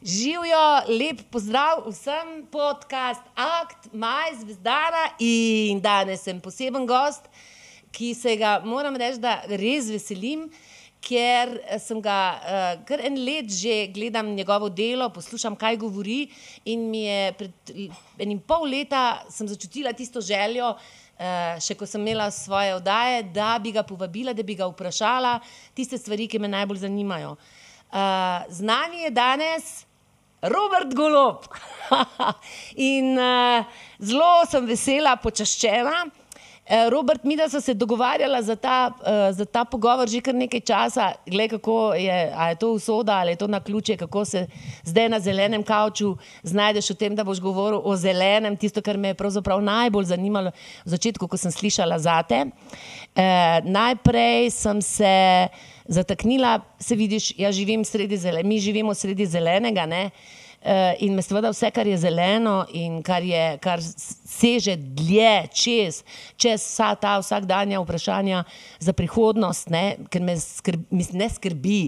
Živijo, 0.00 0.80
lep 0.88 1.18
pozdrav 1.30 1.82
vsem, 1.84 2.46
podcast 2.50 3.20
Akt, 3.36 3.92
Maj, 3.92 4.30
Zvezdana 4.40 5.02
in 5.20 5.80
danes 5.80 6.22
sem 6.24 6.38
poseben 6.40 6.86
gost, 6.88 7.26
ki 7.92 8.14
se 8.16 8.32
ga 8.40 8.54
moram 8.64 8.96
reči, 8.96 9.20
da 9.20 9.34
res 9.60 9.90
veselim, 9.92 10.46
ker 11.04 11.52
sem 11.84 12.00
ga 12.00 12.16
uh, 12.32 12.70
kar 12.88 13.02
en 13.04 13.18
let 13.26 13.52
že 13.52 13.90
gledam 13.92 14.30
njegovo 14.32 14.70
delo, 14.72 15.10
poslušam, 15.12 15.52
kaj 15.52 15.76
govori 15.84 16.30
in 16.64 16.88
mi 16.88 17.04
je 17.04 17.20
pred 17.36 17.74
enim 18.24 18.40
pol 18.40 18.64
leta 18.72 19.20
začutila 19.28 19.92
tisto 19.92 20.24
željo, 20.24 20.74
Uh, 21.20 21.58
še 21.60 21.74
ko 21.76 21.84
sem 21.84 22.00
imela 22.00 22.30
svoje 22.32 22.72
oddaje, 22.72 23.18
da 23.36 23.58
bi 23.60 23.74
ga 23.76 23.82
povabila, 23.84 24.32
da 24.32 24.40
bi 24.40 24.54
ga 24.56 24.64
vprašala 24.70 25.34
tiste 25.76 25.98
stvari, 26.00 26.24
ki 26.24 26.38
me 26.40 26.48
najbolj 26.48 26.80
zanimajo. 26.86 27.34
Uh, 27.92 28.48
z 28.48 28.64
nami 28.64 29.02
je 29.04 29.10
danes 29.12 29.66
Robert 30.42 30.94
Golob. 30.94 31.44
In 32.76 33.18
uh, 33.18 33.64
zelo 34.00 34.40
sem 34.48 34.64
vesela, 34.64 35.18
počaščena. 35.20 36.06
Uh, 36.70 36.86
Robert, 36.92 37.24
mi 37.26 37.34
da 37.36 37.48
smo 37.50 37.60
se 37.60 37.74
dogovarjali 37.74 38.38
za, 38.46 38.54
uh, 38.54 39.36
za 39.36 39.44
ta 39.44 39.64
pogovor 39.64 40.08
že 40.08 40.20
kar 40.22 40.34
nekaj 40.34 40.60
časa, 40.60 41.10
gled, 41.26 41.50
kako 41.50 41.94
je, 41.98 42.18
je 42.30 42.56
to 42.60 42.70
usoda 42.72 43.18
ali 43.18 43.32
je 43.34 43.40
to 43.42 43.46
na 43.46 43.60
ključe, 43.60 43.96
kako 43.96 44.24
se 44.24 44.46
zdaj 44.84 45.08
na 45.08 45.20
zelenem 45.20 45.62
kavču 45.62 46.14
znajdeš 46.42 46.90
v 46.90 46.94
tem, 46.94 47.16
da 47.16 47.24
boš 47.24 47.40
govoril 47.40 47.82
o 47.84 47.96
zelenem, 47.96 48.56
tisto, 48.56 48.82
kar 48.82 48.96
me 48.96 49.10
je 49.12 49.18
pravzaprav 49.18 49.60
najbolj 49.60 50.04
zanimalo 50.14 50.54
v 50.86 50.94
začetku, 50.94 51.28
ko 51.28 51.36
sem 51.36 51.50
slišala 51.50 51.98
zate. 51.98 52.46
Uh, 52.46 53.60
najprej 53.66 54.50
sem 54.54 54.82
se 54.82 55.12
zataknila, 55.90 56.60
se 56.78 56.94
vidiš, 56.94 57.32
ja 57.38 57.52
živim 57.52 57.84
sredi 57.84 58.16
zelenega, 58.16 58.48
mi 58.48 58.60
živimo 58.60 58.94
sredi 58.94 59.26
zelenega, 59.26 59.86
ne? 59.86 60.10
Uh, 60.60 60.92
in 61.00 61.14
me 61.16 61.22
seveda 61.24 61.48
vse, 61.54 61.70
kar 61.72 61.88
je 61.88 61.96
zeleno 61.96 62.66
in 62.76 62.98
kar, 63.00 63.24
je, 63.24 63.44
kar 63.64 63.80
seže 63.80 64.74
dlje 64.76 65.48
čez, 65.56 66.02
čez 66.36 66.60
vsa 66.60 66.90
ta 67.00 67.14
vsakdanja 67.22 67.80
vprašanja 67.80 68.42
za 68.84 68.92
prihodnost, 68.92 69.70
ne? 69.72 69.96
ker 70.12 70.20
me, 70.20 70.34
skrb, 70.36 70.84
ne 71.16 71.30
skrbi. 71.32 71.78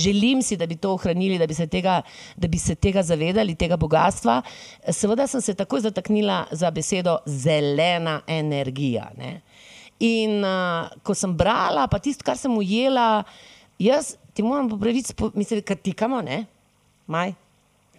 Želim 0.00 0.40
si, 0.42 0.56
da 0.56 0.66
bi 0.66 0.80
to 0.80 0.94
ohranili, 0.96 1.36
da 1.36 1.46
bi 1.46 1.54
se 1.54 1.66
tega, 1.68 2.00
da 2.36 2.48
bi 2.48 2.58
se 2.58 2.74
tega 2.74 3.04
zavedali, 3.04 3.52
tega 3.54 3.76
bogatstva. 3.76 4.40
Seveda 4.88 5.28
sem 5.28 5.44
se 5.44 5.54
takoj 5.54 5.84
zataknila 5.84 6.46
za 6.56 6.72
besedo 6.72 7.18
zelena 7.28 8.22
energija. 8.26 9.10
Ne? 9.20 9.42
In 10.02 10.42
uh, 10.42 10.90
ko 11.06 11.14
sem 11.14 11.30
brala, 11.30 11.86
pa 11.86 12.00
tisto, 12.02 12.26
kar 12.26 12.34
sem 12.34 12.50
ujela, 12.50 13.22
jaz 13.78 14.16
ti 14.34 14.42
moram 14.42 14.66
popraviti, 14.68 15.14
mislim, 15.38 15.62
da 15.62 15.76
tikamo, 15.78 16.18
ne? 16.26 16.42
Maj. 17.06 17.36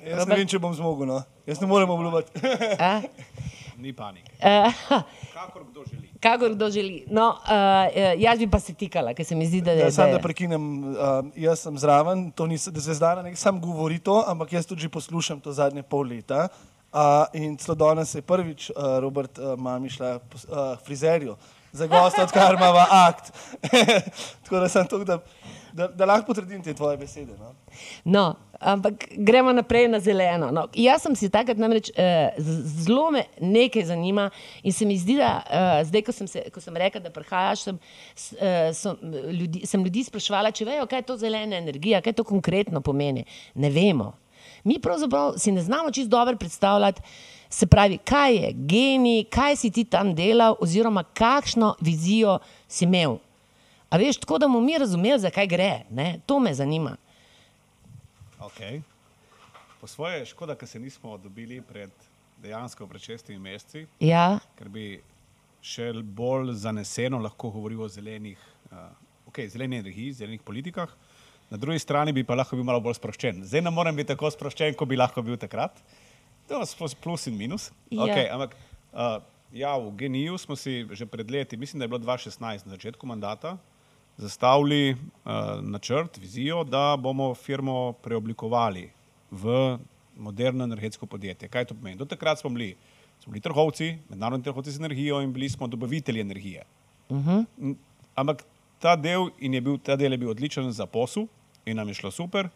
Jaz 0.04 0.20
Robert? 0.20 0.34
ne 0.34 0.40
vem, 0.42 0.50
če 0.52 0.60
bom 0.60 0.74
zmogel, 0.76 1.08
no. 1.08 1.22
jaz 1.48 1.62
ne 1.64 1.70
morem 1.70 1.94
obljubiti. 1.94 2.44
Ni 3.84 3.94
panike. 3.96 4.36
Kakor 5.32 5.64
kdo 5.70 5.86
želi. 5.88 6.10
Kakor 6.24 6.52
kdo 6.56 6.70
želi. 6.72 6.98
No, 7.08 7.30
uh, 7.40 7.96
jaz 8.20 8.44
bi 8.44 8.50
pa 8.52 8.60
se 8.60 8.76
tikala, 8.76 9.16
ker 9.16 9.28
se 9.28 9.36
mi 9.36 9.48
zdi, 9.48 9.64
da 9.64 9.76
je. 9.76 9.88
Ja, 9.88 9.96
sam 9.96 10.12
da 10.12 10.20
prekinem, 10.24 10.68
uh, 10.92 11.32
jaz 11.40 11.64
sem 11.64 11.80
zraven, 11.80 12.30
to 12.36 12.48
ni 12.52 12.60
se 12.60 12.72
zdaj, 12.76 13.24
ne 13.24 13.36
sam 13.40 13.64
govori 13.64 14.02
to, 14.04 14.20
ampak 14.28 14.54
jaz 14.60 14.68
tudi 14.68 14.92
poslušam 14.92 15.40
to 15.44 15.56
zadnje 15.56 15.88
pol 15.88 16.04
leta. 16.12 16.50
Uh, 16.94 17.26
in 17.34 17.56
celo 17.58 17.80
danes 17.80 18.12
je 18.14 18.22
prvič 18.22 18.70
uh, 18.70 19.00
Robert 19.02 19.40
uh, 19.40 19.56
mami 19.58 19.90
šla 19.90 20.18
uh, 20.20 20.76
frizerju 20.86 21.40
za 21.74 21.88
gosta, 21.88 22.24
odkar 22.24 22.54
ima 22.54 22.86
akt. 22.90 23.32
Tako 24.44 24.60
da 24.60 24.70
sem 24.70 24.88
tukaj, 24.88 25.06
da, 25.06 25.20
da, 25.74 25.88
da 25.88 26.06
lahko 26.06 26.26
potrdim 26.26 26.64
te 26.64 26.74
tvoje 26.74 26.98
besede. 26.98 27.34
No? 27.40 27.54
No, 28.06 28.36
ampak 28.60 29.08
gremo 29.18 29.54
naprej 29.54 29.88
na 29.88 30.00
zeleno. 30.00 30.52
No, 30.52 30.68
jaz 30.78 31.02
sem 31.02 31.16
si 31.18 31.32
takrat 31.34 31.58
namreč 31.58 31.90
uh, 31.90 32.38
zelo 32.86 33.10
me 33.12 33.26
nekaj 33.42 33.88
zanima 33.90 34.30
in 34.64 34.74
se 34.74 34.86
mi 34.86 34.98
zdi, 34.98 35.18
da 35.18 35.34
uh, 35.42 35.82
zdaj, 35.88 36.06
ko 36.06 36.16
sem, 36.16 36.30
se, 36.30 36.46
ko 36.54 36.62
sem 36.62 36.78
rekel, 36.78 37.02
da 37.02 37.10
prihajaš, 37.10 37.66
sem, 37.66 37.80
uh, 38.38 38.70
sem, 38.78 39.16
ljudi, 39.42 39.66
sem 39.66 39.84
ljudi 39.84 40.06
sprašvala, 40.08 40.54
če 40.54 40.70
vejo, 40.70 40.86
kaj 40.86 41.02
je 41.02 41.10
to 41.10 41.18
zelena 41.26 41.58
energija, 41.58 42.02
kaj 42.06 42.22
to 42.22 42.28
konkretno 42.28 42.82
pomeni. 42.82 43.26
Ne 43.56 43.74
vemo. 43.74 44.14
Mi 44.64 44.78
pravzaprav 44.80 45.34
si 45.38 45.52
ne 45.52 45.62
znamo 45.62 45.92
čisto 45.92 46.10
dobro 46.10 46.38
predstavljati, 46.38 47.02
se 47.54 47.68
pravi, 47.68 47.98
kaj 47.98 48.36
je 48.36 48.52
genij, 48.54 49.24
kaj 49.30 49.56
si 49.62 49.70
ti 49.72 49.84
tam 49.86 50.16
delal, 50.16 50.56
oziroma 50.60 51.04
kakšno 51.04 51.76
vizijo 51.82 52.40
si 52.68 52.86
imel. 52.86 53.20
A 53.90 53.98
veš, 54.02 54.18
tako 54.24 54.40
da 54.42 54.48
bomo 54.48 54.62
mi 54.62 54.78
razumeli, 54.78 55.20
zakaj 55.22 55.48
gre. 55.48 55.72
Ne? 55.90 56.20
To 56.26 56.40
me 56.40 56.54
zanima. 56.54 56.96
Okay. 58.40 58.82
Po 59.82 59.88
svoje 59.88 60.20
je 60.20 60.26
škoda, 60.26 60.56
ker 60.56 60.68
se 60.68 60.80
nismo 60.80 61.18
dobili 61.18 61.62
pred 61.62 61.92
dejansko 62.42 62.88
pred 62.88 63.02
šestimi 63.02 63.40
meseci. 63.40 63.86
Ja. 64.00 64.40
Ker 64.58 64.70
bi 64.70 65.02
še 65.64 65.92
bolj 66.04 66.56
zaneseno 66.60 67.20
lahko 67.22 67.52
govoril 67.54 67.86
o 67.86 67.90
zelenih, 67.90 68.40
uh, 68.72 68.90
okay, 69.30 69.46
zeleni 69.48 69.78
energiji, 69.80 70.12
zelenih 70.18 70.42
politikah. 70.42 70.90
Na 71.52 71.60
drugi 71.62 71.80
strani 71.80 72.14
bi 72.16 72.26
pa 72.26 72.36
lahko 72.36 72.58
bil 72.58 72.66
malo 72.66 72.82
bolj 72.82 72.98
sproščen. 72.98 73.46
Zdaj 73.46 73.62
ne 73.62 73.72
morem 73.72 73.96
biti 73.96 74.10
tako 74.10 74.32
sproščen, 74.34 74.74
kot 74.80 74.90
bi 74.90 74.98
lahko 74.98 75.22
bil 75.22 75.38
takrat. 75.38 75.78
To 76.48 76.60
je 76.62 76.96
plus 77.02 77.28
in 77.28 77.38
minus. 77.38 77.72
Ja. 77.90 78.04
Okay, 78.04 78.28
ampak 78.32 78.56
uh, 78.94 79.22
ja, 79.54 79.78
v 79.78 79.92
Geniju 79.98 80.38
smo 80.38 80.56
si 80.56 80.86
že 80.92 81.06
pred 81.06 81.32
leti, 81.32 81.58
mislim, 81.58 81.80
da 81.80 81.84
je 81.84 81.88
bilo 81.88 82.00
2016, 82.00 82.66
na 82.66 82.72
začetku 82.76 83.08
mandata, 83.08 83.58
zastavili 84.18 84.94
uh, 84.94 85.62
načrt, 85.62 86.18
vizijo, 86.18 86.64
da 86.64 86.98
bomo 87.00 87.34
firmo 87.36 87.94
preoblikovali 87.94 88.92
v 89.32 89.78
moderno 90.18 90.64
energetsko 90.64 91.06
podjetje. 91.06 91.50
Kaj 91.50 91.66
to 91.66 91.74
pomeni? 91.74 91.98
Do 91.98 92.06
takrat 92.06 92.40
smo 92.40 92.50
bili, 92.50 92.76
smo 93.24 93.32
bili 93.32 93.42
trgovci, 93.42 93.98
mednarodni 94.10 94.44
trgovci 94.44 94.72
z 94.72 94.80
energijo 94.80 95.22
in 95.22 95.34
bili 95.34 95.50
smo 95.50 95.68
dobavitelji 95.68 96.22
energije. 96.22 96.64
Uh 96.64 96.74
Mhm. 97.14 97.30
-huh. 97.30 97.76
Ampak 98.16 98.44
ta 98.80 98.96
del, 98.96 99.30
je 99.40 99.62
bil, 99.62 99.78
ta 99.78 99.96
del 99.96 100.12
je 100.12 100.18
bil 100.18 100.30
odličen 100.30 100.72
za 100.72 100.86
posel 100.86 101.28
in 101.66 101.78
nam 101.78 101.88
je 101.88 101.94
šlo 101.94 102.12
super. 102.12 102.50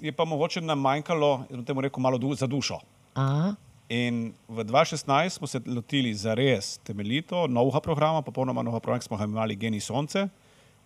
Je 0.00 0.12
pa 0.12 0.24
mogoče 0.24 0.60
nam 0.60 0.80
manjkalo, 0.80 1.44
da 1.50 1.62
temu 1.64 1.80
rekel, 1.80 2.00
malo 2.00 2.18
du 2.18 2.34
za 2.34 2.46
dušo. 2.46 2.78
Aha. 3.14 3.54
In 3.88 4.32
v 4.48 4.64
2016 4.64 5.28
smo 5.28 5.46
se 5.46 5.60
lotili 5.66 6.14
za 6.14 6.34
res 6.34 6.78
temeljito 6.84 7.46
novega 7.46 7.80
programa, 7.80 8.22
popolnoma 8.22 8.62
novega 8.62 8.80
programa, 8.80 9.00
ki 9.00 9.08
smo 9.08 9.16
ga 9.16 9.24
imeli 9.24 9.56
Geni 9.56 9.80
Sonce. 9.80 10.28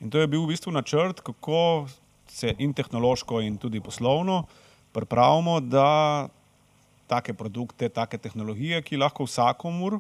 In 0.01 0.11
to 0.11 0.19
je 0.19 0.27
bil 0.27 0.45
v 0.45 0.53
bistvu 0.55 0.73
načrt, 0.73 1.21
kako 1.21 1.89
se 2.29 2.55
in 2.59 2.73
tehnološko, 2.73 3.41
in 3.41 3.59
tudi 3.59 3.81
poslovno 3.81 4.45
pripravimo, 4.93 5.61
da 5.61 6.29
take 7.07 7.35
produkte, 7.35 7.89
take 7.89 8.19
tehnologije, 8.19 8.83
ki 8.83 8.97
lahko 8.97 9.27
vsakomur 9.27 9.99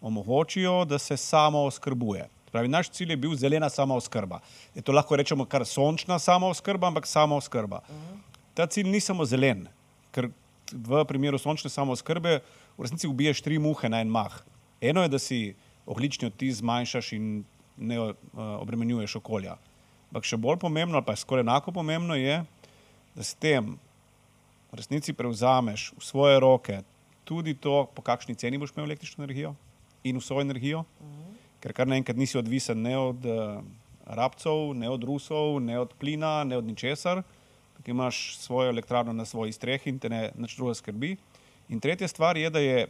omogočijo, 0.00 0.84
da 0.84 0.98
se 0.98 1.16
samo 1.16 1.64
oskrbuje. 1.64 2.28
Pravi, 2.52 2.68
naš 2.68 2.90
cilj 2.94 3.10
je 3.10 3.16
bil 3.16 3.34
zelena 3.34 3.70
samooskrba. 3.70 4.38
To 4.84 4.92
lahko 4.92 5.16
rečemo 5.16 5.44
kar 5.44 5.64
sončna 5.66 6.18
samooskrba, 6.18 6.86
ampak 6.86 7.06
samooskrba. 7.06 7.80
Uh 7.88 7.94
-huh. 7.94 8.33
Ta 8.54 8.66
cilj 8.66 8.88
ni 8.90 9.00
samo 9.00 9.26
zelen, 9.26 9.66
ker 10.14 10.30
v 10.70 11.04
primeru 11.08 11.38
sončne 11.38 11.70
samooskrbe 11.70 12.38
v 12.78 12.86
resnici 12.86 13.08
ubiješ 13.10 13.42
tri 13.44 13.58
muhe 13.58 13.88
na 13.90 14.00
en 14.00 14.10
mah. 14.10 14.40
Eno 14.80 15.02
je, 15.02 15.10
da 15.10 15.18
si 15.18 15.40
oglični 15.86 16.30
odtis 16.30 16.60
zmanjšaš 16.62 17.12
in 17.18 17.44
ne 17.76 17.98
uh, 18.00 18.14
obremenjuješ 18.62 19.18
okolja. 19.20 19.56
Ampak 20.10 20.28
še 20.28 20.38
bolj 20.38 20.60
pomembno, 20.62 20.98
ali 20.98 21.06
pa 21.06 21.16
skoraj 21.18 21.42
enako 21.42 21.74
pomembno 21.74 22.14
je, 22.14 22.40
da 23.14 23.26
s 23.26 23.34
tem 23.34 23.74
v 24.70 24.78
resnici 24.78 25.14
prevzameš 25.14 25.90
v 25.98 26.06
svoje 26.06 26.38
roke 26.42 26.80
tudi 27.24 27.54
to, 27.54 27.84
po 27.94 28.02
kakšni 28.04 28.36
ceni 28.38 28.58
boš 28.60 28.74
imel 28.74 28.90
električno 28.90 29.24
energijo 29.24 29.54
in 30.04 30.18
vso 30.20 30.40
energijo. 30.40 30.84
-huh 30.84 31.24
ker 31.64 31.72
kar 31.72 31.88
naenkrat 31.88 32.18
nisi 32.20 32.36
odvisen 32.36 32.82
ne 32.84 32.92
od 33.00 33.24
uh, 33.24 33.62
rabcev, 34.04 34.74
ne 34.76 34.90
od 34.92 35.04
Rusov, 35.08 35.62
ne 35.64 35.78
od 35.80 35.94
plina, 35.96 36.42
ne 36.44 36.58
od 36.60 36.66
ničesar, 36.68 37.22
ki 37.82 37.90
imaš 37.90 38.38
svojo 38.38 38.70
elektrarno 38.70 39.12
na 39.12 39.24
svoji 39.24 39.52
strehi 39.52 39.90
in 39.90 39.98
te 39.98 40.08
ne 40.08 40.30
nič 40.38 40.56
druga 40.56 40.74
skrbi. 40.74 41.16
In 41.68 41.80
tretja 41.80 42.08
stvar 42.08 42.36
je, 42.36 42.50
da 42.50 42.58
je 42.58 42.86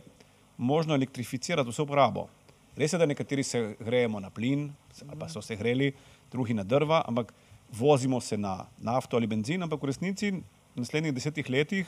možno 0.58 0.94
elektrificirati 0.94 1.70
vso 1.70 1.82
uporabo. 1.82 2.28
Res 2.76 2.92
je, 2.92 2.98
da 2.98 3.06
nekateri 3.06 3.42
se 3.42 3.76
grejemo 3.80 4.20
na 4.20 4.30
plin, 4.30 4.72
ali 5.08 5.18
pa 5.18 5.28
so 5.28 5.42
se 5.42 5.56
greli, 5.56 5.92
drugi 6.32 6.54
na 6.54 6.64
drva, 6.64 7.04
ampak 7.08 7.32
vozimo 7.72 8.20
se 8.20 8.36
na 8.36 8.66
nafto 8.78 9.16
ali 9.16 9.26
benzin, 9.26 9.62
ampak 9.62 9.82
v 9.82 9.86
resnici 9.86 10.30
v 10.74 10.82
naslednjih 10.82 11.14
desetih 11.14 11.50
letih 11.50 11.86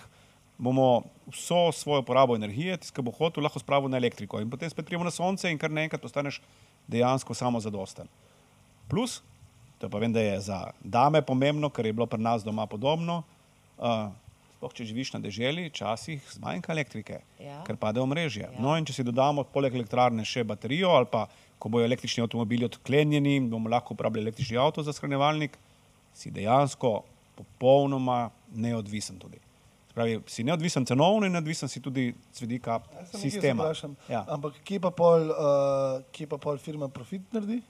bomo 0.58 1.02
vso 1.26 1.72
svojo 1.72 2.02
porabo 2.02 2.37
energije, 2.37 2.78
tiskaj 2.81 3.04
bo 3.04 3.12
hotel, 3.12 3.44
lahko 3.44 3.60
spravil 3.60 3.90
na 3.93 3.98
elektriko. 4.00 4.40
In 4.40 4.50
potem 4.50 4.70
spet 4.70 4.87
prijemo 4.87 5.04
na 5.04 5.10
sonce 5.10 5.50
in 5.50 5.58
kar 5.58 5.70
naenkrat 5.70 6.00
postaneš 6.00 6.40
dejansko 6.88 7.34
samo 7.34 7.60
zadosten. 7.60 8.08
Plus, 8.88 9.20
to 9.86 9.90
pa 9.90 10.02
vem, 10.02 10.12
da 10.12 10.20
je 10.20 10.40
za 10.50 10.60
dame 10.82 11.22
pomembno, 11.22 11.70
ker 11.70 11.86
je 11.86 11.94
bilo 11.94 12.06
pri 12.10 12.18
nas 12.18 12.42
doma 12.44 12.66
podobno. 12.66 13.22
Uh, 13.78 14.10
Sploh, 14.56 14.72
če 14.72 14.86
živiš 14.88 15.10
na 15.12 15.20
deželi, 15.20 15.66
včasih 15.68 16.22
zmanjka 16.32 16.72
elektrike, 16.72 17.20
Ja. 17.38 17.60
ker 17.66 17.76
pade 17.76 18.00
omrežje. 18.00 18.48
Ja. 18.48 18.58
No, 18.58 18.72
in 18.80 18.86
če 18.88 18.94
si 18.96 19.04
dodamo 19.04 19.44
poleg 19.44 19.74
elektrarne 19.76 20.24
še 20.24 20.42
baterijo, 20.48 20.90
ali 20.96 21.06
pa 21.12 21.26
ko 21.60 21.68
bojo 21.68 21.84
električni 21.84 22.24
avtomobili 22.24 22.64
odklenjeni 22.64 23.36
bomo 23.52 23.68
lahko 23.68 23.94
uporabljali 23.94 24.26
električni 24.30 24.56
avto 24.56 24.82
za 24.82 24.96
shranjevalnik, 24.96 25.58
si 26.16 26.32
dejansko 26.32 27.02
popolnoma 27.36 28.30
neodvisen 28.56 29.20
tudi. 29.20 29.38
Pravi, 29.94 30.18
si 30.28 30.44
neodvisen 30.44 30.84
cenovno 30.88 31.28
in 31.28 31.32
neodvisen 31.36 31.68
si 31.68 31.80
tudi 31.80 32.08
z 32.32 32.40
vidika 32.44 32.80
nekaj 32.80 33.20
sistema. 33.20 33.70
Ja. 34.08 34.24
Ampak 34.28 34.56
kje 34.64 34.80
pa, 34.80 34.90
pol, 34.90 35.30
uh, 35.30 36.00
kje 36.12 36.26
pa 36.32 36.40
pol 36.40 36.58
firma 36.60 36.88
profit 36.88 37.28
naredi? 37.36 37.60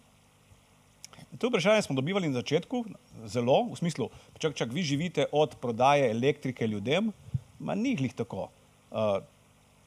To 1.38 1.49
vprašanje 1.49 1.83
smo 1.83 1.97
dobivali 1.97 2.29
na 2.29 2.41
začetku, 2.41 2.85
zelo 3.29 3.62
v 3.73 3.77
smislu, 3.77 4.09
čak, 4.38 4.55
čak 4.55 4.73
vi 4.73 4.83
živite 4.83 5.27
od 5.33 5.56
prodaje 5.61 6.11
elektrike 6.11 6.67
ljudem, 6.67 7.12
ma 7.59 7.75
ni 7.75 7.94
glih 7.97 8.15
tako. 8.15 8.49
Uh, 8.91 9.21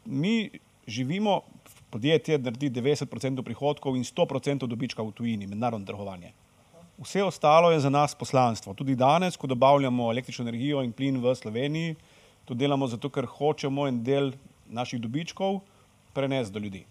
mi 0.05 0.49
živimo, 0.87 1.41
podjetje 1.89 2.37
naredi 2.37 2.69
90% 2.69 3.41
prihodkov 3.43 3.97
in 3.97 4.03
100% 4.03 4.67
dobička 4.67 5.03
v 5.03 5.11
tujini, 5.11 5.47
mednarodno 5.47 5.87
trgovanje. 5.87 6.31
Vse 6.99 7.23
ostalo 7.23 7.71
je 7.71 7.79
za 7.79 7.89
nas 7.89 8.15
poslanstvo. 8.15 8.73
Tudi 8.73 8.95
danes, 8.95 9.37
ko 9.37 9.47
dobavljamo 9.47 10.11
električno 10.11 10.43
energijo 10.43 10.83
in 10.83 10.91
plin 10.91 11.17
v 11.23 11.35
Sloveniji, 11.35 11.95
to 12.45 12.53
delamo 12.53 12.87
zato, 12.87 13.09
ker 13.09 13.25
hočemo 13.25 13.87
en 13.87 14.03
del 14.03 14.33
naših 14.69 15.01
dobičkov 15.01 15.61
prenesti 16.13 16.53
do 16.53 16.59
ljudi. 16.59 16.83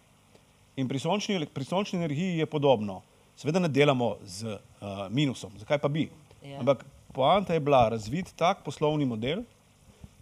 In 0.76 0.88
pri 0.88 0.98
sončni, 0.98 1.46
pri 1.46 1.64
sončni 1.64 1.98
energiji 1.98 2.38
je 2.38 2.46
podobno. 2.46 3.02
Seveda 3.38 3.60
ne 3.62 3.68
delamo 3.70 4.16
z 4.26 4.50
uh, 4.50 5.06
minusom, 5.14 5.52
zakaj 5.60 5.78
pa 5.78 5.88
bi? 5.88 6.08
Ja. 6.42 6.58
Ampak 6.58 6.82
poanta 7.14 7.54
je 7.54 7.62
bila 7.62 7.84
razviti 7.88 8.34
tak 8.34 8.64
poslovni 8.66 9.06
model, 9.06 9.44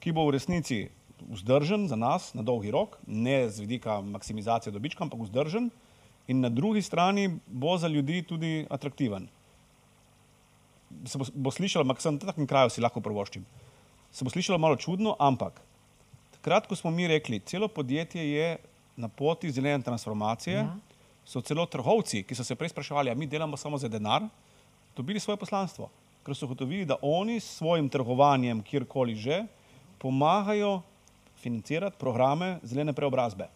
ki 0.04 0.12
bo 0.12 0.26
v 0.28 0.34
resnici 0.36 0.82
vzdržen 1.24 1.88
za 1.88 1.96
nas 1.96 2.34
na 2.36 2.44
dolgi 2.44 2.70
rok, 2.70 2.98
ne 3.06 3.48
z 3.48 3.64
vidika 3.64 4.02
maksimizacije 4.04 4.72
dobička, 4.72 5.04
ampak 5.04 5.24
vzdržen 5.24 5.70
in 6.28 6.42
na 6.44 6.50
drugi 6.52 6.82
strani 6.82 7.30
bo 7.46 7.78
za 7.80 7.88
ljudi 7.88 8.20
tudi 8.22 8.66
atraktiven. 8.70 9.30
Se 11.08 11.16
bo, 11.18 11.24
bo 11.34 11.50
slišalo, 11.50 11.88
ampak 11.88 12.04
sem 12.04 12.18
v 12.20 12.28
takem 12.28 12.46
kraju 12.46 12.68
si 12.70 12.84
lahko 12.84 13.00
prvoščim. 13.00 13.46
Se 14.12 14.28
bo 14.28 14.30
slišalo 14.30 14.60
malo 14.60 14.76
čudno, 14.76 15.16
ampak 15.18 15.62
takrat, 16.36 16.68
ko 16.68 16.76
smo 16.76 16.92
mi 16.92 17.08
rekli, 17.08 17.40
celo 17.48 17.68
podjetje 17.68 18.28
je 18.28 18.58
na 18.96 19.08
poti 19.08 19.48
zelene 19.50 19.80
transformacije, 19.82 20.68
Ja. 20.68 20.68
So 21.26 21.42
celo 21.42 21.66
trgovci, 21.66 22.22
ki 22.22 22.34
so 22.34 22.44
se 22.44 22.54
prej 22.54 22.70
spraševali, 22.70 23.10
ali 23.10 23.18
mi 23.18 23.26
delamo 23.26 23.56
samo 23.56 23.78
za 23.78 23.88
denar, 23.88 24.22
dobili 24.96 25.20
svoje 25.20 25.36
poslanstvo. 25.36 25.90
Ker 26.24 26.34
so 26.34 26.46
ugotovili, 26.46 26.86
da 26.86 26.96
oni 27.02 27.40
s 27.40 27.58
svojim 27.58 27.88
trgovanjem, 27.88 28.62
kjerkoli 28.62 29.14
že, 29.14 29.44
pomagajo 29.98 30.82
financirati 31.42 31.96
programe 31.98 32.58
zelene 32.62 32.92
preobrazbe. 32.92 33.48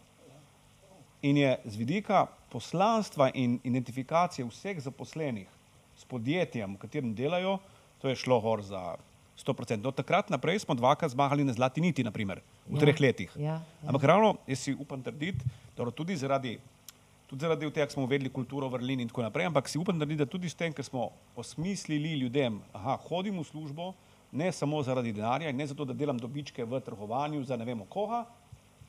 In 1.22 1.36
je 1.36 1.58
z 1.64 1.76
vidika 1.76 2.26
poslanstva 2.50 3.30
in 3.34 3.58
identifikacije 3.64 4.46
vseh 4.46 4.80
zaposlenih 4.80 5.48
s 5.96 6.04
podjetjem, 6.04 6.74
v 6.74 6.78
katerem 6.80 7.14
delajo, 7.14 7.58
to 8.00 8.08
je 8.08 8.16
šlo 8.16 8.40
gor 8.40 8.62
za 8.62 8.96
100%. 9.36 9.86
Od 9.86 9.94
takrat 9.94 10.30
naprej 10.30 10.58
smo 10.58 10.74
dvakrat 10.74 11.10
zmagali 11.10 11.44
na 11.44 11.52
zlati 11.52 11.80
niti, 11.80 12.04
naprimer, 12.04 12.40
v 12.68 12.74
Ja, 12.74 12.80
treh 12.80 13.00
letih. 13.00 13.30
ja, 13.36 13.44
ja. 13.44 13.88
Ampak 13.88 14.04
ravno, 14.04 14.36
jaz 14.46 14.58
si 14.58 14.74
upam 14.74 15.02
trditi, 15.02 15.44
da 15.76 15.90
tudi 15.90 16.16
zaradi, 16.16 16.58
tudi 17.30 17.46
zaradi 17.46 17.68
tega, 17.70 17.86
ker 17.86 17.94
smo 17.94 18.04
uvedli 18.08 18.30
kulturo 18.34 18.68
vrlin 18.68 19.04
in 19.04 19.08
tako 19.08 19.22
naprej, 19.22 19.46
ampak 19.46 19.68
si 19.70 19.78
upam 19.78 19.98
trditi, 20.00 20.18
da 20.18 20.26
tudi 20.26 20.50
s 20.50 20.58
tem, 20.58 20.74
ker 20.74 20.84
smo 20.84 21.12
osmislili 21.38 22.16
ljudem, 22.18 22.58
aha, 22.74 22.96
hodim 23.06 23.38
v 23.38 23.44
službo, 23.46 23.92
ne 24.34 24.50
samo 24.52 24.82
zaradi 24.82 25.12
denarja 25.14 25.50
in 25.50 25.56
ne 25.56 25.66
zato, 25.66 25.86
da 25.86 25.94
delam 25.94 26.18
dobičke 26.18 26.66
v 26.66 26.80
trgovanju 26.82 27.44
za 27.46 27.56
ne 27.56 27.64
vemo 27.64 27.86
koga, 27.90 28.24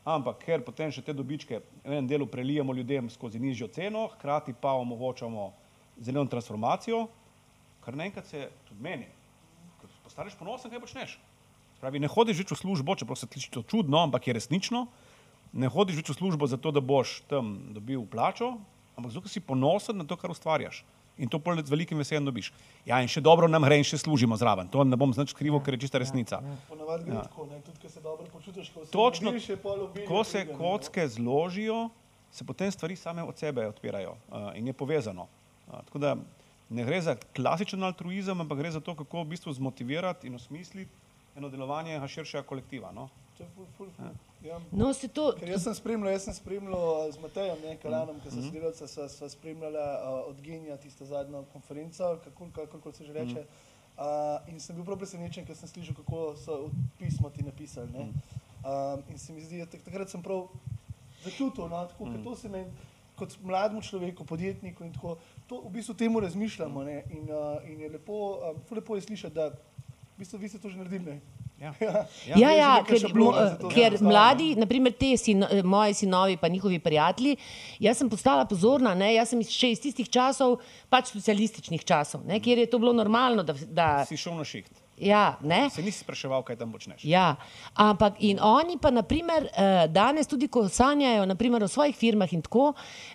ampak 0.05 0.41
ker 0.41 0.65
potem 0.65 0.89
še 0.89 1.03
te 1.05 1.13
dobičke 1.13 1.61
v 1.61 1.93
enem 1.93 2.09
delu 2.09 2.25
prelijemo 2.25 2.73
ljudem 2.73 3.09
skozi 3.13 3.39
nižjo 3.39 3.69
ceno, 3.75 4.07
hkrati 4.15 4.57
pa 4.57 4.73
omogočamo 4.81 5.51
zeleno 6.01 6.25
transformacijo, 6.25 7.05
kar 7.85 7.97
naenkrat 7.97 8.25
se 8.25 8.47
tudi 8.65 8.81
meni, 8.81 9.05
ko 9.81 9.89
postaneš 10.07 10.37
ponosen, 10.39 10.73
kaj 10.73 10.81
počneš. 10.81 11.19
Pravi, 11.81 12.01
ne 12.01 12.09
hodiš 12.09 12.41
več 12.41 12.51
v 12.53 12.57
službo, 12.57 12.97
čeprav 12.97 13.17
se 13.17 13.29
sliši 13.29 13.53
to 13.53 13.61
čudno, 13.69 14.01
ampak 14.01 14.27
je 14.29 14.37
resnično. 14.37 14.85
Ne 15.53 15.67
hodiš 15.67 15.99
več 15.99 16.09
v 16.13 16.15
službo 16.15 16.47
zato, 16.47 16.71
da 16.71 16.79
boš 16.79 17.21
tam 17.27 17.73
dobil 17.75 18.03
plačo, 18.07 18.53
ampak 18.95 19.11
zato, 19.11 19.25
ker 19.25 19.33
si 19.33 19.43
ponosen 19.43 19.99
na 19.99 20.07
to, 20.07 20.15
kar 20.15 20.31
ustvarjaš. 20.31 20.83
In 21.21 21.29
to 21.29 21.37
z 21.37 21.69
velikim 21.69 21.99
veseljem 21.99 22.25
dobiš. 22.25 22.51
Ja, 22.87 23.01
in 23.03 23.09
še 23.11 23.21
dobro 23.21 23.47
nam 23.51 23.61
gre 23.67 23.77
in 23.77 23.85
še 23.85 23.99
služimo 23.99 24.37
zraven. 24.39 24.71
To 24.71 24.83
ne 24.87 24.97
bom 24.97 25.11
znač 25.13 25.35
krivo, 25.35 25.59
ker 25.59 25.75
je 25.75 25.83
čista 25.83 25.99
resnica. 25.99 26.39
Ponavadi 26.69 27.05
gre 27.05 27.19
Ja. 27.19 27.23
tako, 27.27 27.45
ne? 27.51 27.59
tudi 27.61 27.77
ko 27.83 27.89
se 27.89 28.01
dobro 28.01 28.25
počutiš, 28.31 28.71
ko 28.73 28.85
se 28.85 28.91
Točno, 28.91 29.33
pol 29.61 29.83
obilje 29.85 30.07
ko 30.07 30.23
se 30.23 30.39
pride, 30.39 30.53
ne, 30.53 30.57
no. 30.57 30.59
kocke 30.63 31.07
zložijo, 31.07 31.89
se 32.31 32.47
potem 32.47 32.71
stvari 32.71 32.95
same 32.95 33.23
od 33.23 33.37
sebe 33.37 33.67
odpirajo 33.67 34.15
uh, 34.31 34.55
in 34.55 34.67
je 34.67 34.73
povezano. 34.73 35.27
Uh, 35.67 35.83
tako 35.83 35.99
da 35.99 36.15
ne 36.69 36.85
gre 36.87 37.01
za 37.01 37.17
klasičen 37.35 37.83
altruizem, 37.83 38.41
ampak 38.41 38.57
gre 38.57 38.71
za 38.71 38.79
to, 38.79 38.95
kako 38.95 39.25
v 39.25 39.35
bistvu 39.35 39.53
zmotivirati 39.53 40.27
in 40.27 40.35
osmisliti 40.35 40.91
eno 41.35 41.49
delovanje 41.49 41.99
širšega 42.07 42.47
kolektiva. 42.47 42.91
No? 42.95 43.09
Je 43.41 43.47
ful, 43.49 43.65
ful, 43.77 43.89
ful. 43.91 44.11
Ja. 44.41 44.59
No, 44.71 44.93
se 44.93 45.07
to, 45.07 45.33
Ker 45.33 45.49
jaz 45.49 45.63
sem 45.63 45.75
spremljal, 45.75 46.11
jaz 46.11 46.23
sem 46.23 46.33
spremljal 46.33 46.73
eh, 46.99 47.11
z 47.11 47.19
Matejem, 47.19 47.57
ne, 47.61 47.75
Kalanom, 47.77 48.17
ki 48.17 48.27
Mhm. 48.27 48.35
so 48.35 48.43
sodelavca, 48.43 48.87
sva, 48.87 49.05
sva 49.09 49.29
spremljala 49.29 49.85
uh, 49.95 50.29
od 50.29 50.41
Genija 50.41 50.77
tisto 50.77 51.05
zadnjo 51.05 51.43
konferenco, 51.45 52.17
kako, 52.23 52.47
kako, 52.51 52.67
kako 52.69 52.91
se 52.91 53.05
že 53.05 53.11
Mhm. 53.11 53.19
reče. 53.19 53.45
Uh, 53.93 54.05
in 54.47 54.59
sem 54.59 54.75
bil 54.75 54.85
prav 54.85 54.97
presenečen, 54.97 55.45
ker 55.45 55.55
sem 55.55 55.67
slišal, 55.67 55.95
kako 55.95 56.35
so 56.37 56.69
pismo 56.97 57.29
ti 57.29 57.43
napisali. 57.43 57.89
Ne. 57.89 57.99
Mhm. 58.01 58.09
Um, 58.63 59.03
in 59.09 59.17
se 59.17 59.33
mi 59.33 59.41
zdi, 59.41 59.57
da 59.57 59.65
tak, 59.67 59.81
takrat 59.81 60.09
sem 60.09 60.21
prav 60.21 60.47
začutil, 61.21 61.65
no, 61.65 61.85
tako, 61.87 62.05
Mhm. 62.05 62.15
mm. 62.15 62.23
to 62.23 62.35
se 62.35 62.49
meni 62.49 62.71
kot 63.15 63.37
mlademu 63.41 63.81
človeku, 63.81 64.25
podjetniku 64.25 64.83
in 64.83 64.93
tako, 64.93 65.17
to 65.47 65.59
v 65.59 65.69
bistvu 65.71 65.93
temu 65.95 66.19
razmišljamo. 66.19 66.83
Ne, 66.83 67.03
in, 67.11 67.23
uh, 67.25 67.37
in 67.63 67.79
je 67.79 67.89
lepo, 67.89 68.13
um, 68.41 68.61
lepo 68.71 68.95
je 68.95 69.01
slišati, 69.03 69.35
da 69.35 69.47
v 69.47 69.55
bistvu 70.17 70.37
vi 70.37 70.49
ste 70.49 70.57
to 70.57 70.69
že 70.69 70.77
naredili. 70.77 71.05
Ne. 71.07 71.21
Ja. 71.61 71.73
Ja. 71.81 72.37
Ja, 72.37 72.51
ja, 72.51 72.69
neka 72.79 72.87
ker, 72.87 72.99
šablona 73.03 73.31
mo, 73.31 73.45
za 73.45 73.55
to, 73.59 73.69
ker 73.69 73.91
postavimo. 73.93 74.09
mladi, 74.09 74.47
naprimer 74.57 74.93
te 74.97 75.11
sin, 75.17 75.45
moji 75.63 75.93
sinovi, 75.93 76.37
pa 76.41 76.47
njihovi 76.47 76.79
prijatelji, 76.79 77.35
jaz 77.79 78.01
sem 78.01 78.09
postala 78.09 78.45
pozorna, 78.49 78.95
ne, 78.97 79.13
jaz 79.13 79.29
sem 79.29 79.41
iz, 79.45 79.53
še 79.53 79.71
iz 79.75 79.81
tistih 79.83 80.09
časov, 80.09 80.57
pač 80.89 81.13
socialističnih 81.13 81.85
časov, 81.85 82.25
ne, 82.25 82.41
kjer 82.41 82.63
je 82.63 82.69
to 82.71 82.81
bilo 82.81 82.95
normalno, 82.97 83.45
da, 83.45 83.53
da 83.69 83.89
Si 84.09 84.17
šel 84.17 84.39
na 84.41 84.47
šiht, 84.47 84.73
ja, 84.97 85.37
ne. 85.41 85.67
se 85.69 85.85
nisi 85.85 86.01
spraševal, 86.01 86.41
kaj 86.49 86.57
tam 86.63 86.73
počneš. 86.73 87.05
Ja, 87.05 87.35
ampak 87.77 88.17
in 88.25 88.41
oni 88.41 88.79
pa, 88.81 88.89
naprimer, 88.89 89.45
eh, 89.53 89.85
danes 89.87 90.29
tudi, 90.33 90.49
ko 90.49 90.65
sanjajo 90.69 91.29
naprimer, 91.29 91.63
o 91.63 91.69
svojih 91.69 91.95
firmah 91.95 92.33
in 92.33 92.41
tako, 92.41 92.71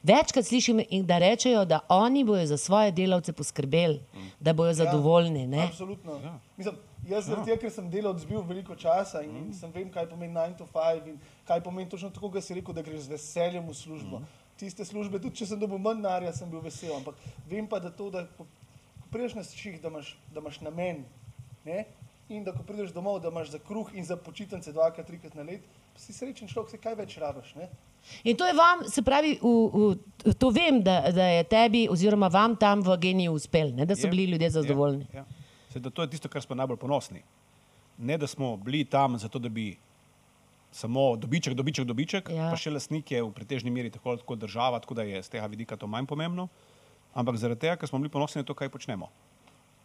večkrat 0.07 0.47
slišim, 0.47 0.85
in 0.91 1.07
da 1.07 1.19
rečejo, 1.19 1.65
da 1.67 1.83
oni 1.89 2.23
bojo 2.25 2.47
za 2.47 2.57
svoje 2.63 2.95
delavce 2.95 3.33
poskrbeli, 3.33 4.01
da 4.41 4.55
bojo 4.55 4.75
zadovoljni. 4.75 5.47
Ne? 5.47 5.67
Absolutno. 5.67 6.21
Ja. 6.23 6.39
Mislim, 6.57 6.77
jaz, 7.09 7.27
zaradi 7.27 7.51
tega, 7.51 7.61
ker 7.65 7.73
sem 7.73 7.91
delal, 7.91 8.17
zbil 8.19 8.43
veliko 8.47 8.77
časa 8.79 9.23
in, 9.27 9.37
in 9.45 9.53
sem 9.55 9.71
vem, 9.75 9.89
kaj 9.93 10.09
pomeni 10.11 10.35
9 10.35 10.57
to 10.59 10.67
5 10.73 11.11
in 11.13 11.21
kaj 11.49 11.63
pomeni 11.65 11.91
točno 11.91 12.11
tako, 12.15 12.31
kot 12.35 12.45
si 12.45 12.57
rekel, 12.59 12.75
da 12.77 12.85
greš 12.87 13.07
z 13.07 13.15
veseljem 13.15 13.69
v 13.69 13.75
službo. 13.75 14.23
Tiste 14.57 14.85
službe, 14.89 15.21
tudi 15.21 15.43
če 15.43 15.51
sem 15.53 15.61
dobil 15.61 15.79
manj 15.83 16.01
denarja, 16.01 16.33
sem 16.37 16.51
bil 16.51 16.63
vesel, 16.65 16.95
ampak 16.97 17.19
vem 17.49 17.69
pa, 17.69 17.81
da 17.83 17.93
to, 17.93 18.09
da 18.11 18.25
ko, 18.39 18.47
ko 19.03 19.13
prideš 19.13 19.37
na 19.37 19.45
ših, 19.47 19.81
da 19.83 19.93
imaš, 19.93 20.15
da 20.33 20.43
imaš 20.43 20.61
namen 20.65 21.05
ne? 21.67 21.85
in 22.29 22.43
da 22.43 22.51
ko 22.51 22.65
prideš 22.67 22.91
domov, 22.91 23.21
da 23.23 23.31
imaš 23.31 23.53
za 23.53 23.59
kruh 23.63 23.93
in 23.95 24.05
za 24.05 24.17
počitnice 24.17 24.73
dvakrat, 24.73 25.07
trikrat 25.07 25.35
na 25.39 25.45
let, 25.47 25.63
si 25.97 26.13
srečen 26.13 26.49
človek, 26.49 26.73
se 26.75 26.81
kaj 26.83 26.97
več 26.99 27.15
rabiš. 27.23 27.55
Ne? 27.55 27.69
In 28.25 28.37
to 28.37 28.47
je 28.47 28.55
vam, 28.57 28.83
se 28.91 29.03
pravi, 29.03 29.37
v, 29.43 29.95
v, 30.27 30.35
to 30.35 30.51
vem, 30.51 30.81
da, 30.83 31.13
da 31.15 31.29
je 31.37 31.45
tebi 31.51 31.87
oziroma 31.91 32.29
vam 32.33 32.57
tam 32.59 32.83
v 32.83 32.97
geniju 33.03 33.37
uspel, 33.39 33.71
ne? 33.77 33.87
da 33.87 33.97
so 33.97 34.11
bili 34.11 34.33
ljudje 34.33 34.51
zadovoljni. 34.59 35.07
Ja, 35.15 35.23
ja. 35.23 35.46
Saj, 35.77 35.83
da 35.85 35.91
to 35.91 36.03
je 36.03 36.09
tisto, 36.11 36.29
kar 36.33 36.41
smo 36.41 36.57
najbolj 36.57 36.79
ponosni. 36.81 37.21
Ne, 37.99 38.17
da 38.19 38.27
smo 38.27 38.57
bili 38.57 38.85
tam 38.85 39.19
zato, 39.19 39.39
da 39.39 39.49
bi 39.49 39.77
samo 40.73 41.17
dobiček, 41.17 41.55
dobiček, 41.55 41.85
dobiček, 41.85 42.31
Ja. 42.33 42.49
pa 42.51 42.57
še 42.57 42.71
lastnik 42.73 43.11
je 43.13 43.21
v 43.21 43.29
pretežni 43.33 43.69
meri 43.71 43.91
tako 43.93 44.15
ali 44.15 44.23
tako 44.23 44.37
država, 44.41 44.81
tako 44.81 44.95
da 44.97 45.05
je 45.05 45.21
z 45.23 45.29
tega 45.35 45.47
vidika 45.47 45.77
to 45.77 45.87
manj 45.87 46.07
pomembno. 46.09 46.49
Ampak 47.15 47.37
zaradi 47.37 47.61
tega, 47.61 47.77
ker 47.77 47.89
smo 47.89 48.01
bili 48.01 48.09
ponosni 48.09 48.41
na 48.41 48.49
to, 48.49 48.55
kaj 48.57 48.73
počnemo. 48.73 49.11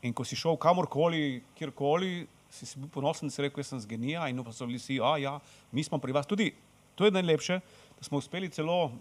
In 0.08 0.14
ko 0.16 0.24
si 0.24 0.36
šel 0.40 0.56
kamorkoli, 0.56 1.44
kjerkoli, 1.60 2.28
si, 2.50 2.66
si 2.66 2.80
bil 2.80 2.88
ponosen, 2.88 3.28
da 3.28 3.36
si 3.36 3.44
rekel, 3.44 3.60
jaz 3.60 3.74
sem 3.74 3.80
z 3.84 3.92
genija 3.92 4.30
in 4.32 4.40
pa 4.44 4.56
so 4.56 4.66
bili 4.66 4.80
vsi, 4.80 5.02
a 5.04 5.18
ja, 5.20 5.34
mi 5.76 5.84
smo 5.84 6.00
pri 6.00 6.16
vas. 6.16 6.26
Tudi 6.26 6.54
to 6.96 7.04
je 7.04 7.12
najlepše, 7.12 7.60
da 8.00 8.08
smo 8.08 8.24
uspeli 8.24 8.48
celo 8.50 8.94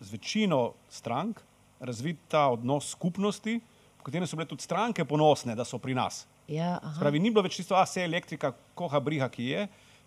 z 0.00 0.16
večino 0.16 0.72
strank 0.88 1.44
razviti 1.80 2.24
ta 2.32 2.48
odnos 2.48 2.88
skupnosti, 2.88 3.60
katerem 4.04 4.26
so 4.26 4.36
bile 4.36 4.48
tudi 4.50 4.66
stranke 4.66 5.04
ponosne, 5.08 5.56
da 5.58 5.64
so 5.64 5.78
pri 5.78 5.94
nas. 5.94 6.24
Ja. 6.50 6.76
Spravi, 6.96 7.20
ni 7.22 7.30
bilo 7.30 7.44
več 7.46 7.56
tisto, 7.60 7.76
a 7.78 7.86
se 7.86 8.04
elektrika, 8.04 8.52
koha 8.78 9.00
briga, 9.00 9.28
ki 9.32 9.48
je. 9.48 9.66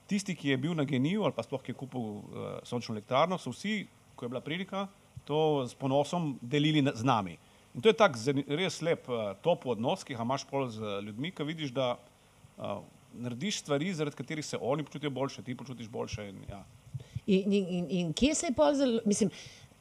Tisti, 0.10 0.36
ki 0.38 0.52
je 0.54 0.58
bil 0.62 0.76
na 0.78 0.86
geniju 0.86 1.24
ali 1.26 1.34
pa 1.34 1.44
sploh, 1.44 1.64
ki 1.64 1.74
je 1.74 1.80
kupil 1.80 2.02
uh, 2.02 2.48
sončno 2.68 2.94
elektrarno, 2.94 3.40
so 3.42 3.54
vsi, 3.54 3.86
ko 4.16 4.26
je 4.28 4.34
bila 4.34 4.42
prilika, 4.46 4.86
to 5.26 5.66
s 5.66 5.74
ponosom 5.74 6.36
delili 6.42 6.84
z 6.86 7.08
nami. 7.08 7.40
In 7.76 7.82
to 7.82 7.90
je 7.90 7.98
tak 7.98 8.20
res 8.48 8.82
lep 8.86 9.10
uh, 9.10 9.34
top 9.44 9.66
odnos, 9.74 10.06
ki 10.06 10.16
ga 10.16 10.24
imaš 10.28 10.46
pol 10.48 10.70
z 10.70 10.84
uh, 10.84 11.00
ljudmi, 11.04 11.34
ki 11.36 11.48
vidiš, 11.48 11.74
da 11.76 11.96
uh, 11.96 12.84
narediš 13.16 13.64
stvari, 13.64 13.94
zaradi 13.94 14.16
katerih 14.16 14.46
se 14.46 14.58
oni 14.62 14.84
počutijo 14.84 15.10
boljše, 15.10 15.44
ti 15.44 15.56
počutiš 15.58 15.90
boljše. 15.90 16.30
In, 16.30 16.44
ja. 16.50 16.64
In, 17.26 17.52
in, 17.52 17.68
in, 17.68 17.86
in 17.90 18.14
kje 18.14 18.36
se 18.36 18.48
je 18.48 18.54
pol 18.54 18.74
zelo, 18.78 19.02
mislim, 19.06 19.32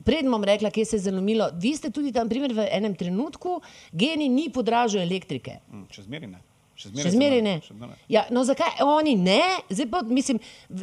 predtem 0.04 0.30
bom 0.30 0.44
rekla, 0.44 0.70
kje 0.70 0.84
se 0.84 0.96
je 0.96 1.00
zalomilo. 1.02 1.50
Vi 1.54 1.76
ste 1.76 1.90
tudi 1.90 2.12
tam, 2.12 2.28
primer, 2.28 2.52
v 2.52 2.66
enem 2.70 2.94
trenutku, 2.94 3.60
geni 3.92 4.28
ni 4.28 4.50
podražil 4.50 5.00
elektrike. 5.00 5.58
mm, 5.68 5.86
Če 5.88 6.02
zmeri 6.02 6.26
ne. 6.26 6.40
Še 6.74 6.88
zmeraj 6.88 7.04
Še 7.04 7.10
zmeraj 7.12 7.42
ne. 7.42 7.54
še 7.60 7.74
zmeraj. 7.74 7.98
Ja, 8.08 8.24
no, 8.30 8.42
zakaj 8.42 8.80
oni 8.82 9.14
ne? 9.16 9.38
Zdaj 9.70 9.86
pa, 9.86 10.02
mislim, 10.02 10.40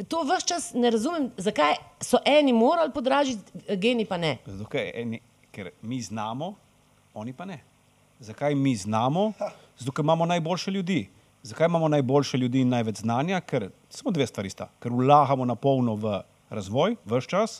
to 0.08 0.22
vse 0.24 0.46
čas 0.46 0.70
ne 0.74 0.90
razumem, 0.90 1.32
zakaj 1.38 1.74
so 2.00 2.22
eni 2.26 2.54
morali 2.54 2.92
podražiti, 2.92 3.44
geni 3.76 4.06
pa 4.06 4.16
ne. 4.18 4.38
Zato, 4.46 4.70
ker, 4.70 4.88
eni, 4.96 5.20
ker 5.52 5.72
mi 5.82 6.00
znamo, 6.02 6.54
oni 7.14 7.34
pa 7.34 7.44
ne. 7.46 7.60
Zakaj 8.22 8.56
mi 8.56 8.72
znamo? 8.76 9.34
Zato, 9.78 9.92
ker 9.92 10.04
imamo 10.04 10.26
najboljše 10.26 10.72
ljudi. 10.72 11.02
Zakaj 11.44 11.68
imamo 11.68 11.88
najboljše 11.90 12.38
ljudi 12.38 12.62
in 12.62 12.70
največ 12.70 12.96
znanja? 12.98 13.42
Ker 13.42 13.68
samo 13.90 14.12
dve 14.12 14.28
stvari 14.28 14.50
sta. 14.50 14.70
Ker 14.80 14.94
vlagamo 14.94 15.44
na 15.44 15.56
polno 15.56 15.96
v 15.96 16.22
razvoj, 16.50 16.96
vse 17.04 17.28
čas. 17.28 17.60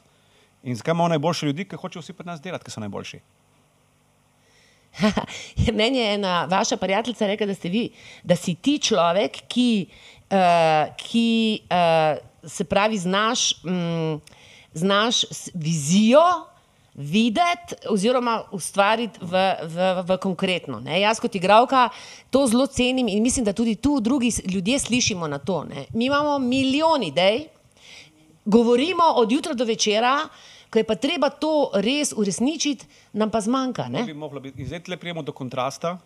In 0.64 0.76
zakaj 0.76 0.92
imamo 0.92 1.08
najboljše 1.08 1.46
ljudi? 1.46 1.66
Ker 1.66 1.80
hočejo 1.80 2.02
vsi 2.02 2.14
pri 2.14 2.26
nas 2.26 2.42
delati, 2.42 2.66
ker 2.66 2.74
so 2.74 2.84
najboljši. 2.84 3.20
Meni 5.80 5.98
je 5.98 6.14
ena 6.14 6.46
vaša 6.46 6.78
prijateljica 6.78 7.28
rekla, 7.28 7.48
da, 7.48 7.56
vi, 7.64 7.90
da 8.24 8.36
si 8.36 8.56
ti 8.56 8.78
človek, 8.80 9.42
ki, 9.48 9.88
uh, 10.30 10.94
ki 10.98 11.62
uh, 11.72 12.50
se 12.50 12.64
pravi, 12.64 12.98
znaš, 12.98 13.64
mm, 13.64 14.20
znaš 14.74 15.24
vizijo 15.54 16.24
videti 16.94 17.76
oziroma 17.90 18.44
ustvariti 18.52 19.20
v, 19.22 19.56
v, 19.64 20.04
v 20.04 20.18
konkretno. 20.18 20.80
Ne? 20.80 21.00
Jaz 21.02 21.20
kot 21.20 21.36
igralka 21.36 21.90
to 22.30 22.46
zelo 22.48 22.68
cenim 22.68 23.08
in 23.08 23.24
mislim, 23.24 23.46
da 23.46 23.54
tudi 23.54 23.76
tu 23.76 24.00
drugi 24.00 24.32
ljudje 24.46 24.80
slišimo 24.80 25.28
na 25.28 25.40
to. 25.40 25.64
Ne? 25.64 25.86
Mi 25.94 26.06
imamo 26.06 26.40
milijon 26.40 27.04
idej, 27.04 27.48
govorimo 28.46 29.04
od 29.04 29.32
jutra 29.32 29.54
do 29.54 29.66
večera, 29.66 30.28
ko 30.72 30.80
je 30.80 30.88
pa 30.88 30.96
treba 30.96 31.30
to 31.30 31.70
res 31.84 32.14
uresničiti, 32.16 32.88
nam 33.20 33.32
pa 33.32 33.42
zmanjka. 33.44 33.90
Ne? 33.92 34.06
Bi 34.08 34.16
moglo 34.16 34.40
biti. 34.40 34.66
Zdaj 34.66 34.86
tle 34.88 34.98
prijemo 34.98 35.22
do 35.22 35.36
kontrasta 35.36 35.98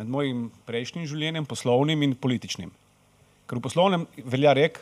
med 0.00 0.08
mojim 0.08 0.46
prejšnjim 0.64 1.04
življenjem, 1.06 1.44
poslovnim 1.44 2.00
in 2.06 2.14
političnim. 2.16 2.72
Ker 3.44 3.60
v 3.60 3.64
poslovnem 3.66 4.06
velja 4.24 4.54
rek, 4.56 4.80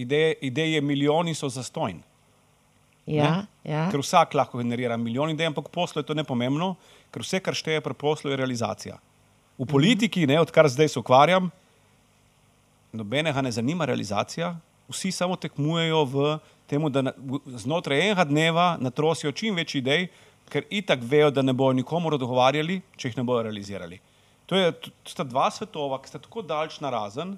ideje, 0.00 0.38
ideje 0.48 0.80
milijoni 0.80 1.36
so 1.36 1.50
zastojni. 1.52 2.00
Ja, 3.06 3.44
ja. 3.66 3.88
Ker 3.90 4.00
vsak 4.00 4.36
lahko 4.38 4.60
generira 4.62 4.96
milijon 4.96 5.32
idej, 5.34 5.50
ampak 5.50 5.66
v 5.68 5.74
poslu 5.74 6.00
je 6.00 6.06
to 6.06 6.14
nepomembno, 6.14 6.76
ker 7.12 7.24
vse, 7.24 7.42
kar 7.42 7.56
šteje 7.58 7.82
pri 7.82 7.96
poslu, 7.98 8.30
je 8.30 8.38
realizacija. 8.38 8.96
V 9.58 9.66
politiki, 9.68 10.22
ne, 10.30 10.38
odkar 10.40 10.70
zdaj 10.70 10.94
se 10.94 11.00
ukvarjam, 11.02 11.50
nobenega 12.94 13.42
ne 13.42 13.52
zanima 13.52 13.84
realizacija, 13.84 14.54
vsi 14.88 15.10
samo 15.12 15.36
tekmujejo 15.36 16.04
v 16.08 16.30
tem, 16.72 16.88
da 16.90 17.02
na, 17.04 17.12
znotraj 17.60 18.00
enega 18.00 18.24
dneva 18.24 18.66
natrosijo 18.80 19.32
čim 19.36 19.58
več 19.60 19.76
idej, 19.76 20.08
ker 20.52 20.64
itak 20.72 21.04
vejo, 21.04 21.30
da 21.32 21.44
ne 21.44 21.52
bodo 21.56 21.76
nikomor 21.76 22.16
odgovarjali, 22.16 22.80
če 22.96 23.10
jih 23.10 23.20
ne 23.20 23.26
bodo 23.28 23.44
realizirali. 23.46 24.00
To, 24.48 24.56
je, 24.58 24.72
to 24.72 24.92
sta 25.12 25.24
dva 25.24 25.50
svetova, 25.52 26.00
ki 26.02 26.12
sta 26.12 26.20
tako 26.20 26.44
daleč 26.44 26.78
narazen, 26.84 27.36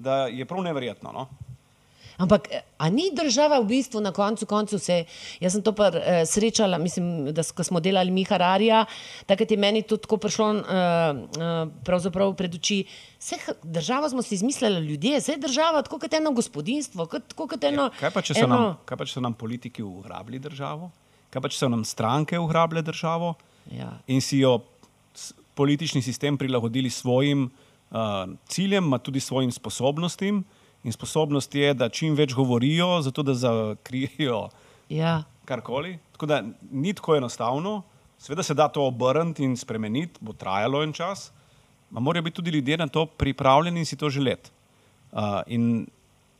da 0.00 0.26
je 0.32 0.44
prav 0.48 0.64
neverjetno. 0.64 1.12
No? 1.12 1.28
Ampak, 2.20 2.48
eh, 2.52 2.60
a 2.78 2.90
ni 2.92 3.08
država 3.16 3.60
v 3.60 3.66
bistvu 3.70 4.00
na 4.04 4.12
koncu 4.12 4.46
koncu 4.46 4.78
se, 4.78 5.04
jaz 5.40 5.54
sem 5.56 5.62
to 5.64 5.72
pa 5.72 5.88
uh, 5.88 6.00
srečala, 6.28 6.78
mislim, 6.78 7.30
da 7.32 7.42
ko 7.42 7.64
smo 7.64 7.80
delali 7.80 8.12
Miha 8.12 8.36
Rarija, 8.36 8.84
takrat 9.26 9.50
je 9.50 9.56
meni 9.56 9.82
to 9.82 9.96
tako 9.96 10.18
prišlo 10.20 10.48
uh, 10.52 10.60
uh, 10.60 11.60
pravzaprav 11.84 12.34
pred 12.36 12.54
oči. 12.54 12.82
Vse 13.20 13.40
državo 13.64 14.08
smo 14.12 14.22
si 14.22 14.34
izmislili 14.34 14.84
ljudje, 14.86 15.18
vse 15.20 15.36
država 15.40 15.82
tako 15.82 15.98
kot 16.04 16.14
eno 16.14 16.32
gospodinstvo, 16.36 17.06
kot, 17.06 17.32
kot 17.32 17.64
eno. 17.64 17.88
Ja, 17.88 18.10
Kaj 18.10 18.10
pa, 18.10 18.22
eno, 18.36 18.48
nam, 18.54 18.76
kaj 18.84 19.00
pa, 19.00 19.08
če 19.08 19.16
so 19.16 19.24
nam 19.24 19.34
politiki 19.34 19.82
ugrabili 19.82 20.38
državo? 20.38 20.90
Kaj 21.30 21.42
pa, 21.42 21.48
če 21.48 21.62
so 21.62 21.72
nam 21.72 21.84
stranke 21.88 22.38
ugrabile 22.38 22.82
državo 22.82 23.34
Ja. 23.70 23.92
in 24.08 24.20
si 24.24 24.40
jo 24.40 24.58
politični 25.54 26.00
sistem 26.02 26.38
prilagodili 26.38 26.90
svojim 26.90 27.44
uh, 27.46 27.98
ciljem, 28.48 28.92
tudi 29.04 29.20
svojim 29.20 29.52
sposobnostim? 29.52 30.44
In 30.84 30.92
sposobnost 30.92 31.54
je, 31.54 31.74
da 31.74 31.88
čim 31.88 32.14
več 32.16 32.32
govorijo, 32.34 33.02
zato 33.02 33.22
da 33.22 33.34
zakrijejo 33.34 34.48
Ja. 34.88 35.22
karkoli. 35.44 35.98
Tako 36.12 36.26
da 36.26 36.42
ni 36.70 36.94
tako 36.94 37.16
enostavno. 37.16 37.82
Seveda 38.18 38.42
se 38.42 38.54
da 38.54 38.68
to 38.68 38.84
obrniti 38.86 39.44
in 39.44 39.56
spremeniti, 39.56 40.18
bo 40.20 40.32
trajalo 40.32 40.82
en 40.82 40.92
čas, 40.92 41.30
ampak 41.90 42.02
morajo 42.02 42.22
biti 42.22 42.36
tudi 42.36 42.50
ljudje 42.50 42.76
na 42.76 42.86
to 42.86 43.06
pripravljeni 43.06 43.80
in 43.80 43.86
si 43.86 43.96
to 43.96 44.10
želeti. 44.10 44.50
Uh, 45.12 45.40
in 45.46 45.86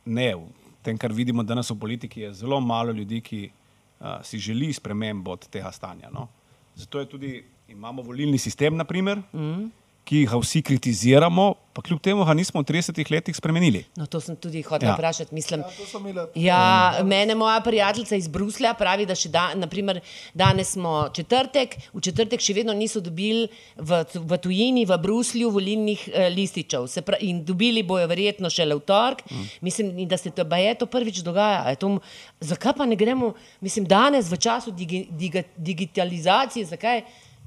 ne, 0.05 0.35
v 0.35 0.45
tem, 0.81 0.97
kar 0.97 1.13
vidimo 1.13 1.43
danes 1.43 1.69
v 1.69 1.79
politiki, 1.79 2.21
je 2.21 2.33
zelo 2.33 2.59
malo 2.59 2.91
ljudi, 2.91 3.21
ki 3.21 3.41
uh, 3.49 4.21
si 4.23 4.39
želi 4.39 4.73
spremembo 4.73 5.31
od 5.31 5.47
tega 5.49 5.71
stanja. 5.71 6.09
No? 6.13 6.27
Zato 6.75 6.99
je 6.99 7.05
tudi, 7.09 7.43
imamo 7.67 8.01
volilni 8.01 8.37
sistem, 8.37 8.77
naprimer, 8.77 9.21
mm. 9.33 9.65
Ki 10.05 10.25
ga 10.27 10.37
vsi 10.41 10.61
kritiziramo, 10.65 11.53
pa 11.71 11.81
kljub 11.81 12.01
temu 12.03 12.25
ga 12.27 12.33
nismo 12.35 12.61
v 12.61 12.67
30 12.67 13.11
letih 13.11 13.35
spremenili. 13.35 13.85
No, 13.95 14.05
to 14.05 14.19
sem 14.19 14.35
tudi 14.35 14.61
hotel 14.65 14.89
ja. 14.89 14.95
Vprašati. 14.97 15.35
Mislim, 15.35 15.61
Ja, 15.61 15.99
imeli. 15.99 16.27
Ja, 16.35 17.03
mene 17.03 17.35
moja 17.35 17.61
prijateljica 17.61 18.15
iz 18.15 18.27
Bruslja 18.27 18.73
pravi, 18.73 19.05
da 19.05 19.15
da, 19.29 19.45
naprimer, 19.55 20.01
danes 20.33 20.73
smo 20.73 21.09
četrtek, 21.13 21.77
v 21.93 22.01
četrtek 22.01 22.41
še 22.41 22.53
vedno 22.53 22.73
niso 22.73 22.99
dobili 22.99 23.47
v, 23.77 24.03
v 24.13 24.37
tujini, 24.37 24.85
v 24.85 24.97
Bruslju 24.97 25.49
volilnih 25.49 26.09
eh, 26.09 26.29
lističev. 26.29 26.87
Se 26.87 27.01
Pra, 27.01 27.17
in 27.21 27.45
dobili 27.45 27.83
bojo 27.83 28.07
verjetno 28.07 28.49
šele 28.49 28.75
v 28.75 28.85
torek. 28.85 29.23
Mm. 29.31 29.47
Mislim, 29.61 29.97
in 29.99 30.07
da 30.07 30.17
se 30.17 30.29
to, 30.29 30.45
baje, 30.45 30.75
to 30.75 30.85
prvič 30.85 31.23
dogaja. 31.23 31.63
A 31.65 31.69
je 31.73 31.81
To, 31.81 31.95
zakaj 32.39 32.75
pa 32.77 32.85
ne 32.85 32.95
gremo, 32.95 33.33
mislim, 33.61 33.87
danes 33.89 34.29
v 34.29 34.37
času 34.37 34.71
digi, 34.71 35.07
diga, 35.09 35.41
digitalizacije, 35.57 36.65
zakaj? 36.65 37.01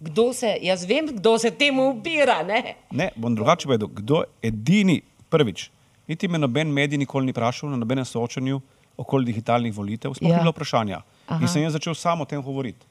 Kdo 0.05 0.33
se, 0.33 0.53
jaz 0.63 0.85
vem, 0.85 1.07
kdo 1.17 1.39
se 1.39 1.51
temu 1.51 1.89
upira. 1.91 2.43
Ne? 2.43 2.75
Ne, 2.91 3.11
bom 3.17 3.35
drugače 3.35 3.67
povedal. 3.67 3.89
Kdo 3.89 4.23
edini, 4.43 5.01
prvič, 5.31 5.71
niti 6.07 6.29
me 6.29 6.39
noben 6.39 6.69
medij 6.69 6.99
nikoli 7.01 7.27
ni 7.27 7.33
vprašal 7.33 7.71
na 7.71 7.77
nobenem 7.81 8.05
soočanju 8.05 8.61
okoli 8.97 9.25
digitalnih 9.27 9.75
volitev, 9.75 10.15
smo 10.15 10.29
Ja. 10.29 10.35
ja. 10.37 10.41
bilo 10.43 10.53
vprašanja. 10.53 11.01
Aha. 11.27 11.41
In 11.43 11.49
sem 11.49 11.63
jaz 11.65 11.73
začel 11.73 11.95
samo 11.95 12.23
o 12.23 12.27
tem 12.27 12.43
govoriti. 12.43 12.87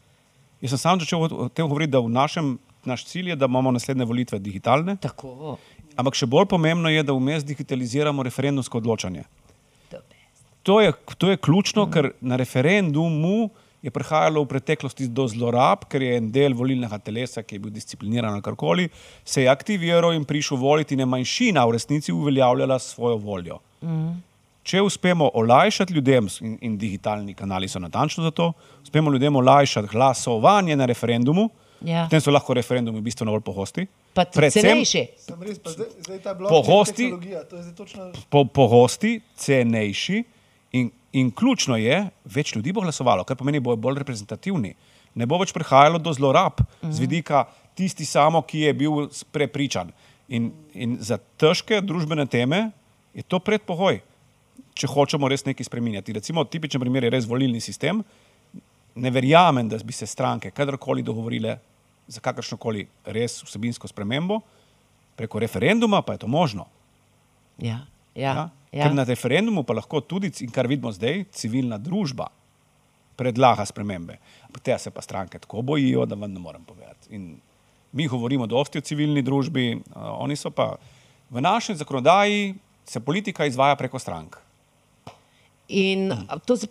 Jaz 0.61 0.73
sem 0.73 0.77
sam 0.79 0.99
začel 0.99 1.21
o 1.21 1.49
tem 1.49 1.67
govoriti, 1.67 1.91
da 1.91 1.99
v 1.99 2.09
našem, 2.09 2.57
naš 2.85 3.05
cilj 3.05 3.29
je, 3.29 3.35
da 3.35 3.45
imamo 3.45 3.71
naslednje 3.71 4.05
volitve 4.05 4.39
digitalne, 4.39 4.95
Tako. 4.97 5.57
ampak 5.95 6.15
še 6.15 6.25
bolj 6.25 6.45
pomembno 6.51 6.89
je, 6.89 7.03
da 7.03 7.13
vmes 7.13 7.45
digitaliziramo 7.45 8.23
referendumsko 8.23 8.77
odločanje. 8.77 9.23
to 10.63 10.81
je, 10.81 10.93
to 11.17 11.29
je 11.29 11.37
ključno, 11.37 11.85
ker 11.91 12.11
na 12.21 12.35
referendumu 12.39 13.49
je 13.83 13.91
prihajalo 13.91 14.43
v 14.43 14.47
preteklosti 14.47 15.07
do 15.07 15.25
zlorab, 15.27 15.83
ker 15.91 16.01
je 16.01 16.17
en 16.17 16.29
del 16.31 16.53
volilnega 16.55 16.97
telesa, 16.99 17.43
ki 17.43 17.55
je 17.55 17.59
bil 17.59 17.71
discipliniran 17.71 18.33
ali 18.33 18.41
karkoli, 18.41 18.85
se 19.25 19.43
je 19.43 19.49
aktiviral 19.51 20.13
in 20.13 20.23
prišel 20.23 20.57
voliti 20.57 20.95
in 20.95 20.99
je 20.99 21.05
manjšina 21.05 21.65
v 21.65 21.71
resnici 21.71 22.11
uveljavljala 22.11 22.79
svojo 22.79 23.17
voljo. 23.17 23.59
Mm. 23.83 24.13
Če 24.63 24.79
uspemo 24.81 25.27
olajšati 25.33 25.93
ljudem, 25.93 26.27
in, 26.41 26.57
in 26.61 26.77
digitalni 26.77 27.33
kanali 27.33 27.67
so 27.67 27.79
natančno 27.79 28.23
za 28.23 28.31
to, 28.31 28.53
uspemo 28.83 29.11
ljudem 29.11 29.35
olajšati 29.35 29.87
glasovanje 29.87 30.75
na 30.75 30.85
referendumu, 30.85 31.49
Ja. 31.83 32.05
potem 32.07 32.21
so 32.21 32.31
lahko 32.31 32.53
referendumi 32.53 33.01
bistveno 33.01 33.31
bolj 33.31 33.41
pogosti. 33.41 33.83
Pa 34.13 34.23
cenejši. 34.23 35.01
Sem 35.19 35.41
res, 35.43 35.57
pa 35.59 35.69
zdaj, 35.69 35.87
zdaj 35.99 36.19
ta 36.19 36.33
blok 36.33 36.47
Pogosti- 36.49 37.09
tehnologija, 37.09 37.43
to 37.43 37.55
je 37.57 37.63
zdaj 37.63 37.75
točno 37.75 38.05
po, 38.29 38.45
pogosti, 38.45 39.17
cenejši 39.35 40.23
in, 41.13 41.31
ključno 41.31 41.77
je, 41.77 41.99
več 42.25 42.55
ljudi 42.55 42.73
bo 42.73 42.81
glasovalo, 42.81 43.25
kar 43.27 43.37
pomeni, 43.37 43.61
bojo 43.63 43.77
bolj 43.79 44.01
reprezentativni. 44.01 44.73
Ne 45.15 45.27
bo 45.29 45.37
več 45.41 45.53
prihajalo 45.53 46.01
do 46.01 46.13
zlorab 46.13 46.63
mm. 46.63 46.91
z 46.91 47.03
vidika 47.05 47.45
tisti 47.77 48.05
samo, 48.05 48.41
ki 48.41 48.65
je 48.67 48.73
bil 48.77 49.05
prepričan. 49.33 49.91
In, 50.33 50.49
in 50.73 50.97
za 51.03 51.19
težke 51.37 51.81
družbene 51.83 52.25
teme 52.29 52.71
je 53.13 53.25
to 53.27 53.39
predpogoj, 53.43 53.99
če 54.73 54.89
hočemo 54.89 55.29
res 55.29 55.45
nekaj 55.45 55.67
spremenjati. 55.67 56.15
Recimo, 56.17 56.45
tipičen 56.49 56.81
primer 56.81 57.05
je 57.05 57.13
res 57.13 57.29
volilni 57.29 57.61
sistem. 57.61 58.01
Ne 58.95 59.11
verjamem, 59.13 59.69
da 59.69 59.77
bi 59.77 59.93
se 59.93 60.09
stranke 60.09 60.51
kadarkoli 60.53 61.05
dogovorile 61.05 61.57
za 62.07 62.21
kakršno 62.21 62.57
koli 62.61 62.87
res 63.05 63.39
vsebinsko 63.45 63.89
spremembo, 63.89 64.41
preko 65.17 65.39
referenduma 65.41 66.01
pa 66.01 66.17
je 66.17 66.25
to 66.25 66.27
možno. 66.27 66.65
Ja, 67.61 67.85
ja, 68.15 68.33
Ja? 68.33 68.49
Ja. 68.73 68.83
Ker 68.87 68.93
na 68.93 69.05
referendumu 69.05 69.63
pa 69.63 69.75
lahko 69.77 70.01
tudi, 70.01 70.31
in 70.41 70.51
kar 70.51 70.67
vidimo 70.67 70.91
zdaj, 70.91 71.25
civilna 71.31 71.77
družba 71.77 72.27
predlaga 73.15 73.65
spremembe. 73.69 74.17
Ampak 74.47 74.63
Tega 74.65 74.79
se 74.81 74.91
pa 74.91 75.01
stranke 75.01 75.39
tako 75.39 75.61
bojijo, 75.61 76.05
da 76.09 76.15
vam 76.17 76.33
ne 76.33 76.41
morem 76.41 76.63
povedati. 76.65 77.13
In 77.15 77.35
mi 77.93 78.07
govorimo 78.07 78.47
dosti 78.49 78.81
o 78.81 78.81
civilni 78.81 79.21
družbi, 79.21 79.81
oni 79.95 80.35
so 80.35 80.49
pa 80.49 80.71
v 81.29 81.41
naši 81.41 81.75
zakonodaji 81.75 82.55
se 82.85 82.99
politika 82.99 83.45
izvaja 83.45 83.75
preko 83.75 83.99
strank. 83.99 84.37
In 85.69 86.09
to, 86.45 86.57
se- 86.57 86.67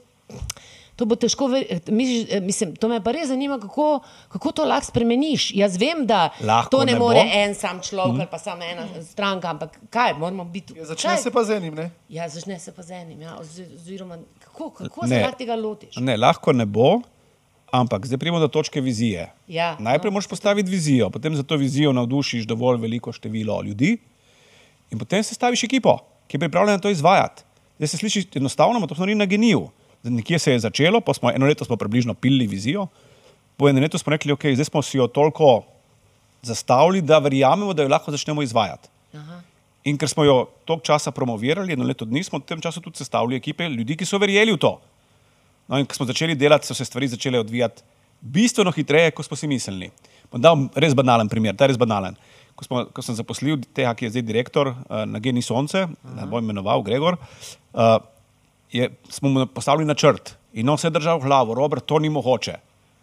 to 0.95 1.05
bo 1.05 1.17
težko, 1.17 1.47
ver- 1.47 1.65
misliš, 1.89 2.27
eh, 2.31 2.41
mislim, 2.41 2.77
to 2.77 2.89
me 2.89 3.01
pa 3.01 3.11
res 3.11 3.29
zanima, 3.29 3.59
kako, 3.59 4.01
kako 4.29 4.53
to 4.53 4.65
lahko 4.65 4.87
spremeniš. 4.87 5.51
Jaz 5.53 5.77
vem, 5.77 6.07
da 6.07 6.31
Lahko 6.41 6.71
to 6.71 6.85
ne, 6.85 6.93
ne 6.93 6.99
more 6.99 7.19
bo. 7.19 7.31
en 7.35 7.55
sam 7.55 7.81
človek 7.81 8.21
ali 8.21 8.27
pa 8.27 8.39
samo 8.39 8.63
ena 8.65 8.85
stranka, 9.03 9.49
ampak 9.49 9.79
kaj, 9.91 10.15
moramo 10.15 10.45
biti. 10.47 10.75
Ja, 10.75 10.85
začne 10.85 11.11
kaj? 11.11 11.19
se 11.19 11.31
pa 11.31 11.45
z 11.45 11.51
enim, 11.53 11.75
ne? 11.75 11.91
Ja, 12.09 12.29
začne 12.29 12.59
se 12.59 12.73
pa 12.73 12.83
z 12.83 12.91
enim. 12.93 13.21
Ja, 13.21 13.37
ozi- 13.37 13.75
oziroma, 13.75 14.19
kako 14.41 14.71
kako 14.73 15.07
se 15.07 15.17
lahko 15.17 15.39
tega 15.39 15.57
lotiš? 15.57 15.97
Ne, 15.97 16.17
lahko 16.17 16.53
ne 16.53 16.67
bo, 16.67 17.01
ampak 17.73 18.05
zdaj 18.05 18.19
pridemo 18.19 18.39
do 18.39 18.49
točke 18.49 18.81
vizije. 18.81 19.33
Ja, 19.49 19.77
Najprej 19.79 20.11
no. 20.11 20.13
moraš 20.13 20.27
postaviti 20.27 20.71
vizijo, 20.71 21.11
potem 21.11 21.33
za 21.33 21.43
to 21.43 21.57
vizijo 21.57 21.93
navdušiš 21.93 22.45
dovolj 22.45 22.77
veliko 22.79 23.13
število 23.13 23.63
ljudi 23.63 23.99
In 24.91 24.99
potem 24.99 25.23
se 25.23 25.33
staviš 25.33 25.65
ekipo, 25.65 25.97
ki 26.29 26.35
je 26.35 26.41
pripravljena 26.41 26.79
to 26.79 26.91
izvajati. 26.91 27.43
Zdaj 27.79 27.89
se 27.89 27.97
sliši 27.97 28.27
enostavno, 28.35 28.77
ampak 28.77 28.89
to 28.89 28.95
smo 28.95 29.03
naredili 29.03 29.19
na 29.19 29.27
geniju. 29.27 29.71
Nekje 30.03 30.39
se 30.39 30.53
je 30.53 30.63
začelo, 30.65 31.01
pa 31.01 31.15
smo 31.15 31.31
eno 31.31 31.47
leto 31.47 31.65
smo 31.65 31.77
približno 31.77 32.15
pili 32.15 32.47
vizijo, 32.47 32.87
po 33.57 33.69
enem 33.69 33.85
letu 33.85 33.99
smo 33.99 34.11
rekli, 34.11 34.33
ok, 34.33 34.49
zdaj 34.55 34.65
smo 34.65 34.83
si 34.83 34.99
jo 34.99 35.07
toliko 35.07 35.63
zastavili, 36.43 37.03
da 37.03 37.19
verjamemo, 37.19 37.75
da 37.75 37.83
jo 37.83 37.89
lahko 37.89 38.11
začnemo 38.11 38.43
izvajati. 38.43 38.89
Aha. 39.15 39.41
In 39.85 39.99
ker 39.99 40.09
smo 40.09 40.25
jo 40.25 40.49
toliko 40.65 40.87
časa 40.87 41.11
promovirali, 41.11 41.73
eno 41.73 41.87
leto 41.87 42.05
dni, 42.05 42.25
smo 42.25 42.39
v 42.39 42.47
tem 42.47 42.61
času 42.61 42.81
tudi 42.81 42.99
sestavili 42.99 43.37
ekipe 43.37 43.69
ljudi, 43.69 43.97
ki 43.97 44.07
so 44.07 44.19
verjeli 44.19 44.55
v 44.55 44.59
to. 44.59 44.73
No, 45.69 45.79
in 45.79 45.87
ko 45.87 45.95
smo 45.95 46.07
začeli 46.07 46.35
delati, 46.35 46.67
so 46.67 46.75
se 46.75 46.85
stvari 46.85 47.09
začele 47.09 47.39
odvijati 47.39 47.83
bistveno 48.23 48.71
hitreje, 48.71 49.11
kot 49.11 49.27
smo 49.27 49.37
si 49.37 49.51
mislili. 49.51 49.91
Bom 50.31 50.41
dal 50.43 50.69
res 50.79 50.95
banalen 50.95 51.29
primer, 51.29 51.57
ta 51.59 51.67
je 51.67 51.75
res 51.75 51.81
banalen. 51.81 52.17
Ko, 52.55 52.67
smo, 52.67 52.85
ko 52.95 53.03
sem 53.03 53.17
zaposlil 53.19 53.59
tega, 53.75 53.95
ki 53.97 54.07
je 54.07 54.15
zdaj 54.15 54.25
direktor 54.29 54.71
uh, 54.71 55.03
na 55.09 55.19
Geni 55.23 55.43
Sonce, 55.43 55.87
da 56.03 56.27
bo 56.29 56.39
imenoval 56.39 56.85
Gregor, 56.87 57.19
uh, 57.19 57.97
je, 58.73 58.91
smo 59.09 59.29
mu 59.29 59.47
postavili 59.47 59.85
načrt 59.85 60.37
in 60.53 60.69
on 60.69 60.79
se 60.79 60.87
je 60.87 60.91
držal 60.91 61.19
v 61.19 61.29
glavo, 61.29 61.55
Robert, 61.55 61.85
to 61.87 61.99
ni 61.99 62.09
mogoče. 62.09 62.55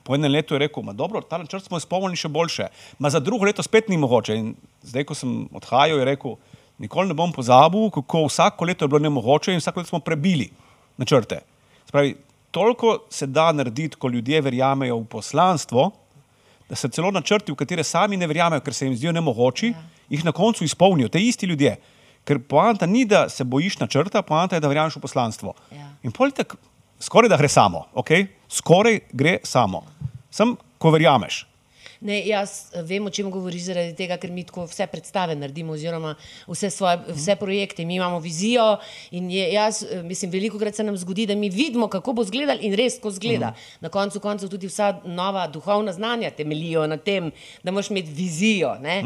Po 0.04 0.16
enem 0.16 0.32
letu 0.32 0.56
je 0.56 0.60
rekel, 0.60 0.84
ma 0.84 0.94
dobro, 0.94 1.22
ta 1.22 1.38
načrt 1.38 1.66
smo 1.66 1.78
izpolnili 1.78 2.18
še 2.18 2.30
boljše, 2.34 2.68
ma 3.00 3.10
za 3.10 3.20
drugo 3.20 3.46
leto 3.46 3.64
spet 3.64 3.90
ni 3.90 3.98
mogoče. 3.98 4.36
In 4.36 4.54
zdaj, 4.82 5.06
ko 5.06 5.18
sem 5.18 5.34
odhajal, 5.54 6.00
je 6.02 6.08
rekel, 6.10 6.36
nikoli 6.82 7.12
ne 7.12 7.18
bom 7.18 7.34
pozabil, 7.36 7.90
kako 7.94 8.26
vsako 8.26 8.66
leto 8.66 8.86
je 8.86 8.90
bilo 8.90 9.04
nemogoče 9.06 9.54
in 9.54 9.62
vsako 9.62 9.84
leto 9.84 9.94
smo 9.94 10.00
prebili 10.00 10.50
načrte. 10.98 11.42
Spravi, 11.86 12.16
toliko 12.52 13.00
se 13.10 13.28
da 13.28 13.52
narediti, 13.52 13.98
ko 13.98 14.10
ljudje 14.10 14.42
verjamejo 14.42 14.98
v 14.98 15.06
poslanstvo, 15.06 15.92
da 16.70 16.76
se 16.76 16.90
celo 16.90 17.12
načrti, 17.12 17.52
v 17.52 17.58
katere 17.58 17.84
sami 17.84 18.18
ne 18.18 18.28
verjamejo, 18.28 18.62
ker 18.62 18.74
se 18.74 18.86
jim 18.86 18.96
zdijo 18.96 19.12
nemogoči, 19.12 19.74
ja. 19.74 19.86
jih 20.10 20.26
na 20.26 20.32
koncu 20.32 20.64
izpolnijo, 20.64 21.10
te 21.10 21.22
isti 21.22 21.46
ljudje. 21.50 21.78
Ker 22.30 22.38
poanta 22.46 22.86
ni, 22.86 23.08
da 23.10 23.26
se 23.30 23.44
bojiš 23.44 23.80
načrta, 23.80 24.22
poanta 24.22 24.56
je, 24.56 24.62
da 24.62 24.70
verjameš 24.70 25.00
v 25.00 25.06
poslanstvo. 25.08 25.56
Ja. 25.74 25.88
In 26.06 26.14
politik 26.14 26.54
skoraj 27.02 27.32
da 27.32 27.38
gre 27.42 27.50
samo, 27.50 27.88
okay? 27.98 28.28
skoraj 28.50 29.00
gre 29.12 29.40
samo. 29.44 29.82
Sem, 30.30 30.54
ko 30.78 30.92
verjameš. 30.94 31.48
Ne, 32.00 32.22
jaz 32.24 32.70
eh, 32.72 32.84
vem, 32.88 33.04
o 33.06 33.12
čem 33.12 33.28
govoriš, 33.32 33.66
zaradi 33.68 33.92
tega, 33.98 34.16
ker 34.22 34.32
mi 34.32 34.46
tako 34.48 34.64
vse 34.70 34.86
predstave 34.88 35.36
naredimo, 35.36 35.74
oziroma 35.76 36.14
vse, 36.48 36.70
svoje, 36.72 37.02
vse 37.12 37.36
projekte. 37.36 37.84
Mi 37.86 37.98
imamo 37.98 38.22
vizijo 38.24 38.78
in 39.12 39.28
je, 39.32 39.50
jaz, 39.54 39.82
eh, 39.84 40.04
mislim, 40.04 40.32
veliko 40.32 40.60
krat 40.60 40.80
se 40.80 40.84
nam 40.84 40.98
zgodi, 40.98 41.26
da 41.28 41.36
mi 41.36 41.50
vidimo, 41.50 41.90
kako 41.92 42.14
bo 42.14 42.24
izgledal 42.24 42.62
in 42.62 42.78
res, 42.80 43.00
ko 43.04 43.12
zgleda. 43.12 43.52
Na 43.82 43.92
koncu 43.92 44.22
koncev 44.24 44.54
tudi 44.54 44.70
vsa 44.72 44.94
nova 45.06 45.48
duhovna 45.48 45.94
znanja 45.94 46.32
temeljijo 46.32 46.88
na 46.88 46.98
tem, 46.98 47.34
da 47.64 47.72
moraš 47.72 47.92
imeti 47.92 48.16
vizijo. 48.16 48.76
ne. 48.80 49.04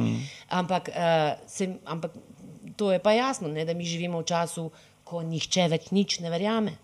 Ampak, 0.50 0.89
uh, 0.94 1.50
se, 1.50 1.72
ampak 1.86 2.12
to 2.75 2.92
je 2.92 3.00
pa 3.00 3.13
jasno, 3.13 3.48
ne, 3.48 3.65
da 3.65 3.74
mi 3.74 3.86
živimo 3.86 4.22
v 4.22 4.27
času, 4.30 4.70
ko 5.03 5.22
nihče 5.22 5.68
več 5.70 5.92
nič 5.92 6.20
ne 6.24 6.32
verjame. 6.34 6.75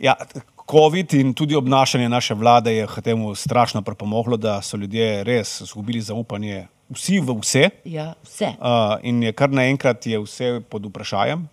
Ja, 0.00 0.16
COVID 0.70 1.14
in 1.14 1.34
tudi 1.34 1.54
obnašanje 1.54 2.08
naše 2.08 2.34
vlade 2.34 2.72
je 2.72 2.86
temu 3.04 3.34
strašno 3.34 3.82
pripomoglo, 3.82 4.36
da 4.36 4.62
so 4.62 4.76
ljudje 4.76 5.24
res 5.24 5.60
izgubili 5.60 6.00
zaupanje 6.00 6.66
vsi 6.90 7.20
v 7.20 7.36
vse. 7.40 7.68
Ja, 7.84 8.14
vse. 8.24 8.54
Uh, 8.58 8.96
in 9.02 9.22
je 9.22 9.32
kar 9.32 9.50
naenkrat 9.50 10.06
je 10.06 10.20
vse 10.20 10.60
pod 10.70 10.86
vprašanjem. 10.86 11.46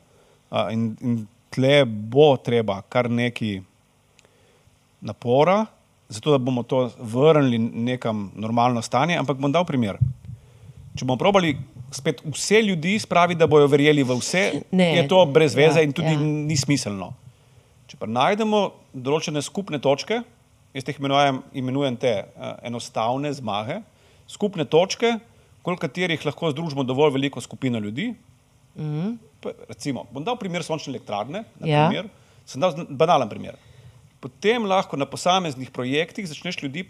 Uh, 0.52 0.72
in, 0.72 0.96
in 1.02 1.28
tle 1.52 1.84
bo 1.86 2.38
treba 2.38 2.82
kar 2.82 3.10
nekaj 3.12 3.62
napora, 5.02 5.66
zato 6.10 6.32
da 6.32 6.38
bomo 6.38 6.64
to 6.64 6.90
vrnili 7.00 7.60
nekam 7.60 8.32
normalno 8.36 8.82
stanje. 8.82 9.18
Ampak 9.18 9.38
bom 9.38 9.52
dal 9.52 9.66
primer. 9.66 10.00
Če 10.96 11.06
bomo 11.06 11.20
probali 11.20 11.56
spet 11.92 12.22
vse 12.26 12.62
ljudi 12.62 13.00
spraviti, 13.00 13.40
da 13.40 13.48
bojo 13.48 13.68
verjeli 13.68 14.04
v 14.04 14.16
vse, 14.16 14.44
Ne. 14.72 14.96
je 14.96 15.08
to 15.08 15.26
brez 15.26 15.56
veze 15.56 15.80
Ja, 15.80 15.84
in 15.84 15.94
tudi 15.94 16.08
ja. 16.08 16.20
ni 16.20 16.58
smiselno. 16.58 17.14
Če 17.88 17.98
pa 17.98 18.06
najdemo 18.08 18.62
določene 18.94 19.42
skupne 19.42 19.80
točke, 19.80 20.22
jaz 20.74 20.88
jih 20.88 21.00
imenujem, 21.00 21.42
imenujem 21.54 21.98
te 21.98 22.14
uh, 22.24 22.54
enostavne 22.64 23.34
zmage, 23.34 23.82
skupne 24.28 24.64
točke, 24.66 25.18
okoli 25.60 25.78
katerih 25.78 26.26
lahko 26.26 26.52
združimo 26.52 26.84
dovolj 26.84 27.12
veliko 27.12 27.42
skupino 27.42 27.80
ljudi. 27.80 28.14
Mhm. 28.76 29.12
Pa, 29.42 29.52
recimo, 29.68 30.06
bom 30.12 30.24
dal 30.24 30.38
primer 30.38 30.64
sončne 30.64 30.94
elektrarne, 30.94 31.44
na 31.60 31.68
Ja. 31.68 31.88
primer, 31.88 32.08
sem 32.46 32.62
dal 32.62 32.72
banalen 32.88 33.28
primer. 33.28 33.58
Potem 34.20 34.64
lahko 34.64 34.96
na 34.96 35.06
posameznih 35.06 35.72
projektih 35.72 36.28
začneš 36.28 36.62
ljudi 36.62 36.86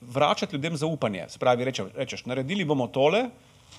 vračati 0.00 0.54
ljudem 0.54 0.76
zaupanje. 0.76 1.24
Se 1.28 1.38
pravi, 1.38 1.64
reče, 1.64 1.84
rečeš, 1.96 2.24
naredili 2.24 2.64
bomo 2.64 2.86
tole, 2.86 3.28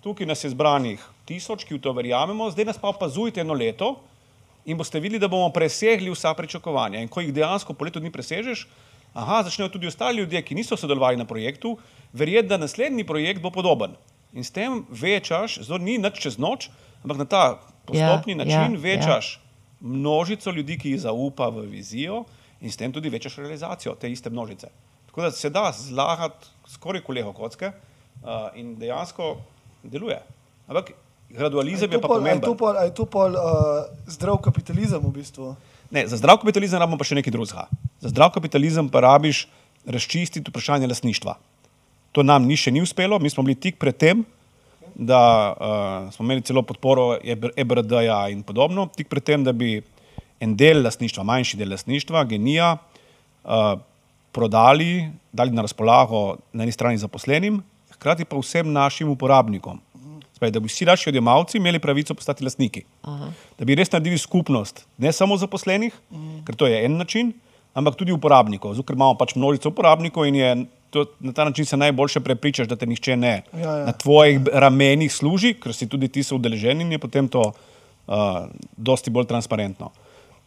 tukaj 0.04 0.28
nas 0.28 0.44
je 0.44 0.50
zbranih 0.50 1.04
tisoč, 1.26 1.66
ki 1.66 1.78
v 1.78 1.82
to 1.84 1.94
verjamemo, 1.94 2.50
zdaj 2.52 2.66
nas 2.66 2.78
pa 2.82 2.90
opazujte 2.90 3.42
eno 3.42 3.54
leto 3.54 3.96
in 4.66 4.78
boste 4.78 5.00
videli, 5.00 5.20
da 5.20 5.28
bomo 5.28 5.50
presegli 5.54 6.12
vsa 6.12 6.34
pričakovanja. 6.34 7.02
In 7.02 7.08
ko 7.08 7.22
jih 7.22 7.34
dejansko 7.34 7.74
po 7.74 7.86
letu 7.86 8.00
dni 8.00 8.12
presežeš, 8.12 8.68
aha, 9.14 9.44
začnejo 9.44 9.70
tudi 9.74 9.88
ostali 9.88 10.22
ljudje, 10.22 10.42
ki 10.46 10.56
niso 10.56 10.78
sodelovali 10.78 11.18
na 11.18 11.26
projektu, 11.26 11.78
verjeti, 12.14 12.48
da 12.48 12.58
naslednji 12.58 13.08
projekt 13.08 13.42
bo 13.42 13.52
podoben. 13.52 13.96
In 14.34 14.44
s 14.44 14.52
tem 14.52 14.84
večaš, 14.90 15.62
zelo 15.66 15.80
ni 15.82 15.98
nič 15.98 16.20
čez 16.22 16.38
noč, 16.38 16.70
ampak 17.04 17.18
na 17.18 17.26
ta 17.26 17.44
postopni 17.86 18.38
Ja, 18.38 18.44
način 18.44 18.76
ja, 18.78 18.82
večaš 18.82 19.40
množico 19.80 20.52
ljudi, 20.52 20.78
ki 20.78 20.92
jih 20.92 21.02
zaupa 21.02 21.50
v 21.50 21.66
vizijo 21.72 22.26
in 22.62 22.72
s 22.72 22.78
tem 22.78 22.94
tudi 22.94 23.10
večaš 23.10 23.40
realizacijo 23.40 23.96
te 23.96 24.12
iste 24.12 24.30
množice. 24.30 24.70
Tako 25.08 25.22
da 25.22 25.32
se 25.32 25.50
da 25.50 25.72
zlagati 25.72 26.48
skoraj 26.68 27.02
kolego 27.02 27.34
kocke 27.34 27.72
uh, 27.72 28.52
in 28.56 28.76
dejansko 28.76 29.38
deluje. 29.84 30.20
Ampak 30.68 30.94
gradualizem 31.30 31.92
je 31.92 32.00
pa 32.00 32.08
to 32.08 32.08
pol, 32.08 32.16
a 32.16 32.18
je 32.18 32.22
pomemben. 32.22 32.46
to 32.46 32.56
pol, 32.56 32.74
je 32.86 32.94
to 32.94 33.06
pol 33.06 33.32
uh, 33.38 33.86
zdrav 34.08 34.38
kapitalizem 34.42 35.02
v 35.02 35.12
bistvu? 35.14 35.54
Ne, 35.90 36.06
za 36.08 36.18
zdrav 36.18 36.42
kapitalizem 36.42 36.80
rabimo 36.82 36.98
pa 36.98 37.06
še 37.06 37.18
nekaj 37.18 37.34
drugega. 37.34 37.66
Za 38.02 38.14
zdrav 38.14 38.34
kapitalizem 38.34 38.90
pa 38.90 39.02
rabiš 39.06 39.48
razčistiti 39.86 40.50
vprašanje 40.50 40.90
lastništva. 40.90 41.38
To 42.14 42.26
nam 42.26 42.46
ni 42.50 42.58
še 42.58 42.74
ni 42.74 42.82
uspelo, 42.82 43.20
mi 43.22 43.30
smo 43.30 43.46
bili 43.46 43.58
tik 43.58 43.78
pred 43.82 43.98
tem, 43.98 44.26
da 45.00 45.22
uh, 45.54 46.10
smo 46.14 46.26
imeli 46.26 46.44
celo 46.44 46.66
podporo 46.66 47.16
EBR- 47.24 47.54
EBRD-ja 47.56 48.28
in 48.34 48.44
podobno, 48.44 48.90
tik 48.94 49.08
pred 49.10 49.24
tem, 49.24 49.46
da 49.46 49.54
bi 49.54 49.78
en 50.42 50.56
del 50.58 50.82
lastništva, 50.84 51.24
manjši 51.24 51.60
del 51.60 51.72
lastništva, 51.72 52.26
genija, 52.28 52.74
uh, 53.46 53.78
prodali, 54.36 55.10
dali 55.32 55.56
na 55.56 55.64
razpolago 55.66 56.40
na 56.54 56.66
eni 56.66 56.74
strani 56.76 57.00
zaposlenim, 57.02 57.62
hkrati 58.00 58.26
pa 58.26 58.40
vsem 58.40 58.72
našim 58.72 59.12
uporabnikom. 59.12 59.82
Spravi, 60.40 60.54
da 60.56 60.60
bi 60.64 60.72
vsi 60.72 60.86
naši 60.88 61.10
odjemalci 61.10 61.58
imeli 61.58 61.80
pravico 61.84 62.16
postati 62.16 62.44
lastniki. 62.44 62.86
Aha. 63.04 63.32
Da 63.60 63.66
bi 63.68 63.76
res 63.76 63.92
naredili 63.92 64.18
skupnost, 64.18 64.86
ne 64.98 65.12
samo 65.12 65.36
zaposlenih, 65.38 65.94
mm. 66.12 66.46
ker 66.48 66.56
to 66.56 66.68
je 66.68 66.80
en 66.86 66.96
način, 66.98 67.34
ampak 67.76 67.98
tudi 68.00 68.16
uporabnikov. 68.16 68.78
Zato, 68.78 68.88
ker 68.88 68.96
imamo 68.96 69.18
pač 69.20 69.36
množico 69.36 69.74
uporabnikov 69.74 70.30
in 70.30 70.40
je 70.40 70.54
to, 70.96 71.06
na 71.20 71.36
ta 71.36 71.44
način 71.46 71.66
se 71.66 71.78
najboljše 71.78 72.24
prepričaš, 72.24 72.72
da 72.72 72.76
te 72.80 72.88
nihče 72.88 73.18
ne 73.18 73.34
Ja, 73.54 73.60
ja. 73.60 73.86
na 73.86 73.92
tvojih 73.92 74.48
ramenih 74.54 75.12
služi, 75.14 75.54
ker 75.60 75.76
si 75.76 75.90
tudi 75.92 76.08
ti 76.08 76.24
so 76.24 76.40
udeleženi 76.40 76.88
in 76.88 76.96
je 76.96 77.04
potem 77.04 77.28
to 77.28 77.44
uh, 77.52 78.48
dosti 78.78 79.12
bolj 79.12 79.28
transparentno. 79.28 79.92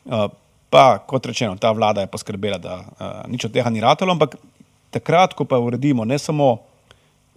Uh, 0.05 0.27
pa, 0.71 0.99
kot 1.07 1.27
rečeno, 1.27 1.57
ta 1.61 1.71
vlada 1.71 2.01
je 2.01 2.11
poskrbela, 2.11 2.59
da 2.59 2.81
uh, 2.81 3.07
nič 3.29 3.45
od 3.45 3.53
tega 3.53 3.71
ni 3.71 3.85
ratalo, 3.85 4.17
ampak 4.17 4.41
takrat, 4.91 5.37
ko 5.37 5.45
pa 5.45 5.61
uredimo 5.61 6.09
ne 6.09 6.19
samo 6.19 6.72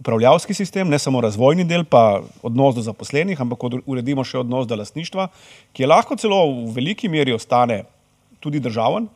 upravljavski 0.00 0.54
sistem, 0.54 0.88
ne 0.88 0.98
samo 0.98 1.20
razvojni 1.20 1.64
del, 1.64 1.84
pa 1.84 2.22
odnos 2.42 2.74
do 2.76 2.82
zaposlenih, 2.84 3.40
ampak 3.40 3.64
uredimo 3.86 4.24
še 4.24 4.42
odnos 4.42 4.66
do 4.68 4.76
lastništva, 4.76 5.28
ki 5.72 5.84
je 5.84 5.88
lahko 5.88 6.16
celo 6.20 6.40
v 6.52 6.72
veliki 6.76 7.08
meri 7.08 7.32
ostane 7.32 7.84
tudi 8.40 8.60
državen, 8.60 9.08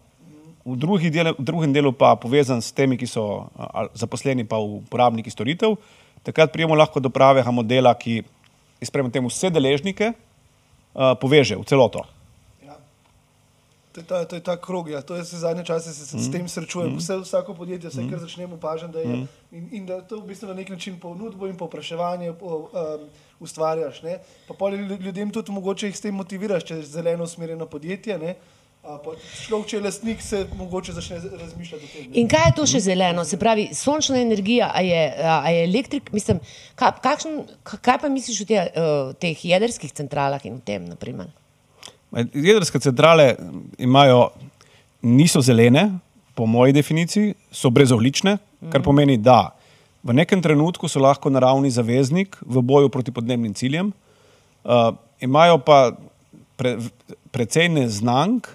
v, 0.64 0.76
del, 1.10 1.32
v 1.38 1.44
drugem 1.44 1.72
delu 1.72 1.92
pa 1.92 2.14
povezan 2.20 2.60
s 2.60 2.72
temi, 2.72 2.98
ki 3.00 3.08
so 3.08 3.48
zaposleni, 3.96 4.44
pa 4.44 4.60
uporabniki 4.60 5.32
storitev. 5.32 5.76
Takrat 6.22 6.52
prijemo 6.52 6.76
lahko 6.76 7.00
do 7.00 7.08
pravega 7.08 7.50
modela, 7.50 7.94
ki 7.96 8.20
izpremo 8.80 9.10
temu 9.10 9.32
vse 9.32 9.50
deležnike, 9.50 10.12
poveže 11.20 11.56
v 11.56 11.64
celoto. 11.64 12.04
To 13.92 14.00
je 14.00 14.04
ta, 14.04 14.24
to 14.24 14.36
je 14.36 14.40
ta 14.40 14.56
krog, 14.56 14.88
ja. 14.88 15.00
to 15.02 15.16
je 15.16 15.24
se 15.24 15.38
zadnje 15.38 15.64
čase 15.64 15.92
se, 15.92 16.06
se 16.06 16.16
Mhm. 16.16 16.24
s 16.24 16.30
tem 16.30 16.48
srečujem. 16.48 16.96
Vse, 16.96 17.16
vsako 17.18 17.54
podjetje, 17.54 17.90
vse, 17.90 18.04
kar 18.06 18.18
začnemo 18.18 18.54
opažati, 18.54 18.92
da 18.92 18.98
je 19.00 19.06
Mhm. 19.08 19.24
in, 19.52 19.68
in 19.72 19.86
da 19.86 20.00
to 20.00 20.16
v 20.16 20.26
bistvu 20.26 20.46
na 20.46 20.54
nek 20.54 20.68
način 20.68 20.94
ponudbo 20.96 21.46
in 21.46 21.56
povpraševanje 21.56 22.32
po, 22.34 22.46
um, 22.46 23.08
ustvarjaš. 23.40 24.02
Ne? 24.02 24.18
Pa 24.46 24.54
pol 24.54 24.70
lju- 24.72 25.00
ljudem 25.00 25.30
tudi 25.30 25.52
mogoče 25.52 25.86
jih 25.86 25.96
s 25.96 26.00
tem 26.00 26.14
motiviraš, 26.14 26.64
če 26.64 26.76
je 26.76 26.82
zeleno 26.84 27.24
usmerjeno 27.24 27.66
podjetje. 27.66 28.18
Ne? 28.18 28.34
Človek, 29.40 29.66
če 29.66 29.76
je 29.76 29.82
lastnik, 29.82 30.22
se 30.22 30.46
mogoče 30.54 30.92
začne 30.92 31.18
razmišljati 31.34 31.84
o 31.84 31.88
tem. 31.88 32.04
ne. 32.04 32.14
In 32.14 32.28
kaj 32.28 32.46
je 32.46 32.54
to 32.56 32.66
še 32.66 32.80
zeleno? 32.80 33.24
Se 33.24 33.36
pravi, 33.36 33.68
sončna 33.74 34.16
energija, 34.18 34.70
a 34.70 34.80
je, 34.80 35.02
a 35.20 35.50
je 35.50 35.64
elektrik, 35.64 36.12
mislim, 36.12 36.40
kaj, 36.74 36.92
kakšen, 37.02 37.34
kaj 37.62 37.98
pa 37.98 38.08
misliš 38.08 38.40
o 38.40 38.46
te, 38.46 38.56
uh, 38.56 39.12
teh 39.14 39.44
jedrskih 39.44 39.92
centralah 39.92 40.40
in 40.44 40.54
o 40.54 40.60
tem, 40.60 40.86
naprimer? 40.86 41.26
Jedrske 42.34 42.80
centrale 42.82 43.34
imajo, 43.78 44.30
niso 45.02 45.40
zelene, 45.40 45.90
po 46.34 46.46
moji 46.46 46.72
definiciji, 46.72 47.34
so 47.52 47.70
brezoglične, 47.70 48.38
kar 48.72 48.82
pomeni, 48.82 49.16
da 49.16 49.52
v 50.02 50.16
nekem 50.16 50.40
trenutku 50.42 50.88
so 50.88 51.00
lahko 51.02 51.30
naravni 51.30 51.70
zaveznik 51.70 52.36
v 52.40 52.62
boju 52.64 52.88
proti 52.88 53.12
podnebnim 53.12 53.54
ciljem, 53.54 53.92
uh, 54.64 54.96
imajo 55.20 55.58
pa 55.60 55.92
pre, 56.56 56.76
precej 57.30 57.68
neznank, 57.68 58.48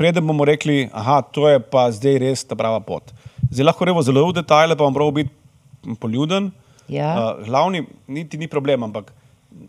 preden 0.00 0.26
bomo 0.26 0.44
rekli, 0.48 0.88
da 0.88 1.20
to 1.22 1.48
je 1.48 1.60
pa 1.60 1.90
zdaj 1.92 2.18
res 2.24 2.44
ta 2.48 2.56
prava 2.56 2.80
pot. 2.80 3.12
Zdaj 3.50 3.68
lahko 3.68 3.84
gremo 3.84 4.02
zelo 4.02 4.24
v 4.30 4.40
detajle, 4.40 4.76
pa 4.76 4.86
bom 4.86 4.96
prav 4.96 5.12
biti 5.12 5.96
poljuden. 6.00 6.50
Ja. 6.88 7.12
Uh, 7.12 7.44
glavni, 7.46 7.84
niti 8.08 8.40
ni 8.40 8.48
problem, 8.48 8.88
ampak 8.88 9.12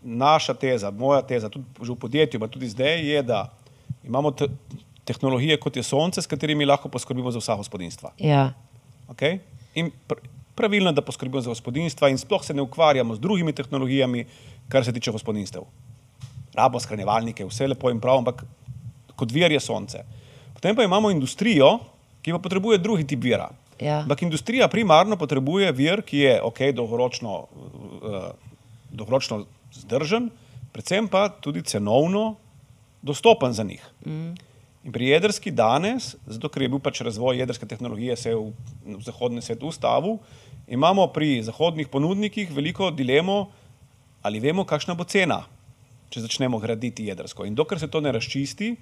naša 0.02 0.54
teza, 0.54 0.90
moja 0.90 1.22
teza, 1.22 1.50
tudi 1.52 1.64
že 1.82 1.92
v 1.92 1.98
podjetju, 1.98 2.40
pa 2.40 2.48
tudi 2.48 2.68
zdaj, 2.68 3.02
je, 3.04 3.22
da 3.22 3.50
imamo 4.04 4.30
te, 4.30 4.48
tehnologije, 5.04 5.58
kot 5.60 5.76
je 5.76 5.82
sonce, 5.82 6.22
s 6.22 6.30
katerimi 6.30 6.66
lahko 6.66 6.88
poskrbimo 6.88 7.30
za 7.30 7.42
vsa 7.42 7.56
gospodinstva. 7.56 8.12
Ja. 8.18 8.52
Okay? 9.12 9.38
In 9.74 9.90
pr 10.08 10.22
pravilno 10.54 10.90
je, 10.90 10.94
da 10.94 11.02
poskrbimo 11.02 11.40
za 11.40 11.50
gospodinstva, 11.50 12.10
in 12.12 12.18
sploh 12.18 12.44
se 12.44 12.54
ne 12.54 12.62
ukvarjamo 12.62 13.14
z 13.14 13.20
drugimi 13.20 13.52
tehnologijami, 13.52 14.26
kar 14.68 14.84
se 14.84 14.92
tiče 14.92 15.10
gospodinstev. 15.10 15.62
Rabo 16.54 16.80
shranjevalnike, 16.80 17.46
vse 17.48 17.66
lepo 17.66 17.90
in 17.90 18.00
prav, 18.00 18.20
ampak 18.20 18.44
kot 19.16 19.32
vir 19.32 19.52
je 19.52 19.60
sonce. 19.60 20.04
Potem 20.52 20.76
pa 20.76 20.84
imamo 20.84 21.10
industrijo, 21.10 21.78
ki 22.22 22.36
pa 22.36 22.38
potrebuje 22.38 22.78
drugi 22.78 23.06
tip 23.08 23.24
vira. 23.24 23.48
Ja. 23.80 24.02
Ampak 24.04 24.22
industrija 24.22 24.68
primarno 24.68 25.16
potrebuje 25.16 25.72
vir, 25.72 26.04
ki 26.06 26.18
je 26.18 26.36
ok, 26.42 26.60
dolgoročno, 26.76 27.38
uh, 27.40 28.28
dolgoročno 28.90 29.42
zdržen, 29.74 30.30
predvsem 30.72 31.08
pa 31.08 31.28
tudi 31.28 31.62
cenovno 31.62 32.36
dostopen 33.02 33.52
za 33.52 33.62
njih. 33.62 33.82
Mm. 34.06 34.34
In 34.82 34.92
pri 34.92 35.08
jedrski 35.08 35.50
danes, 35.50 36.16
zato 36.26 36.48
ker 36.50 36.64
je 36.64 36.68
bil 36.72 36.80
pač 36.82 37.00
razvoj 37.06 37.38
jedrske 37.38 37.66
tehnologije 37.66 38.16
se 38.16 38.34
v, 38.34 38.50
v 38.84 39.02
zahodni 39.02 39.42
svet 39.42 39.62
ustavil, 39.62 40.18
imamo 40.66 41.06
pri 41.14 41.42
zahodnih 41.42 41.88
ponudnikih 41.88 42.50
veliko 42.50 42.90
dilemo, 42.90 43.46
ali 44.22 44.40
vemo, 44.42 44.64
kakšna 44.66 44.94
bo 44.94 45.04
cena, 45.04 45.42
če 46.10 46.24
začnemo 46.26 46.58
graditi 46.62 47.06
jedrsko. 47.06 47.46
In 47.46 47.54
dokler 47.54 47.78
se 47.78 47.90
to 47.90 48.00
ne 48.00 48.12
razčisti, 48.12 48.74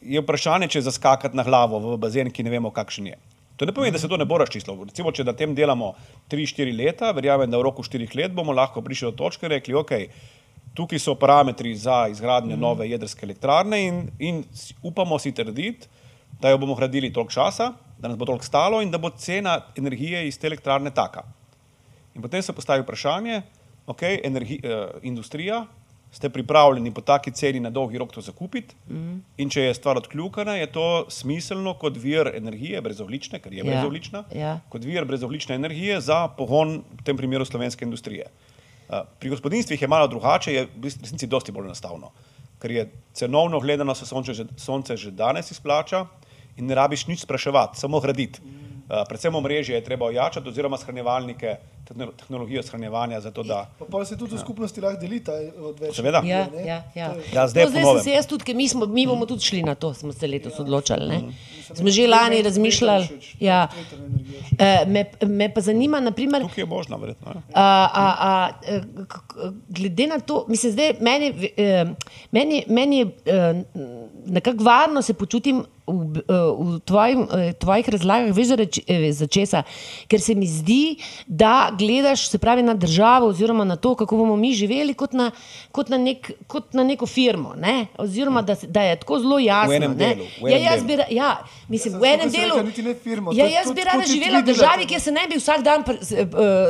je 0.00 0.22
vprašanje, 0.22 0.70
če 0.70 0.82
zaskakati 0.86 1.36
na 1.36 1.44
glavo 1.46 1.78
v 1.78 1.96
bazen, 2.00 2.30
ki 2.30 2.46
ne 2.46 2.54
vemo, 2.54 2.70
kakšen 2.74 3.10
je. 3.12 3.18
To 3.60 3.66
ne 3.68 3.74
pomeni, 3.76 3.92
da 3.92 3.98
se 4.00 4.08
to 4.08 4.16
ne 4.16 4.24
bo 4.24 4.38
razčistilo. 4.40 4.86
Recimo, 4.88 5.10
če 5.12 5.24
na 5.28 5.34
tem 5.36 5.52
delamo 5.52 5.90
3-4 6.32 6.72
leta, 6.72 7.10
verjamem, 7.12 7.50
da 7.52 7.58
v 7.60 7.66
roku 7.66 7.84
4 7.84 8.14
let 8.16 8.32
bomo 8.32 8.54
lahko 8.56 8.80
prišli 8.80 9.10
do 9.10 9.18
točke 9.18 9.44
in 9.44 9.52
rekli, 9.52 9.74
ok, 9.76 9.92
tukaj 10.78 11.02
so 11.02 11.12
parametri 11.20 11.74
za 11.76 12.06
izgradnjo 12.08 12.56
mm. 12.56 12.60
nove 12.60 12.86
jedrske 12.88 13.26
elektrarne 13.28 13.82
in, 13.84 13.98
in 14.16 14.38
upamo 14.80 15.18
si 15.20 15.34
trditi, 15.36 15.90
da 16.40 16.54
jo 16.54 16.62
bomo 16.62 16.74
gradili 16.74 17.12
toliko 17.12 17.36
časa, 17.36 17.74
da 17.98 18.08
nas 18.08 18.16
bo 18.16 18.24
toliko 18.24 18.48
stalo 18.48 18.80
in 18.80 18.88
da 18.90 18.98
bo 18.98 19.10
cena 19.12 19.58
energije 19.76 20.24
iz 20.28 20.40
te 20.40 20.48
elektrarne 20.48 20.94
taka. 20.96 21.26
In 22.16 22.24
potem 22.24 22.40
se 22.42 22.56
postavi 22.56 22.80
vprašanje, 22.86 23.42
ok, 23.86 24.06
energi, 24.24 24.56
uh, 24.64 25.04
industrija, 25.04 25.66
ste 26.12 26.28
pripravljeni 26.28 26.90
po 26.94 27.00
taki 27.00 27.30
ceni 27.30 27.60
na 27.60 27.70
dolgi 27.70 27.98
rok 27.98 28.12
to 28.12 28.20
zakupiti 28.20 28.74
mm. 28.88 29.18
in 29.38 29.50
če 29.50 29.68
je 29.68 29.74
stvar 29.74 29.98
odkljukana, 30.00 30.56
je 30.58 30.66
to 30.72 30.86
smiselno 31.08 31.74
kot 31.78 31.96
vir 31.96 32.32
energije, 32.34 32.80
brezoglične, 32.82 33.38
ker 33.38 33.52
je 33.54 33.62
Ja, 33.62 33.66
brezoglična, 33.68 34.24
ja. 34.34 34.56
kot 34.68 34.84
vir 34.84 35.06
brezoglične 35.06 35.54
energije 35.54 36.00
za 36.00 36.24
pogon, 36.36 36.80
v 36.98 37.06
tem 37.06 37.16
primeru 37.16 37.46
slovenske 37.46 37.86
industrije. 37.86 38.26
Uh, 38.88 39.06
Pri 39.20 39.30
gospodinstvih 39.30 39.82
je 39.82 39.88
malo 39.88 40.08
drugače, 40.10 40.54
je 40.54 40.66
v 40.66 40.90
resnici 40.90 41.26
dosti 41.30 41.52
bolj 41.54 41.70
enostavno, 41.70 42.10
ker 42.58 42.74
je 42.74 42.88
cenovno 43.14 43.60
gledano 43.60 43.94
se 43.94 44.06
sonce 44.06 44.34
že, 44.34 44.48
sonce 44.56 44.96
že 44.96 45.14
danes 45.14 45.50
izplača 45.50 46.06
in 46.56 46.66
ne 46.66 46.74
rabiš 46.74 47.06
nič 47.06 47.22
spraševati, 47.22 47.78
samo 47.78 48.00
graditi. 48.00 48.42
Uh, 48.42 49.04
predvsem 49.08 49.34
omrežje 49.34 49.78
je 49.78 49.84
treba 49.84 50.10
ojačati 50.10 50.48
oziroma 50.48 50.78
shranjevalnike, 50.78 51.56
tehnologijo 52.16 52.62
shranjevanja, 52.62 53.20
zato 53.20 53.42
da 53.42 53.66
Pa, 53.78 53.84
pa 53.86 54.04
se 54.04 54.16
tudi 54.16 54.34
v 54.34 54.38
skupnosti 54.38 54.80
lahko 54.80 55.00
delita 55.00 55.32
od 55.60 55.80
več. 55.80 55.96
Seveda. 55.96 56.22
Ja, 56.24 56.46
ne? 56.46 56.62
ja, 56.62 56.82
ja. 56.94 57.08
To 57.08 57.18
je- 57.18 57.24
Ja, 57.32 57.48
zdaj 57.48 57.64
no, 57.64 57.70
zdaj 57.70 58.02
se 58.02 58.10
jaz 58.10 58.26
tudi, 58.26 58.44
ker 58.44 58.54
mi, 58.54 58.68
smo, 58.68 58.86
mi 58.88 59.06
bomo 59.06 59.26
tudi 59.26 59.42
šli 59.42 59.62
na 59.62 59.74
to, 59.74 59.94
smo 59.94 60.12
se 60.12 60.26
letos 60.26 60.58
odločili. 60.58 61.08
Ne? 61.08 61.20
Smo 61.72 61.90
že 61.90 62.06
lani 62.06 62.42
razmišljali. 62.42 63.08
Ja. 63.40 63.68
Eh, 64.58 64.86
Me, 64.86 65.04
me 65.22 65.48
pa 65.48 65.60
zanima, 65.60 66.00
naprimer, 66.00 66.42
tukaj 66.42 66.62
je 66.62 66.66
možno, 66.66 66.96
verjetno. 66.96 67.30
Ja. 67.30 67.42
A, 67.54 67.66
a, 67.94 68.06
a, 68.20 68.32
eh, 68.66 68.82
glede 69.68 70.06
na 70.06 70.20
to, 70.20 70.44
mislim, 70.48 70.72
zdaj 70.72 70.94
meni, 71.00 71.26
eh, 71.56 71.84
meni, 72.30 72.64
meni 72.68 73.00
eh, 73.24 73.62
nekako 74.26 74.64
varno 74.64 75.02
se 75.02 75.14
počutim 75.14 75.62
v, 75.86 75.92
eh, 76.18 76.22
v 76.58 76.78
tvojim, 76.80 77.26
eh, 77.32 77.52
tvojih 77.54 77.88
razlagah, 77.88 78.30
veš, 78.30 78.48
eh, 78.86 79.12
za 79.12 79.26
česa. 79.28 79.62
Ker 80.06 80.20
se 80.20 80.34
mi 80.34 80.46
zdi, 80.48 80.96
da 81.26 81.70
gledaš 81.80 82.26
se 82.26 82.38
pravi 82.38 82.62
na 82.62 82.74
državo 82.76 83.26
oziroma 83.28 83.64
na 83.64 83.76
to, 83.76 83.94
kako 83.94 84.16
bomo 84.16 84.36
mi 84.36 84.52
živeli 84.54 84.94
kot 84.94 85.12
na, 85.14 85.30
kot 85.70 85.88
na, 85.88 85.98
nek, 85.98 86.28
kot 86.46 86.72
na 86.72 86.84
neko 86.84 87.06
firmo. 87.08 87.54
Ne? 87.56 87.74
Oziroma, 87.98 88.42
da, 88.42 88.56
da 88.68 88.82
je 88.82 88.96
tako 88.96 89.18
zelo 89.18 89.38
jasno. 89.40 89.74
enem 89.74 89.90
ne. 89.92 90.08
delu, 90.08 90.24
v 90.36 90.44
ja, 90.44 90.50
enem 90.50 90.64
jaz 90.64 90.82
delu. 90.82 91.02
bi, 91.02 91.14
ja, 91.14 91.30
mislim, 91.68 91.94
Jaz 91.94 92.02
v 92.02 92.06
enem 92.06 92.30
delu. 92.30 92.56
ne 92.82 92.94
firmo, 92.96 93.32
Ja, 93.32 93.46
jaz 93.48 93.72
bi 93.72 93.80
rada 93.82 94.04
živela 94.06 94.38
v 94.38 94.42
vi 94.42 94.52
državi, 94.52 94.86
kjer 94.86 95.00
se 95.00 95.12
ne 95.12 95.26
bi 95.26 95.36
vsak 95.36 95.62
dan 95.62 95.82
pr, 95.82 95.96
s, 96.00 96.12
uh, 96.12 96.18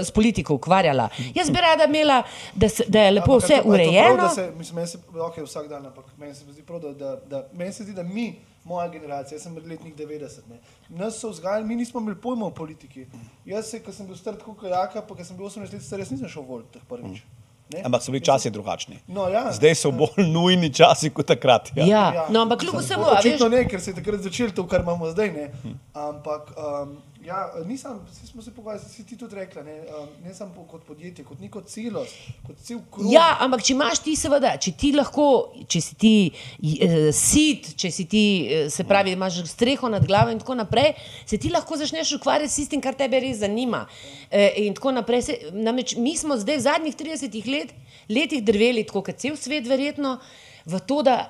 s 0.00 0.10
politiko 0.10 0.54
ukvarjala. 0.54 1.08
Jaz 1.34 1.50
bi 1.50 1.58
rada 1.60 1.84
imela, 1.86 2.22
da, 2.54 2.68
se, 2.70 2.84
da 2.88 3.00
je 3.00 3.10
lepo 3.12 3.32
Ampak 3.32 3.44
vse 3.44 3.56
to- 3.56 3.62
prav, 3.62 3.74
urejeno. 3.74 4.16
da 4.18 4.28
se- 4.30 4.52
Mislim, 4.52 4.76
meni 4.76 4.88
se, 4.88 4.98
okay, 5.10 5.42
vsak 5.42 5.68
dan, 5.68 5.86
ampak 5.86 6.04
meni 6.16 6.34
se 6.34 6.44
zdi 6.46 6.62
prav, 6.62 6.80
da, 6.80 6.92
da, 6.94 7.16
da, 7.26 7.46
meni 7.52 7.72
se 7.72 7.82
zdi, 7.82 7.92
da 7.92 8.02
mi, 8.04 8.34
moja 8.64 8.88
generacija, 8.88 9.36
jaz 9.36 9.42
sem 9.46 9.54
med 9.54 9.66
letnik 9.66 9.96
90, 9.96 10.48
ne, 10.50 10.60
nas 10.88 11.18
so 11.20 11.30
vzgajali, 11.30 11.66
mi 11.66 11.76
nismo 11.76 12.00
imeli 12.00 12.20
pojma 12.20 12.46
o 12.46 12.54
politiki. 12.54 13.06
Jaz, 13.48 13.70
se, 13.70 13.82
ko 13.84 13.92
sem 13.92 14.06
bil 14.06 14.16
star 14.16 14.36
tako 14.36 14.54
kot 14.54 14.70
pa 14.94 15.14
ko 15.14 15.24
sem 15.24 15.36
bil 15.36 15.46
18 15.46 15.72
let 15.72 15.82
star, 15.82 15.98
jaz 15.98 16.10
nisem 16.10 16.28
šel 16.28 16.44
voliti 16.46 16.78
teh 16.78 16.88
prvič. 16.88 17.22
Ne. 17.70 17.82
Ampak 17.86 18.02
so 18.02 18.10
bili 18.10 18.24
časi 18.24 18.50
drugačni. 18.50 18.98
No, 19.06 19.28
ja. 19.28 19.44
Zdaj 19.54 19.74
so 19.78 19.92
bolj 19.94 20.26
nujni 20.26 20.72
časi 20.74 21.10
kot 21.14 21.28
takrat. 21.30 21.70
Ja. 21.76 21.86
Ja, 21.86 22.26
no, 22.30 22.42
ampak 22.42 22.64
kljub 22.64 22.80
vsemu, 22.80 23.04
Očitno 23.18 23.48
ne, 23.48 23.62
ker 23.70 23.80
se 23.80 23.92
je 23.92 24.00
takrat 24.00 24.24
začelo 24.26 24.50
to, 24.50 24.66
kar 24.66 24.82
imamo 24.82 25.10
zdaj. 25.12 25.30
Ne. 25.36 25.76
Ampak 25.94 26.50
um, 26.56 26.96
ja, 27.24 27.52
nisem, 27.66 28.00
vsi 28.10 28.26
smo 28.26 28.42
se 28.42 28.50
pogovarjali, 28.50 28.88
si 28.88 29.04
ti 29.04 29.16
tudi 29.16 29.34
rekla, 29.34 29.62
ne, 29.62 29.82
ne 30.24 30.34
samo 30.34 30.54
po- 30.54 30.64
kot 30.64 30.84
podjetje, 30.86 31.24
kot 31.24 31.40
neko 31.40 31.60
celost, 31.60 32.14
kot 32.46 32.56
cel 32.64 32.80
krug. 32.90 33.12
Ja, 33.12 33.36
ampak 33.40 33.62
če 33.66 33.74
imaš 33.74 34.00
ti, 34.04 34.14
seveda, 34.16 34.54
če 34.60 34.72
ti 34.78 34.92
lahko, 34.96 35.26
če 35.68 35.82
si 35.84 35.98
ti 36.00 36.14
uh, 36.30 37.10
sit, 37.14 37.74
če 37.80 37.90
si 37.92 38.06
ti, 38.10 38.24
eh, 38.46 38.70
se 38.72 38.86
pravi, 38.88 39.12
imaš 39.16 39.42
streho 39.50 39.90
nad 39.92 40.06
glavo 40.06 40.32
in 40.32 40.40
tako 40.40 40.56
naprej, 40.62 40.94
se 41.28 41.38
ti 41.38 41.52
lahko 41.52 41.76
začneš 41.76 42.14
ukvarjati 42.20 42.52
s 42.52 42.62
tistim, 42.62 42.80
kar 42.80 42.96
tebe 42.96 43.20
res 43.20 43.42
zanima. 43.44 43.84
Uh, 44.30 44.48
in 44.64 44.76
tako 44.78 44.94
naprej. 44.96 45.26
Se, 45.28 45.38
namreč 45.52 45.96
mi 46.00 46.16
smo 46.16 46.38
zdaj 46.40 46.56
v 46.56 46.64
zadnjih 46.64 46.96
30 46.96 47.50
let, 47.52 47.76
letih 48.08 48.44
drveli, 48.44 48.86
tako 48.88 49.04
kot 49.10 49.20
cel 49.20 49.36
svet, 49.36 49.68
verjetno, 49.68 50.16
v 50.64 50.80
to, 50.88 51.02
da, 51.04 51.20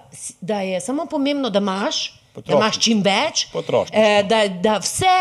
da 0.40 0.62
je 0.62 0.79
samo 0.81 1.07
pomembno, 1.11 1.50
da 1.50 1.59
imaš. 1.59 2.19
Da 2.36 2.52
imaš 2.52 2.78
čim 2.78 3.02
več, 3.02 3.46
Potrošništvo. 3.52 4.00
eh, 4.00 4.22
da, 4.22 4.48
da 4.48 4.78
vse 4.78 5.16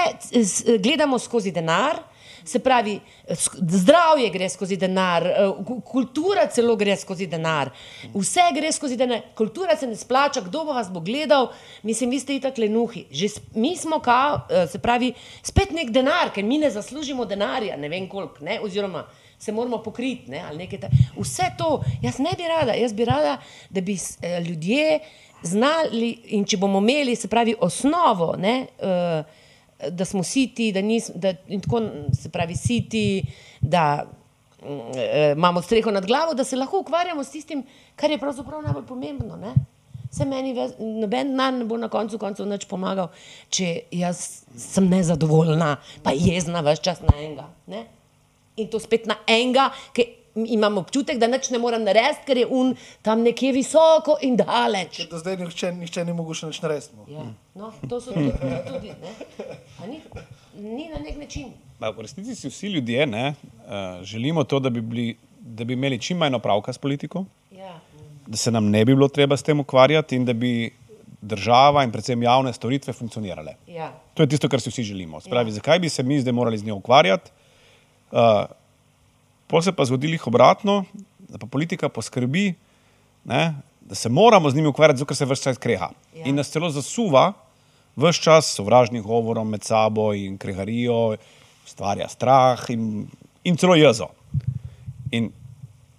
gledamo 0.80 1.20
skozi 1.20 1.52
denar, 1.52 2.00
se 2.46 2.60
pravi, 2.60 3.00
zdravje 3.70 4.30
gre 4.30 4.50
skozi 4.50 4.78
denar, 4.78 5.26
eh, 5.26 5.34
ku- 5.68 5.82
kultura 5.82 6.48
celo 6.48 6.76
gre 6.76 6.96
skozi 6.96 7.28
denar, 7.28 7.70
vse 8.14 8.42
gre 8.56 8.72
skozi 8.72 8.96
denar, 8.96 9.22
kultura 9.36 9.76
se 9.78 9.88
ne 9.88 9.96
splača, 9.96 10.42
kdo 10.42 10.66
bo 10.66 10.74
vas 10.74 10.90
bo 10.90 11.00
gledal, 11.02 11.50
mislim, 11.84 12.10
vi 12.10 12.20
ste 12.20 12.36
itak 12.36 12.58
lenuhi. 12.58 13.06
Že 13.12 13.28
mi 13.56 13.76
smo, 13.78 14.00
kao, 14.00 14.42
eh, 14.50 14.68
se 14.68 14.80
pravi, 14.80 15.14
spet 15.44 15.72
nek 15.72 15.90
denar, 15.90 16.32
ker 16.32 16.44
mi 16.44 16.58
ne 16.58 16.70
zaslužimo 16.70 17.26
denarja, 17.26 17.78
ne 17.78 17.90
vem 17.90 18.10
koliko, 18.10 18.36
ne, 18.42 18.60
oziroma 18.62 19.06
se 19.40 19.52
moramo 19.52 19.78
pokriti. 19.78 20.32
Ne, 20.32 20.44
Vse 21.18 21.44
to, 21.58 21.70
jaz 22.02 22.20
ne 22.20 22.30
bi 22.38 22.44
rada, 22.46 22.74
jaz 22.74 22.94
bi 22.94 23.06
rada, 23.06 23.38
da 23.70 23.82
bi 23.82 23.98
ljudje 24.42 25.00
znali 25.44 26.10
in 26.36 26.46
če 26.46 26.58
bomo 26.58 26.80
imeli, 26.80 27.16
se 27.16 27.28
pravi, 27.28 27.56
osnovo, 27.62 28.36
ne, 28.38 28.68
eh, 28.80 29.24
da 29.90 30.06
smo 30.06 30.24
siti, 30.24 30.72
da 30.72 30.82
nismo, 30.82 31.16
da, 31.18 31.34
in 31.48 31.62
tako 31.62 31.82
se 32.22 32.30
pravi, 32.30 32.56
siti, 32.56 33.24
da 33.62 34.06
eh, 34.96 35.34
imamo 35.38 35.62
streho 35.62 35.92
nad 35.92 36.06
glavo, 36.06 36.34
da 36.34 36.44
se 36.44 36.56
lahko 36.56 36.80
ukvarjamo 36.80 37.24
s 37.24 37.32
tistim, 37.32 37.64
kar 37.96 38.12
je 38.12 38.18
pravzaprav 38.20 38.62
najbolj 38.62 38.86
pomembno. 38.86 39.38
Ne. 39.38 39.54
Se 40.12 40.26
meni 40.26 40.54
ve- 40.54 40.74
noben 40.80 41.36
dan 41.38 41.58
ne 41.58 41.66
bo 41.66 41.78
na 41.78 41.88
koncu 41.90 42.18
koncev 42.18 42.48
nič 42.50 42.66
pomagal, 42.66 43.08
če 43.50 43.84
jaz 43.92 44.44
sem 44.58 44.88
nezadovoljna, 44.90 45.76
pa 46.04 46.12
jezna 46.12 46.62
več 46.66 46.82
čas 46.82 47.02
na 47.02 47.14
enega. 47.18 47.46
Ne? 47.68 47.86
In 48.58 48.68
to 48.68 48.80
spet 48.80 49.06
na 49.06 49.16
enega, 49.28 49.70
ki 49.94 50.08
imam 50.36 50.78
občutek, 50.78 51.18
da 51.18 51.28
nič 51.28 51.50
ne 51.50 51.58
morem 51.58 51.84
narediti, 51.84 52.26
ker 52.26 52.38
je 52.38 52.48
un 52.48 52.76
tam 53.02 53.22
nekje 53.22 53.52
visoko 53.54 54.18
in 54.22 54.36
daleč. 54.36 55.02
Do 55.10 55.18
zdaj 55.18 55.38
nihče, 55.38 55.72
nihče 55.74 56.06
ni 56.06 56.14
mogel 56.14 56.34
še 56.34 56.48
nič 56.48 56.62
narediti. 56.62 56.94
no. 56.96 57.06
Ja, 57.10 57.26
no, 57.56 57.72
to 57.90 58.02
so 58.02 58.12
tudi, 58.12 58.32
tudi 58.68 58.94
ne. 58.94 59.14
A 59.80 59.88
Ni, 59.88 60.02
ni 60.56 60.90
na 60.90 61.00
nek 61.00 61.18
način. 61.18 61.52
Ma, 61.80 61.90
V 61.90 62.02
resnici 62.02 62.36
si 62.36 62.50
vsi 62.50 62.68
ljudje 62.68 63.06
ne, 63.08 63.34
uh, 63.34 64.04
želimo 64.04 64.44
to, 64.44 64.60
da 64.60 64.70
bi, 64.70 64.82
bili, 64.82 65.08
da 65.40 65.64
bi 65.64 65.74
imeli 65.74 66.00
čim 66.00 66.18
manj 66.18 66.36
opravka 66.36 66.74
s 66.74 66.78
politiko, 66.78 67.26
Ja. 67.52 67.80
da 68.28 68.38
se 68.38 68.52
nam 68.52 68.70
ne 68.70 68.86
bi 68.86 68.96
bilo 68.96 69.08
treba 69.08 69.38
s 69.38 69.44
tem 69.44 69.60
ukvarjati 69.60 70.16
in 70.16 70.26
da 70.26 70.34
bi 70.34 70.72
država 71.22 71.84
in 71.84 71.92
predvsem 71.92 72.24
javne 72.24 72.54
storitve 72.54 72.94
funkcionirale. 72.94 73.56
Ja. 73.68 73.92
To 74.14 74.24
je 74.24 74.30
tisto, 74.30 74.50
kar 74.50 74.62
si 74.62 74.70
vsi 74.70 74.84
želimo. 74.84 75.20
Spravi, 75.20 75.50
ja. 75.50 75.54
Zakaj 75.54 75.80
bi 75.80 75.90
se 75.90 76.04
mi 76.04 76.20
zdaj 76.20 76.34
morali 76.34 76.58
z 76.58 76.64
njo 76.64 76.76
ukvarjati? 76.76 77.32
Uh, 78.12 78.20
Pol 79.50 79.64
se 79.66 79.74
pa 79.74 79.86
zgodi 79.86 80.12
jih 80.14 80.28
obratno, 80.30 80.84
da 81.30 81.40
pa 81.42 81.48
politika 81.50 81.90
poskrbi, 81.90 82.54
ne, 83.26 83.56
da 83.82 83.96
se 83.96 84.10
moramo 84.10 84.50
z 84.50 84.56
njimi 84.56 84.70
ukvarjati, 84.70 85.06
ker 85.10 85.18
se 85.18 85.26
vse 85.26 85.44
čas 85.44 85.58
kreha. 85.58 85.90
Ja. 86.14 86.28
In 86.30 86.38
nas 86.38 86.52
celo 86.54 86.70
zasuva, 86.70 87.32
vse 87.98 88.22
čas 88.22 88.52
s 88.52 88.60
sovražnim 88.60 89.04
govorom 89.04 89.50
med 89.50 89.66
sabo 89.66 90.12
in 90.14 90.38
kreharijo, 90.38 91.18
ustvarja 91.66 92.08
strah 92.10 92.62
in, 92.70 93.08
in 93.44 93.58
celo 93.58 93.76
jezo. 93.76 94.12
In 95.12 95.32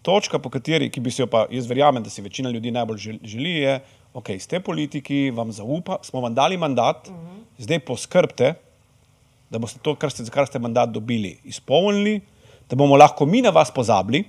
točka, 0.07 0.39
po 0.39 0.51
kateri, 0.51 0.91
ki 0.91 1.03
bi 1.03 1.11
si 1.11 1.23
jo 1.23 1.27
pa 1.31 1.49
jaz 1.51 1.67
verjamem, 1.67 2.03
da 2.07 2.11
si 2.11 2.23
večina 2.23 2.51
ljudi 2.51 2.71
najbolj 2.71 2.99
žel- 2.99 3.23
želi, 3.27 3.55
je, 3.65 3.81
ok, 4.15 4.31
ste 4.39 4.61
politiki, 4.61 5.31
vam 5.35 5.53
zaupa, 5.53 5.99
smo 6.07 6.23
vam 6.23 6.35
dali 6.35 6.57
mandat, 6.57 7.09
uh 7.09 7.15
-huh. 7.15 7.43
zdaj 7.59 7.79
poskrbite, 7.79 8.55
da 9.51 9.59
boste 9.59 9.79
to, 9.83 9.95
kar 9.95 10.11
ste, 10.11 10.25
za 10.25 10.31
kar 10.31 10.47
ste 10.47 10.59
mandat 10.59 10.91
dobili, 10.91 11.39
izpolnili, 11.45 12.21
da 12.71 12.77
bomo 12.77 12.97
lahko 12.97 13.27
mi 13.27 13.43
na 13.43 13.51
vas 13.51 13.71
pozabili, 13.71 14.25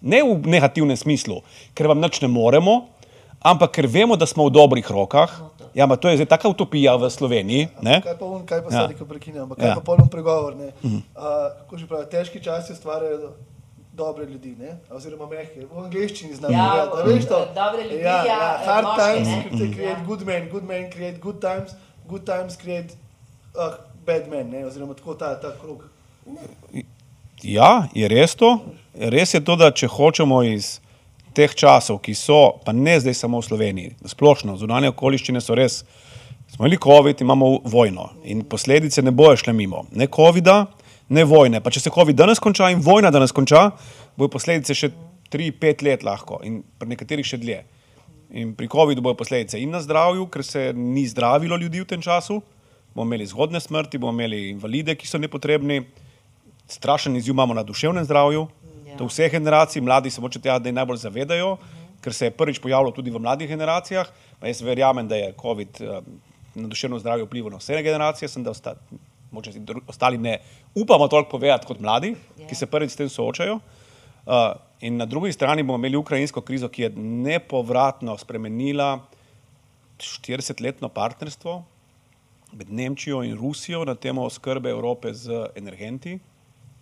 ne 0.00 0.20
v 0.22 0.36
negativnem 0.46 0.96
smislu, 0.96 1.40
ker 1.74 1.88
vam 1.88 1.98
nič 1.98 2.20
ne 2.20 2.28
moremo, 2.28 2.86
ampak 3.40 3.72
ker 3.72 3.86
vemo, 3.86 4.16
da 4.16 4.26
smo 4.26 4.46
v 4.46 4.54
dobrih 4.54 4.86
rokah. 4.86 5.32
Ja, 5.74 5.84
ampak 5.84 6.00
to 6.00 6.08
je 6.08 6.16
zdaj 6.16 6.26
taka 6.26 6.48
utopija 6.48 6.96
v 6.96 7.06
Sloveniji. 7.10 7.68
Ne? 7.82 8.00
Kaj 8.02 8.16
pa 8.18 8.24
on, 8.26 8.42
kaj 8.46 8.62
pa 8.64 8.70
Ja. 8.70 8.76
ja. 8.76 8.80
sedaj, 8.88 8.96
ko 8.98 9.04
prekinjam, 9.06 9.44
ampak 9.46 9.58
kaj 9.58 9.66
Ja. 9.66 9.70
ja. 9.72 9.76
pa 9.78 9.84
polno 9.84 10.06
pregovor, 10.10 10.56
ne? 10.56 10.72
Uh, 10.82 11.02
kako 11.62 11.78
že 11.78 11.86
pravi, 11.86 12.06
težki 12.10 12.40
časi 12.42 12.72
ustvarjajo 12.72 13.32
dobre 13.92 14.26
ljudi, 14.26 14.56
ne? 14.58 14.78
Oziroma 14.90 15.26
mehke. 15.26 15.66
V 15.66 15.74
angleščini 15.84 16.34
znam 16.34 16.50
Ja, 16.52 16.88
povedati, 16.88 16.98
a 16.98 17.14
veš 17.14 17.24
to? 17.28 17.38
dobre 17.54 17.82
ljudi, 17.84 18.02
ja, 18.02 18.16
ja, 18.26 18.38
ja, 18.42 18.58
hard 18.66 18.86
moške, 18.86 19.02
times 19.02 19.28
ne? 19.28 19.70
create 19.74 20.00
Ja. 20.00 20.06
good 20.06 20.22
men, 20.26 20.48
good 20.50 20.64
men 20.64 20.90
create 20.90 21.18
good 21.18 21.38
times, 21.38 21.70
good 22.08 22.24
times 22.26 22.56
create 22.56 22.94
uh, 23.54 23.74
bad 24.06 24.26
men, 24.30 24.50
ne? 24.50 24.66
Oziroma 24.66 24.94
tako 24.94 25.14
ta, 25.14 25.34
ta 25.40 25.52
krug. 25.62 25.84
Ja, 27.42 27.88
je 27.94 28.08
res 28.08 28.34
to. 28.34 28.58
Res 28.98 29.34
je 29.34 29.40
to, 29.44 29.54
da 29.56 29.70
če 29.70 29.86
hočemo 29.86 30.42
iz 30.42 30.78
teh 31.36 31.52
časov, 31.54 32.00
ki 32.02 32.16
so, 32.18 32.58
pa 32.64 32.74
ne 32.74 32.96
zdaj 32.98 33.14
samo 33.14 33.38
v 33.38 33.46
Sloveniji, 33.46 33.94
splošno, 34.10 34.56
zunanje 34.58 34.90
okoliščine 34.90 35.42
so 35.42 35.54
res. 35.54 35.84
Smo 36.48 36.64
imeli 36.64 36.80
COVID, 36.82 37.20
imamo 37.22 37.50
vojno 37.68 38.08
in 38.24 38.42
posledice 38.48 39.04
ne 39.04 39.12
bojo 39.14 39.36
šle 39.38 39.52
mimo. 39.54 39.84
Ne 39.92 40.08
COVID-a, 40.10 40.64
ne 41.14 41.24
vojne. 41.28 41.60
Pa 41.62 41.70
če 41.70 41.84
se 41.84 41.92
COVID 41.94 42.16
danes 42.18 42.40
konča 42.42 42.72
in 42.72 42.82
vojna 42.82 43.12
danes 43.14 43.34
konča, 43.36 43.68
bojo 44.18 44.32
posledice 44.34 44.74
še 44.74 44.90
3-5 45.30 45.84
let 45.86 46.06
lahko 46.08 46.40
in 46.48 46.62
pri 46.80 46.94
nekaterih 46.94 47.28
še 47.28 47.38
dlje. 47.38 47.60
In 48.40 48.56
pri 48.56 48.66
COVID-u 48.72 49.04
bojo 49.04 49.20
posledice 49.20 49.60
in 49.60 49.70
na 49.72 49.82
zdravju, 49.84 50.26
ker 50.32 50.44
se 50.44 50.72
ni 50.74 51.06
zdravilo 51.08 51.56
ljudi 51.60 51.84
v 51.84 51.88
tem 51.92 52.02
času, 52.02 52.40
bomo 52.96 53.06
imeli 53.12 53.28
zgodne 53.28 53.60
smrti, 53.60 54.00
bomo 54.00 54.16
imeli 54.16 54.48
invalide, 54.56 54.96
ki 54.98 55.06
so 55.06 55.20
nepotrebni, 55.20 55.84
strašen 56.68 57.16
izziv 57.16 57.32
imamo 57.32 57.54
na 57.54 57.62
duševnem 57.62 58.04
zdravju. 58.04 58.46
Ja. 58.86 58.96
To 58.96 59.06
vseh 59.06 59.32
generacij, 59.32 59.82
mladi 59.82 60.10
se 60.10 60.20
moče 60.20 60.40
tega 60.40 60.58
najbolj 60.72 60.96
zavedajo, 60.96 61.56
ker 62.00 62.14
se 62.14 62.26
je 62.26 62.30
prvič 62.30 62.58
pojavilo 62.58 62.90
tudi 62.92 63.10
v 63.10 63.18
mladih 63.18 63.48
generacijah. 63.48 64.08
Pa 64.40 64.46
jaz 64.46 64.60
verjamem, 64.62 65.08
da 65.08 65.16
je 65.16 65.34
COVID 65.40 65.80
eh, 65.80 66.00
na 66.54 66.68
duševno 66.68 66.98
zdravje 66.98 67.24
vplival 67.24 67.50
na 67.50 67.58
vse 67.58 67.82
generacije, 67.82 68.28
sem 68.28 68.44
da 68.44 68.50
osta, 68.50 68.74
moče 69.30 69.52
si 69.52 69.60
ostali 69.86 70.18
ne 70.18 70.38
upamo 70.74 71.08
toliko 71.08 71.30
povedati 71.30 71.66
kot 71.66 71.80
mladi, 71.80 72.14
Ja. 72.38 72.46
ki 72.46 72.54
se 72.54 72.66
prvič 72.66 72.90
s 72.90 72.96
tem 72.96 73.08
soočajo. 73.08 73.58
Uh, 74.28 74.34
in 74.80 74.96
na 74.96 75.06
drugi 75.06 75.32
strani 75.32 75.62
bomo 75.62 75.78
imeli 75.78 75.96
ukrajinsko 75.96 76.40
krizo, 76.40 76.68
ki 76.68 76.82
je 76.82 76.90
nepovratno 76.96 78.18
spremenila 78.18 79.00
40-letno 79.98 80.88
partnerstvo 80.88 81.64
med 82.52 82.70
Nemčijo 82.72 83.22
in 83.24 83.36
Rusijo 83.36 83.84
na 83.84 83.94
temo 83.94 84.24
oskrbe 84.24 84.70
Evrope 84.70 85.14
z 85.14 85.46
energenti. 85.56 86.18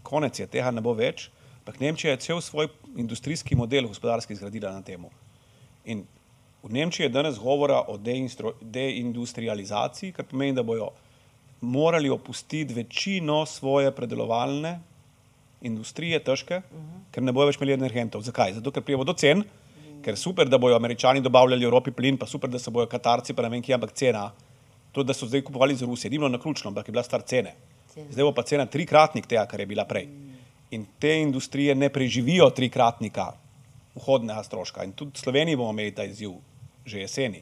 Konec 0.06 0.40
je, 0.40 0.46
tega 0.46 0.70
ne 0.70 0.80
bo 0.84 0.94
več. 0.94 1.30
Ampak 1.66 1.80
Nemčija 1.82 2.14
je 2.14 2.22
cel 2.22 2.40
svoj 2.40 2.68
industrijski 2.96 3.56
model 3.58 3.88
gospodarski 3.90 4.36
zgradila 4.38 4.70
na 4.70 4.82
temu. 4.86 5.10
In 5.84 6.04
v 6.62 6.72
Nemčiji 6.72 7.08
je 7.08 7.14
danes 7.14 7.38
govora 7.42 7.82
o 7.90 7.98
deindustrializaciji, 7.98 10.12
kar 10.14 10.24
pomeni, 10.30 10.54
da 10.54 10.62
bojo 10.62 10.92
morali 11.60 12.10
opustiti 12.10 12.74
večino 12.74 13.46
svoje 13.46 13.90
predelovalne 13.90 14.78
industrije, 15.66 16.22
težke, 16.22 16.56
uh 16.56 16.78
-huh. 16.78 17.00
ker 17.10 17.22
ne 17.22 17.32
bojo 17.32 17.46
več 17.46 17.56
imeli 17.56 17.72
energentov. 17.72 18.22
Zakaj? 18.22 18.52
Zato, 18.52 18.70
ker 18.70 18.82
prijemo 18.82 19.04
do 19.04 19.12
cen, 19.12 19.44
ker 20.02 20.14
je 20.14 20.22
super, 20.22 20.48
da 20.48 20.58
bojo 20.58 20.76
američani 20.76 21.20
dobavljali 21.20 21.64
Evropi 21.64 21.90
plin, 21.90 22.18
pa 22.18 22.26
super, 22.26 22.50
da 22.50 22.58
se 22.58 22.70
bojo 22.70 22.86
Katarci, 22.86 23.34
pa 23.34 23.42
ne 23.42 23.48
vem 23.48 23.62
kje, 23.62 23.74
ampak 23.74 23.92
cena. 23.92 24.30
To, 24.92 25.02
da 25.02 25.14
so 25.14 25.26
zdaj 25.26 25.42
kupovali 25.42 25.74
iz 25.74 25.82
Rusije, 25.82 26.10
ni 26.10 26.18
bilo 26.18 26.28
na 26.28 26.38
ključno, 26.38 26.68
ampak 26.68 26.88
je 26.88 26.92
bila 26.92 27.02
stvar 27.02 27.22
cene. 27.22 27.54
Cene. 27.96 28.12
Zdaj 28.12 28.24
bo 28.28 28.32
pa 28.36 28.42
cena 28.44 28.66
trikratnik 28.68 29.24
tega, 29.24 29.46
kar 29.48 29.60
je 29.60 29.66
bila 29.66 29.86
prej. 29.88 30.04
In 30.76 30.82
te 31.00 31.14
industrije 31.16 31.74
ne 31.74 31.88
preživijo 31.88 32.50
trikratnika 32.52 33.30
vhodnega 33.96 34.42
stroška. 34.44 34.84
In 34.84 34.92
tudi 34.92 35.16
v 35.16 35.22
Sloveniji 35.22 35.56
bomo 35.56 35.72
imeli 35.72 35.94
ta 35.96 36.04
izziv 36.04 36.34
že 36.84 37.00
jeseni. 37.00 37.40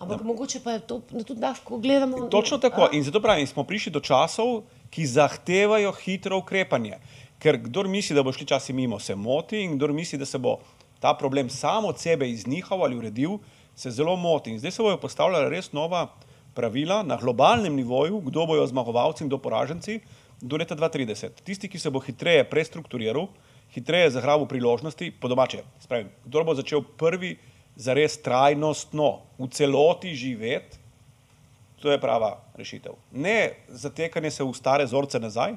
Ampak 0.00 0.22
mogoče 0.24 0.62
pa 0.64 0.72
je 0.72 0.80
to 0.80 1.02
da 1.10 1.24
tudi 1.24 1.40
lahko 1.40 1.78
gledamo. 1.78 2.28
Točno 2.32 2.58
tako. 2.58 2.88
In 2.92 3.04
zato 3.04 3.20
pravim, 3.20 3.46
smo 3.46 3.64
prišli 3.64 3.92
do 3.92 4.00
časov, 4.00 4.62
ki 4.90 5.04
zahtevajo 5.06 5.92
hitro 5.92 6.38
ukrepanje. 6.40 6.96
Ker 7.38 7.60
kdor 7.60 7.88
misli, 7.88 8.16
da 8.16 8.22
bo 8.22 8.32
šli 8.32 8.46
časi 8.46 8.72
mimo, 8.72 8.98
se 8.98 9.14
moti, 9.14 9.60
in 9.60 9.76
kdor 9.76 9.92
misli, 9.92 10.18
da 10.18 10.24
se 10.24 10.38
bo 10.38 10.56
ta 11.00 11.12
problem 11.14 11.50
sam 11.50 11.84
od 11.84 12.00
sebe 12.00 12.30
iznihal 12.30 12.84
ali 12.84 12.96
uredil, 12.96 13.36
se 13.76 13.90
zelo 13.90 14.16
moti. 14.16 14.50
In 14.50 14.58
zdaj 14.58 14.70
se 14.70 14.82
bojo 14.82 14.96
postavljala 14.96 15.48
res 15.48 15.72
nova 15.72 16.08
pravila 16.54 17.02
na 17.02 17.16
globalnem 17.16 17.76
nivoju, 17.76 18.20
kdo 18.26 18.46
bojo 18.46 18.66
zmagovalci 18.66 19.24
in 19.24 19.30
kdo 19.30 19.38
poraženci 19.38 20.00
do 20.40 20.56
leta 20.56 20.76
2030. 20.76 21.44
Tisti, 21.44 21.68
ki 21.68 21.78
se 21.78 21.90
bo 21.90 22.00
hitreje 22.00 22.44
prestrukturiral, 22.50 23.28
hitreje 23.74 24.10
zagrabil 24.16 24.48
priložnosti, 24.48 25.12
po 25.20 25.28
domače, 25.28 25.62
spravim, 25.80 26.10
kdo 26.24 26.44
bo 26.44 26.54
začel 26.54 26.82
prvi 26.96 27.36
zares 27.76 28.18
trajnostno 28.22 29.10
v 29.38 29.48
celoti 29.54 30.14
živeti, 30.16 30.80
To 31.80 31.90
je 31.90 32.00
prava 32.00 32.36
rešitev. 32.54 32.92
Ne 33.12 33.52
zatekanje 33.68 34.30
se 34.30 34.44
v 34.44 34.52
stare 34.54 34.84
vzorce 34.84 35.20
nazaj, 35.20 35.54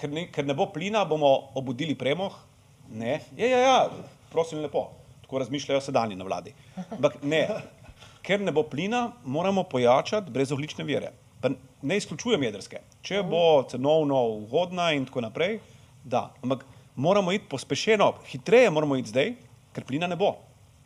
ker 0.00 0.10
ne, 0.10 0.24
ker 0.32 0.46
ne 0.48 0.56
bo 0.56 0.70
plina, 0.72 1.04
bomo 1.04 1.52
obudili 1.60 1.94
premoh. 1.94 2.32
Ne, 2.88 3.20
ja, 3.36 3.48
ja, 3.48 3.58
ja, 3.58 3.80
prosim, 4.32 4.62
lepo. 4.64 4.88
Tako 5.26 5.42
razmišljajo 5.44 5.80
sedanji 5.84 6.16
na 6.16 6.24
vladi. 6.24 6.54
Ampak 6.88 7.18
ne, 7.22 7.42
ker 8.28 8.42
ne 8.44 8.52
bo 8.52 8.62
plina, 8.68 9.12
moramo 9.24 9.62
pojačati 9.64 10.30
brezoglične 10.30 10.84
vire. 10.84 11.14
Pa 11.40 11.48
ne 11.82 11.96
izključujem 11.96 12.42
jedrske. 12.44 12.82
Če 13.02 13.22
bo 13.24 13.62
cenovno 13.70 14.18
ugodna 14.42 14.90
in 14.92 15.06
tako 15.08 15.22
naprej, 15.24 15.60
da. 16.04 16.26
Ampak 16.42 16.66
moramo 16.96 17.32
iti 17.32 17.48
pospešeno, 17.48 18.10
hitreje 18.28 18.70
moramo 18.74 18.98
iti 19.00 19.14
zdaj, 19.14 19.32
ker 19.72 19.86
plina 19.88 20.10
ne 20.10 20.18
bo. 20.20 20.34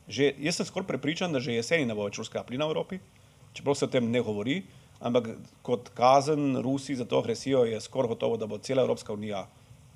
Že, 0.07 0.29
jaz 0.45 0.61
sem 0.61 0.69
skoraj 0.69 0.87
prepričan, 0.93 1.35
da 1.35 1.41
že 1.41 1.57
jeseni 1.57 1.89
ne 1.89 1.97
bo 1.99 2.07
več 2.07 2.21
ruskega 2.21 2.45
plina 2.47 2.69
v 2.69 2.75
Evropi, 2.75 3.01
čeprav 3.57 3.75
se 3.79 3.89
o 3.89 3.91
tem 3.91 4.11
ne 4.13 4.23
govori, 4.23 4.61
ampak 5.01 5.33
kot 5.67 5.91
kazen 5.99 6.61
Rusiji 6.63 7.01
za 7.01 7.07
to 7.11 7.19
agresijo 7.19 7.65
je 7.67 7.81
skoraj 7.81 8.15
gotovo, 8.15 8.37
da 8.39 8.47
bo 8.47 8.61
cela 8.63 8.85
Evropska 8.87 9.15
unija 9.15 9.47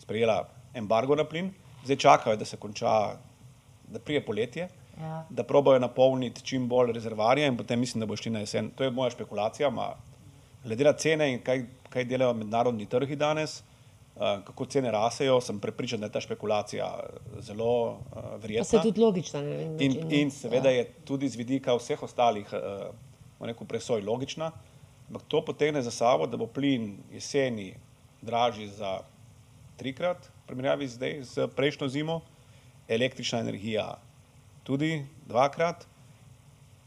sprejela 0.02 0.40
embargo 0.74 1.14
na 1.14 1.24
plin. 1.24 1.52
Zdaj 1.85 2.00
čakajo, 2.02 2.37
da 2.37 2.44
se 2.44 2.56
konča, 2.56 2.96
da 3.87 4.02
prije 4.02 4.24
poletje, 4.26 4.68
Ja. 5.00 5.26
da 5.30 5.42
probojajo 5.44 5.80
napolniti 5.80 6.42
čim 6.42 6.68
bolj 6.68 6.92
rezervarje 6.92 7.46
in 7.46 7.56
potem 7.56 7.80
mislim, 7.80 8.00
da 8.00 8.06
bo 8.06 8.16
šli 8.16 8.30
na 8.32 8.40
jesen. 8.40 8.70
To 8.70 8.85
je 8.85 8.90
moja 8.90 9.11
špekulacija, 9.11 9.70
ma, 9.70 9.90
glede 10.64 10.85
na 10.85 10.92
cene 10.92 11.32
in 11.32 11.40
kaj, 11.44 11.64
kaj 11.92 12.04
delajo 12.04 12.32
mednarodni 12.35 12.87
trgi 12.87 13.16
danes, 13.16 13.59
uh, 13.61 14.22
kako 14.44 14.66
cene 14.66 14.90
rasejo, 14.90 15.40
sem 15.40 15.61
prepričan, 15.61 16.00
da 16.00 16.06
je 16.06 16.12
ta 16.12 16.20
špekulacija 16.20 16.88
zelo 17.40 17.90
uh, 17.90 17.98
Pa 18.12 18.30
se 18.30 18.38
verjetna. 18.42 18.82
tudi 18.82 19.00
logično. 19.00 19.42
Ne, 19.42 19.64
In, 19.64 19.92
način, 19.92 20.12
in 20.20 20.30
seveda 20.30 20.70
ja. 20.70 20.78
je 20.78 20.92
tudi 21.04 21.28
z 21.28 21.37
vidika 21.37 21.76
vseh 21.76 22.02
ostalih 22.02 22.48
uh, 22.52 22.88
rekel, 23.40 23.66
presoj 23.66 24.00
logična, 24.00 24.50
ampak 25.09 25.22
to 25.28 25.44
potegne 25.44 25.82
za 25.82 25.90
sabo, 25.90 26.26
da 26.26 26.37
bo 26.37 26.46
plin 26.46 26.96
jeseni 27.12 27.74
dražji 28.22 28.68
za 28.68 29.00
trikrat, 29.76 30.30
v 30.44 30.46
primerjavi 30.46 30.88
zdaj 30.88 31.22
z 31.22 31.48
prejšnjo 31.56 31.88
zimo, 31.88 32.20
električna 32.88 33.38
energija 33.38 33.98
tudi 34.66 35.05
dvakrat. 35.29 35.87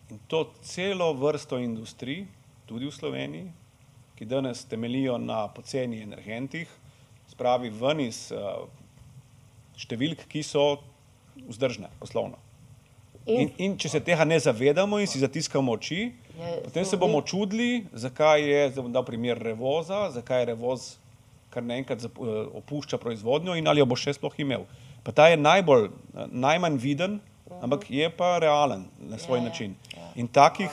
In 0.10 0.20
to 0.28 0.44
celo 0.66 1.14
vrsto 1.14 1.60
industrij, 1.62 2.26
tudi 2.68 2.90
v 2.90 2.94
Sloveniji, 2.94 3.48
ki 4.18 4.28
danes 4.28 4.66
temelijo 4.68 5.18
na 5.22 5.48
poceni 5.48 6.02
energentih, 6.04 6.68
spravi 7.30 7.70
ven 7.70 8.02
iz 8.04 8.28
uh, 8.36 8.66
številk, 9.80 10.26
ki 10.28 10.44
so 10.44 10.82
vzdržne 11.46 11.92
poslovno. 12.02 12.42
In, 13.30 13.54
in 13.62 13.78
če 13.78 13.92
se 13.94 14.02
tega 14.02 14.26
ne 14.26 14.40
zavedamo 14.42 14.98
in 15.00 15.08
si 15.08 15.22
zatiskamo 15.22 15.78
oči, 15.78 16.10
Ja, 16.40 16.62
potem 16.64 16.86
se 16.86 16.98
bomo 16.98 17.22
čudili, 17.22 17.86
zakaj 17.92 18.42
je, 18.42 18.60
zdaj 18.72 18.84
bom 18.84 18.94
dal 18.96 19.04
primer 19.04 19.38
revoza, 19.44 20.08
zakaj 20.12 20.40
je 20.40 20.46
revoz 20.54 20.86
kar 21.52 21.64
naenkrat 21.64 22.06
eh, 22.06 22.12
opušča 22.62 22.98
proizvodnjo 22.98 23.58
in 23.60 23.68
ali 23.68 23.84
jo 23.84 23.88
bo 23.90 23.98
še 24.00 24.14
sploh 24.16 24.38
imel. 24.40 24.64
Pa 25.04 25.12
ta 25.12 25.28
je 25.28 25.38
najbolj, 25.38 25.90
eh, 25.90 26.30
najmanj 26.32 26.78
viden, 26.80 27.20
ampak 27.62 27.92
je 27.92 28.10
pa 28.10 28.38
realen 28.38 28.86
na 29.00 29.18
svoj 29.18 29.38
Ja, 29.38 29.44
ja, 29.44 29.50
način. 29.50 29.76
In 30.16 30.28
takih, 30.28 30.70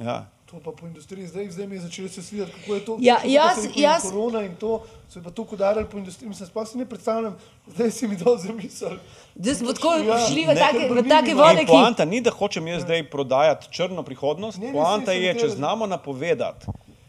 ja, 0.00 0.26
To 0.46 0.60
pa 0.62 0.70
po 0.72 0.86
industriji, 0.86 1.26
zdaj, 1.26 1.50
zdaj 1.50 1.66
mi 1.66 1.74
je 1.74 1.80
začelo 1.80 2.08
se 2.08 2.22
svideti, 2.22 2.52
kako 2.52 2.74
je 2.74 2.84
to. 2.84 2.96
Ja, 3.00 3.16
jaz- 3.24 3.66
jaz- 3.74 4.02
Korona 4.04 4.42
in 4.42 4.54
to, 4.54 4.76
so 5.08 5.18
pa 5.18 5.30
tako 5.30 5.54
udarili 5.54 5.86
po 5.86 5.98
industriji, 5.98 6.28
mislim, 6.28 6.46
sploh 6.46 6.68
si 6.68 6.78
ne 6.78 6.86
predstavljam, 6.86 7.34
zdaj 7.66 7.90
si 7.90 8.08
mi 8.08 8.16
dal 8.16 8.38
zamisel. 8.38 8.94
Zdaj 9.34 9.54
smo 9.54 9.72
tako 9.72 9.94
Ja, 9.96 10.18
šli 10.22 10.44
v 10.44 10.46
ne, 10.46 10.54
take, 10.56 10.86
v 10.88 11.08
take 11.08 11.34
vode, 11.34 11.60
ki. 11.60 11.66
poanta 11.66 12.04
ni, 12.04 12.20
da 12.20 12.30
hočem 12.30 12.66
jaz 12.66 12.82
zdaj 12.82 13.10
prodajati 13.10 13.66
črno 13.70 14.02
prihodnost. 14.02 14.58
Ne, 14.58 14.66
ne, 14.66 14.72
Poanta 14.72 15.12
sem 15.12 15.22
je, 15.24 15.34
če 15.34 15.48
znamo 15.48 15.86
napovedati 15.86 16.66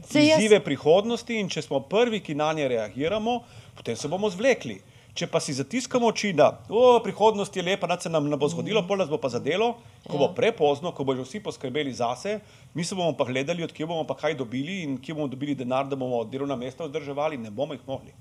izzive 0.09 0.59
prihodnosti 0.59 1.35
in 1.35 1.49
če 1.49 1.61
smo 1.61 1.79
prvi, 1.79 2.19
ki 2.19 2.35
na 2.35 2.53
nje 2.53 2.67
reagiramo, 2.67 3.43
potem 3.75 3.95
se 3.95 4.07
bomo 4.07 4.29
zvlekli. 4.29 4.81
Če 5.17 5.25
pa 5.27 5.39
si 5.39 5.51
zatiskamo 5.51 6.07
oči, 6.07 6.29
da 6.31 6.47
o, 6.69 6.99
prihodnost 7.01 7.49
je 7.51 7.63
lepa, 7.63 7.87
da 7.87 7.97
se 7.97 8.07
nam 8.07 8.25
ne 8.25 8.37
bo 8.37 8.45
zgodilo, 8.47 8.83
pol 8.83 8.97
nas 8.97 9.09
bo 9.09 9.17
pa 9.17 9.29
zadelo, 9.29 9.71
ko 10.03 10.15
bo 10.15 10.25
Ja. 10.25 10.33
prepozno, 10.33 10.91
ko 10.91 11.03
bodo 11.03 11.23
vsi 11.23 11.39
poskrbeli 11.41 11.89
zase, 11.91 12.39
mi 12.73 12.83
se 12.83 12.93
bomo 12.93 13.13
pa 13.13 13.25
gledali, 13.25 13.63
odkje 13.63 13.85
bomo 13.85 14.03
pa 14.03 14.13
kaj 14.15 14.35
dobili 14.35 14.83
in 14.83 14.97
kje 14.97 15.13
bomo 15.13 15.27
dobili 15.27 15.55
denar, 15.55 15.85
da 15.85 15.95
bomo 15.97 16.23
delovna 16.25 16.55
mesta 16.55 16.85
vzdrževali, 16.85 17.37
ne 17.39 17.49
bomo 17.51 17.73
jih 17.73 17.81
mogli. 17.87 18.13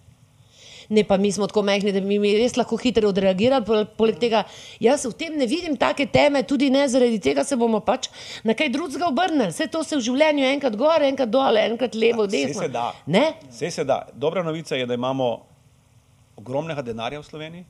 Ne, 0.89 1.03
pa 1.03 1.17
mi 1.17 1.29
smo 1.29 1.47
tako 1.47 1.63
majhni, 1.63 1.91
da 1.91 2.01
bi 2.01 2.17
mi 2.17 2.33
res 2.35 2.55
lahko 2.55 2.77
hitro 2.77 3.09
odreagirali. 3.09 3.65
pol- 3.65 3.87
Poleg 3.93 4.19
tega, 4.19 4.45
jaz 4.81 5.05
v 5.05 5.13
tem 5.15 5.35
ne 5.35 5.45
vidim 5.45 5.75
take 5.77 6.07
teme, 6.07 6.45
tudi 6.45 6.71
ne 6.71 6.87
zaradi 6.89 7.19
tega 7.21 7.43
se 7.43 7.57
bomo 7.57 7.81
pač 7.83 8.07
na 8.43 8.55
kaj 8.55 8.69
drugega 8.71 9.09
obrnili. 9.09 9.51
Vse 9.51 9.67
to 9.67 9.83
se 9.83 9.97
v 9.97 10.01
življenju 10.03 10.45
enkrat 10.47 10.77
gor, 10.77 11.03
enkrat 11.03 11.29
dol, 11.29 11.59
enkrat 11.59 11.95
levo, 11.97 12.23
Ja, 12.23 12.31
desno. 12.31 12.63
se 12.63 12.69
da. 12.71 12.93
Ne? 13.07 13.25
Vse 13.51 13.71
se 13.73 13.85
da. 13.85 14.07
Dobra 14.15 14.43
novica 14.43 14.77
je, 14.77 14.87
da 14.87 14.95
imamo 14.95 15.33
ogromnega 16.37 16.83
denarja 16.83 17.21
v 17.21 17.25
Sloveniji. 17.25 17.65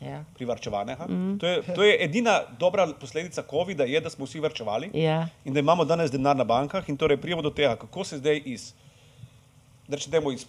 Ja. 0.00 0.24
privarčevanega. 0.32 1.04
Mm. 1.04 1.38
To, 1.38 1.46
je, 1.46 1.74
to 1.76 1.84
je 1.84 1.96
edina 2.04 2.40
dobra 2.58 2.86
posledica 3.00 3.42
COVID-a, 3.50 3.84
je, 3.84 4.00
da 4.00 4.10
smo 4.10 4.24
vsi 4.24 4.40
varčevali 4.40 4.88
Ja. 4.96 5.28
in 5.44 5.52
da 5.52 5.60
imamo 5.60 5.84
danes 5.84 6.10
denar 6.10 6.36
na 6.36 6.44
bankah. 6.44 6.88
In 6.88 6.96
torej 6.96 7.20
prijemo 7.20 7.42
do 7.42 7.50
tega, 7.50 7.76
kako 7.76 8.04
se 8.04 8.18
zdaj 8.18 8.40
iz, 8.44 8.72
rečemo, 9.88 10.32
iz 10.32 10.46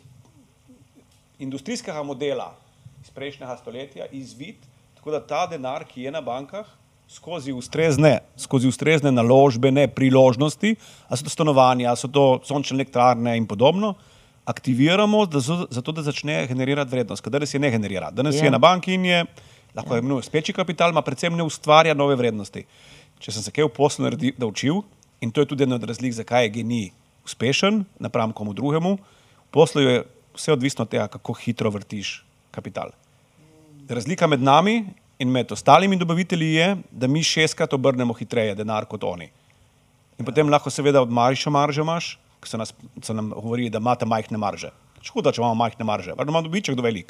industrijskega 1.40 2.04
modela 2.04 2.56
iz 3.04 3.10
prejšnjega 3.10 3.58
stoletja 3.58 4.06
izvid, 4.12 4.56
tako 4.96 5.12
da 5.12 5.20
ta 5.20 5.48
denar, 5.48 5.86
ki 5.86 6.06
je 6.06 6.12
na 6.12 6.22
bankah, 6.22 6.66
skozi 7.10 7.52
ustrezne, 7.52 8.20
skozi 8.38 8.70
ustrezne 8.70 9.12
naložbene 9.12 9.88
priložnosti, 9.92 10.76
a 11.10 11.18
so 11.18 11.26
to 11.28 11.34
stanovanja, 11.34 11.92
a 11.92 11.96
so 11.96 12.08
to 12.08 12.40
sončne 12.48 12.78
elektrarne 12.78 13.36
in 13.38 13.48
podobno, 13.48 13.96
aktiviramo 14.46 15.26
da 15.26 15.40
zo- 15.40 15.68
zato, 15.70 15.92
da 15.92 16.02
začne 16.02 16.48
generirati 16.48 16.92
vrednost. 16.92 17.24
Ker 17.24 17.32
danes 17.32 17.54
je 17.54 17.60
ne 17.60 17.72
generira. 17.72 18.12
Danes 18.12 18.36
Ja. 18.36 18.44
je 18.44 18.52
na 18.52 18.58
banki 18.60 18.94
in 18.94 19.06
je, 19.06 19.26
lahko 19.76 19.96
je 19.96 20.00
imenuje 20.00 20.24
speči 20.24 20.54
kapital, 20.54 20.90
ima 20.90 21.02
predvsem 21.02 21.34
ne 21.34 21.44
ustvarja 21.44 21.94
nove 21.94 22.16
vrednosti. 22.16 22.66
Če 23.20 23.32
sem 23.32 23.44
se 23.44 23.52
kaj 23.52 23.64
v 23.64 23.70
poslu 23.70 24.06
naredi- 24.06 24.34
naučil, 24.38 24.82
in 25.20 25.32
to 25.32 25.42
je 25.42 25.48
tudi 25.48 25.64
ena 25.64 25.76
od 25.76 25.84
razlik, 25.84 26.14
zakaj 26.14 26.44
je 26.44 26.50
genij 26.52 26.90
uspešen 27.24 27.86
napram 28.00 28.32
komu 28.32 28.54
drugemu, 28.54 28.96
v 28.96 29.52
poslu 29.52 29.82
je 29.82 30.04
vse 30.34 30.52
odvisno 30.52 30.82
od 30.82 30.90
tega, 30.90 31.08
kako 31.08 31.34
hitro 31.36 31.70
vrtiš 31.70 32.24
kapital. 32.52 32.90
Razlika 33.88 34.28
med 34.28 34.42
nami 34.42 34.86
in 35.20 35.30
med 35.30 35.52
ostalimi 35.52 35.96
dobavitelji 35.96 36.54
je, 36.54 36.68
da 36.92 37.08
mi 37.08 37.22
šestkrat 37.22 37.74
obrnemo 37.74 38.14
hitreje 38.14 38.56
denar 38.56 38.86
kot 38.86 39.04
oni. 39.04 39.30
In 40.18 40.26
potem 40.26 40.50
lahko 40.50 40.70
seveda 40.70 41.02
od 41.02 41.12
marša 41.12 41.50
marže 41.50 41.82
imaš, 41.82 42.18
ker 42.42 42.50
se, 42.50 42.60
nas, 42.60 42.74
se 43.02 43.14
nam 43.14 43.32
govori, 43.36 43.70
da 43.70 43.82
imate 43.82 44.08
majhne 44.10 44.40
marže. 44.42 44.72
Škoda, 45.02 45.32
če 45.34 45.42
imamo 45.42 45.58
majhne 45.58 45.86
marže, 45.88 46.14
pa 46.18 46.26
da 46.26 46.34
ima 46.34 46.44
dobiček 46.46 46.76
do 46.78 46.84
velik. 46.86 47.10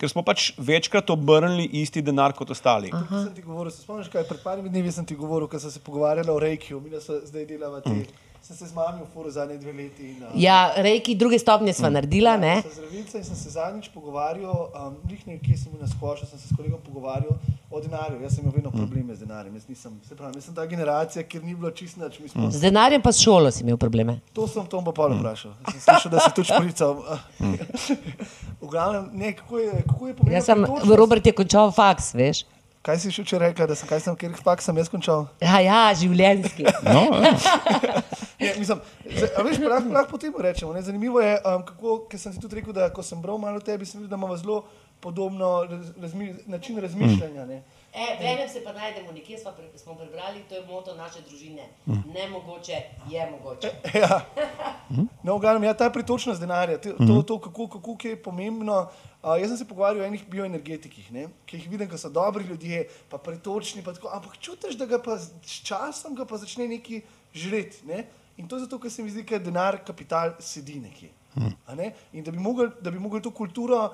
Ker 0.00 0.10
smo 0.10 0.24
pač 0.26 0.48
večkrat 0.58 1.10
obrnili 1.14 1.68
isti 1.82 2.02
denar 2.02 2.34
kot 2.34 2.50
ostali. 2.50 2.90
Tukaj 2.90 3.26
sem 3.28 3.34
ti 3.36 3.44
govoril, 3.46 3.70
se 3.70 3.84
spomniš, 3.84 4.10
kaj 4.10 4.26
pred 4.30 4.42
parimi 4.42 4.72
dnevi 4.72 4.90
sem 4.94 5.06
ti 5.06 5.14
govoril, 5.18 5.46
ko 5.50 5.60
sem 5.62 5.70
se 5.70 5.82
pogovarjala 5.84 6.34
o 6.34 6.40
Reikiju, 6.42 6.80
mi 6.82 6.90
da 6.90 7.02
so 7.02 7.20
zdaj 7.22 7.46
delava 7.50 7.82
te. 7.84 7.94
Mm. 7.94 8.23
Sem 8.44 8.52
se 8.54 8.66
z 8.66 8.74
mami 8.74 9.00
v 9.00 9.08
furu 9.08 9.30
zadnje 9.30 9.56
dve 9.56 9.72
leti. 9.72 10.04
In, 10.06 10.20
uh, 10.20 10.28
Ja, 10.36 10.56
reki, 10.76 11.14
druge 11.14 11.38
stopnje 11.38 11.72
sva 11.72 11.88
naredila, 11.88 12.36
ne? 12.36 12.60
Sem 12.60 12.70
zdravilca 12.74 13.16
in 13.16 13.24
sem 13.24 13.36
se 13.36 13.50
zadnjič 13.50 13.88
pogovarjal, 13.88 14.52
um, 14.70 14.98
njih 15.08 15.22
nekje 15.26 15.56
sem 15.56 15.72
bil 15.72 15.80
na 15.80 15.88
skošu, 15.88 16.26
sem 16.26 16.36
se 16.36 16.48
s 16.48 16.52
kolegom 16.52 16.76
pogovarjal 16.82 17.38
o 17.70 17.80
denarju. 17.80 18.20
Jaz 18.20 18.34
sem 18.34 18.44
imel 18.44 18.52
vedno 18.54 18.70
probleme 18.70 19.16
z 19.16 19.20
denarjem. 19.20 19.54
Jaz 19.54 19.64
nisem, 19.66 19.96
se 20.04 20.12
pravi, 20.14 20.36
jaz 20.36 20.44
sem 20.44 20.54
ta 20.54 20.66
generacija, 20.66 21.24
kjer 21.24 21.40
ni 21.42 21.54
bilo 21.54 21.70
čist 21.72 21.96
nič. 21.96 22.20
Smo- 22.28 22.50
Z 22.50 22.60
denarjem 22.60 23.00
pa 23.00 23.12
s 23.12 23.18
šolo 23.18 23.48
si 23.50 23.64
imel 23.64 23.76
probleme. 23.78 24.18
To 24.34 24.44
sem 24.46 24.66
Tom 24.66 24.84
Popolo 24.84 25.16
vprašal. 25.16 25.56
Sem 25.70 25.80
slišal, 25.80 26.10
da 26.10 26.20
si 26.20 26.30
tudi 26.34 26.48
šprical. 26.50 27.00
v 28.60 28.66
glavnem, 28.66 29.08
ne, 29.14 29.32
kako 29.32 29.58
je, 29.58 29.72
kako 29.82 30.02
je 30.04 30.14
pomembno. 30.14 30.36
Jaz 30.36 30.44
sem, 30.44 30.60
Robert 30.92 31.24
je 31.24 31.32
končal 31.34 31.72
faks, 31.72 32.12
veš? 32.12 32.44
Kaj 32.84 32.98
si 33.00 33.10
še 33.16 33.22
včeraj 33.24 33.54
rekla, 33.54 33.64
da 33.70 33.74
sem, 33.80 33.88
kaj 33.88 34.02
sem, 34.04 34.16
kjer 34.20 34.34
pak 34.44 34.60
sem 34.60 34.76
jaz 34.76 34.90
končal? 34.92 35.22
Ja, 35.40 35.56
ja, 35.64 35.78
življenjski. 35.96 36.66
No, 36.84 37.04
ja. 37.16 37.30
Ne, 38.36 38.50
mislim, 38.60 38.82
zdaj, 39.08 39.30
veš, 39.46 39.60
lahko, 39.64 39.92
lahko 39.94 40.10
potem 40.10 40.34
rečemo. 40.46 40.74
Ne? 40.76 40.82
Zanimivo 40.84 41.22
je, 41.24 41.38
um, 41.48 41.62
kako, 41.64 41.94
ker 42.10 42.20
sem 42.20 42.34
ti 42.34 42.42
tudi 42.42 42.58
rekel, 42.60 42.76
da 42.76 42.90
ko 42.92 43.00
sem 43.00 43.22
bral 43.24 43.40
malo 43.40 43.62
o 43.62 43.64
tebi, 43.64 43.88
sem 43.88 44.02
videl, 44.02 44.10
da 44.12 44.20
imamo 44.20 44.36
zelo 44.36 44.58
podobno 45.00 45.54
raz, 45.70 45.94
razmi, 46.02 46.28
način 46.52 46.76
razmišljanja. 46.84 47.46
Ne? 47.48 47.62
E, 47.94 48.16
Venem 48.18 48.48
se 48.48 48.64
pa 48.64 48.72
najdemo, 48.72 49.12
nekje 49.12 49.38
smo, 49.38 49.52
pre, 49.52 49.78
smo 49.78 49.94
prebrali, 49.94 50.42
to 50.48 50.54
je 50.54 50.66
moto 50.66 50.94
naše 50.94 51.20
družine. 51.20 51.62
Nemogoče 51.86 52.76
je 53.10 53.30
mogoče. 53.30 53.70
Ja. 53.94 54.26
No, 55.22 55.36
v 55.36 55.40
glavnem, 55.40 55.64
ja, 55.64 55.74
ta 55.74 55.90
pritočnost 55.90 56.40
denarja, 56.40 56.78
te- 56.78 56.92
to, 56.98 57.22
to 57.22 57.38
kako, 57.40 57.68
kako 57.68 58.08
je 58.08 58.16
pomembno. 58.16 58.88
Uh, 59.22 59.38
jaz 59.40 59.48
sem 59.48 59.56
se 59.56 59.64
pogovarjal 59.64 60.02
o 60.02 60.06
enih 60.06 60.24
bioenergetikih, 60.28 61.12
ne, 61.12 61.28
ki 61.46 61.56
jih 61.56 61.70
vidim, 61.70 61.88
da 61.88 61.98
so 61.98 62.10
dobri 62.10 62.44
ljudje, 62.44 62.82
pa 63.08 63.18
pritočni, 63.18 63.82
pa 63.82 63.94
tako, 63.94 64.10
ampak 64.12 64.36
čutiš, 64.38 64.74
da 64.74 64.86
ga 64.86 64.98
pa 64.98 65.14
s 65.18 65.62
časom 65.62 66.14
ga 66.14 66.24
pa 66.24 66.36
začne 66.36 66.66
neki 66.68 67.00
žreti. 67.32 67.86
Ne? 67.86 68.04
In 68.36 68.48
to 68.48 68.56
je 68.56 68.66
zato, 68.66 68.78
ker 68.78 68.90
se 68.90 69.02
mi 69.02 69.10
zdi, 69.10 69.22
da 69.22 69.38
denar, 69.38 69.78
kapital 69.86 70.34
sedi 70.40 70.80
nekje. 70.80 71.08
A 71.66 71.74
Ne? 71.74 71.92
In 72.12 72.24
da 72.24 72.30
bi 72.30 72.38
mogli 72.38 72.68
da 72.80 72.90
bi 72.90 72.98
mogli 72.98 73.22
to 73.22 73.30
kulturo 73.30 73.88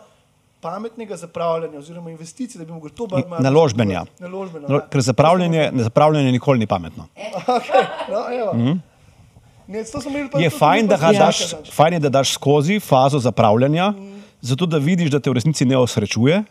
pametnega 0.61 1.17
zapravljanja 1.17 1.79
oziroma 1.79 2.11
investicij, 2.11 2.59
da 2.59 2.65
bi 2.65 2.73
mogli 2.73 2.91
to 2.91 3.07
bolj 3.07 3.23
malo 3.29 3.43
Naložbenja. 3.43 4.05
Naložbeno, 4.19 4.69
No, 4.69 4.75
ja. 4.75 4.89
Ker 4.89 5.01
zapravljanje, 5.01 5.71
zapravljanje 5.75 6.33
nikoli 6.33 6.59
ni 6.59 6.67
pametno. 6.67 7.07
Okay, 7.47 7.85
no, 8.09 8.25
evo. 8.33 8.77
Ne, 9.67 9.85
to 9.85 10.01
smo 10.01 10.11
imeli 10.11 10.31
pa 10.31 10.41
Je 10.41 10.51
fajn, 10.51 10.87
da 10.87 10.97
z 10.97 11.19
daš, 11.19 11.39
fajn 11.73 11.93
je, 11.93 12.01
da 12.01 12.09
daš 12.09 12.33
skozi 12.33 12.81
fazo 12.81 13.19
zapravljanja, 13.19 13.93
zato 14.41 14.67
da 14.67 14.79
vidiš, 14.79 15.11
da 15.11 15.21
te 15.21 15.31
v 15.31 15.35
resnici 15.35 15.65
ne 15.65 15.77
osrečuje. 15.77 16.43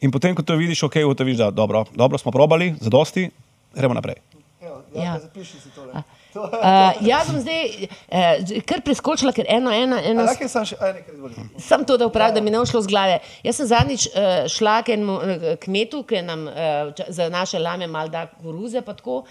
In 0.00 0.10
potem, 0.10 0.34
ko 0.34 0.42
to 0.42 0.56
vidiš, 0.56 0.82
ok, 0.82 0.96
ugotoviš, 1.04 1.36
da 1.36 1.50
dobro, 1.50 1.84
dobro 1.94 2.18
smo 2.18 2.32
probali, 2.32 2.74
zadosti, 2.80 3.30
gremo 3.74 3.94
naprej. 3.94 4.14
Evo, 4.60 4.82
Ja. 4.94 5.02
ja. 5.04 5.18
Zapiši 5.20 5.60
si 5.60 5.70
tole. 5.70 5.92
To, 5.92 6.02
Uh, 6.34 7.06
jaz 7.06 7.30
bom 7.30 7.40
zdaj 7.40 7.86
uh, 7.86 8.62
kar 8.66 8.82
preskočila, 8.84 9.32
ker 9.34 9.46
eno, 9.48 9.70
eno, 9.70 9.96
a 9.96 10.04
eno 10.10 10.24
lahko 10.26 10.46
je 10.46 10.50
sam 10.50 10.66
še, 10.66 10.78
aj 10.80 10.92
nekaj 10.98 11.14
izvoli. 11.14 11.46
Sam 11.62 11.84
to, 11.86 11.96
da 12.00 12.08
vprašam, 12.10 12.38
da 12.38 12.42
mi 12.44 12.50
ne 12.50 12.60
bo 12.62 12.66
šlo 12.68 12.82
z 12.82 12.90
glave. 12.90 13.18
Jaz 13.46 13.60
sem 13.60 13.70
zadnjič 13.70 14.06
uh, 14.10 14.30
šla 14.50 14.80
k 14.86 14.96
enemu 14.96 15.16
uh, 15.18 15.46
kmetu, 15.62 16.02
ki 16.08 16.24
nam 16.26 16.46
uh, 16.50 17.04
za 17.08 17.28
naše 17.32 17.62
lame 17.62 17.86
mal 17.90 18.10
da 18.10 18.26
koruze, 18.26 18.82
pa 18.82 18.96
tako. 18.98 19.22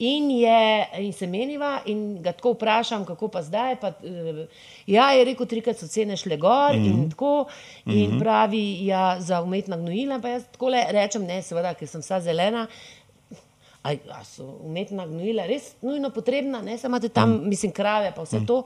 In, 0.00 0.30
je, 0.32 0.60
in 1.04 1.10
se 1.12 1.26
meniva, 1.28 1.74
in 1.92 2.22
ga 2.24 2.32
tako 2.32 2.54
vprašam, 2.54 3.04
kako 3.08 3.28
pa 3.32 3.42
zdaj. 3.44 3.76
Pa, 3.80 3.92
uh, 3.96 4.44
ja, 4.88 5.10
je 5.16 5.26
rekel, 5.32 5.48
trikrat 5.48 5.80
so 5.80 5.88
cene 5.88 6.16
šle 6.16 6.36
gor 6.40 6.76
mm 6.76 6.84
-hmm. 6.84 6.92
in 6.92 7.10
tako. 7.10 7.34
In 7.86 8.18
pravi, 8.20 8.86
ja, 8.86 9.16
za 9.20 9.42
umetna 9.42 9.76
gnojila. 9.76 10.20
Pa 10.20 10.28
jaz 10.28 10.42
tako 10.52 10.70
rečem, 10.90 11.24
ne, 11.24 11.42
seveda, 11.42 11.74
ker 11.74 11.88
sem 11.88 12.00
vsa 12.00 12.20
zelena. 12.20 12.66
A, 13.82 13.94
a 14.12 14.24
so 14.24 14.44
umetna 14.60 15.06
gnojila 15.08 15.46
res 15.48 15.72
nujno 15.80 16.10
potrebna, 16.12 16.60
ne 16.62 16.76
samo 16.78 16.98
tam, 17.00 17.30
mm. 17.30 17.48
mislim, 17.48 17.72
krave, 17.72 18.12
pa 18.16 18.22
vse 18.26 18.42
mm. 18.42 18.46
to. 18.46 18.62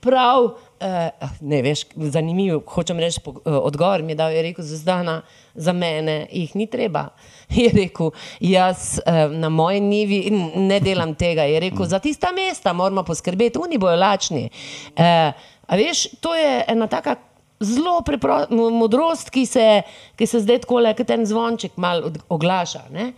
Prav, 0.00 0.44
uh, 0.44 1.30
ne 1.40 1.62
veš, 1.62 1.86
zanimivo, 2.12 2.60
hočem 2.68 3.00
reči, 3.00 3.20
po, 3.24 3.30
uh, 3.30 3.40
odgovor 3.44 4.02
mi 4.02 4.12
je 4.12 4.16
dal, 4.20 4.32
je 4.32 4.42
rekel, 4.42 4.64
zdana 4.64 5.22
za 5.54 5.72
mene 5.72 6.26
jih 6.32 6.52
ni 6.56 6.66
treba. 6.66 7.08
Je 7.56 7.70
rekel, 7.74 8.12
jaz 8.40 9.00
uh, 9.00 9.32
na 9.32 9.48
moji 9.48 9.80
nivi 9.80 10.20
ne 10.56 10.80
delam 10.80 11.14
tega. 11.14 11.42
Je 11.48 11.60
rekel, 11.60 11.86
za 11.86 11.98
tista 11.98 12.32
mesta 12.32 12.72
moramo 12.72 13.02
poskrbeti, 13.02 13.58
oni 13.58 13.78
bojo 13.78 13.96
lačni. 13.96 14.48
Uh, 14.96 15.32
a 15.66 15.76
veš, 15.76 16.06
to 16.20 16.34
je 16.36 16.64
ena 16.68 16.86
taka 16.86 17.16
zelo 17.60 18.00
preprosta 18.00 18.54
modrost, 18.54 19.30
ki 19.30 19.44
se, 19.46 19.82
ki 20.16 20.26
se 20.26 20.40
zdaj 20.40 20.62
tako 20.64 20.80
le, 20.80 20.94
kot 20.96 21.10
en 21.12 21.26
zvonček 21.28 21.76
mal 21.76 22.06
oglaša. 22.28 22.86
Ne? 22.92 23.12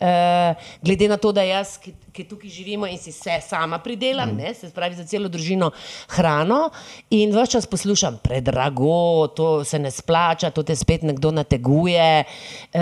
Uh, 0.00 0.56
glede 0.82 1.08
na 1.08 1.16
to, 1.20 1.32
da 1.32 1.42
jaz, 1.44 1.74
ki, 1.76 1.92
ki 2.12 2.24
tukaj 2.24 2.50
živimo 2.50 2.88
in 2.88 2.96
si 2.98 3.12
vse 3.12 3.34
sama 3.44 3.78
pridelam, 3.84 4.30
ne, 4.36 4.54
se 4.54 4.70
pravi 4.72 4.96
za 4.96 5.04
celo 5.04 5.28
družino 5.28 5.68
hrano 6.16 6.70
in 7.10 7.34
vse 7.34 7.52
čas 7.52 7.66
poslušam, 7.68 8.16
predrago, 8.24 9.28
to 9.36 9.50
se 9.64 9.78
ne 9.78 9.90
splača, 9.92 10.50
to 10.50 10.62
te 10.62 10.76
spet 10.76 11.04
nekdo 11.04 11.30
nateguje. 11.36 12.24
Uh, 12.72 12.80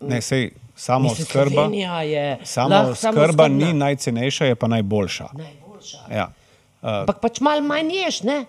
Ne, 0.00 0.20
sej, 0.20 0.50
samo 0.74 1.08
Mislim, 1.08 1.26
skrba, 1.26 1.68
je 2.02 2.38
samo 2.42 2.74
lahko 2.74 2.94
skrba 2.94 3.48
ni 3.48 3.72
najcenejša, 3.72 4.44
je 4.44 4.54
pa 4.54 4.66
najboljša. 4.68 5.28
najboljša. 5.32 5.98
Ja. 6.10 6.32
Ampak 6.82 7.22
pač 7.22 7.40
malo 7.40 7.62
manj 7.62 7.94
ješ, 7.94 8.22
ne? 8.22 8.44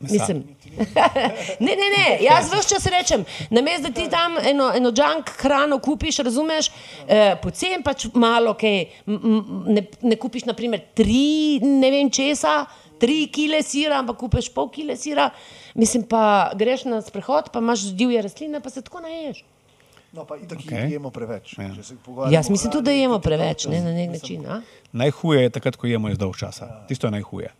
Mislim. 0.00 0.42
ne, 1.66 1.72
ne, 1.76 1.88
ne, 1.96 2.18
jaz 2.20 2.50
vse 2.52 2.68
čas 2.68 2.86
rečem, 2.86 3.24
namesto 3.50 3.88
da 3.88 3.94
ti 3.94 4.08
tam 4.10 4.36
eno, 4.42 4.72
eno 4.76 4.88
junk 4.88 5.30
hrano 5.38 5.78
kupiš, 5.78 6.18
razumeš, 6.18 6.70
eh, 7.08 7.36
pocen 7.42 7.82
pač 7.82 8.06
malo, 8.14 8.54
kaj, 8.58 8.84
m, 9.06 9.64
ne, 9.66 9.86
ne 10.02 10.16
kupiš 10.16 10.44
naprimer 10.50 10.82
tri, 10.94 11.60
ne 11.62 11.90
vem 11.94 12.10
česa, 12.10 12.64
tri 13.00 13.26
kile 13.32 13.62
sira, 13.62 14.02
ampak 14.02 14.18
kupiš 14.18 14.50
pol 14.54 14.68
kile 14.74 14.96
sira, 14.96 15.30
mislim 15.74 16.06
pa 16.10 16.52
greš 16.58 16.84
na 16.90 17.00
sprehod, 17.02 17.52
pa 17.52 17.62
imaš 17.62 17.88
divje 17.94 18.22
rastline, 18.22 18.60
pa 18.60 18.70
se 18.70 18.82
tako 18.82 19.04
naješ. 19.06 19.44
No, 20.14 20.24
pa 20.24 20.36
itak 20.36 20.58
Okej. 20.58 20.78
okay. 20.78 20.92
jemo 20.92 21.10
preveč. 21.10 21.56
Ja. 21.58 21.74
Jaz 22.30 22.50
mislim 22.50 22.72
tudi, 22.72 22.84
da 22.84 22.90
jemo 22.90 23.18
preveč, 23.18 23.66
ne, 23.66 23.80
na 23.82 23.90
nek 23.90 24.10
mislim, 24.10 24.42
način. 24.42 24.52
A? 24.52 24.60
Najhuje 24.92 25.42
je 25.42 25.50
takrat, 25.50 25.76
ko 25.76 25.86
jemo 25.86 26.10
iz 26.10 26.18
dolg 26.18 26.36
časa. 26.38 26.84
Tisto 26.88 27.06
je 27.06 27.10
najhuje. 27.10 27.50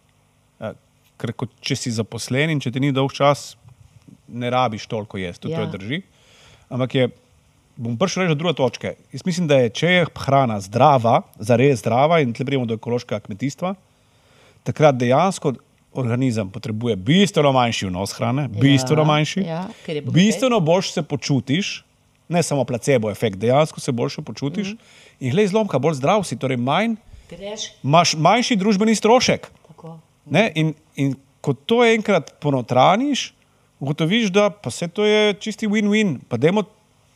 Ker 1.24 1.32
ko, 1.32 1.48
če 1.64 1.76
si 1.78 1.90
zaposlen 1.96 2.52
in 2.52 2.58
če 2.60 2.74
ti 2.74 2.82
ni 2.84 2.90
dolg 2.92 3.14
čas, 3.16 3.54
ne 4.28 4.50
rabiš 4.52 4.84
toliko 4.90 5.16
jesti, 5.16 5.48
ja. 5.48 5.62
Ja. 5.62 5.70
to 5.70 5.78
drži. 5.78 6.02
Ampak 6.68 6.96
je, 6.98 7.06
bom 7.80 7.96
prišel 7.96 8.24
reči 8.24 8.34
do 8.34 8.40
druge 8.42 8.58
točke. 8.58 8.92
Jaz 9.14 9.24
mislim, 9.24 9.48
da 9.48 9.62
je, 9.62 9.70
če 9.80 9.92
je 9.92 10.08
hrana 10.26 10.58
zdrava, 10.60 11.22
zares 11.40 11.80
zdrava 11.80 12.20
in 12.20 12.34
tle 12.36 12.44
prijemo 12.44 12.68
do 12.68 12.76
ekološkega 12.76 13.22
kmetijstva, 13.24 13.72
takrat 14.68 15.00
dejansko 15.00 15.54
organizem 15.96 16.50
potrebuje 16.50 16.98
bistveno 17.00 17.54
manjši 17.56 17.88
vnos 17.88 18.12
hrane, 18.18 18.48
bistveno 18.52 19.04
manjši. 19.08 19.46
ja, 19.46 19.64
je 19.86 20.02
bogatej. 20.02 20.12
bistveno 20.12 20.60
boljš 20.60 20.92
se 20.92 21.02
počutiš, 21.02 21.72
ne 22.28 22.42
samo 22.42 22.64
placebo 22.68 23.10
efekt, 23.10 23.40
dejansko 23.40 23.80
se 23.80 23.92
boljše 23.92 24.22
počutiš. 24.22 24.74
Mm. 24.74 24.78
In 25.24 25.32
glej, 25.32 25.52
zlomka, 25.54 25.78
bolj 25.78 25.94
zdrav 26.02 26.24
si, 26.28 26.36
torej 26.36 26.60
manj, 26.60 26.98
Greš 27.30 27.70
imaš 27.84 28.14
manjši 28.20 28.56
družbeni 28.56 28.94
strošek. 28.94 29.48
Ne? 30.26 30.50
In, 30.54 30.74
in 30.96 31.14
ko 31.44 31.52
to 31.54 31.82
enkrat 31.84 32.34
ponotraniš, 32.40 33.32
ugotoviš, 33.80 34.30
da 34.32 34.48
pa 34.50 34.70
se 34.70 34.88
to 34.88 35.04
je 35.04 35.34
čisti 35.34 35.68
win-win, 35.68 36.18
pa 36.28 36.36
dajmo 36.40 36.64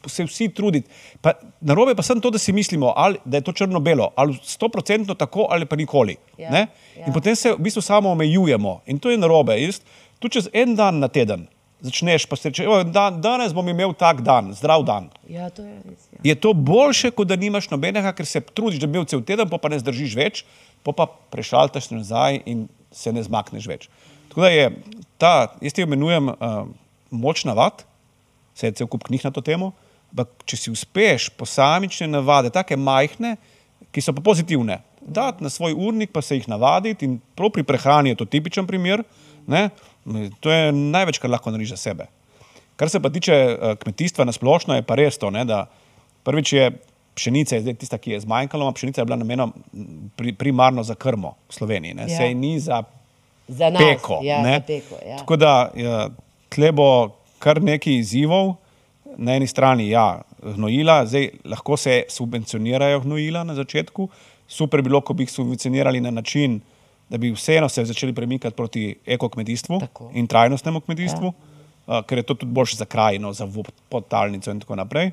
se 0.07 0.25
vsi 0.25 0.49
truditi. 0.55 0.89
Pa, 1.21 1.33
narobe 1.61 1.95
pa 1.97 2.03
sem 2.03 2.21
to, 2.21 2.31
da 2.31 2.39
si 2.39 2.53
mislimo, 2.53 2.93
ali, 2.97 3.19
da 3.25 3.41
je 3.41 3.47
to 3.49 3.53
črno-belo, 3.53 4.11
ali 4.17 4.39
stoprocentno 4.43 5.15
tako, 5.15 5.47
ali 5.51 5.67
pa 5.67 5.77
nikoli. 5.77 6.17
Ja, 6.39 6.51
ne? 6.51 6.67
ja. 6.97 7.07
In 7.07 7.13
potem 7.13 7.37
se 7.37 7.53
v 7.53 7.63
bistvu 7.67 7.83
samo 7.83 8.11
omejujemo 8.11 8.81
in 8.87 8.99
to 8.99 9.11
je 9.11 9.19
narobe. 9.19 9.57
Jaz, 9.61 9.81
tu 10.19 10.29
čez 10.29 10.49
en 10.53 10.77
dan 10.77 11.01
na 11.03 11.09
teden 11.09 11.49
začneš, 11.81 12.27
pa 12.27 12.37
se 12.37 12.49
reče, 12.49 12.69
"O, 12.69 12.83
dan, 12.85 13.21
danes 13.21 13.53
bom 13.55 13.69
imel 13.69 13.93
tak 13.95 14.21
dan, 14.21 14.55
zdrav 14.55 14.85
dan. 14.85 15.11
Ja, 15.29 15.51
to 15.51 15.63
je 15.63 15.75
res. 15.85 16.09
Ja. 16.13 16.19
Je 16.25 16.35
to 16.35 16.53
boljše, 16.53 17.11
kot 17.11 17.29
da 17.29 17.37
nimaš 17.37 17.71
nobenega, 17.71 18.13
ker 18.13 18.27
se 18.27 18.41
trudiš, 18.41 18.81
da 18.81 18.87
bi 18.87 18.99
bil 18.99 19.05
cel 19.05 19.23
teden, 19.23 19.49
pa, 19.49 19.59
pa 19.59 19.69
ne 19.69 19.79
zdržiš 19.79 20.17
več, 20.17 20.45
pa, 20.83 20.93
pa 20.93 21.07
prešaltaš 21.07 21.91
nazaj 21.91 22.43
in 22.47 22.69
se 22.93 23.13
ne 23.13 23.23
zmakneš 23.23 23.69
več. 23.69 23.89
Tako 24.29 24.45
da 24.45 24.51
je 24.53 24.71
ta, 25.19 25.35
jaz 25.65 25.77
ti 25.77 25.85
imenujem 25.85 26.31
uh, 26.33 26.65
moč 27.11 27.45
navad, 27.49 27.85
se 28.55 28.69
je 28.69 28.81
cel 28.81 28.91
kup 28.91 29.07
knjig 29.09 29.25
na 29.25 29.33
to 29.35 29.43
temo, 29.45 29.73
ampak 30.13 30.31
če 30.49 30.57
si 30.57 30.73
uspeš 30.73 31.29
posamične 31.39 32.09
navade, 32.11 32.53
take 32.55 32.77
majhne, 32.77 33.37
ki 33.93 34.05
so 34.05 34.13
pa 34.17 34.25
pozitivne, 34.25 34.81
dati 35.01 35.45
na 35.45 35.51
svoj 35.53 35.77
urnik, 35.77 36.13
pa 36.13 36.23
se 36.25 36.37
jih 36.37 36.49
navaditi 36.51 37.07
in 37.07 37.19
prav 37.39 37.53
pri 37.55 37.65
prehrani 37.65 38.13
je 38.13 38.21
to 38.21 38.29
tipičen 38.29 38.67
primer, 38.69 39.05
ne, 39.49 39.69
to 40.41 40.53
je 40.53 40.73
največ, 40.73 41.21
kar 41.21 41.33
lahko 41.33 41.53
narediš 41.53 41.77
za 41.77 41.83
sebe. 41.89 42.09
Kar 42.79 42.91
se 42.93 43.01
pa 43.03 43.11
tiče 43.11 43.35
uh, 43.35 43.75
kmetijstva 43.81 44.27
na 44.29 44.33
splošno, 44.33 44.77
je 44.79 44.87
pa 44.87 44.99
res 44.99 45.19
to, 45.19 45.31
ne, 45.35 45.45
da 45.49 45.67
prvič 46.25 46.53
je 46.53 46.71
pšenica, 47.19 47.57
je 47.57 47.63
zdaj 47.63 47.75
tista, 47.75 47.99
ki 47.99 48.11
je 48.13 48.21
zmanjkala, 48.21 48.71
pšenica 48.73 49.01
je 49.01 49.07
bila 49.07 49.17
namenjena 49.17 49.49
pri, 50.17 50.33
primarno 50.33 50.83
za 50.83 50.95
krmo 50.95 51.35
v 51.49 51.55
Sloveniji, 51.55 51.95
ne, 51.95 52.07
Ja. 52.07 52.17
sej 52.17 52.35
ni 52.35 52.55
za 52.61 52.83
Za 53.49 53.71
nas, 53.71 53.83
peko. 53.83 54.21
ja, 54.23 54.43
ne. 54.43 54.55
za 54.55 54.61
peko 54.63 54.97
ja. 55.03 55.17
Tako 55.19 55.37
da 55.37 55.53
ja, 55.75 56.09
tle 56.49 56.73
bo 56.73 56.89
kar 57.39 57.63
nekaj 57.63 57.95
izzivov. 57.97 58.55
Na 59.19 59.35
eni 59.35 59.47
strani 59.47 59.89
ja, 59.89 60.21
gnojila, 60.45 61.01
zdaj 61.07 61.25
lahko 61.45 61.77
se 61.77 62.05
subvencionirajo 62.09 63.01
gnojila 63.01 63.41
na 63.45 63.55
začetku. 63.55 64.05
Super 64.49 64.79
bi 64.79 64.87
bilo, 64.87 65.01
ko 65.01 65.13
bi 65.13 65.25
jih 65.25 65.33
subvencionirali 65.33 66.01
na 66.01 66.11
način, 66.13 66.61
da 67.09 67.19
bi 67.19 67.33
vseeno 67.33 67.69
se 67.69 67.83
začeli 67.85 68.13
premikati 68.15 68.55
proti 68.57 68.85
ekokmetijstvu 69.07 69.81
Tako. 69.81 70.11
in 70.15 70.27
trajnostnemu 70.27 70.81
kmetijstvu, 70.81 71.33
ja. 71.89 72.03
ker 72.03 72.19
je 72.19 72.23
to 72.23 72.35
tudi 72.35 72.53
boljše 72.53 72.77
za 72.77 72.85
krajino, 72.85 73.33
za 73.33 73.49
podtalnico 73.89 74.51
in 74.51 74.61
tako 74.61 74.77
naprej. 74.77 75.11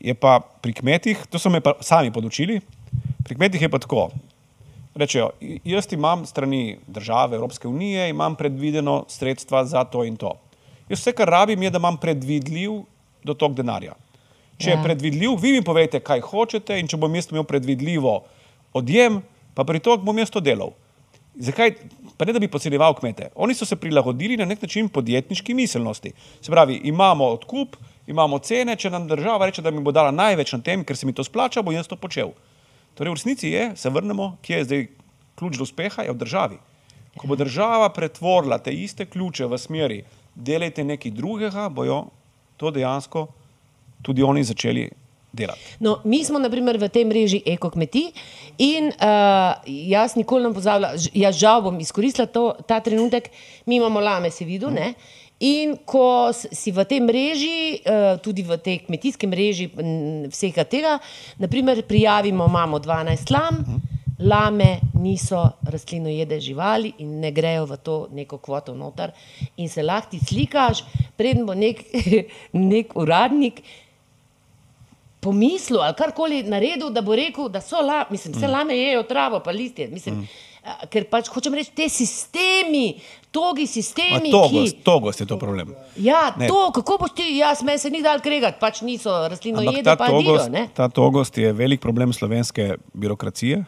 Je 0.00 0.14
pa 0.14 0.40
pri 0.62 0.72
kmetih, 0.72 1.26
to 1.30 1.38
so 1.38 1.50
me 1.50 1.60
pa 1.60 1.74
sami 1.80 2.10
podučili, 2.10 2.60
pri 3.24 3.34
kmetih 3.34 3.62
je 3.62 3.68
pa 3.68 3.78
tako. 3.78 4.10
Rečejo, 4.94 5.30
"I- 5.40 5.60
jaz 5.64 5.86
imam 5.92 6.26
strani 6.26 6.78
države 6.86 7.36
Evropske 7.36 7.68
unije, 7.68 8.08
imam 8.10 8.34
predvideno 8.36 9.04
sredstva 9.08 9.64
za 9.64 9.84
to 9.84 10.04
in 10.04 10.16
to. 10.16 10.38
Jaz 10.88 11.00
vse, 11.00 11.12
kar 11.12 11.28
rabim, 11.28 11.62
je, 11.62 11.70
da 11.70 11.78
imam 11.78 11.96
predvidljiv 11.96 12.82
dotok 13.24 13.52
denarja. 13.52 13.94
Če 14.58 14.70
ja. 14.70 14.76
Je 14.76 14.82
predvidljiv, 14.84 15.36
vi 15.40 15.52
mi 15.52 15.62
povete, 15.62 16.00
kaj 16.00 16.20
hočete, 16.20 16.78
in 16.80 16.88
če 16.88 16.96
bom 16.96 17.14
jaz 17.14 17.28
imel 17.30 17.44
predvidljivo 17.44 18.22
odjem, 18.72 19.22
pa 19.54 19.64
pritok 19.64 20.02
bom 20.02 20.18
jaz 20.18 20.30
to 20.30 20.40
delal. 20.40 20.72
Zakaj? 21.38 21.74
Pa 22.18 22.26
ne, 22.26 22.32
da 22.32 22.40
bi 22.42 22.48
podcenjeval 22.50 22.96
kmete. 22.98 23.28
Oni 23.38 23.54
so 23.54 23.64
se 23.64 23.76
prilagodili 23.76 24.36
na 24.36 24.44
nek 24.44 24.62
način 24.62 24.88
podjetniški 24.88 25.54
miselnosti. 25.54 26.12
Se 26.42 26.50
pravi, 26.50 26.80
imamo 26.90 27.24
odkup, 27.24 27.76
imamo 28.08 28.38
cene, 28.38 28.76
če 28.76 28.90
nam 28.90 29.08
država 29.08 29.46
reče, 29.48 29.62
da 29.62 29.70
mi 29.70 29.84
bo 29.84 29.92
dala 29.92 30.10
največ 30.14 30.54
na 30.56 30.62
tem, 30.64 30.84
ker 30.84 30.96
se 30.96 31.06
mi 31.06 31.14
to 31.14 31.24
splača, 31.24 31.62
bom 31.62 31.76
jaz 31.76 31.90
to 31.90 31.96
počel. 32.00 32.32
Torej, 32.98 33.12
v 33.12 33.18
resnici 33.20 33.52
je, 33.52 33.70
se 33.76 33.92
vrnemo, 33.92 34.36
kje 34.42 34.62
je 34.62 34.68
zdaj 34.68 34.86
ključ 35.38 35.58
do 35.60 35.66
uspeha, 35.68 36.06
je 36.06 36.14
v 36.14 36.18
državi. 36.18 36.58
Ko 37.18 37.28
bo 37.30 37.36
država 37.38 37.90
pretvorila 37.94 38.58
te 38.62 38.72
iste 38.74 39.06
ključe 39.06 39.46
v 39.46 39.58
smeri, 39.58 39.98
delajte 40.34 40.84
nekaj 40.86 41.14
drugega, 41.14 41.68
bojo 41.68 42.06
to 42.56 42.72
dejansko 42.74 43.28
tudi 44.02 44.22
oni 44.22 44.44
začeli 44.44 44.88
delati. 45.32 45.60
No, 45.80 45.98
mi 46.04 46.24
smo 46.24 46.38
naprimer 46.38 46.78
v 46.78 46.88
tej 46.88 47.04
mreži 47.04 47.42
ekokmetij 47.46 48.10
in 48.58 48.88
uh, 48.88 49.58
jaz 49.66 50.16
nikoli 50.16 50.48
ne 50.48 50.54
pozabljam, 50.54 50.96
jaz 51.14 51.38
žal 51.38 51.62
bom 51.62 51.80
izkoristila 51.80 52.26
to, 52.26 52.52
ta 52.66 52.80
trenutek, 52.80 53.30
mi 53.66 53.76
imamo 53.76 54.00
lame, 54.00 54.30
se 54.30 54.46
videl, 54.48 54.72
ne? 54.74 54.94
In 55.38 55.76
ko 55.86 56.34
si 56.34 56.72
v 56.74 56.82
tej 56.82 56.98
mreži, 56.98 57.58
uh, 57.86 58.18
tudi 58.18 58.42
v 58.42 58.58
tej 58.58 58.82
kmetijski 58.88 59.26
mreži 59.30 59.70
vsega 60.26 60.64
tega, 60.66 60.98
naprimer 61.38 61.84
prijavimo, 61.86 62.48
imamo 62.50 62.82
12 62.82 63.30
lam, 63.30 63.62
lame 64.18 64.80
niso 64.98 65.62
rastlinojede 65.62 66.40
živali 66.40 66.92
in 66.98 67.20
ne 67.20 67.30
grejo 67.30 67.68
v 67.70 67.76
to 67.76 68.08
neko 68.10 68.38
kvoto 68.38 68.74
noter. 68.74 69.14
In 69.56 69.68
se 69.68 69.82
lahko 69.82 70.10
ti 70.10 70.18
slikaš, 70.18 70.82
preden 71.16 71.46
bo 71.46 71.54
nek, 71.54 71.86
nek 72.74 72.96
uradnik 72.98 73.62
pomislil 75.20 75.82
ali 75.82 75.94
karkoli 75.94 76.42
naredil, 76.42 76.90
da 76.90 77.02
bo 77.02 77.14
rekel, 77.14 77.48
da 77.48 77.60
so 77.60 77.78
lame, 77.78 78.10
mislim, 78.10 78.34
vse 78.34 78.50
lame 78.50 78.74
jejo 78.74 79.02
travo, 79.02 79.38
pa 79.44 79.54
listje. 79.54 79.88
Mislim, 79.88 80.26
a, 80.26 80.47
ker 80.90 81.06
pač 81.10 81.28
hočem 81.32 81.54
reči, 81.54 81.72
te 81.74 81.88
sistemi, 81.88 82.98
togi 83.34 83.66
Ma, 83.66 83.72
sistemi, 83.72 84.30
Togost, 84.32 84.76
ki. 84.76 84.82
togost 84.84 85.20
je 85.20 85.26
to 85.26 85.38
problem. 85.38 85.74
Ja, 85.96 86.34
Ne. 86.38 86.48
to, 86.48 86.70
kako 86.74 86.98
boš 86.98 87.14
ti, 87.14 87.26
jaz 87.38 87.62
me 87.62 87.78
se 87.78 87.90
ni 87.90 88.02
dal 88.02 88.20
kregati, 88.20 88.58
pač 88.60 88.80
niso 88.82 89.10
rastlino 89.28 89.58
Ampak 89.60 89.76
jedo, 89.76 89.96
pa 89.96 90.08
togost, 90.08 90.50
ne? 90.50 90.68
ta 90.74 90.88
togost 90.88 91.38
je 91.38 91.52
velik 91.52 91.80
problem 91.80 92.12
slovenske 92.12 92.76
birokracije. 92.94 93.64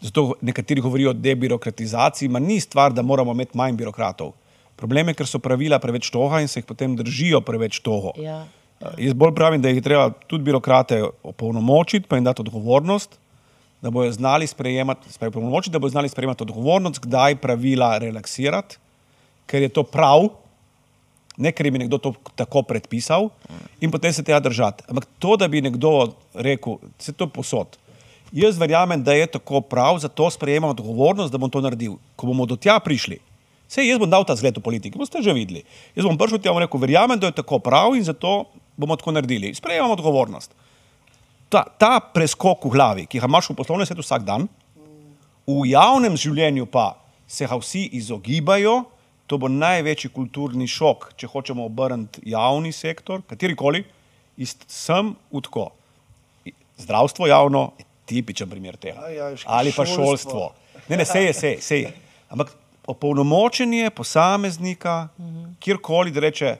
Zato 0.00 0.34
nekateri 0.40 0.80
govorijo 0.80 1.10
o 1.10 1.12
debirokratizaciji, 1.16 2.28
ma 2.28 2.38
ni 2.38 2.60
stvar, 2.60 2.92
da 2.92 3.02
moramo 3.02 3.32
imeti 3.32 3.56
manj 3.56 3.76
birokratov. 3.76 4.32
Problem 4.76 5.08
je, 5.08 5.14
ker 5.14 5.26
so 5.26 5.38
pravila 5.40 5.78
preveč 5.80 6.10
toga 6.12 6.40
in 6.40 6.48
se 6.48 6.60
jih 6.60 6.66
potem 6.68 6.96
držijo 6.96 7.40
preveč 7.40 7.80
togo. 7.80 8.12
Ja. 8.20 8.42
Uh, 8.76 8.92
Jaz 9.00 9.14
bolj 9.16 9.32
pravim, 9.34 9.62
da 9.62 9.72
jih 9.72 9.80
treba 9.82 10.10
tudi 10.28 10.44
birokrate 10.44 11.00
opolnomočiti, 11.24 12.04
pa 12.08 12.18
jim 12.20 12.24
dati 12.28 12.44
odgovornost, 12.44 13.16
da 13.86 13.92
bodo 13.94 14.10
znali 14.12 14.46
sprejemati, 14.50 15.12
sprej, 15.12 15.30
opolnomočiti, 15.30 15.72
da 15.72 15.78
bodo 15.78 15.94
znali 15.94 16.10
sprejemati 16.10 16.42
odgovornost, 16.42 16.98
kdaj 17.06 17.36
pravila 17.38 17.92
relaksirati, 18.02 18.80
ker 19.46 19.62
je 19.62 19.70
to 19.70 19.84
prav, 19.86 20.26
ne 21.38 21.52
ker 21.54 21.68
jim 21.68 21.78
je 21.78 21.84
nekdo 21.84 22.00
to 22.02 22.14
tako 22.34 22.64
predpisal, 22.66 23.28
in 23.80 23.92
potem 23.94 24.12
se 24.12 24.24
tega 24.26 24.40
držati. 24.42 24.88
Ampak 24.90 25.06
to, 25.22 25.36
da 25.38 25.46
bi 25.48 25.62
nekdo 25.62 25.92
rekel, 26.34 26.80
se 26.98 27.14
to 27.14 27.30
posod. 27.30 27.78
Jaz 28.34 28.58
verjamem, 28.58 29.04
da 29.06 29.14
je 29.14 29.30
tako 29.38 29.60
prav, 29.62 30.00
zato 30.02 30.26
sprejemam 30.34 30.74
odgovornost, 30.74 31.30
da 31.32 31.38
bom 31.38 31.50
to 31.50 31.62
naredil. 31.62 31.94
Ko 32.16 32.26
bomo 32.26 32.46
do 32.46 32.58
tja 32.58 32.80
prišli, 32.82 33.20
Sej 33.66 33.88
jaz 33.90 33.98
bom 33.98 34.06
dal 34.06 34.22
ta 34.22 34.36
zgled 34.38 34.54
v 34.54 34.62
politiki, 34.62 34.94
boste 34.94 35.18
že 35.18 35.34
videli. 35.34 35.64
Jaz 35.98 36.06
bom 36.06 36.14
prišel 36.14 36.38
tja 36.38 36.54
in 36.54 36.62
rekel, 36.62 36.78
verjamem, 36.78 37.18
da 37.18 37.30
je 37.30 37.38
tako 37.42 37.58
prav 37.58 37.98
in 37.98 38.04
zato 38.06 38.46
bomo 38.78 38.94
tako 38.94 39.10
naredili. 39.10 39.50
Sprejemam 39.54 39.90
odgovornost. 39.90 40.54
Ta, 41.48 41.62
ta 41.78 42.00
preskok 42.00 42.64
v 42.66 42.70
glavi, 42.74 43.06
ki 43.06 43.20
ga 43.22 43.28
imaš 43.30 43.52
v 43.52 43.58
poslovnem 43.58 43.86
svetu 43.86 44.02
vsak 44.02 44.26
dan, 44.26 44.48
v 45.46 45.62
javnem 45.70 46.16
življenju 46.18 46.66
pa 46.66 46.96
se 47.26 47.46
ga 47.46 47.58
vsi 47.58 47.86
izogibajo, 47.98 48.84
to 49.26 49.38
bo 49.38 49.50
največji 49.50 50.10
kulturni 50.14 50.66
šok, 50.70 51.12
če 51.18 51.30
hočemo 51.30 51.66
obrniti 51.66 52.22
javni 52.30 52.72
sektor, 52.74 53.22
katerikoli, 53.26 53.84
iz 54.38 54.54
sem 54.70 55.14
v 55.32 55.42
tako. 55.42 55.70
Zdravstvo 56.76 57.26
javno 57.26 57.70
je 57.78 57.86
tipičen 58.06 58.50
primer 58.50 58.76
tega. 58.76 59.08
Ja, 59.08 59.30
ja, 59.30 59.36
Ali 59.46 59.72
pa 59.72 59.86
šolstvo. 59.86 60.04
šolstvo. 60.04 60.84
Ne, 60.88 60.98
ne, 61.00 61.06
sej 61.08 61.30
je, 61.30 61.32
sej, 61.34 61.56
sej. 61.64 61.86
Ampak 62.30 62.52
opolnomočenje 62.86 63.90
posameznika, 63.90 65.08
uh 65.18 65.24
-huh. 65.24 65.54
kjerkoli, 65.60 66.10
da 66.10 66.20
reče, 66.20 66.56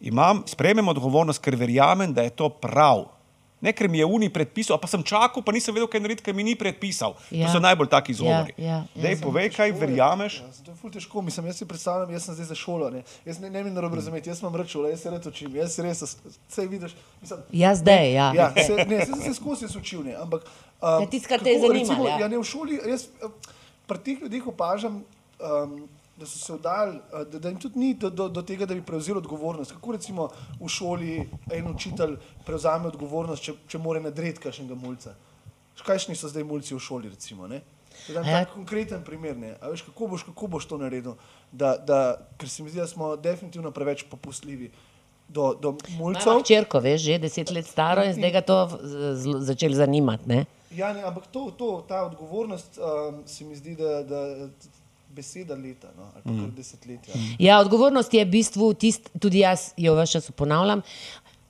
imam, 0.00 0.42
sprejmem 0.46 0.88
odgovornost, 0.88 1.40
ker 1.40 1.56
verjamem, 1.56 2.12
da 2.14 2.22
je 2.22 2.30
to 2.30 2.48
prav. 2.48 3.04
Ne, 3.64 3.72
ker 3.72 3.88
mi 3.88 3.98
je 4.02 4.04
Uni 4.04 4.28
predpisal, 4.28 4.76
pa 4.76 4.84
sem 4.90 5.00
čakal, 5.00 5.40
pa 5.40 5.52
nisem 5.56 5.72
vedel, 5.72 5.88
kaj 5.88 6.02
narediti, 6.04 6.24
ker 6.26 6.36
mi 6.36 6.44
ni 6.44 6.52
predpisal. 6.52 7.16
Ja. 7.32 7.48
To 7.48 7.56
so 7.56 7.62
najbolj 7.64 7.88
taki 7.88 8.12
izgovori. 8.12 8.52
Ja, 8.60 8.64
ja, 8.64 8.80
ja. 8.92 9.02
Dej, 9.06 9.16
povej, 9.24 9.48
kaj 9.56 9.72
verjameš. 9.72 10.36
Ja, 10.44 10.50
to 10.66 10.74
je 10.74 10.76
ful 10.82 10.92
težko, 10.92 11.24
mislim, 11.24 11.48
jaz 11.48 11.62
si 11.62 11.68
predstavljam, 11.68 12.12
jaz 12.12 12.28
sem 12.28 12.36
zdaj 12.36 12.50
za 12.52 12.58
šolo, 12.60 12.90
ne, 12.92 13.00
jaz 13.24 13.40
ne, 13.40 13.48
ne 13.48 13.64
mi 13.64 13.72
narobe 13.72 13.96
razumeti, 13.96 14.28
jaz 14.28 14.44
imam 14.44 14.60
račun, 14.60 14.84
jaz 14.92 15.00
se 15.00 15.14
rad 15.14 15.26
učim, 15.32 15.56
jaz 15.56 15.78
se 15.78 15.86
res, 15.86 16.04
vse 16.50 16.66
vidiš. 16.68 16.92
Mislim, 17.24 17.40
Ja, 17.56 17.72
zdaj, 17.74 18.12
ja. 18.12 18.28
Ja, 18.36 18.52
se, 18.52 18.84
ne, 18.84 19.00
se, 19.06 19.16
se 19.24 19.34
skozi 19.34 19.64
jaz 19.64 19.76
učil, 19.80 20.04
ne, 20.04 20.18
ampak... 20.20 20.44
Um, 20.84 21.00
Ja, 21.00 21.08
tisto, 21.08 21.32
kar 21.32 21.40
te 21.40 21.56
je 21.56 21.60
zanimalo, 21.64 21.80
Recimo, 21.80 22.08
ja. 22.08 22.18
ja, 22.20 22.28
ne, 22.28 22.38
v 22.38 22.44
šoli, 22.44 22.80
jaz 22.84 23.08
eh, 23.24 23.52
pri 23.88 23.98
teh 24.04 24.26
ljudeh 24.26 24.52
opažam, 24.52 25.00
um, 25.40 25.78
da 26.16 26.26
so 26.26 26.38
se 26.38 26.52
vdali, 26.52 26.96
eh, 26.96 27.24
da, 27.32 27.38
da 27.38 27.48
jim 27.48 27.58
tudi 27.60 27.78
ni 27.78 27.94
do, 27.94 28.10
do, 28.10 28.28
do 28.28 28.42
tega, 28.42 28.66
da 28.66 28.74
bi 28.74 28.82
prevzeli 28.82 29.18
odgovornost. 29.18 29.72
Kako 29.72 29.92
recimo 29.92 30.28
v 30.60 30.68
šoli 30.68 31.28
en 31.52 31.70
učitelj 31.70 32.16
prevzame 32.46 32.88
odgovornost, 32.88 33.42
če, 33.42 33.54
če 33.68 33.78
more 33.78 34.00
nadreti 34.00 34.42
kakšnega 34.42 34.78
mulca? 34.78 35.14
Kakšni 35.84 36.14
so 36.16 36.30
zdaj 36.30 36.46
mulci 36.46 36.74
v 36.74 36.80
šoli, 36.80 37.10
recimo, 37.10 37.48
ne? 37.50 37.60
To 38.06 38.12
je 38.12 38.16
ja. 38.18 38.44
tak 38.44 38.54
konkreten 38.54 39.04
primer, 39.04 39.36
ne? 39.36 39.54
A 39.60 39.70
veš, 39.70 39.82
kako 39.88 40.06
boš, 40.14 40.24
kako 40.26 40.46
boš 40.54 40.66
to 40.70 40.78
naredil? 40.78 41.14
Da, 41.52 41.76
da, 41.76 42.00
ker 42.38 42.48
se 42.50 42.62
mi 42.62 42.70
zdi, 42.70 42.80
da 42.82 42.86
smo 42.86 43.14
definitivno 43.16 43.70
preveč 43.70 44.04
popustljivi 44.10 44.70
do, 45.28 45.54
do 45.54 45.74
mulcev. 45.98 46.42
Črko, 46.46 46.80
veš, 46.84 47.02
že 47.02 47.18
deset 47.18 47.50
let 47.54 47.66
staro 47.66 48.04
in 48.04 48.14
zdaj 48.14 48.32
ga 48.34 48.42
to 48.42 48.58
zelo 49.14 49.40
začel 49.40 49.74
zanimati. 49.74 50.28
Ne? 50.28 50.44
Ja, 50.74 50.92
ne, 50.92 51.04
ampak 51.06 51.26
to, 51.30 51.50
to, 51.58 51.84
ta 51.88 52.02
odgovornost 52.06 52.78
um, 52.78 53.22
se 53.26 53.44
mi 53.44 53.56
zdi, 53.56 53.76
da, 53.78 54.02
da 54.02 54.48
beseda 55.14 55.54
leta 55.54 55.90
no, 55.96 56.10
ali 56.14 56.22
pa 56.24 56.30
kar 56.30 56.54
desetletja. 56.56 57.18
Ja, 57.38 57.58
odgovornost 57.62 58.14
je 58.14 58.24
v 58.24 58.30
bistvu 58.32 58.72
tist, 58.74 59.10
tudi 59.20 59.44
jaz 59.44 59.72
jo 59.80 59.94
več 59.98 60.16
čas 60.16 60.30
ponavljam. 60.36 60.82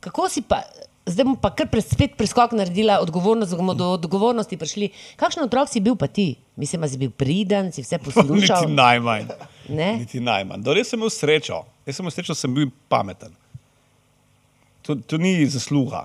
Kako 0.05 0.29
si 0.29 0.43
pa, 0.45 0.61
zdaj 1.09 1.27
bom 1.29 1.37
pa 1.41 1.51
kar 1.57 1.69
pres, 1.73 1.89
spet 1.93 2.17
preskok 2.19 2.53
naredila, 2.57 2.99
odgovornost, 3.05 3.55
da 3.55 3.61
bomo 3.61 3.77
do 3.79 3.91
odgovornosti 3.97 4.59
prišli. 4.61 4.91
Kakšen 5.21 5.47
otrok 5.47 5.71
si 5.73 5.83
bil 5.85 5.97
pa 6.01 6.09
ti? 6.09 6.35
Mislim, 6.61 6.85
da 6.85 6.91
si 6.93 7.01
bil 7.01 7.11
priden, 7.11 7.73
si 7.73 7.85
vse 7.85 8.01
poslušal. 8.07 8.69
Niti 8.69 8.77
najmanj. 8.77 9.33
Ne? 9.69 9.91
Niti 10.03 10.21
najmanj. 10.21 10.65
Do 10.65 10.77
res 10.77 10.93
sem 10.93 11.01
imel 11.01 11.13
srečo. 11.13 11.65
Jaz 11.89 11.99
sem 11.99 12.05
imel 12.05 12.17
srečo, 12.17 12.37
sem 12.37 12.55
bil 12.55 12.73
pameten. 12.93 13.33
To, 14.85 14.97
to 15.01 15.17
ni 15.17 15.39
zasluga, 15.49 16.05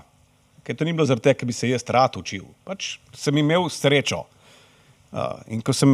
ker 0.64 0.78
to 0.80 0.88
ni 0.88 0.96
bilo 0.96 1.04
zaradi 1.08 1.28
tega, 1.28 1.42
ker 1.42 1.50
bi 1.50 1.56
se 1.56 1.68
jaz 1.68 1.84
rad 1.92 2.16
učil. 2.16 2.46
Pač 2.68 2.96
sem 3.12 3.36
imel 3.42 3.68
srečo. 3.74 4.24
Uh, 5.10 5.42
in 5.52 5.64
ko 5.66 5.74
sem, 5.76 5.92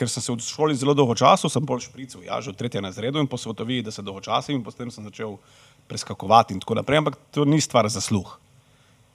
ker 0.00 0.08
sem 0.08 0.22
se 0.22 0.32
v 0.32 0.40
šoli 0.40 0.72
zelo 0.74 0.94
dolgo 0.94 1.12
časa, 1.14 1.44
sem 1.46 1.60
bolj 1.62 1.84
šprical, 1.84 2.24
ja, 2.24 2.40
že 2.40 2.50
v 2.50 2.56
tretjem 2.56 2.80
razredu 2.82 3.20
in 3.20 3.28
posvetovi, 3.28 3.82
da 3.82 3.92
se 3.92 4.00
dolgo 4.00 4.22
časa 4.22 4.48
in 4.50 4.64
potem 4.64 4.88
sem 4.88 5.04
začel 5.04 5.36
preskakovati 5.86 6.54
in 6.54 6.60
tako 6.60 6.74
naprej, 6.74 6.98
ampak 6.98 7.18
to 7.30 7.44
ni 7.44 7.60
stvar 7.60 7.84
zasluh. 7.86 8.38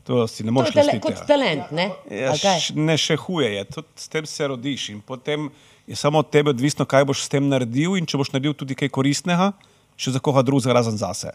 To 0.06 0.28
si 0.28 0.44
ne 0.44 0.54
moreš 0.54 0.76
lastiti 0.78 1.02
kot 1.02 1.16
tega. 1.16 1.26
talent, 1.26 1.72
ne? 1.72 1.88
Ja, 2.08 2.36
š- 2.36 2.76
ne, 2.78 2.94
še 2.96 3.18
huje 3.18 3.50
je, 3.50 3.64
s 3.96 4.06
tem 4.08 4.22
se 4.24 4.46
rodiš 4.46 4.90
in 4.92 5.02
potem 5.02 5.50
je 5.86 5.96
samo 5.96 6.20
od 6.20 6.30
tebe 6.30 6.52
odvisno, 6.52 6.86
kaj 6.86 7.06
boš 7.06 7.24
s 7.24 7.30
tem 7.30 7.42
naredil 7.44 7.98
in 7.98 8.06
če 8.06 8.14
boš 8.16 8.30
naredil 8.30 8.54
tudi 8.54 8.76
kaj 8.76 8.92
koristnega, 8.92 9.50
še 9.96 10.14
za 10.14 10.22
koga 10.22 10.44
drugega 10.44 10.76
razen 10.76 10.94
zase. 10.96 11.34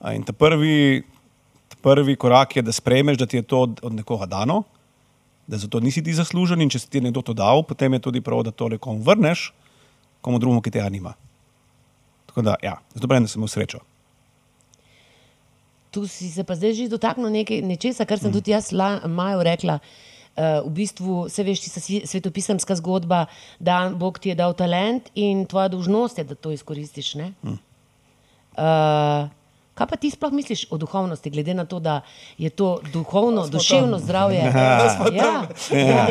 A 0.00 0.14
In 0.14 0.24
ta 0.24 0.32
prvi, 0.32 1.04
ta 1.68 1.76
prvi 1.78 2.16
korak 2.16 2.56
je, 2.56 2.62
da 2.62 2.72
sprejmeš, 2.72 3.18
da 3.18 3.26
ti 3.26 3.36
je 3.36 3.44
to 3.44 3.60
od, 3.60 3.80
od 3.82 3.92
nekoga 3.92 4.24
dano, 4.26 4.62
da 5.50 5.58
za 5.58 5.68
to 5.68 5.80
nisi 5.80 6.02
ti 6.02 6.14
zaslužen 6.14 6.62
in 6.62 6.70
če 6.70 6.78
si 6.78 6.90
ti 6.90 7.00
nekdo 7.02 7.24
to 7.26 7.34
dal, 7.34 7.64
potem 7.66 7.96
je 7.96 8.04
tudi 8.06 8.22
prav, 8.22 8.44
da 8.46 8.54
to 8.54 8.68
nekomu 8.70 9.02
vrneš, 9.02 9.48
komu 10.22 10.38
drugemu, 10.38 10.62
ki 10.62 10.70
tega 10.70 10.88
nima. 10.88 11.16
Tako 12.30 12.44
da, 12.46 12.54
ja, 12.62 12.76
dobro, 12.94 13.18
je, 13.18 13.26
da 13.26 13.32
sem 13.32 13.40
imel 13.40 13.50
srečo. 13.50 13.80
Tu 15.90 16.04
si 16.06 16.30
se 16.30 16.44
pa 16.46 16.54
zdaj 16.54 16.76
že 16.78 16.86
dotaknil 16.92 17.32
nekaj, 17.34 17.64
nečesa, 17.66 18.06
kar 18.06 18.20
sem 18.22 18.30
mm. 18.30 18.36
tudi 18.38 18.54
jaz 18.54 18.70
la, 18.70 19.00
Maju 19.10 19.42
rekla. 19.42 19.80
Uh, 20.30 20.62
v 20.68 20.70
bistvu, 20.76 21.26
se 21.28 21.42
veš, 21.42 21.64
tista 21.66 21.82
svetopisemska 21.82 22.76
zgodba, 22.78 23.24
da 23.58 23.90
Bog 23.90 24.22
ti 24.22 24.30
je 24.30 24.38
dal 24.38 24.54
talent 24.54 25.10
in 25.18 25.42
tvoja 25.50 25.66
dolžnost 25.68 26.22
je, 26.22 26.24
da 26.24 26.38
to 26.38 26.54
izkoristiš. 26.54 27.16
Mm. 27.18 27.58
Uh, 28.54 29.26
kaj 29.80 29.88
pa 29.88 29.96
ti 29.96 30.10
sploh 30.12 30.32
misliš 30.32 30.66
o 30.70 30.76
duhovnosti, 30.76 31.30
glede 31.30 31.54
na 31.54 31.64
to, 31.64 31.80
da 31.80 32.00
je 32.38 32.50
to 32.50 32.80
duhovno, 32.92 33.46
duševno 33.48 33.98
zdravje? 33.98 34.44
ja. 35.16 35.46
ja. 35.72 36.06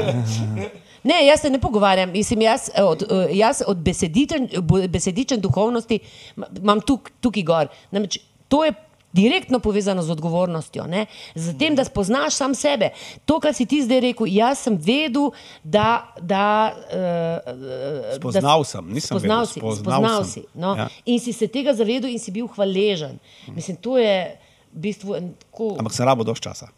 Ne, 1.03 1.25
jaz 1.25 1.41
se 1.41 1.49
ne 1.49 1.59
pogovarjam. 1.61 2.09
Mislim, 2.11 2.41
jaz, 2.41 2.69
eh, 2.73 2.83
od, 2.83 3.03
eh, 3.03 3.27
jaz 3.37 3.61
od 3.67 3.77
besedičen, 3.77 4.49
besedičen 4.89 5.39
duhovnosti 5.41 5.99
ma- 6.35 6.49
imam 6.57 6.81
tuk, 6.81 7.11
tukaj 7.21 7.43
gor. 7.43 7.67
Namreč, 7.91 8.17
to 8.47 8.65
je 8.65 8.73
direktno 9.13 9.59
povezano 9.59 10.01
z 10.01 10.11
odgovornostjo, 10.11 10.85
ne? 10.87 11.05
z 11.35 11.57
tem, 11.57 11.75
da 11.75 11.83
spoznaš 11.83 12.35
sam 12.35 12.55
sebe. 12.55 12.91
To, 13.25 13.39
kar 13.39 13.53
si 13.53 13.65
ti 13.65 13.81
zdaj 13.83 13.99
rekel, 13.99 14.29
jaz 14.29 14.65
sem 14.67 14.77
vedel, 14.77 15.31
da. 15.63 16.13
da 16.21 16.73
uh, 16.73 18.17
Spoznal 18.17 18.63
sem, 18.63 18.91
nisem 18.93 19.17
spoznal 19.17 19.45
vedel, 19.45 19.53
si, 19.53 19.59
spoznal 19.59 20.01
spoznal 20.01 20.23
sem. 20.23 20.43
si. 20.43 20.47
No? 20.53 20.75
Ja. 20.75 20.85
Ja. 20.85 21.05
In 21.05 21.19
si 21.19 21.33
se 21.33 21.47
tega 21.47 21.73
zavedel 21.73 22.11
in 22.13 22.19
si 22.21 22.31
bil 22.31 22.47
hvaležen. 22.47 23.17
Mislim, 23.55 23.77
to 23.77 23.97
je 23.97 24.37
v 24.73 24.79
bistvu 24.89 25.17
tako. 25.39 25.73
Ampak 25.81 25.93
sem 25.93 26.05
rabo 26.05 26.23
dož 26.23 26.39
časa. 26.39 26.69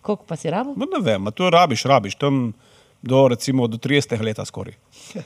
Koliko 0.00 0.24
pa 0.24 0.36
si 0.38 0.50
rabo? 0.50 0.72
No, 0.78 0.86
ne 0.86 1.02
vem, 1.02 1.26
to 1.34 1.50
rabiš, 1.50 1.82
rabiš 1.84 2.14
tam 2.14 2.54
do, 3.02 3.28
recimo, 3.28 3.66
do 3.66 3.76
30 3.76 4.22
let 4.22 4.38
skoraj. 4.44 4.74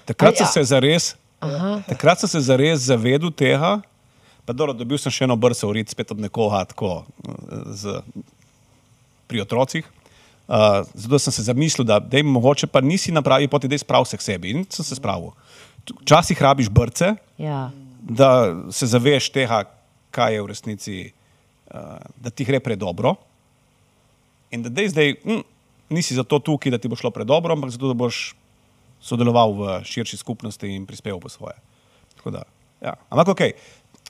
Takrat 0.05 0.40
A 0.40 0.42
ja. 0.42 0.46
sem 0.46 0.64
se 0.64 0.72
zares, 0.72 1.16
Aha. 1.40 1.82
takrat 1.88 2.20
sem 2.20 2.28
se 2.28 2.40
zares 2.40 2.80
zavedel 2.88 3.30
tega, 3.30 3.80
pa 4.51 4.55
dobro, 4.59 4.74
dobil 4.74 4.98
sem 4.98 5.14
še 5.14 5.28
eno 5.28 5.36
brso 5.38 5.68
urit 5.70 5.92
spet 5.94 6.11
od 6.11 6.18
nekoga 6.18 6.64
tako 6.72 7.05
z, 7.70 8.01
pri 9.30 9.44
otrocih. 9.44 9.86
Uh, 10.51 10.82
zato 10.98 11.20
sem 11.22 11.30
se 11.36 11.44
zamislil, 11.46 11.86
da 11.86 12.01
dej, 12.03 12.24
mogoče 12.26 12.66
pa 12.66 12.82
nisi 12.82 13.14
na 13.14 13.22
pravi 13.22 13.46
poti, 13.46 13.70
da 13.70 13.78
sprav 13.78 14.03
se 14.11 14.18
k 14.18 14.26
sebi 14.26 14.51
in 14.51 14.66
sem 14.66 14.82
se 14.82 14.98
spravil. 14.98 15.30
Včasih 16.03 16.42
rabiš 16.42 16.66
brce, 16.74 17.14
Ja. 17.38 17.70
da 18.03 18.51
se 18.74 18.90
zaveš 18.90 19.30
tega, 19.30 19.62
kaj 20.11 20.34
je 20.34 20.42
v 20.42 20.51
resnici, 20.51 20.98
uh, 21.70 22.03
da 22.18 22.34
ti 22.34 22.42
gre 22.42 22.59
predobro. 22.59 23.14
In 24.51 24.66
da 24.66 24.72
dej 24.74 24.90
zdaj 24.90 25.14
hm, 25.22 25.44
nisi 25.94 26.18
zato 26.18 26.42
tukaj, 26.42 26.74
da 26.74 26.82
ti 26.82 26.90
bo 26.90 26.98
šlo 26.98 27.14
predobro, 27.14 27.55
ampak 27.55 27.70
zato, 27.70 27.86
da 27.86 27.94
boš 27.94 28.34
sodeloval 28.98 29.55
v 29.55 29.62
širši 29.86 30.18
skupnosti 30.18 30.66
in 30.66 30.90
prispeval 30.90 31.22
po 31.22 31.30
svoje. 31.30 31.55
Tako 32.18 32.34
Da, 32.34 32.42
ja. 32.82 32.98
Ampak 33.14 33.38
ok, 33.38 33.42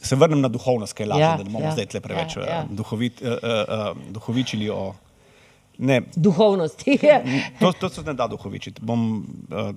se 0.06 0.16
vrnem 0.16 0.40
na 0.40 0.48
duhovnost, 0.48 0.92
kaj 0.96 1.04
je 1.04 1.08
lažje, 1.08 1.24
Ja, 1.24 1.36
da 1.36 1.44
ne 1.44 1.50
bomo 1.50 1.64
ja, 1.64 1.72
zdaj 1.76 1.86
tle 1.92 2.00
preveč 2.00 2.36
ja, 2.36 2.42
ja, 2.42 2.54
ja. 2.54 2.64
Duhovit, 2.70 3.22
uh, 3.22 3.28
uh, 3.28 3.96
uh, 3.96 4.12
duhovičili 4.12 4.70
o. 4.70 4.94
Ne, 5.78 6.02
Duhovnosti. 6.16 6.98
to, 7.60 7.72
to 7.72 7.88
se 7.88 8.02
ne 8.04 8.14
da 8.14 8.26
duhovičiti. 8.28 8.82
Bom, 8.84 9.24
uh, 9.48 9.70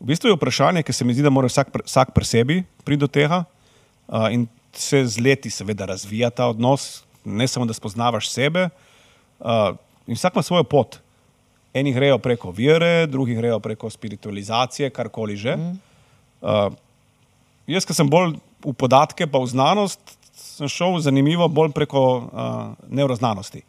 v 0.00 0.10
bistvu 0.10 0.30
je 0.30 0.38
vprašanje, 0.38 0.82
ki 0.82 0.92
se 0.92 1.04
mi 1.04 1.14
zdi, 1.14 1.22
da 1.22 1.30
mora 1.30 1.50
vsak, 1.50 1.70
vsak 1.84 2.14
pri 2.14 2.26
sebi 2.26 2.56
priti 2.84 3.00
do 3.00 3.08
tega 3.10 3.44
uh, 3.44 4.28
in 4.34 4.46
se 4.74 5.04
z 5.06 5.22
leti 5.22 5.50
seveda 5.50 5.86
razvija 5.86 6.30
ta 6.30 6.48
odnos, 6.50 7.04
ne 7.24 7.46
samo 7.48 7.66
da 7.66 7.74
spoznavaš 7.74 8.30
sebe. 8.30 8.68
Uh, 9.38 9.74
in 10.06 10.18
vsak 10.18 10.34
ima 10.34 10.42
svojo 10.42 10.64
pot. 10.64 10.98
Eni 11.74 11.92
grejo 11.92 12.18
preko 12.18 12.50
vere, 12.54 13.06
drugi 13.06 13.34
grejo 13.34 13.58
preko 13.60 13.90
spiritualizacije, 13.90 14.90
karkoli 14.90 15.36
že. 15.36 15.56
Uh, 16.42 16.74
jaz, 17.66 17.86
ki 17.86 17.94
sem 17.96 18.10
bolj 18.10 18.36
v 18.64 18.72
podatke, 18.72 19.26
pa 19.26 19.38
v 19.38 19.50
znanost, 19.50 20.00
sem 20.32 20.68
šel 20.70 20.98
zanimivo 21.04 21.48
bolj 21.48 21.72
preko 21.76 22.02
uh, 22.16 22.74
neuroznanosti. 22.88 23.62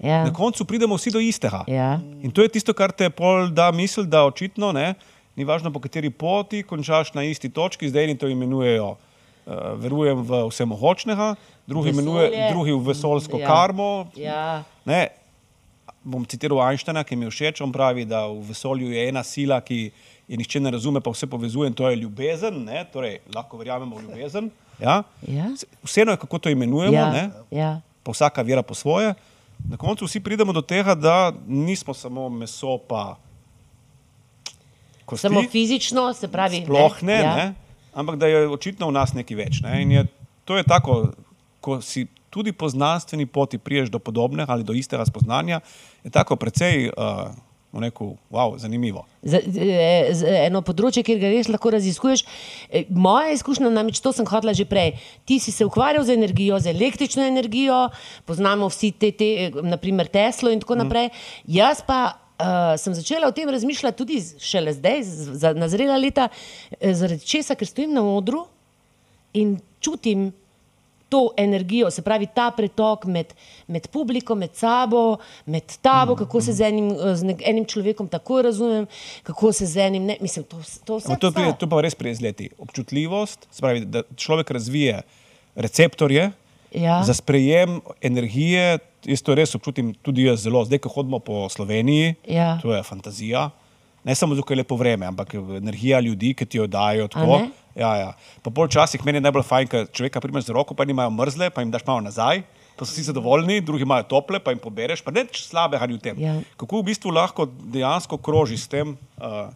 Ja. 0.00 0.24
Na 0.24 0.32
koncu 0.32 0.64
pridemo 0.64 0.96
vsi 0.96 1.12
do 1.12 1.20
istega. 1.20 1.64
Ja. 1.68 2.00
In 2.24 2.32
to 2.32 2.42
je 2.42 2.48
tisto, 2.48 2.72
kar 2.72 2.92
te 2.92 3.10
pol 3.12 3.50
da 3.52 3.68
misel, 3.74 4.08
da 4.08 4.24
očitno 4.24 4.72
ne, 4.72 4.94
ni 5.36 5.44
važno, 5.44 5.72
po 5.72 5.80
kateri 5.80 6.10
poti 6.10 6.62
končaš 6.64 7.12
na 7.14 7.26
isti 7.28 7.52
točki, 7.52 7.90
zdaj 7.92 8.08
eni 8.08 8.18
to 8.18 8.28
imenujejo. 8.28 8.96
Uh, 9.50 9.54
verujem 9.80 10.20
v 10.24 10.44
vsemogočnega, 10.50 11.34
drugi, 11.66 11.90
imenuje, 11.90 12.28
drugi 12.52 12.72
v 12.76 12.82
vesoljsko 12.92 13.40
Ja. 13.40 13.42
ja. 13.42 13.48
karmo. 13.48 13.90
Ja. 14.16 14.44
Ne, 14.84 15.08
bom 16.04 16.24
citiral 16.24 16.60
Einsteina, 16.64 17.04
ki 17.04 17.16
mi 17.16 17.28
je 17.28 17.34
všeč. 17.34 17.60
On 17.64 17.72
pravi, 17.72 18.06
da 18.08 18.26
v 18.28 18.40
vesolju 18.48 18.92
je 18.92 19.08
ena 19.08 19.22
sila, 19.26 19.60
ki 19.60 19.90
je 20.30 20.36
nihče 20.38 20.60
ne 20.62 20.70
razume, 20.70 21.00
pa 21.02 21.10
vse 21.10 21.26
povezuje 21.26 21.66
in 21.68 21.74
to 21.74 21.88
je 21.90 21.96
ljubezen. 21.96 22.62
Ne? 22.64 22.84
Torej, 22.92 23.18
lahko 23.34 23.58
verjamemo 23.58 23.96
v 23.98 24.02
ljubezen. 24.02 24.50
Ja? 24.78 25.02
Ja. 25.26 25.48
Vseeno 25.82 26.14
je, 26.14 26.20
kako 26.22 26.38
to 26.38 26.50
imenujemo. 26.50 26.94
Ja. 26.94 27.10
ne? 27.10 27.30
Ja. 27.50 27.80
pa 28.02 28.14
vsaka 28.14 28.42
vera 28.42 28.62
po 28.62 28.74
svoje. 28.74 29.14
Na 29.68 29.76
koncu 29.76 30.06
vsi 30.06 30.20
pridemo 30.20 30.52
do 30.52 30.62
tega, 30.62 30.94
da 30.94 31.32
nismo 31.46 31.94
samo 31.94 32.28
meso, 32.28 32.78
pa 32.78 33.18
kosti. 35.04 35.26
Samo 35.28 35.42
fizično, 35.50 36.12
se 36.14 36.28
pravi. 36.28 36.62
Sploh 36.64 37.02
ne, 37.02 37.18
ja. 37.18 37.34
ne, 37.36 37.54
ampak 37.94 38.16
da 38.16 38.26
je 38.26 38.48
očitno 38.48 38.88
v 38.88 38.96
nas 38.96 39.12
nekaj 39.12 39.36
več. 39.36 39.60
Ne? 39.66 39.82
In 39.82 39.92
Je, 39.92 40.06
to 40.44 40.56
je 40.56 40.64
tako, 40.64 41.10
ko 41.60 41.80
si 41.82 42.06
tudi 42.30 42.52
po 42.52 42.68
znanstveni 42.68 43.26
poti 43.26 43.58
priješ 43.58 43.90
do 43.90 43.98
podobnega 43.98 44.52
ali 44.52 44.64
do 44.64 44.72
istega 44.72 45.04
spoznanja, 45.04 45.60
je 46.04 46.10
tako 46.10 46.36
precej 46.36 46.88
uh, 46.88 47.34
bom 47.72 47.82
rekel, 47.82 48.16
wow, 48.30 48.58
zanimivo. 48.58 49.04
Z, 49.22 49.42
z, 49.46 49.66
z, 50.18 50.30
eno 50.48 50.62
področje, 50.66 51.04
kjer 51.06 51.20
ga 51.22 51.30
res 51.30 51.50
lahko 51.50 51.70
raziskuješ. 51.76 52.24
E, 52.66 52.82
Moja 52.90 53.30
izkušnja, 53.36 53.70
namreč 53.70 54.00
to 54.02 54.10
sem 54.16 54.26
hodila 54.26 54.54
že 54.56 54.66
prej. 54.66 54.96
Ti 55.28 55.38
si 55.42 55.54
se 55.54 55.66
ukvarjal 55.68 56.02
z 56.08 56.16
energijo, 56.18 56.58
z 56.58 56.74
električno 56.74 57.22
energijo, 57.28 57.84
poznamo 58.26 58.70
vsi 58.72 58.90
te, 58.98 59.12
te 59.14 59.30
naprimer 59.62 60.10
Teslo 60.10 60.50
in 60.50 60.62
tako 60.62 60.80
naprej. 60.82 61.12
Jaz 61.46 61.84
pa 61.86 62.00
uh, 62.40 62.74
sem 62.80 62.96
začela 62.96 63.30
o 63.30 63.36
tem 63.36 63.48
razmišljati 63.48 63.98
tudi 63.98 64.18
šele 64.42 64.74
zdaj, 64.74 65.06
za 65.38 65.54
nazrela 65.54 66.00
leta, 66.00 66.26
eh, 66.80 66.94
zaradi 66.94 67.22
česa, 67.22 67.54
ker 67.54 67.70
stojim 67.70 67.94
na 67.94 68.02
odru 68.02 68.46
in 69.32 69.60
čutim 69.80 70.32
to 71.10 71.34
energijo, 71.36 71.90
se 71.90 72.02
pravi 72.02 72.26
ta 72.28 72.50
pretok 72.50 73.04
med, 73.06 73.34
med 73.66 73.88
publiko, 73.88 74.34
med 74.34 74.54
sabo, 74.54 75.16
med 75.46 75.62
tabo, 75.78 76.14
kako 76.16 76.40
se 76.40 76.52
z 76.52 76.60
enim, 76.62 76.90
eh, 76.92 77.14
z 77.14 77.24
nek, 77.24 77.42
enim 77.44 77.64
človekom 77.66 78.08
tako 78.08 78.42
razumem, 78.42 78.86
kako 79.22 79.52
se 79.52 79.66
z 79.66 79.76
enim 79.80 80.04
ne. 80.04 80.16
Mislim, 80.20 80.44
to, 80.44 80.56
to 80.84 80.96
vse. 80.96 81.16
To, 81.18 81.30
pride- 81.30 81.56
to 81.58 81.66
pa 81.66 81.80
res 81.80 81.94
pride 81.94 82.14
z 82.14 82.22
leti. 82.22 82.48
Občutljivost, 82.58 83.48
se 83.50 83.60
pravi, 83.60 83.82
da 83.82 84.02
človek 84.16 84.50
razvije 84.50 85.02
receptorje 85.56 86.30
Ja. 86.72 87.02
za 87.02 87.14
sprejem 87.14 87.80
energije. 88.00 88.78
Jaz 89.04 89.22
to 89.22 89.34
res 89.34 89.54
občutim 89.54 89.94
tudi 89.96 90.24
jaz 90.24 90.40
zelo. 90.40 90.64
Zdaj, 90.64 90.78
ko 90.78 90.88
hodimo 90.90 91.18
po 91.18 91.48
Sloveniji, 91.48 92.14
Ja. 92.24 92.58
to 92.62 92.70
je 92.70 92.82
fantazija. 92.82 93.50
Ne 94.04 94.14
samo 94.16 94.34
zato, 94.34 94.46
ker 94.48 94.56
je 94.56 94.62
lepo 94.62 94.76
vreme, 94.80 95.06
ampak 95.06 95.34
energija 95.34 96.00
ljudi, 96.00 96.32
ki 96.34 96.46
ti 96.46 96.58
jo 96.58 96.66
dajo. 96.70 97.08
Tako. 97.12 97.42
Ja, 97.76 97.90
ja. 97.96 98.12
Pa 98.42 98.50
pol 98.50 98.68
časih 98.68 99.02
meni 99.04 99.20
je 99.20 99.26
najbolj 99.26 99.44
fajn, 99.46 99.68
ker 99.70 99.90
človeka 99.92 100.22
primeš 100.24 100.48
z 100.48 100.56
roko, 100.56 100.74
pa 100.74 100.86
nimajo 100.88 101.12
mrzle, 101.14 101.50
pa 101.54 101.62
jim 101.62 101.70
daš 101.70 101.84
malo 101.86 102.00
nazaj. 102.06 102.42
Pa 102.78 102.88
so 102.88 102.94
vsi 102.94 103.10
zadovoljni, 103.10 103.60
drugi 103.60 103.84
imajo 103.84 104.06
tople, 104.08 104.40
pa 104.40 104.54
jim 104.54 104.62
pobereš, 104.62 105.02
pa 105.04 105.12
neč 105.12 105.42
slabega 105.44 105.84
ni 105.86 105.98
v 105.98 106.02
tem. 106.02 106.20
Ja. 106.20 106.38
Kako 106.56 106.80
v 106.80 106.88
bistvu 106.88 107.12
lahko 107.12 107.44
dejansko 107.44 108.16
kroži 108.16 108.56
s 108.56 108.70
tem 108.72 108.96
uh, 109.20 109.52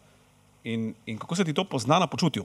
in, 0.64 0.92
in 1.09 1.16
kako 1.18 1.40
se 1.40 1.49
ti 1.49 1.57
to 1.57 1.64
pozna 1.64 1.99
na 2.03 2.07
počutju. 2.11 2.45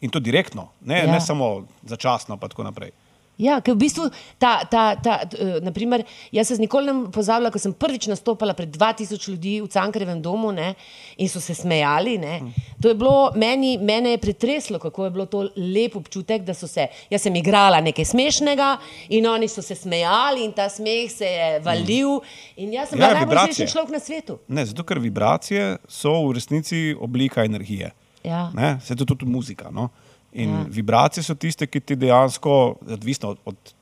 In 0.00 0.08
to 0.08 0.22
direktno, 0.24 0.70
ne, 0.80 1.04
ja. 1.04 1.12
ne 1.12 1.20
samo 1.20 1.66
začasno, 1.84 2.40
pa 2.40 2.48
tako 2.48 2.64
naprej. 2.64 2.94
Ja, 3.40 3.56
ker 3.64 3.72
v 3.72 3.80
bistvu 3.80 4.08
ta, 4.38 4.60
ta, 4.68 4.82
ta, 5.00 5.14
t- 5.24 5.38
eh, 5.40 5.60
naprimer, 5.64 6.04
jaz 6.32 6.50
se 6.50 6.58
nikoli 6.60 6.92
ne 6.92 7.08
pozabila, 7.12 7.48
ko 7.50 7.58
sem 7.62 7.72
prvič 7.72 8.10
nastopala 8.12 8.52
pred 8.54 8.68
2000 8.68 9.30
ljudi 9.32 9.54
v 9.64 9.68
Cankarjevem 9.72 10.20
domu 10.20 10.50
ne, 10.52 10.74
in 11.16 11.28
so 11.32 11.40
se 11.40 11.54
smejali. 11.56 12.18
Ne. 12.20 12.34
To 12.82 12.92
je 12.92 12.98
bilo, 13.00 13.30
meni, 13.40 13.78
mene 13.78 14.12
je 14.14 14.18
pretreslo, 14.20 14.78
kako 14.78 15.04
je 15.08 15.14
bilo 15.16 15.26
to 15.26 15.46
lep 15.56 15.96
občutek, 15.96 16.44
da 16.44 16.54
so 16.54 16.68
se, 16.68 16.84
jaz 17.10 17.24
sem 17.24 17.36
igrala 17.40 17.80
nekaj 17.80 18.04
smešnega 18.12 18.70
in 19.16 19.26
oni 19.26 19.48
so 19.48 19.64
se 19.64 19.74
smejali 19.74 20.44
in 20.44 20.52
ta 20.52 20.68
smeh 20.68 21.08
se 21.10 21.24
je 21.24 21.48
valil 21.64 22.20
in 22.56 22.76
jaz 22.76 22.92
sem 22.92 23.00
Ja, 23.00 23.08
bila 23.08 23.20
najbolj 23.24 23.54
srečen 23.54 23.72
človek 23.72 23.96
na 23.96 24.00
svetu. 24.04 24.38
Ne, 24.48 24.66
zato, 24.68 24.84
ker 24.84 25.00
vibracije 25.00 25.78
so 25.88 26.12
v 26.28 26.36
resnici 26.36 26.90
oblika 27.00 27.44
energije. 27.44 27.92
Ja. 28.24 28.50
Ne, 28.54 28.76
se 28.84 28.92
to 28.96 29.04
tudi 29.08 29.24
muzika. 29.24 29.70
No? 29.72 29.88
In 30.32 30.50
Ja. 30.50 30.64
vibracije 30.68 31.24
so 31.24 31.34
tiste, 31.34 31.66
ki 31.66 31.80
ti 31.80 31.96
dejansko, 31.96 32.76
odvisno 32.86 33.28
od, 33.28 33.38
od 33.44 33.74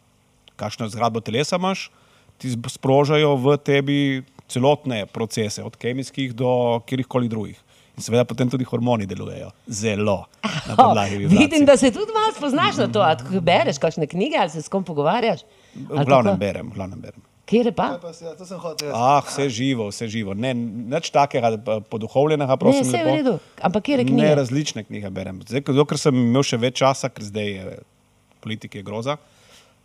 kakšno 0.56 0.88
zgradbo 0.88 1.20
telesa 1.20 1.56
imaš, 1.56 1.90
ti 2.38 2.50
sprožajo 2.68 3.36
v 3.36 3.56
tebi 3.56 4.22
celotne 4.48 5.06
procese, 5.06 5.62
od 5.62 5.76
kemijskih 5.76 6.34
do 6.34 6.80
kjerkoli 6.86 7.28
drugih. 7.28 7.60
In 7.98 8.02
seveda 8.02 8.24
potem 8.24 8.48
tudi 8.50 8.64
hormoni 8.64 9.06
delujejo 9.10 9.50
zelo 9.66 10.24
na 10.42 10.76
podlagi 10.76 11.16
vibracij. 11.16 11.38
Vidim, 11.38 11.66
da 11.66 11.76
se 11.76 11.90
tudi 11.90 12.12
malo 12.14 12.32
spoznaš 12.36 12.76
na 12.76 12.86
to, 12.88 13.00
ali 13.02 13.40
bereš 13.40 13.78
kakšne 13.78 14.06
knjige 14.06 14.38
ali 14.38 14.50
se 14.50 14.62
s 14.62 14.68
kom 14.68 14.84
pogovarjaš. 14.84 15.42
V 15.74 16.04
glavnem 16.06 16.38
berem, 16.38 16.70
v 16.70 16.74
glavnem 16.78 17.00
berem. 17.00 17.22
Kje 17.48 17.64
je 17.64 17.72
pa? 17.72 17.96
Pa 18.02 18.12
ja, 18.12 18.34
to 18.36 18.44
sem 18.44 18.58
hotel. 18.60 18.90
jaz. 18.90 18.96
Ah, 18.96 19.22
vse 19.24 19.48
živo, 19.48 19.88
vse 19.88 20.08
živo. 20.12 20.34
Ne, 20.36 20.52
nič 20.54 21.08
takega 21.10 21.56
poduhovljenega, 21.88 22.52
Ne, 22.52 22.60
prosim. 22.60 22.84
vse 22.84 22.98
je 23.00 23.04
v 23.04 23.14
redu. 23.16 23.34
Ampak 23.64 23.88
kje 23.88 23.98
je 23.98 24.04
Ne, 24.12 24.34
različne 24.36 24.84
knjige 24.84 25.08
berem. 25.10 25.40
Zdaj, 25.48 25.64
dokler 25.72 25.96
sem 26.00 26.12
imel 26.12 26.44
še 26.44 26.60
več 26.60 26.76
časa, 26.82 27.08
ker 27.08 27.24
zdaj 27.24 27.48
je 27.48 27.78
politika 28.44 28.78
je 28.78 28.84
groza. 28.84 29.16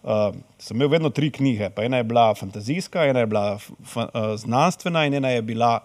Uh, 0.03 0.35
sem 0.59 0.75
imel 0.75 0.91
vedno 0.91 1.09
tri 1.09 1.31
knjige. 1.31 1.69
Pa 1.71 1.87
ena 1.87 1.97
je 1.97 2.03
bila 2.03 2.33
fantazijska, 2.35 3.07
ena 3.07 3.23
je 3.23 3.29
bila 3.31 3.55
uh, 3.55 4.35
znanstvena, 4.35 5.05
in 5.07 5.13
ena 5.13 5.31
je 5.31 5.41
bila 5.41 5.79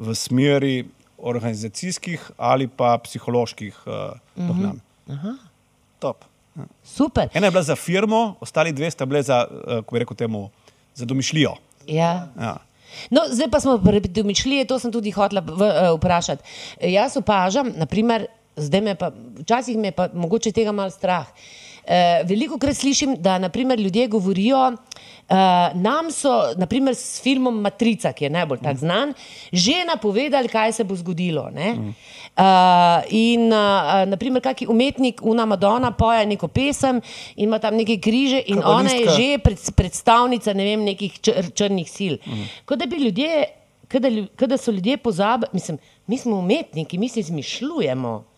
v 0.00 0.14
smeri 0.16 0.88
organizacijskih 1.20 2.30
ali 2.40 2.64
pa 2.64 2.96
psiholoških 2.98 3.82
uh, 3.84 4.16
dognanj. 4.36 4.80
Top. 6.00 6.24
Super. 6.80 7.28
Ena 7.34 7.46
je 7.46 7.50
bila 7.50 7.62
za 7.62 7.76
firmo, 7.76 8.36
ostali 8.40 8.72
dve 8.72 8.88
sta 8.90 9.04
bile 9.06 9.20
za, 9.22 9.44
uh, 9.44 9.84
kako 9.84 9.94
bi 9.94 9.98
rekel, 9.98 10.16
temu, 10.16 10.48
za 11.00 11.08
domišljijo. 11.08 11.54
Ja. 11.88 12.12
Ja. 12.40 12.56
No, 13.10 13.22
zdaj 13.30 13.50
pa 13.50 13.60
smo 13.62 13.78
pri 13.78 14.00
domišljiji, 14.00 14.66
to 14.66 14.78
sem 14.82 14.92
tudi 14.92 15.12
hotela 15.14 15.42
v, 15.46 15.54
uh, 15.54 15.94
vprašati. 15.96 16.42
E, 16.80 16.92
Jaz 16.92 17.16
opažam, 17.20 17.72
naprimer, 17.78 18.26
zdaj 18.56 18.82
me 18.84 18.94
pa, 18.98 19.12
včasih 19.40 19.78
me 19.78 19.92
pa 19.94 20.08
mogoče 20.14 20.52
tega 20.52 20.74
malo 20.74 20.90
strah. 20.90 21.28
Uh, 21.30 22.20
veliko 22.28 22.58
krat 22.58 22.76
slišim, 22.76 23.16
da 23.22 23.38
naprimer, 23.38 23.78
ljudje 23.80 24.08
govorijo, 24.10 24.66
uh, 24.74 24.99
nam 25.74 26.10
so 26.10 26.54
naprimer, 26.56 26.94
s 26.94 27.20
filmom 27.22 27.60
Matrica, 27.60 28.12
ki 28.12 28.24
je 28.24 28.30
najbolj 28.30 28.58
tak 28.62 28.76
znan, 28.76 29.14
že 29.52 29.84
napovedali, 29.86 30.48
kaj 30.48 30.72
se 30.72 30.84
bo 30.84 30.96
zgodilo. 30.96 31.50
ne. 31.50 31.94
Uh, 32.38 33.02
in 33.10 33.52
uh, 33.52 34.06
naprimer, 34.06 34.40
kaki 34.42 34.66
umetnik, 34.66 35.20
una 35.22 35.44
Madonna, 35.46 35.90
poje 35.92 36.26
neko 36.26 36.48
pesem 36.48 37.00
in 37.36 37.48
ima 37.48 37.58
tam 37.58 37.76
neke 37.76 37.98
križe, 38.00 38.42
in 38.46 38.62
ona 38.64 38.90
je 38.90 39.08
že 39.10 39.38
pred, 39.38 39.58
predstavnica 39.76 40.52
ne 40.52 40.64
vem, 40.64 40.84
nekih 40.84 41.20
čr, 41.20 41.50
črnih 41.54 41.90
sil. 41.90 42.14
Mm. 42.26 42.46
Kot 42.64 42.78
da 42.78 42.86
bi 42.86 42.96
ljudje, 42.96 43.44
kot 43.92 44.02
da, 44.02 44.08
lju- 44.08 44.28
kot 44.38 44.48
da 44.48 44.56
so 44.56 44.70
ljudje 44.70 44.96
pozabili, 44.96 45.50
mislim, 45.52 45.78
mi 46.06 46.18
smo 46.18 46.38
umetniki, 46.38 46.98
mi 46.98 47.08
si 47.08 47.20
izmišljujemo. 47.20 48.29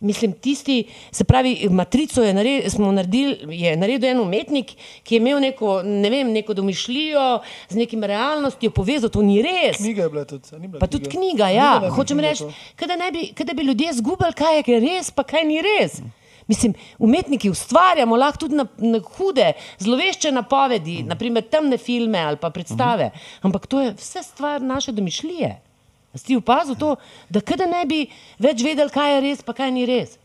Mislim, 0.00 0.32
tisti, 0.32 0.84
se 1.12 1.24
pravi, 1.24 1.68
matrico 1.70 2.22
je 2.22 2.34
naredil, 2.34 2.70
smo 2.70 2.92
naredili, 2.92 3.58
je 3.58 3.76
naredil 3.76 4.10
en 4.10 4.20
umetnik, 4.20 4.72
ki 5.02 5.14
je 5.14 5.20
imel 5.20 5.40
neko, 5.40 5.82
ne 5.82 6.10
vem, 6.10 6.30
neko 6.32 6.54
domišljijo 6.54 7.40
z 7.68 7.76
nekim 7.76 8.04
realnostjo 8.04 8.70
povezal, 8.70 9.10
to 9.12 9.22
ni 9.22 9.42
res. 9.42 9.76
Knjiga 9.76 10.02
je 10.02 10.08
bila 10.08 10.24
tudi. 10.24 10.48
bila 10.58 10.80
Pa 10.80 10.86
tudi 10.86 11.10
knjiga, 11.10 11.50
ja. 11.52 11.76
Bila 11.80 11.92
Hočem 11.92 12.16
knjiga 12.16 12.30
reči, 12.30 12.48
to. 12.48 12.52
kot 12.80 12.88
da, 12.88 12.96
ne 12.96 13.12
bi, 13.12 13.26
kot 13.36 13.46
da 13.46 13.54
bi 13.54 13.68
ljudje 13.68 13.92
zgubili, 13.92 14.32
kaj 14.32 14.62
je 14.66 14.80
res, 14.80 15.10
pa 15.10 15.22
kaj 15.22 15.44
ni 15.44 15.60
res. 15.62 16.00
Mislim, 16.48 16.74
umetniki 16.98 17.50
ustvarjamo 17.50 18.16
lahko 18.16 18.38
tudi 18.38 18.56
na, 18.56 18.66
na 18.78 18.98
hude, 19.16 19.52
zlovešče 19.78 20.32
napovedi, 20.32 21.02
naprimer 21.06 21.44
temne 21.46 21.78
filme 21.78 22.18
ali 22.18 22.40
pa 22.40 22.50
predstave, 22.50 23.10
ampak 23.42 23.66
to 23.66 23.80
je 23.80 23.92
vse 23.94 24.22
stvar 24.22 24.62
naše 24.62 24.92
domišljije. 24.92 25.69
Si 26.14 26.36
opazil 26.36 26.74
to, 26.74 26.96
da 27.30 27.40
kada 27.40 27.68
ne 27.70 27.84
bi 27.86 28.00
več 28.42 28.64
vedeli, 28.66 28.90
kaj 28.90 29.14
je 29.14 29.20
res, 29.22 29.42
pa 29.46 29.54
kaj 29.54 29.70
ni 29.70 29.86
res? 29.86 30.16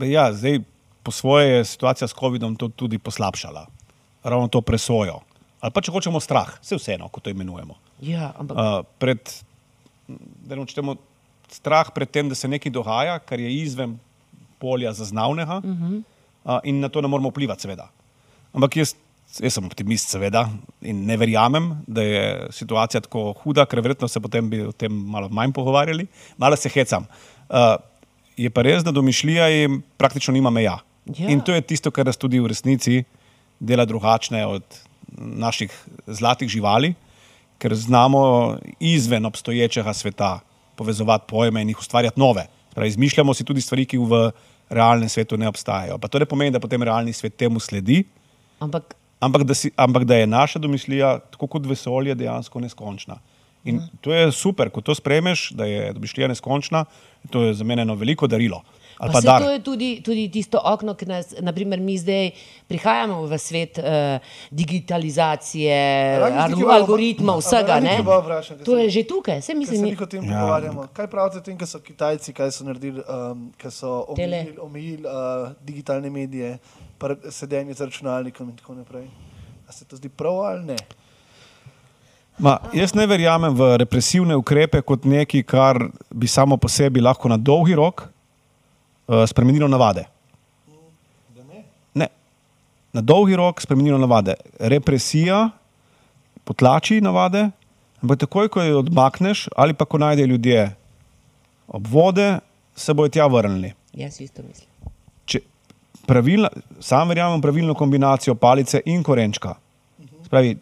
Ja, 0.00 0.30
zdaj 0.32 0.62
po 1.04 1.12
svoje 1.12 1.58
je 1.58 1.64
situacija 1.64 2.08
s 2.08 2.16
COVID-om 2.16 2.56
to 2.56 2.68
tudi 2.68 2.98
poslabšala. 2.98 3.66
Ravno 4.24 4.48
to 4.48 4.62
presojo. 4.64 5.20
Ali 5.60 5.72
pa 5.72 5.82
če 5.84 5.92
hočemo 5.92 6.20
strah, 6.20 6.56
vse 6.62 6.78
vseeno, 6.80 7.10
kot 7.12 7.26
to 7.26 7.30
imenujemo. 7.30 7.76
Ja, 8.04 8.32
ampak, 8.38 8.56
Uh, 8.56 8.80
pred, 8.98 9.20
da 10.08 10.56
ne 10.56 10.64
hočemo, 10.64 10.96
strah 11.52 11.92
pred 11.94 12.10
tem, 12.10 12.28
da 12.28 12.34
se 12.34 12.48
nekaj 12.48 12.72
dogaja, 12.72 13.18
kar 13.22 13.40
je 13.40 13.52
izven 13.62 13.96
polja 14.58 14.92
zaznavnega, 14.92 15.60
uh 15.60 15.64
-huh. 15.64 16.02
uh, 16.44 16.60
in 16.64 16.80
na 16.80 16.88
to 16.88 17.00
ne 17.00 17.08
moramo 17.08 17.30
vplivati, 17.30 17.62
seveda. 17.62 17.88
Ampak 18.52 18.76
jaz, 18.76 18.94
jaz 19.42 19.56
sem 19.56 19.66
optimist, 19.66 20.10
seveda, 20.12 20.46
in 20.86 21.04
ne 21.08 21.16
verjamem, 21.20 21.70
da 21.86 22.04
je 22.04 22.24
situacija 22.54 23.02
tako 23.04 23.32
huda, 23.42 23.66
ker 23.68 23.82
verjetno 23.84 24.08
se 24.08 24.20
potem 24.22 24.48
bi 24.50 24.62
o 24.66 24.72
tem 24.72 24.92
malo 24.92 25.28
manj 25.28 25.54
pogovarjali, 25.56 26.06
malo 26.38 26.56
se 26.56 26.72
hecam. 26.72 27.06
Uh, 27.48 27.76
je 28.36 28.50
pa 28.52 28.64
res, 28.66 28.84
da 28.84 28.92
domišljija 28.94 29.48
jim 29.52 29.80
praktično 29.96 30.34
nima 30.36 30.50
meja. 30.50 30.78
Ja. 31.06 31.30
In 31.30 31.40
to 31.40 31.54
je 31.54 31.62
tisto, 31.62 31.92
kar 31.94 32.06
nas 32.06 32.18
tudi 32.18 32.40
v 32.42 32.50
resnici 32.50 33.04
dela 33.60 33.86
drugačne 33.86 34.42
od 34.46 34.64
naših 35.16 35.72
zlatih 36.06 36.48
živali, 36.50 36.94
ker 37.58 37.74
znamo 37.74 38.56
izven 38.80 39.24
obstoječega 39.26 39.94
sveta 39.94 40.40
povezovati 40.76 41.24
pojme 41.28 41.62
in 41.62 41.72
jih 41.72 41.78
ustvarjati 41.80 42.20
nove. 42.20 42.46
Pravi, 42.74 42.88
izmišljamo 42.88 43.34
si 43.34 43.44
tudi 43.44 43.60
stvari, 43.60 43.86
ki 43.88 43.98
v 43.98 44.30
realnem 44.68 45.08
svetu 45.08 45.36
ne 45.36 45.48
obstajajo. 45.48 45.96
Pa 45.98 46.08
to 46.08 46.18
ne 46.18 46.26
pomeni, 46.26 46.52
da 46.52 46.60
potem 46.60 46.82
realni 46.82 47.12
svet 47.12 47.36
temu 47.36 47.60
sledi, 47.60 48.02
ampak 48.60 48.96
ampak 49.20 49.42
da, 49.42 49.54
si, 49.54 49.70
ampak 49.76 50.04
da 50.04 50.16
je 50.16 50.26
naša 50.28 50.58
domišljija, 50.58 51.18
tako 51.30 51.46
kot 51.48 51.66
vesolje, 51.66 52.14
dejansko 52.14 52.60
neskončna. 52.60 53.18
In 53.64 53.80
to 54.00 54.12
je 54.12 54.32
super, 54.32 54.70
ko 54.70 54.80
to 54.80 54.94
spremeš, 54.94 55.50
da 55.50 55.64
je 55.64 55.92
domišljija 55.92 56.28
neskončna, 56.28 56.84
to 57.30 57.42
je 57.42 57.54
za 57.54 57.64
mene 57.64 57.82
eno 57.82 57.94
veliko 57.94 58.26
darilo. 58.26 58.62
Ali 58.98 59.08
Pa 59.08 59.12
pa 59.12 59.20
se 59.20 59.26
to 59.38 59.50
je 59.50 59.60
tudi, 59.60 60.00
tudi 60.00 60.28
tisto 60.28 60.60
okno, 60.64 60.94
ki 60.94 61.06
nas, 61.06 61.34
naprimer, 61.38 61.76
mi 61.78 61.98
zdaj 61.98 62.30
prihajamo 62.66 63.22
v 63.22 63.38
svet 63.38 63.76
uh, 63.76 63.84
digitalizacije, 64.50 65.76
algoritmov, 66.70 67.34
A 67.34 67.38
vsega. 67.38 67.76
ker 67.76 68.04
To 68.58 68.72
se- 68.72 68.78
je 68.78 68.90
že 68.90 69.02
tukaj, 69.04 69.36
vse 69.36 69.46
se 69.46 69.54
mislim. 69.54 69.82
mi 69.82 69.96
o 69.96 70.06
tem 70.06 70.24
Ja. 70.24 70.30
pogovarjamo. 70.32 70.86
Kaj 70.92 71.06
pravite 71.06 71.38
o 71.38 71.42
tem, 71.42 71.58
ker 71.58 71.66
so 71.66 71.78
Kitajci, 71.78 72.32
kaj 72.32 72.50
so 72.50 72.64
naredili, 72.64 73.02
um, 73.02 73.52
ker 73.58 73.70
so 73.70 74.06
omejili, 74.08 74.56
omejili 74.58 75.04
uh, 75.04 75.12
digitalne 75.60 76.10
medije, 76.10 76.58
sedenje 77.30 77.74
z 77.74 77.80
računalnikom 77.80 78.48
in 78.50 78.56
tako 78.56 78.74
naprej? 78.74 79.08
A 79.68 79.72
se 79.72 79.84
to 79.84 79.96
zdi 79.96 80.08
prav 80.08 80.40
ali 80.40 80.64
ne? 80.64 80.76
Ma, 82.38 82.58
jaz 82.72 82.92
ne 82.94 83.06
verjamem 83.06 83.54
v 83.56 83.76
represivne 83.80 84.36
ukrepe 84.36 84.82
kot 84.84 85.06
nekaj, 85.08 85.42
kar 85.48 85.80
bi 86.10 86.28
samo 86.28 86.56
po 86.60 86.68
sebi 86.68 87.00
lahko 87.00 87.28
na 87.32 87.38
dolgi 87.40 87.74
rok 87.74 88.02
uh, 88.04 89.24
spremenilo 89.24 89.68
navade. 89.68 90.04
Ne. 91.94 92.08
Na 92.92 93.00
dolgi 93.00 93.36
rok 93.36 93.62
spremenilo 93.64 93.98
navade. 93.98 94.36
Represija 94.60 95.46
potlači 96.44 97.00
navade, 97.00 97.48
ampak 98.04 98.20
takoj, 98.26 98.52
ko 98.52 98.62
jo 98.62 98.84
odmakneš, 98.84 99.48
ali 99.56 99.74
pa 99.74 99.88
ko 99.88 99.98
najdejo 99.98 100.26
ljudje 100.36 100.68
obvode, 101.66 102.38
se 102.76 102.94
bojo 102.94 103.08
tja 103.08 103.26
vrnili. 103.26 103.72
Jaz 103.96 104.20
isto 104.20 104.42
mislim. 104.44 104.75
Pravilna, 106.06 106.48
sam 106.80 107.08
verjamem 107.08 107.40
v 107.40 107.42
pravilno 107.42 107.74
kombinacijo 107.74 108.34
palice 108.34 108.80
in 108.86 109.02
korenčka. 109.02 109.56
Spravi, 110.26 110.56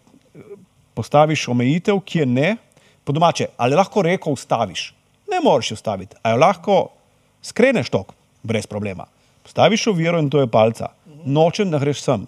postaviš 0.95 1.49
omejitev, 1.53 2.01
ki 2.05 2.23
je 2.23 2.27
ne, 2.27 2.57
po 3.05 3.13
domače, 3.13 3.51
ali 3.57 3.77
lahko 3.77 4.03
reko 4.03 4.33
ustaviš. 4.33 4.93
Ne 5.31 5.41
moreš 5.45 5.71
jo 5.71 5.75
ustaviti, 5.81 6.17
a 6.23 6.33
jo 6.33 6.41
lahko 6.41 6.79
skreneš 7.43 7.91
tok, 7.93 8.15
brez 8.43 8.67
problema. 8.67 9.07
Postaviš 9.45 9.87
oviro 9.93 10.19
in 10.19 10.31
to 10.31 10.41
je 10.41 10.49
palca. 10.49 10.89
Nočem, 11.25 11.71
da 11.71 11.79
greš 11.79 12.03
sem. 12.05 12.27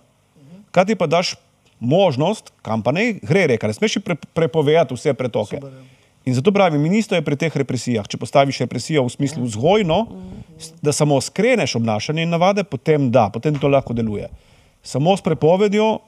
Kaj 0.71 0.91
ti 0.91 0.97
pa 0.97 1.07
daš 1.07 1.35
možnost, 1.81 2.53
kam 2.63 2.83
pa 2.83 2.93
ne 2.93 3.13
gre 3.23 3.47
reka, 3.47 3.69
ne 3.69 3.77
smeš 3.77 3.99
prepovedati 4.35 4.95
vse 4.95 5.15
pretoke. 5.15 5.61
Super, 5.61 5.73
ja. 5.73 5.96
In 6.27 6.35
zato 6.35 6.53
pravim, 6.53 6.83
ministro 6.83 7.15
je 7.15 7.23
pri 7.23 7.37
teh 7.39 7.55
represijah. 7.55 8.07
Če 8.11 8.19
postaviš 8.19 8.65
represijo 8.65 9.05
v 9.07 9.13
smislu 9.15 9.45
vzgojno, 9.47 9.99
da 10.83 10.91
samo 10.93 11.21
skreneš 11.23 11.77
obnašanje 11.79 12.25
in 12.27 12.33
navade, 12.35 12.65
potem 12.67 13.07
da, 13.15 13.29
potem 13.31 13.55
to 13.63 13.71
lahko 13.71 13.95
deluje. 13.95 14.27
Samo 14.83 15.15
s 15.17 15.23
prepovedjo 15.23 16.01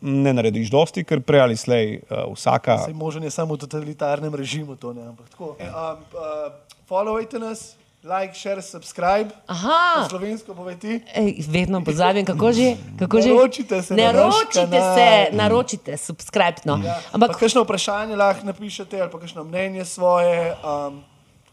ne 0.00 0.32
narediš 0.32 0.70
dosti, 0.72 1.04
ker 1.04 1.20
prej 1.20 1.44
ali 1.44 1.56
slej 1.60 1.98
uh, 1.98 2.24
vsaka. 2.32 2.78
Sej 2.86 2.96
možen 2.96 3.28
je 3.28 3.32
samo 3.32 3.56
v 3.56 3.64
totalitarnem 3.64 4.32
režimu 4.32 4.76
to, 4.80 4.94
ne, 4.96 5.08
ampak 5.12 5.28
tako. 5.32 5.56
Um, 5.60 5.68
uh, 5.68 6.80
followajte 6.88 7.40
nas, 7.40 7.74
like, 8.06 8.34
share, 8.34 8.62
subscribe. 8.62 9.34
Aha. 9.46 10.02
Po 10.02 10.08
slovensko 10.08 10.54
povej 10.54 10.76
ti. 10.78 10.92
Ej, 11.14 11.42
vedno 11.50 11.82
pozabim, 11.84 12.24
kako 12.24 12.52
že. 12.52 12.76
Kako 12.98 13.20
že? 13.20 13.28
Naročite 13.34 13.82
se 13.82 13.92
na 13.94 14.12
naročite 14.12 14.78
kanal. 14.78 14.94
se, 14.94 15.08
naročite, 15.36 15.96
subscribe. 15.96 16.62
No. 16.64 16.78
Ja. 16.84 17.02
Ampak 17.12 17.34
pa 17.34 17.38
kakšno 17.38 17.66
vprašanje 17.66 18.16
lahko 18.16 18.46
napišete, 18.46 19.00
ali 19.00 19.10
pa 19.10 19.18
kakšno 19.18 19.44
mnenje 19.44 19.84
svoje. 19.84 20.54
Um, 20.62 21.02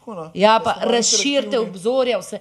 tako, 0.04 0.14
no. 0.14 0.30
Ja, 0.34 0.60
pa 0.64 0.74
razširite 0.80 1.58
obzorja. 1.58 2.18
Vse. 2.18 2.38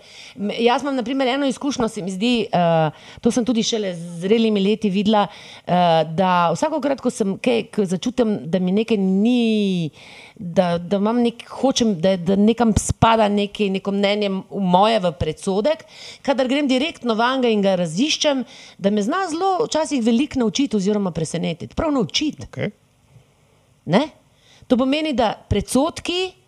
Jaz 0.59 0.82
imam 0.82 0.95
naprimer, 0.95 1.28
eno 1.28 1.47
izkušnjo, 1.47 1.88
se 1.88 2.01
mi 2.01 2.11
zdi, 2.11 2.45
uh, 2.53 2.91
to 3.22 3.32
sem 3.32 3.45
tudi 3.45 3.64
šele 3.64 3.93
z 3.95 4.20
zrelimi 4.20 4.59
leti 4.59 4.89
videla, 4.89 5.28
uh, 5.28 5.74
da 6.16 6.51
vsakokrat, 6.53 7.01
ko 7.01 7.09
sem 7.09 7.38
kaj, 7.38 7.64
ko 7.76 7.86
začutim, 7.86 8.36
da 8.51 8.59
mi 8.59 8.72
nekaj 8.72 8.97
ni, 8.97 9.89
da, 10.36 10.78
da 10.78 10.99
imam 10.99 11.22
nek, 11.24 11.45
hočem, 11.61 11.95
da, 12.01 12.18
da 12.18 12.36
nekam 12.36 12.74
spada 12.78 13.30
nekaj, 13.32 13.70
neko 13.78 13.95
mnenje 13.95 14.30
v 14.30 14.64
moje 14.76 14.99
v 14.99 15.14
predsodek, 15.20 15.86
kadar 16.22 16.51
grem 16.51 16.68
direktno 16.68 17.16
vanga 17.16 17.51
in 17.51 17.64
ga 17.64 17.78
raziščem, 17.80 18.43
da 18.78 18.91
me 18.91 19.03
zna 19.03 19.26
zelo 19.32 19.55
včasih 19.64 20.03
veliko 20.03 20.43
naučiti 20.43 20.78
oziroma 20.78 21.11
presenetiti. 21.11 21.76
Prav 21.76 21.95
naučiti. 21.95 22.47
Okay. 22.49 22.72
Ne? 23.86 24.07
To 24.68 24.78
pomeni, 24.80 25.11
da 25.14 25.34
predsotki, 25.49 26.42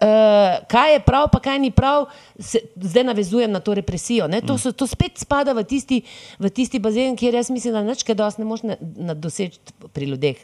uh, 0.00 0.66
kaj 0.68 0.92
je 0.92 1.00
prav, 1.00 1.28
pa 1.32 1.40
kaj 1.40 1.58
ni 1.58 1.70
prav, 1.70 2.06
se, 2.38 2.60
zdaj 2.76 3.04
navezujem 3.04 3.52
na 3.52 3.60
to 3.60 3.74
represijo. 3.74 4.28
ne. 4.28 4.40
To, 4.40 4.58
so, 4.58 4.72
to 4.72 4.86
spet 4.86 5.18
spada 5.18 5.52
v 5.52 5.64
tisti, 5.64 6.02
v 6.38 6.50
tisti 6.50 6.78
bazen, 6.78 7.16
kjer 7.16 7.34
jaz 7.34 7.50
mislim, 7.50 7.74
da 7.74 7.82
nič 7.82 8.02
kaj 8.02 8.14
dosti 8.14 8.42
ne 8.42 8.48
moreš 8.48 8.62
doseči 9.14 9.58
pri 9.92 10.04
ljudeh. 10.04 10.36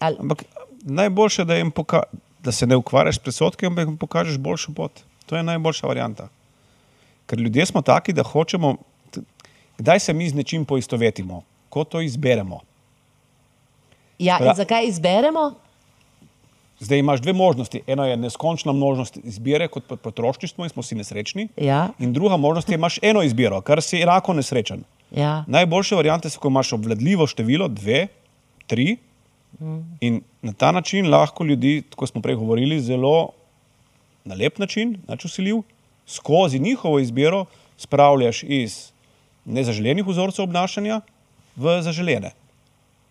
Ampak 0.00 0.44
najboljše, 0.84 1.44
da, 1.44 1.54
jim 1.56 1.70
poka 1.70 2.02
da 2.44 2.52
se 2.52 2.66
ne 2.66 2.76
ukvarjaš 2.76 3.16
s 3.16 3.18
predsodki, 3.18 3.66
ampak 3.66 3.88
jim 3.88 3.96
pokažeš 3.96 4.38
boljšo 4.38 4.72
pot. 4.76 5.00
To 5.26 5.36
je 5.36 5.42
najboljša 5.42 5.86
varianta. 5.86 6.28
Ker 7.26 7.40
ljudje 7.40 7.66
smo 7.66 7.82
taki, 7.82 8.12
da 8.12 8.22
hočemo, 8.22 8.76
kdaj 9.78 10.00
se 10.00 10.12
mi 10.12 10.28
z 10.28 10.34
nečim 10.34 10.64
poistovetimo, 10.64 11.42
ko 11.68 11.84
to 11.84 12.00
izberemo. 12.00 12.60
ja, 14.18 14.38
Ja. 14.40 14.50
in 14.50 14.56
zakaj 14.56 14.86
izberemo? 14.86 15.54
Zdaj 16.80 16.98
imaš 16.98 17.20
dve 17.20 17.32
možnosti. 17.32 17.80
Ena 17.86 18.06
je 18.06 18.16
neskončna 18.16 18.72
možnost 18.72 19.18
izbire 19.24 19.68
kot 19.68 19.84
po- 19.88 19.96
potrošništvo 19.96 20.64
in 20.64 20.68
smo 20.68 20.82
si 20.82 20.94
nesrečni. 20.94 21.48
Ja. 21.56 21.88
In 21.98 22.12
druga 22.12 22.36
možnost 22.36 22.68
je, 22.68 22.72
da 22.72 22.80
imaš 22.80 22.98
eno 23.02 23.22
izbiro, 23.22 23.60
kar 23.60 23.82
si 23.82 24.02
enako 24.02 24.34
nesrečen. 24.34 24.82
Ja. 25.10 25.44
Najboljše 25.46 25.94
variante 25.94 26.30
so, 26.30 26.40
ko 26.40 26.48
imaš 26.48 26.72
obvladljivo 26.72 27.26
število, 27.26 27.68
dve, 27.68 28.06
tri, 28.66 28.96
in 30.00 30.22
na 30.42 30.52
ta 30.52 30.72
način 30.72 31.10
lahko 31.10 31.44
ljudi, 31.44 31.82
kot 31.96 32.10
smo 32.10 32.22
prej 32.22 32.34
govorili, 32.34 32.80
zelo 32.80 33.30
na 34.24 34.34
lep 34.34 34.58
način, 34.58 34.98
načusiljiv, 35.08 35.62
skozi 36.06 36.58
njihovo 36.58 36.98
izbiro 36.98 37.44
spravljaš 37.78 38.42
iz 38.42 38.92
nezaželenih 39.44 40.06
vzorcev 40.06 40.44
obnašanja 40.44 41.00
v 41.56 41.82
zaželene. 41.82 42.30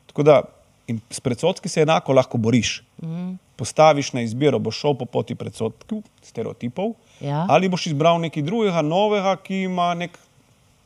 Tako 0.08 0.24
da 0.24 0.42
in 0.88 1.00
s 1.10 1.20
predsodki 1.20 1.70
se 1.70 1.82
enako 1.82 2.14
lahko 2.14 2.38
boriš. 2.38 2.84
Mm. 3.04 3.36
Postaviš 3.56 4.14
na 4.14 4.22
izbiro, 4.22 4.60
boš 4.60 4.80
šel 4.82 4.96
po 5.00 5.06
poti 5.06 5.36
predsotkov, 5.36 6.02
stereotipov, 6.22 6.94
Ja. 7.22 7.46
ali 7.50 7.70
boš 7.70 7.88
izbral 7.88 8.20
nekaj 8.20 8.44
drugega, 8.44 8.82
novega, 8.82 9.36
ki 9.36 9.62
ima 9.70 9.94
nek 9.94 10.18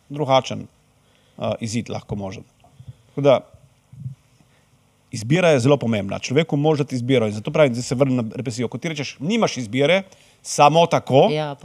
drugačen 0.10 0.68
uh, 1.38 1.54
izid, 1.60 1.90
lahko 1.90 2.16
možen. 2.16 2.44
Tako 3.10 3.22
da 3.22 3.40
izbira 5.12 5.50
je 5.50 5.60
zelo 5.60 5.78
pomembna. 5.78 6.20
Človeku 6.20 6.58
može 6.58 6.84
dati 6.84 6.96
izbiro 6.96 7.28
in 7.28 7.34
zato 7.34 7.52
pravim, 7.52 7.74
da 7.74 7.82
se 7.82 7.96
vrnem 7.96 8.16
na 8.16 8.24
represijo. 8.36 8.68
Ko 8.68 8.78
ti 8.78 8.90
rečeš, 8.90 9.16
nimaš 9.20 9.58
izbire, 9.58 10.04
samo 10.42 10.86
tako, 10.86 11.28
Ja, 11.32 11.56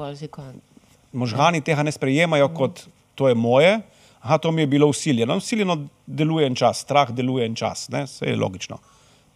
možgani 1.12 1.60
tega 1.60 1.82
ne 1.82 1.92
sprejemajo 1.92 2.48
kot 2.54 2.86
to 3.14 3.28
je 3.28 3.34
moje. 3.34 3.80
Aha, 4.22 4.38
to 4.38 4.52
mi 4.52 4.62
je 4.62 4.66
bilo 4.66 4.86
usiljeno. 4.86 5.36
Usiljeno 5.36 5.88
deluje 6.06 6.46
en 6.46 6.54
čas, 6.54 6.80
strah 6.80 7.10
deluje 7.10 7.46
en 7.46 7.54
čas, 7.54 7.88
ne? 7.88 8.04
vse 8.04 8.26
je 8.26 8.36
logično. 8.36 8.78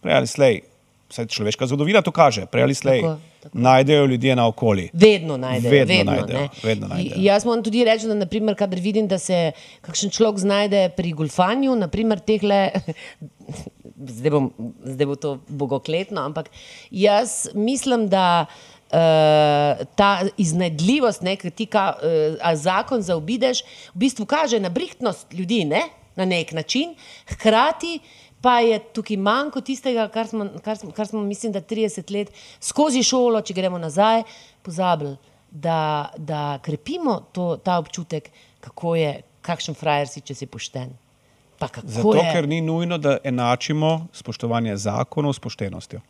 Prej 0.01 0.15
ali 0.15 0.27
slej, 0.27 0.61
vse 1.11 1.27
človeška 1.27 1.67
zgodovina 1.67 2.03
to 2.03 2.13
kaže, 2.15 2.47
prej 2.47 2.63
ali 2.63 2.75
slej 2.75 3.01
Tako, 3.03 3.19
tako. 3.43 3.59
najdejo 3.59 4.05
ljudje 4.07 4.37
na 4.37 4.47
okoli. 4.47 4.89
Vedno 4.93 5.37
najdejo. 5.37 5.71
Vedno 5.71 5.95
vedno, 5.95 6.13
najdejo, 6.13 6.41
ne. 6.41 6.49
vedno 6.63 6.89
najdejo. 6.89 7.17
I- 7.19 7.25
Jaz 7.25 7.45
moram 7.45 7.65
tudi 7.65 7.85
reči, 7.85 8.07
da 8.07 8.15
naprimer, 8.15 8.55
kadar 8.55 8.81
vidim, 8.81 9.09
da 9.09 9.19
se 9.19 9.53
kakšen 9.81 10.11
človek 10.11 10.39
znajde 10.39 10.89
pri 10.97 11.13
golfanju, 11.13 11.75
naprimer 11.77 12.21
tehle. 12.23 12.71
Zdaj, 13.97 14.31
bom, 14.31 14.51
zdaj 14.85 15.07
bo 15.07 15.15
to 15.17 15.31
bogokletno, 15.49 16.21
ampak 16.21 16.51
jaz 16.91 17.47
mislim, 17.55 18.09
da 18.13 18.45
uh, 18.45 18.76
ta 18.91 20.11
iznajdljivost, 20.39 21.23
ne, 21.27 21.37
ki 21.37 21.51
ti 21.51 21.67
ka, 21.67 21.97
uh, 21.99 22.53
zakon 22.55 23.03
zaobideš, 23.03 23.65
v 23.95 24.07
bistvu 24.07 24.27
kaže 24.27 24.61
na 24.61 24.71
brihtnost 24.71 25.33
ljudi 25.35 25.65
ne, 25.65 25.83
na 26.17 26.25
nek 26.25 26.53
način, 26.53 26.95
hkrati 27.27 27.99
pa 28.41 28.61
je 28.61 28.79
tukaj 28.93 29.17
manjko 29.17 29.61
tistega, 29.61 30.09
kar 30.09 30.29
smo, 30.29 30.47
kar 30.65 30.79
smo, 30.79 30.93
kar 30.95 31.07
smo 31.07 31.21
mislim, 31.21 31.53
da 31.53 31.61
30 31.61 32.13
let 32.15 32.31
skozi 32.61 33.03
šolo, 33.03 33.41
če 33.43 33.55
gremo 33.55 33.79
nazaj, 33.79 34.23
pozabili, 34.63 35.17
da, 35.51 36.13
da 36.17 36.59
krepimo 36.63 37.21
to, 37.33 37.57
ta 37.57 37.79
občutek, 37.79 38.31
kako 38.61 38.95
je, 38.97 39.17
kakšen 39.43 39.75
frajer 39.75 40.09
si, 40.09 40.21
če 40.21 40.35
si 40.35 40.47
pošten. 40.47 40.93
Zato, 41.59 42.15
je. 42.19 42.29
ker 42.33 42.49
ni 42.49 42.61
nujno, 42.61 42.99
da 42.99 43.17
enačimo 43.25 44.07
spoštovanje 44.13 44.77
zakonov 44.77 45.33
s 45.33 45.41
poštenostjo. 45.41 46.03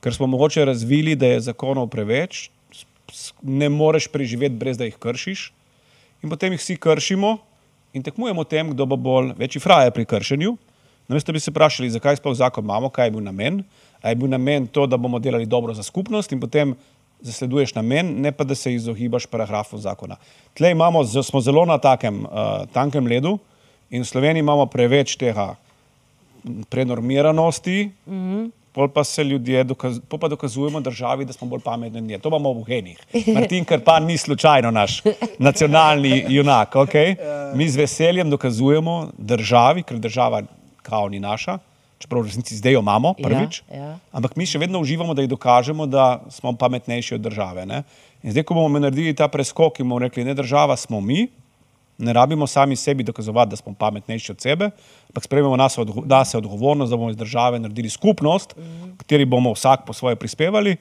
Ker 0.00 0.14
smo 0.14 0.26
mogoče 0.26 0.64
razvili, 0.64 1.16
da 1.16 1.26
je 1.26 1.40
zakonov 1.50 1.90
preveč, 1.92 2.48
ne 3.42 3.68
moreš 3.68 4.08
preživeti, 4.08 4.56
brez 4.56 4.78
da 4.78 4.86
jih 4.88 4.96
kršiš, 4.96 5.50
in 6.22 6.30
potem 6.30 6.52
jih 6.52 6.60
vsi 6.60 6.76
kršimo 6.76 7.38
in 7.92 8.02
tekmujemo 8.02 8.44
tem, 8.44 8.70
kdo 8.70 8.86
bo 8.86 8.96
bolj 8.96 9.34
večji 9.38 9.60
frajer 9.60 9.92
pri 9.92 10.04
kršenju. 10.04 10.56
Namesto 11.08 11.32
da 11.32 11.36
bi 11.36 11.40
se 11.40 11.50
vprašali, 11.50 11.90
zakaj 11.90 12.20
sploh 12.20 12.36
zakon 12.38 12.64
imamo, 12.64 12.88
kaj 12.88 13.06
je 13.06 13.10
bil 13.10 13.24
namen. 13.24 13.64
A 14.02 14.08
je 14.08 14.16
bil 14.16 14.30
namen 14.30 14.66
to, 14.66 14.86
da 14.86 14.96
bomo 14.96 15.18
delali 15.18 15.46
dobro 15.46 15.74
za 15.74 15.82
skupnost 15.82 16.32
in 16.32 16.40
potem 16.40 16.76
zasleduješ 17.20 17.74
namen, 17.74 18.14
ne 18.20 18.32
pa 18.32 18.44
da 18.44 18.54
se 18.54 18.72
izogibaš 18.74 19.26
paragrafu 19.26 19.78
zakona. 19.78 20.16
Tlej 20.54 20.72
imamo, 20.72 21.04
smo 21.04 21.40
zelo 21.40 21.64
na 21.66 21.78
takem 21.78 22.24
uh, 22.24 22.30
tankem 22.72 23.06
ledu 23.06 23.38
in 23.90 24.02
v 24.02 24.06
Sloveniji 24.06 24.40
imamo 24.40 24.66
preveč 24.66 25.16
tega 25.16 25.56
prenormiranosti, 26.68 27.90
mm 28.06 28.12
-hmm. 28.12 28.50
Pol 28.72 28.88
pa 28.88 29.04
se 29.04 29.24
ljudje, 29.24 29.64
dokaz, 29.64 29.98
pol 30.08 30.18
pa 30.18 30.28
dokazujemo 30.28 30.80
državi, 30.80 31.24
da 31.24 31.32
smo 31.32 31.48
bolj 31.48 31.60
pametni 31.64 31.98
od 31.98 32.04
nje. 32.04 32.18
To 32.18 32.28
imamo 32.28 32.52
v 32.52 32.64
genih. 32.64 32.98
Martin 33.34 33.64
Krpan 33.64 34.04
ni 34.04 34.18
slučajno 34.18 34.70
naš 34.70 35.02
nacionalni 35.38 36.24
junak. 36.28 36.74
Okay? 36.74 37.16
Mi 37.54 37.68
z 37.68 37.76
veseljem 37.76 38.30
dokazujemo 38.30 39.10
državi, 39.18 39.82
ker 39.82 39.98
država 39.98 40.42
kao 40.82 41.08
ni 41.08 41.20
naša, 41.20 41.58
čeprav 41.98 42.22
v 42.22 42.30
resnici 42.30 42.56
zdaj 42.56 42.72
jo 42.72 42.80
imamo 42.80 43.14
prvič. 43.14 43.62
Ja, 43.70 43.76
ja. 43.76 43.98
Ampak 44.12 44.36
mi 44.36 44.46
še 44.46 44.58
vedno 44.58 44.80
uživamo, 44.80 45.14
da 45.14 45.22
ji 45.22 45.28
dokažemo, 45.28 45.86
da 45.86 46.22
smo 46.30 46.54
pametnejši 46.56 47.14
od 47.14 47.20
države. 47.20 47.66
Ne? 47.66 47.82
In 48.22 48.32
zdaj, 48.32 48.46
ko 48.48 48.54
bomo 48.54 48.78
naredili 48.78 49.14
ta 49.16 49.28
preskok 49.28 49.80
in 49.80 49.88
bomo 49.88 50.00
rekli, 50.00 50.24
ne 50.24 50.34
država 50.34 50.76
smo 50.76 51.00
mi, 51.00 51.26
ne 52.00 52.12
rabimo 52.12 52.46
sami 52.46 52.76
sebi 52.76 53.02
dokazovati, 53.02 53.50
da 53.50 53.56
smo 53.56 53.74
pametnejši 53.74 54.32
od 54.32 54.40
sebe, 54.40 54.70
ampak 55.08 55.24
sprejmemo 55.24 55.56
nas 55.56 55.78
odgo 55.78 56.02
nase 56.06 56.38
odgovornost, 56.38 56.90
da 56.90 56.96
bomo 56.96 57.10
iz 57.10 57.16
države 57.16 57.58
naredili 57.58 57.90
skupnost, 57.90 58.54
v 58.56 58.96
kateri 58.96 59.24
bomo 59.24 59.52
vsak 59.52 59.86
po 59.86 59.92
svoje 59.92 60.16
prispevali, 60.16 60.76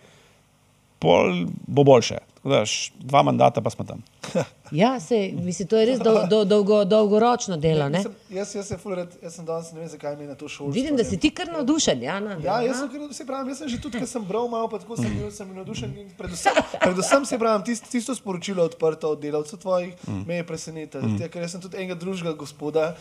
pol 0.99 1.33
bo 1.67 1.83
boljše. 1.83 2.17
Tako 2.35 2.49
Da, 2.49 2.61
š- 2.63 2.91
dva 2.97 3.19
mandata 3.21 3.61
pa 3.61 3.69
smo 3.69 3.85
tam. 3.85 4.03
Ja, 4.71 4.99
se, 4.99 5.17
mislim, 5.33 5.67
to 5.67 5.77
je 5.77 5.85
res 5.85 5.99
dol, 5.99 6.27
dol, 6.29 6.45
dolgo, 6.45 6.85
dolgoročno 6.85 7.57
delo. 7.57 7.89
Ne? 7.89 7.97
Jaz, 7.97 8.05
sem- 8.05 8.15
jaz, 8.29 8.49
jaz, 8.53 8.67
se 8.67 8.77
ful 8.77 8.93
rad, 8.93 9.15
jaz 9.19 9.33
sem 9.33 9.45
danes, 9.45 9.71
ne 9.73 9.79
vem, 9.79 9.89
zakaj 9.89 10.13
mi 10.13 10.23
je 10.23 10.27
na 10.27 10.35
to 10.35 10.45
šolo. 10.47 10.69
Vidim, 10.69 10.93
da 10.93 11.03
si 11.03 11.17
ti 11.17 11.31
kar 11.31 11.49
navdušen. 11.49 11.97
Jana. 11.99 12.37
Ja, 12.39 12.59
jaz 12.61 12.77
sem, 12.77 12.89
kar- 12.89 13.09
se 13.11 13.25
pravim, 13.25 13.49
jaz 13.49 13.57
sem 13.57 13.67
že 13.67 13.79
tudi, 13.81 13.97
ker 13.97 14.07
sem 14.07 14.21
bral 14.23 14.45
malo, 14.47 14.69
pa 14.69 14.77
tako 14.77 14.95
sem 14.95 15.09
bil, 15.11 15.31
sem 15.31 15.49
navdušen. 15.51 15.89
Predvsem, 16.13 16.53
predvsem 16.77 17.25
se 17.25 17.39
pravim, 17.39 17.65
tist, 17.65 17.89
tisto 17.89 18.13
sporočilo 18.13 18.63
odprto 18.63 19.09
od 19.09 19.19
delavcev 19.19 19.57
tvojih 19.57 19.97
me 20.21 20.35
je 20.35 20.45
presenetilo. 20.45 21.01
Mm. 21.03 21.17
Ker 21.27 21.41
jaz 21.41 21.51
sem 21.51 21.61
tudi 21.61 21.73
enega 21.75 21.95
drugega 21.95 22.33
gospoda, 22.35 22.93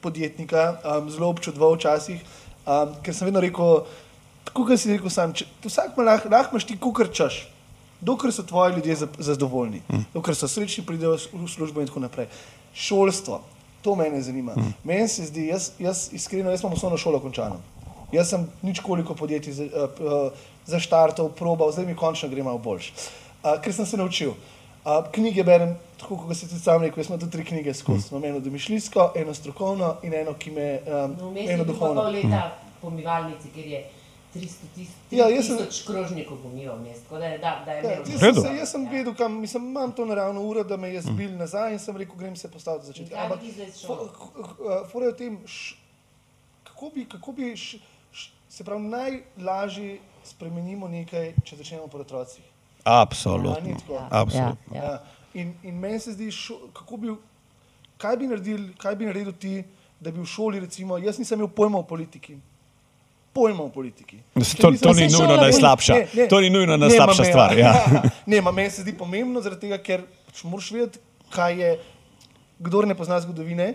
podjetnika, 0.00 0.62
um, 0.94 1.10
zelo 1.10 1.28
občudoval 1.28 1.74
včasih, 1.74 2.22
um, 2.62 2.94
ker 3.02 3.10
sem 3.12 3.26
vedno 3.26 3.40
rekel, 3.40 3.82
tako 4.48 4.64
kot 4.64 4.78
si 4.78 4.90
rekel 4.90 5.10
sam, 5.10 5.32
če, 5.32 5.44
vsak 5.62 5.92
ima 5.92 6.04
lahko, 6.06 6.28
lahko 6.28 6.52
imaš 6.52 6.64
ti 6.64 6.78
kukar 6.78 7.08
čaš. 7.10 7.44
Dokler 8.00 8.30
so 8.30 8.42
tvoji 8.44 8.74
ljudje 8.74 8.94
za- 8.96 9.08
zadovoljni, 9.20 9.80
dokler 10.14 10.34
so 10.34 10.48
srečni, 10.48 10.84
pridejo 10.84 11.12
v 11.32 11.48
službo 11.48 11.80
in 11.80 11.86
tako 11.86 12.00
naprej. 12.00 12.28
Šolstvo, 12.72 13.40
to 13.82 13.94
mene 13.94 14.20
zanima. 14.20 14.54
Meni 14.84 15.08
se 15.08 15.24
zdi, 15.24 15.46
jaz, 15.48 15.70
jaz 15.78 16.08
iskreno, 16.12 16.50
jaz 16.50 16.60
imam 16.60 16.72
osnovno 16.72 16.96
šolo 16.96 17.20
končano. 17.20 17.58
Jaz 18.12 18.28
sem 18.28 18.46
nič 18.62 18.80
koliko 18.80 19.14
podjetij 19.14 19.52
za- 19.52 19.64
uh, 19.66 19.90
uh, 20.00 20.32
zaštartal, 20.66 21.28
probal, 21.30 21.72
zdaj 21.72 21.86
mi 21.86 21.96
končno 21.96 22.28
gre 22.28 22.42
malo 22.42 22.58
boljš. 22.58 22.92
Uh, 23.38 23.58
ker 23.60 23.74
sem 23.74 23.86
se 23.86 23.96
naučil. 23.96 24.30
Uh, 24.30 25.02
knjige 25.10 25.42
berem, 25.44 25.74
tako 25.98 26.16
kot 26.18 26.36
si 26.36 26.46
tudi 26.46 26.60
sam 26.60 26.80
rekel, 26.80 26.98
jaz 26.98 27.08
imam 27.08 27.20
tudi 27.20 27.32
tri 27.32 27.44
knjige 27.44 27.74
skozi. 27.74 28.08
Imam 28.10 28.24
eno 28.24 28.40
domišljijsko, 28.40 29.12
eno 29.16 29.34
strokovno 29.34 29.96
in 30.02 30.14
eno, 30.14 30.34
ki 30.34 30.50
me, 30.52 30.68
um, 30.86 31.18
eno 31.36 31.64
duhovno. 31.66 31.94
pol 31.96 32.12
leta 32.12 32.46
pomivalnici, 32.80 33.48
kjer 33.50 33.66
je 33.66 33.80
300 34.38 34.66
tis- 34.74 34.94
Ja, 35.10 35.26
jaz 35.28 35.46
sem- 35.46 35.58
tisoč 35.58 35.82
krožnikov 35.84 36.38
pomival 36.38 36.76
vmes. 36.76 36.98
Tako 37.00 37.18
da, 37.18 37.26
je- 37.26 37.38
da, 37.38 37.62
da 37.64 37.72
je 37.72 37.82
Ja, 37.84 37.92
imel. 37.94 38.18
sem 38.18 38.34
se, 38.36 38.54
jaz 38.54 38.70
sem 38.70 38.88
vedel, 38.88 39.14
kam 39.14 39.32
mislim, 39.36 39.62
imam 39.64 39.92
to 39.92 40.04
naravno 40.04 40.42
uro, 40.42 40.64
da 40.64 40.76
me 40.76 40.88
je 40.88 41.00
zbil 41.02 41.30
nazaj 41.34 41.72
in 41.72 41.78
sem 41.80 41.96
rekel, 41.96 42.16
grem 42.16 42.36
se 42.36 42.48
postaviti 42.48 42.86
za 42.86 42.88
začetek. 42.88 43.10
In 43.10 43.16
kaj 43.16 43.24
Ampak 43.24 43.40
fora 44.86 45.06
je 45.06 45.12
v 45.12 45.16
tem, 45.16 45.38
š, 45.44 45.76
kako 46.64 46.90
bi, 46.90 47.04
kako 47.06 47.32
bi 47.32 47.52
š, 47.52 47.78
š, 48.12 48.20
se 48.48 48.64
pravi, 48.64 48.82
najlažje 48.82 49.98
spremenimo 50.24 50.88
nekaj, 50.88 51.34
če 51.40 51.56
začnemo 51.56 51.86
pri 51.86 52.00
otrocih. 52.00 52.44
Absolutno. 52.84 53.60
ni 53.62 53.74
tako? 53.76 54.00
Absolutno. 54.10 54.72
Ja. 54.72 54.82
Ja. 54.82 55.02
In, 55.34 55.54
in 55.62 55.74
meni 55.76 56.00
se 56.00 56.12
zdi, 56.12 56.30
šo, 56.30 56.56
kako 56.72 56.96
bi, 56.96 57.12
kaj 57.96 58.16
bi, 58.16 58.26
naredil, 58.26 58.68
kaj 58.76 58.96
bi 58.96 59.06
naredil 59.06 59.32
ti, 59.34 59.64
da 60.00 60.10
bi 60.10 60.20
v 60.20 60.26
šoli, 60.26 60.60
recimo, 60.60 60.96
jaz 60.98 61.18
nisem 61.18 61.38
imel 61.38 61.48
pojma 61.50 61.78
o 61.78 61.82
politiki. 61.84 62.38
Pojma 63.32 63.62
o 63.62 63.68
politiki. 63.68 64.18
To, 64.60 64.72
to 64.82 64.92
ni 64.92 65.08
nujno 65.08 65.36
najslabša. 65.36 65.94
Ne, 65.94 66.06
ne. 66.14 66.28
To 66.28 66.40
ni 66.40 66.50
nujno 66.50 66.76
Ne, 66.76 66.86
najslabša 66.86 67.22
me- 67.22 67.28
stvar. 67.28 67.58
Ja. 67.58 67.74
ne, 68.26 68.40
meni 68.40 68.70
se 68.70 68.82
zdi 68.82 68.96
pomembno, 68.98 69.42
tega, 69.60 69.78
ker 69.78 70.02
pač 70.26 70.42
moraš 70.44 70.70
vedeti, 70.74 70.98
kaj 71.30 71.60
je. 71.60 71.72
Kdor 72.58 72.88
ne 72.90 72.96
pozna 72.98 73.20
zgodovine, 73.22 73.74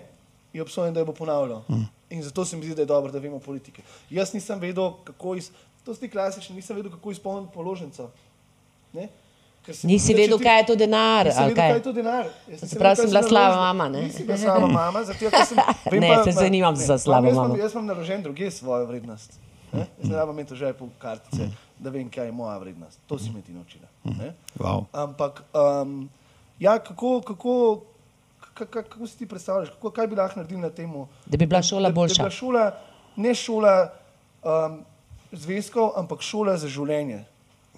je 0.53 0.61
obsojen, 0.61 0.93
da 0.93 0.99
jo 0.99 1.05
bo 1.05 1.13
ponavljal. 1.15 1.63
Mm. 1.69 1.85
In 2.09 2.23
zato 2.23 2.45
se 2.45 2.57
mi 2.57 2.65
zdi, 2.65 2.75
da 2.75 2.81
je 2.81 2.85
dobro, 2.85 3.11
da 3.11 3.19
vemo 3.19 3.39
politike. 3.39 3.81
Jaz 4.09 4.33
nisem 4.33 4.59
vedel, 4.59 4.91
kako 5.03 5.35
iz, 5.35 5.51
to 5.85 5.95
si 5.95 6.09
klasično, 6.09 6.55
nisem 6.55 6.75
vedel, 6.75 6.91
kako 6.91 7.11
izpolniti 7.11 7.53
položnico. 7.53 8.09
Ne? 8.93 9.07
Nisi 9.83 10.13
vedel, 10.13 10.37
ti- 10.37 10.43
kaj 10.43 10.59
je 10.59 10.65
to 10.65 10.75
denar, 10.77 11.25
Nisem 11.25 11.39
ali 11.39 11.49
vedel, 11.49 11.55
kaj? 11.55 11.69
kaj 11.69 11.77
je 11.77 11.83
to 11.83 11.93
denar. 11.93 12.25
Se 12.59 12.75
pravi, 12.75 12.95
sem 12.95 13.05
bila 13.07 13.23
slaba 13.23 13.55
mama, 13.57 13.89
ne? 13.89 14.01
Nisi 14.01 14.23
bila 14.23 14.37
slaba 14.37 14.67
mama, 14.69 15.03
zato 15.03 15.19
ker 15.21 15.45
sem. 15.45 15.57
vem 15.91 15.99
Ne, 15.99 16.09
pa- 16.09 16.23
se 16.23 16.31
zanimam 16.33 16.73
ne, 16.73 16.79
za 16.81 16.97
slabo 16.97 17.27
jaz 17.27 17.35
mamo. 17.35 17.55
Jaz 17.55 17.73
imam 17.73 17.85
naložen 17.85 18.23
druge 18.23 18.51
svojo 18.51 18.85
vrednost. 18.85 19.39
Ne? 19.71 19.87
Jaz 19.97 20.09
ne 20.09 20.15
rabim 20.15 20.33
imeti 20.33 20.55
že 20.55 20.73
po 20.73 20.87
kartice, 20.97 21.47
da 21.79 21.89
vem, 21.89 22.09
kaj 22.09 22.25
je 22.25 22.31
moja 22.33 22.57
vrednost. 22.57 22.99
To 23.07 23.17
si 23.17 23.31
me 23.31 23.41
ti 23.41 23.51
naučila. 23.51 23.87
ne. 24.03 24.33
Wow. 24.57 24.85
Ampak, 24.93 25.43
um, 25.51 26.09
ja, 26.59 26.79
kako, 26.79 27.21
kako, 27.21 27.81
kako, 28.53 28.65
kako 28.83 29.07
si 29.07 29.17
ti 29.17 29.25
predstavljaš, 29.25 29.69
kako, 29.71 29.89
kaj 29.91 30.07
bi 30.07 30.15
lahko 30.15 30.39
naredili 30.39 30.61
na 30.61 30.69
tem? 30.69 30.91
Da 31.25 31.37
bi 31.37 31.45
bila 31.45 31.61
šola 31.63 31.89
Da, 31.89 31.93
boljša. 31.93 32.13
da 32.13 32.17
bi 32.19 32.29
bila 32.29 32.29
šola, 32.31 32.65
ne 33.15 33.35
šola 33.35 33.89
um, 34.43 34.83
zvezkov, 35.31 35.91
ampak 35.95 36.21
šola 36.21 36.57
za 36.57 36.67
življenje. 36.67 37.23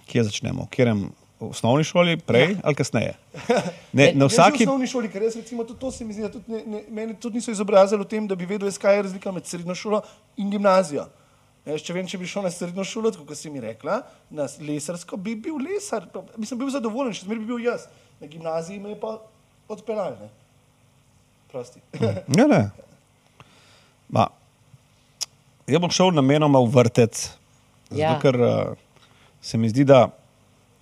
Kje 0.06 0.24
začnemo? 0.24 0.64
V 0.64 0.70
katerem 0.70 1.12
v 1.36 1.50
osnovni 1.50 1.84
šoli, 1.84 2.18
prej 2.18 2.56
ali 2.62 2.76
kasneje? 2.76 3.14
Ne, 3.94 4.12
na 4.12 4.26
Jaz 4.26 4.32
že 4.32 4.36
vsaki. 4.36 4.58
v 4.58 4.68
osnovni 4.68 4.88
šoli, 4.88 5.10
ker 5.10 5.24
jaz 5.24 5.36
recimo 5.36 5.64
tudi 5.64 5.80
to 5.80 5.92
se 5.92 6.04
mi 6.04 6.14
zdi, 6.14 6.22
da 6.22 6.30
tudi 6.30 6.48
ne, 6.48 6.64
ne, 6.66 6.82
meni 6.90 7.16
tudi 7.16 7.36
niso 7.36 7.52
izobrazili 7.52 8.02
v 8.02 8.08
tem, 8.08 8.28
da 8.28 8.36
bi 8.36 8.46
vedel, 8.46 8.72
kaj 8.72 8.96
je 8.96 9.04
razlika 9.04 9.32
med 9.32 9.46
srednjo 9.46 9.76
šolo 9.76 10.02
in 10.38 10.50
gimnazijo. 10.50 11.06
Jaz, 11.66 11.82
če 11.82 11.94
vem, 11.94 12.06
če 12.06 12.18
bi 12.18 12.28
šel 12.28 12.44
na 12.44 12.52
srednjo 12.52 12.84
šolo, 12.84 13.12
kot 13.18 13.34
si 13.34 13.50
mi 13.50 13.60
rekla, 13.60 14.02
na 14.30 14.46
lesarsko, 14.60 15.18
bi 15.18 15.36
bil 15.36 15.56
lesar, 15.58 16.06
mislim, 16.38 16.60
bil 16.60 16.70
zadovoljen, 16.70 17.12
še 17.12 17.26
zmeraj 17.26 17.40
bi 17.40 17.48
bil 17.48 17.64
jaz. 17.64 17.88
Na 18.20 18.28
gimnaziji 18.28 18.80
me 18.80 18.92
je 18.92 19.00
pa 19.00 19.16
odpeljal. 19.68 20.14
ne. 20.16 20.30
Prosti. 21.50 21.80
Ja, 22.30 22.46
ne. 22.46 22.62
Ma, 24.08 24.28
jaz 25.66 25.82
bom 25.82 25.90
šel 25.90 26.12
namenoma 26.12 26.60
v 26.60 26.70
vrtec, 26.72 27.16
zato 27.90 27.98
Ja. 27.98 28.20
ker 28.20 28.36
uh, 28.36 28.78
se 29.42 29.58
mi 29.58 29.70
zdi, 29.70 29.84
da 29.84 30.06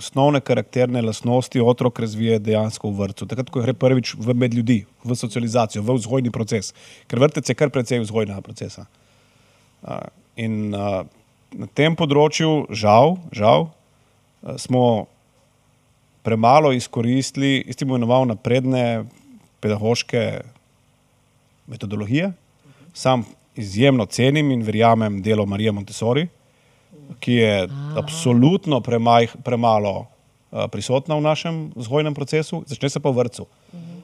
osnovne 0.04 0.42
karakterne 0.44 1.02
lastnosti 1.02 1.62
otrok 1.62 2.00
razvije 2.04 2.40
dejansko 2.44 2.92
v 2.92 3.00
vrtu. 3.00 3.28
Takrat, 3.30 3.50
ko 3.50 3.64
gre 3.64 3.74
prvič 3.74 4.16
v 4.20 4.36
med 4.36 4.54
ljudi, 4.54 4.84
v 5.04 5.16
socializacijo, 5.16 5.84
v 5.84 5.96
vzgojni 5.98 6.32
proces. 6.32 6.74
Ker 7.08 7.24
vrtec 7.24 7.50
je 7.50 7.56
kar 7.56 7.72
precej 7.72 8.04
vzgojnega 8.04 8.44
procesa. 8.46 8.86
Uh, 9.84 10.04
in 10.40 10.76
uh, 10.76 11.04
na 11.56 11.68
tem 11.76 11.96
področju, 11.96 12.68
žal, 12.72 13.18
žal 13.36 13.68
uh, 13.68 14.56
smo 14.60 15.08
premalo 16.24 16.72
izkoristili, 16.76 17.62
jaz 17.68 17.80
ti 17.80 17.88
bom 17.88 17.98
imenoval 17.98 18.28
napredne 18.30 19.04
pedagoške 19.64 20.44
metodologije. 21.68 22.32
Sam 22.94 23.26
izjemno 23.56 24.06
cenim 24.06 24.52
in 24.52 24.64
verjamem 24.64 25.22
delo 25.24 25.46
Marije 25.46 25.72
Montessori, 25.72 26.28
ki 27.20 27.34
je 27.34 27.68
absolutno 27.98 28.82
premaj, 28.82 29.28
premalo 29.44 29.94
uh, 30.00 30.68
prisotna 30.72 31.16
v 31.16 31.24
našem 31.24 31.56
vzgojnem 31.76 32.14
procesu, 32.14 32.64
začne 32.68 32.90
se 32.90 33.00
pa 33.00 33.10
v 33.10 33.24
vrtu. 33.24 33.48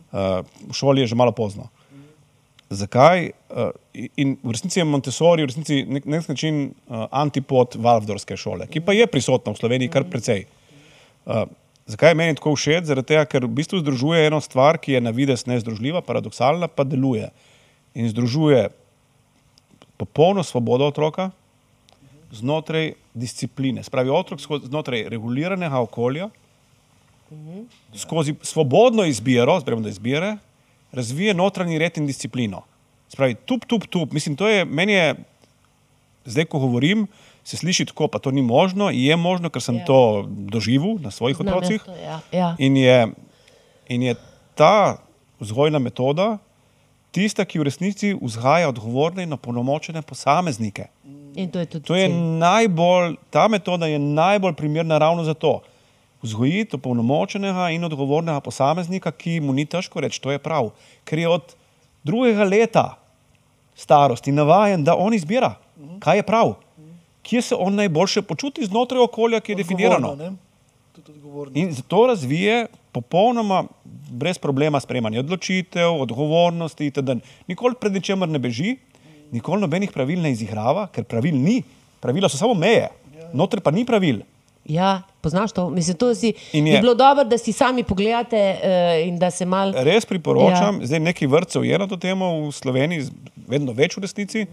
Uh, 0.09 0.41
v 0.69 0.73
šoli 0.73 1.03
je 1.03 1.11
že 1.11 1.19
malo 1.19 1.31
pozno. 1.31 1.69
Zakaj? 2.69 3.31
Uh, 3.49 3.73
in 4.15 4.37
v 4.43 4.53
resnici 4.53 4.79
je 4.79 4.85
Montessori 4.85 5.43
v 5.43 5.49
resnici 5.49 5.83
nek, 5.89 6.05
nek 6.05 6.29
način 6.29 6.69
uh, 6.69 7.07
antipod 7.11 7.75
Waldorfske 7.75 8.37
šole, 8.37 8.69
ki 8.69 8.81
pa 8.85 8.93
je 8.93 9.07
prisotna 9.09 9.53
v 9.53 9.59
Sloveniji 9.59 9.89
kar 9.89 10.05
precej. 10.05 10.45
Uh, 11.25 11.49
zakaj 11.89 12.13
je 12.13 12.19
meni 12.21 12.37
tako 12.37 12.53
všeč? 12.53 12.85
Zaradi 12.85 13.15
tega, 13.15 13.25
ker 13.25 13.45
v 13.45 13.53
bistvu 13.57 13.81
združuje 13.81 14.27
eno 14.29 14.37
stvar, 14.41 14.77
ki 14.77 14.97
je 14.97 15.01
na 15.01 15.13
vides 15.13 15.47
nezdružljiva, 15.49 16.05
paradoksalna, 16.05 16.69
pa 16.69 16.85
deluje. 16.85 17.33
In 17.97 18.05
združuje 18.09 18.69
popolno 19.97 20.45
svobodo 20.45 20.87
otroka 20.87 21.31
znotraj 22.31 22.93
discipline. 23.13 23.83
Spravi 23.83 24.09
otrok 24.09 24.41
skozi, 24.41 24.67
znotraj 24.67 25.09
reguliranega 25.09 25.79
okolja, 25.79 26.29
skozi 27.95 28.35
svobodno 28.41 29.05
izbiro, 29.05 29.59
zberemo 29.59 29.81
da 29.81 29.89
izbire, 29.89 30.37
razvije 30.91 31.33
notranji 31.33 31.77
red 31.77 31.97
in 31.97 32.07
disciplino. 32.07 32.63
Spravi, 33.09 33.35
tup, 33.35 33.65
tup, 33.65 33.85
tup. 33.87 34.11
Mislim, 34.11 34.35
to 34.35 34.47
je, 34.47 34.65
meni 34.65 34.93
je, 34.93 35.15
zdaj, 36.25 36.45
ko 36.45 36.59
govorim, 36.59 37.07
se 37.43 37.57
sliši 37.57 37.85
tako, 37.85 38.07
pa 38.07 38.19
to 38.19 38.31
ni 38.31 38.41
možno, 38.41 38.89
je 38.89 39.15
možno, 39.15 39.49
ker 39.49 39.61
sem 39.61 39.75
Ja. 39.77 39.85
to 39.85 40.25
doživel 40.29 40.97
na 40.99 41.11
svojih 41.11 41.37
Znam 41.37 41.47
otrocih. 41.47 41.81
to, 41.83 41.95
ja, 41.95 42.19
ja. 42.31 42.55
In, 42.59 42.77
je, 42.77 43.07
in 43.87 44.03
je 44.03 44.15
ta 44.55 44.97
vzgojna 45.39 45.79
metoda 45.79 46.37
tista, 47.11 47.45
ki 47.45 47.59
v 47.59 47.63
resnici 47.63 48.13
vzgaja 48.21 48.69
odgovorne 48.69 49.23
in 49.23 49.33
opolnomočene 49.33 50.01
posameznike. 50.01 50.85
In 51.05 51.18
to 51.33 51.59
je 51.59 51.65
tudi 51.65 51.85
To 51.85 51.95
je 51.95 52.09
najbolj, 52.39 53.15
ta 53.29 53.47
metoda 53.47 53.87
je 53.87 53.99
najbolj 53.99 54.53
primerna 54.53 54.97
ravno 54.97 55.23
za 55.23 55.33
to. 55.33 55.61
Vzgojiti 56.21 56.75
opolnomočenega 56.75 57.69
in 57.69 57.83
odgovornega 57.83 58.39
posameznika, 58.39 59.11
ki 59.11 59.39
mu 59.39 59.53
ni 59.53 59.65
težko 59.65 59.99
reči, 60.03 60.21
to 60.21 60.31
je 60.31 60.39
prav, 60.39 60.71
ker 61.03 61.19
je 61.19 61.29
od 61.29 61.55
drugega 62.03 62.43
leta 62.43 62.99
starosti 63.75 64.31
navajen, 64.31 64.83
da 64.83 64.97
on 64.97 65.13
izbira, 65.13 65.55
kaj 66.03 66.17
je 66.17 66.23
prav, 66.23 66.53
kje 67.23 67.41
se 67.41 67.55
on 67.55 67.75
najboljše 67.75 68.21
počuti 68.21 68.65
znotraj 68.65 69.01
okolja, 69.01 69.39
ki 69.39 69.51
je 69.51 69.61
definirano. 69.63 70.15
Ne? 70.15 70.33
In 71.53 71.71
zato 71.71 72.07
razvije 72.07 72.67
popolnoma 72.91 73.63
brez 74.11 74.37
problema 74.37 74.79
sprejemanje 74.79 75.19
odločitev, 75.19 76.01
odgovornosti 76.01 76.85
itd. 76.85 77.21
Nikoli 77.47 77.75
pred 77.79 77.93
ničemer 77.93 78.29
ne 78.29 78.39
beži, 78.39 78.75
nikoli 79.31 79.61
nobenih 79.61 79.91
pravil 79.91 80.21
ne 80.21 80.31
izigrava, 80.31 80.87
ker 80.87 81.03
pravil 81.03 81.35
ni. 81.35 81.61
Pravila 81.99 82.29
so 82.29 82.37
samo 82.37 82.53
meje, 82.55 82.87
noter 83.33 83.59
pa 83.59 83.71
ni 83.71 83.83
pravil. 83.83 84.21
Ja, 84.65 84.89
poznaš 85.19 85.51
to? 85.51 85.69
Mislim, 85.69 85.97
to 85.97 86.13
si, 86.13 86.29
In 86.53 86.67
je 86.67 86.73
je- 86.73 86.81
bilo 86.81 86.93
dobro, 86.93 87.23
da 87.23 87.37
si 87.37 87.51
sami 87.51 87.83
pogledate 87.83 88.37
uh, 88.53 88.59
in 89.03 89.17
da 89.17 89.31
se 89.31 89.45
mal. 89.45 89.71
Res 89.75 90.05
priporočam, 90.05 90.79
ja. 90.79 90.85
zdaj 90.85 90.99
nekaj 91.01 91.27
vrtcev 91.27 91.63
je 91.63 91.77
na 91.77 91.87
to 91.87 91.97
temo 91.97 92.27
v 92.41 92.51
Sloveniji, 92.51 93.07
vedno 93.47 93.73
več 93.73 93.97
v 93.97 94.01
resnici. 94.01 94.45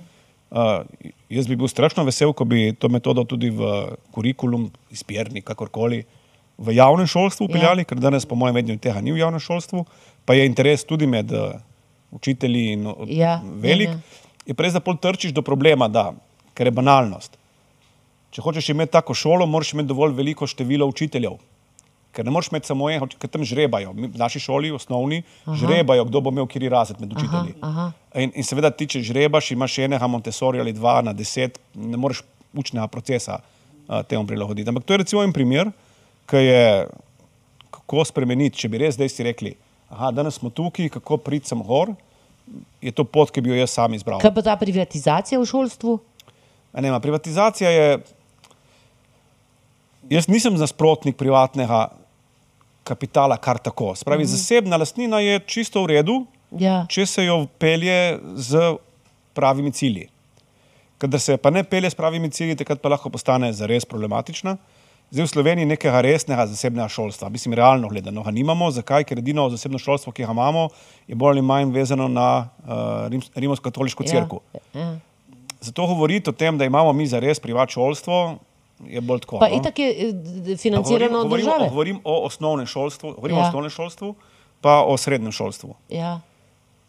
Uh, 0.48 0.86
jaz 1.28 1.46
bi 1.46 1.56
bil 1.56 1.68
strašno 1.68 2.04
vesel, 2.04 2.32
ko 2.32 2.44
bi 2.44 2.72
to 2.72 2.88
metodo 2.88 3.24
tudi 3.24 3.50
v 3.50 3.66
kurikulum, 4.10 4.68
izbirni, 4.90 5.42
kakorkoli, 5.42 6.04
v 6.56 6.72
javnem 6.72 7.06
šolstvu 7.06 7.44
upeljali, 7.44 7.82
ja. 7.82 7.84
ker 7.84 7.98
danes, 7.98 8.24
po 8.24 8.34
mojem 8.34 8.54
mnenju, 8.54 8.78
tega 8.78 9.00
ni 9.00 9.12
v 9.12 9.18
javnem 9.18 9.42
šolstvu, 9.42 9.82
pa 10.24 10.32
je 10.32 10.46
interes 10.46 10.84
tudi 10.84 11.04
med 11.06 11.28
uh, 11.28 11.58
učitelji 12.10 12.72
in 12.72 12.86
Ja, 13.10 13.40
velik. 13.44 13.88
ja, 13.88 13.98
ja. 13.98 14.25
Je 14.46 14.54
prej, 14.54 14.72
da 14.76 14.80
pol 14.80 14.96
trčiš 15.02 15.34
do 15.34 15.42
problema, 15.42 15.88
da, 15.88 16.12
ker 16.54 16.70
je 16.70 16.74
banalnost. 16.74 17.36
Če 18.34 18.42
hočeš 18.44 18.70
imeti 18.72 18.92
tako 18.94 19.14
šolo, 19.14 19.46
moraš 19.46 19.72
imeti 19.74 19.90
dovolj 19.90 20.14
veliko 20.16 20.46
število 20.46 20.86
učiteljev. 20.86 21.38
Ker 22.16 22.24
ne 22.24 22.32
moreš 22.32 22.50
imeti 22.52 22.70
samo 22.70 22.88
enega, 22.90 23.18
ker 23.20 23.30
tam 23.32 23.44
žrebajo. 23.44 23.92
Mi 23.96 24.08
v 24.12 24.20
naši 24.20 24.40
šoli, 24.40 24.70
osnovni, 24.72 25.22
aha. 25.44 25.56
žrebajo, 25.60 26.06
kdo 26.08 26.22
bo 26.24 26.32
imel 26.32 26.46
kiri 26.48 26.70
razred 26.72 27.00
med 27.00 27.12
učitelji. 27.12 27.56
aha. 27.60 27.90
In, 28.14 28.32
in 28.32 28.46
seveda, 28.46 28.70
ti, 28.72 28.88
če 28.94 29.02
žrebaš, 29.04 29.50
imaš 29.52 29.78
enega 29.84 30.08
Montessori 30.08 30.62
ali 30.62 30.72
dva 30.76 31.00
na 31.04 31.12
deset, 31.16 31.58
ne 31.74 32.00
moreš 32.00 32.22
učnega 32.56 32.86
procesa 32.92 33.40
uh, 33.40 34.00
temu 34.08 34.24
prilagoditi. 34.26 34.68
Ampak 34.68 34.84
to 34.84 34.94
je 34.94 35.02
recimo 35.04 35.24
en 35.24 35.34
primer, 35.36 35.72
ki 36.30 36.40
je 36.40 36.62
kako 37.70 38.04
spremeniti, 38.08 38.64
če 38.64 38.70
bi 38.72 38.80
res 38.80 38.96
zdaj 38.96 39.12
si 39.12 39.26
rekli, 39.26 39.52
aha, 39.92 40.10
danes 40.14 40.40
smo 40.40 40.50
tukaj, 40.50 40.88
kako 40.96 41.20
priti 41.22 41.52
sem 41.52 41.60
gor, 41.62 41.92
je 42.80 42.92
to 42.92 43.04
pot, 43.04 43.30
ki 43.30 43.42
bi 43.42 43.50
jo 43.50 43.58
jaz 43.58 43.72
sam 43.74 43.94
izbral. 43.94 44.20
Kaj 44.22 44.34
pa 44.34 44.44
ta 44.44 44.56
privatizacija 44.60 45.40
v 45.40 45.48
šolstvu? 45.48 45.98
A 46.76 46.80
Ne, 46.84 46.92
privatizacija 47.00 47.70
je. 47.70 47.98
Jaz 50.10 50.28
nisem 50.28 50.54
nasprotnik 50.54 51.16
privatnega 51.16 51.88
kapitala, 52.84 53.36
kar 53.36 53.58
tako. 53.58 53.94
Spravi, 53.96 54.22
mm. 54.22 54.30
zasebna 54.30 54.76
lastnina 54.76 55.18
je 55.20 55.40
čisto 55.46 55.82
v 55.82 55.96
redu, 55.96 56.26
Ja. 56.50 56.84
če 56.88 57.06
se 57.06 57.24
jo 57.24 57.46
pelje 57.58 58.20
z 58.38 58.76
pravimi 59.34 59.72
cilji. 59.72 60.06
Kadar 60.98 61.20
se 61.20 61.36
pa 61.36 61.50
ne 61.50 61.64
pelje 61.64 61.90
s 61.90 61.98
pravimi 61.98 62.30
cilji, 62.30 62.56
takrat 62.56 62.80
pa 62.80 62.88
lahko 62.88 63.10
postane 63.10 63.50
zares 63.52 63.84
problematična. 63.84 64.56
Zdaj 65.10 65.24
v 65.24 65.30
Sloveniji 65.30 65.66
nekega 65.70 66.00
resnega 66.02 66.46
zasebnega 66.50 66.88
šolstva, 66.90 67.28
mislim, 67.28 67.54
realno 67.54 67.88
gledano 67.88 68.22
ga 68.22 68.30
nimamo. 68.30 68.70
Zakaj? 68.70 69.04
Ker 69.06 69.18
edino 69.22 69.46
zasebno 69.50 69.78
šolstvo, 69.78 70.12
ki 70.12 70.26
ga 70.26 70.34
imamo, 70.34 70.68
je 71.06 71.14
bolj 71.14 71.38
ali 71.38 71.42
manj 71.46 71.70
vezano 71.70 72.08
na 72.08 72.48
uh, 72.66 73.06
Rims, 73.10 73.30
rimsko-katoliško 73.34 74.04
crkvo. 74.04 74.40
Ja. 74.54 74.80
Ja. 74.80 74.98
Zato 75.60 75.86
govoriti 75.86 76.30
o 76.30 76.32
tem, 76.32 76.58
da 76.58 76.64
imamo 76.64 76.92
mi 76.92 77.06
za 77.06 77.20
res 77.22 77.40
privat 77.40 77.70
šolstvo, 77.70 78.38
je 78.86 79.00
bolj 79.00 79.20
tako. 79.20 79.38
Pa 79.38 79.48
no. 79.48 79.56
itak 79.60 79.78
je 79.78 79.88
eh, 79.90 80.56
financirano 80.56 81.18
od 81.18 81.30
govorim, 81.30 81.46
države. 81.46 81.68
govorim 81.68 82.00
o 82.04 82.26
osnovnem 82.26 82.66
šolstvu, 82.66 83.14
govorim 83.14 83.36
Ja. 83.36 83.42
o 83.42 83.46
osnovnem 83.46 83.70
šolstvu, 83.70 84.14
pa 84.60 84.82
o 84.84 84.96
srednjem 84.96 85.32
šolstvu. 85.32 85.74
Ja. 85.88 86.20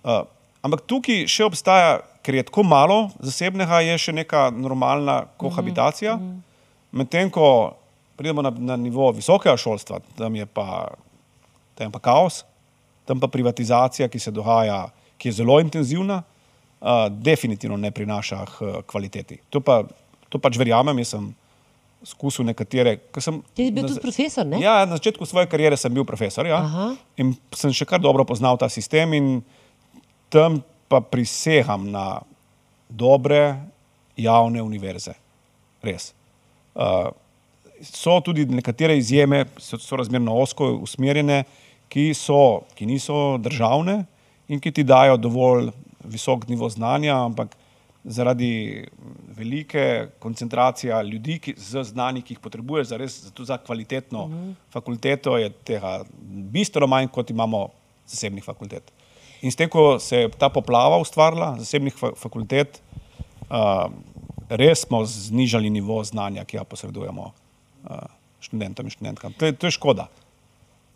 Uh, 0.03 0.26
ampak 0.61 0.82
tukaj 0.89 1.28
še 1.28 1.45
obstaja, 1.45 1.99
ker 2.26 2.36
je 2.36 2.43
tako 2.43 2.63
malo 2.63 3.09
zasebnega, 3.20 3.80
je 3.80 3.97
še 3.97 4.13
neka 4.13 4.49
normalna 4.49 5.26
kohabitacija. 5.38 6.15
Mm 6.15 6.22
-hmm. 6.22 6.41
Medtem 6.91 7.30
ko 7.30 7.74
pridemo 8.18 8.41
na, 8.41 8.51
na 8.51 8.76
nivo 8.76 9.11
visokega 9.13 9.57
šolstva, 9.57 10.01
tam 10.18 10.36
je 10.36 10.45
pa, 10.45 10.91
tam 11.78 11.88
je 11.88 11.93
pa 11.93 12.01
kaos, 12.01 12.41
tam 13.05 13.22
pa 13.22 13.30
privatizacija, 13.32 14.09
ki 14.09 14.20
se 14.20 14.34
dogaja, 14.34 14.88
ki 15.18 15.30
je 15.30 15.39
zelo 15.39 15.59
intenzivna, 15.61 16.22
uh, 16.24 17.07
definitivno 17.09 17.78
ne 17.78 17.91
prinaša 17.91 18.45
k 18.45 18.72
kvaliteti. 18.89 19.39
To, 19.53 19.61
pa, 19.61 19.84
to 20.30 20.41
pač 20.41 20.57
verjamem, 20.59 20.97
jaz 21.05 21.13
sem 21.15 21.30
skusil 22.05 22.45
nekatere. 22.45 22.97
Sem, 23.20 23.39
Ti 23.53 23.70
si 23.70 23.74
bil 23.74 23.86
na 23.86 23.89
tudi 23.89 24.01
profesor, 24.01 24.45
ne? 24.45 24.61
Ja, 24.61 24.82
na 24.86 24.97
začetku 24.97 25.26
svoje 25.26 25.49
kariere 25.49 25.78
sem 25.78 25.93
bil 25.93 26.05
profesor 26.05 26.49
ja, 26.49 26.61
Aha. 26.61 26.89
in 27.22 27.34
sem 27.55 27.74
še 27.74 27.88
kar 27.89 28.01
dobro 28.01 28.26
poznal 28.28 28.57
ta 28.57 28.70
sistem, 28.70 29.13
in 29.18 29.30
tam 30.34 30.61
pa 30.88 31.01
prisegam 31.03 31.88
na 31.91 32.22
dobre 32.89 33.57
javne 34.18 34.61
univerze. 34.63 35.15
Res. 35.84 36.11
Uh, 36.78 37.13
so 37.82 38.20
tudi 38.22 38.46
nekatere 38.46 38.98
izjeme, 38.98 39.46
so, 39.58 39.78
so 39.78 39.96
razmerno 39.96 40.36
osko 40.38 40.72
usmerjene, 40.82 41.44
ki, 41.90 42.12
so, 42.18 42.64
ki 42.76 42.86
niso 42.86 43.38
državne 43.42 44.02
in 44.48 44.60
ki 44.64 44.72
ti 44.72 44.84
dajo 44.84 45.18
dovolj 45.18 45.72
visok 46.08 46.48
nivo 46.48 46.70
znanja, 46.70 47.16
ampak 47.26 47.56
zaradi 48.08 48.86
velike 49.36 50.08
koncentracije 50.20 51.04
ljudi 51.04 51.40
ki, 51.40 51.54
z 51.58 51.84
znanji, 51.84 52.22
ki 52.22 52.34
jih 52.34 52.44
potrebuješ 52.44 52.88
za, 52.88 52.98
res, 52.98 53.18
za, 53.24 53.32
za 53.46 53.58
kvalitetno 53.58 54.28
mm 54.28 54.34
-hmm. 54.34 54.54
fakulteto, 54.72 55.38
je 55.38 55.50
tega 55.50 56.04
bistveno 56.54 56.88
manj, 56.88 57.08
kot 57.08 57.30
imamo 57.30 57.68
zasebnih 58.08 58.44
fakultet. 58.44 58.92
In 59.42 59.52
s 59.52 59.56
tem, 59.56 59.70
ko 59.70 60.00
se 60.00 60.18
je 60.18 60.30
ta 60.30 60.50
poplava 60.50 60.98
ustvarila, 60.98 61.56
zasebnih 61.60 61.96
fa 61.96 62.12
fakultet, 62.16 62.82
uh, 63.50 63.92
res 64.50 64.82
smo 64.82 65.06
znižali 65.06 65.70
nivo 65.70 66.04
znanja, 66.04 66.46
ki 66.46 66.58
ga 66.58 66.64
posredujemo 66.64 67.22
uh, 67.22 67.47
študentom 68.40 68.86
in 68.86 68.92
študentkam. 68.92 69.34
To 69.38 69.46
je, 69.46 69.56
to 69.56 69.68
je 69.68 69.72
škoda. 69.72 70.08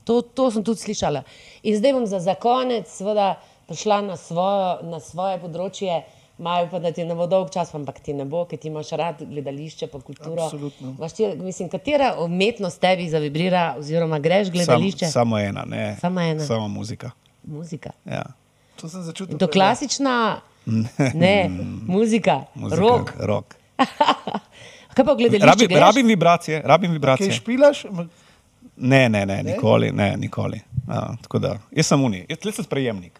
To, 0.03 0.21
to 0.21 0.51
sem 0.51 0.63
tudi 0.63 0.81
slišala. 0.81 1.23
In 1.63 1.77
zdaj 1.77 1.93
bom 1.93 2.07
za, 2.09 2.19
za 2.19 2.35
konec 2.35 2.89
seveda 2.89 3.35
prišla 3.67 4.01
na, 4.01 4.17
svojo, 4.17 4.81
na 4.89 4.99
svoje 4.99 5.37
področje. 5.41 6.01
Majo 6.41 6.71
pa, 6.71 6.79
da 6.81 6.89
ti 6.89 7.03
ne 7.05 7.13
bo 7.13 7.27
dolg 7.29 7.51
čas, 7.53 7.69
ampak 7.77 7.99
ti 8.01 8.15
ne 8.17 8.25
bo, 8.25 8.47
ker 8.49 8.57
ti 8.57 8.71
imaš 8.71 8.95
rad 8.97 9.19
gledališče, 9.21 9.91
pa 9.91 9.99
kulturo. 10.01 10.47
Absolutno. 10.47 10.95
Ti, 11.13 11.27
mislim, 11.37 11.69
katera 11.69 12.15
umetnost 12.23 12.81
tebi 12.81 13.05
zavibrira, 13.11 13.75
oziroma 13.77 14.17
greš 14.19 14.49
gledališče? 14.49 15.05
Sam, 15.05 15.11
samo 15.11 15.37
ena, 15.37 15.67
ne. 15.69 15.83
Samo 16.01 16.21
ena. 16.21 16.47
Samo 16.47 16.67
muzika. 16.67 17.11
Muzika. 17.45 17.93
Ja. 18.09 18.23
To 18.81 18.89
sem 18.89 19.05
začutil. 19.05 19.37
To 19.37 19.51
klasična, 19.53 20.41
ne, 21.23 21.35
muzika, 21.85 22.41
Muzika, 22.55 22.81
rok. 22.81 23.13
Rock. 23.19 23.55
Kaj 24.93 25.05
pa 25.05 25.13
v 25.13 25.17
gledališču? 25.17 25.47
Rabim, 25.47 25.67
greš? 25.67 25.79
rabim 25.79 26.07
vibracije, 26.07 26.61
rabim 26.65 26.89
Kaj 26.89 26.95
vibracije. 26.95 27.31
špilaš? 27.31 27.85
Ma- 27.85 28.07
Ne, 28.77 29.09
ne, 29.09 29.25
ne, 29.25 29.43
nikoli, 29.43 29.91
ne, 29.91 30.17
nikoli. 30.17 30.57
A, 30.87 31.13
tako 31.21 31.39
da, 31.39 31.59
jaz 31.71 31.85
sem 31.85 32.03
uni, 32.03 32.25
jaz 32.25 32.55
sem 32.55 32.65
sprejemnik. 32.65 33.19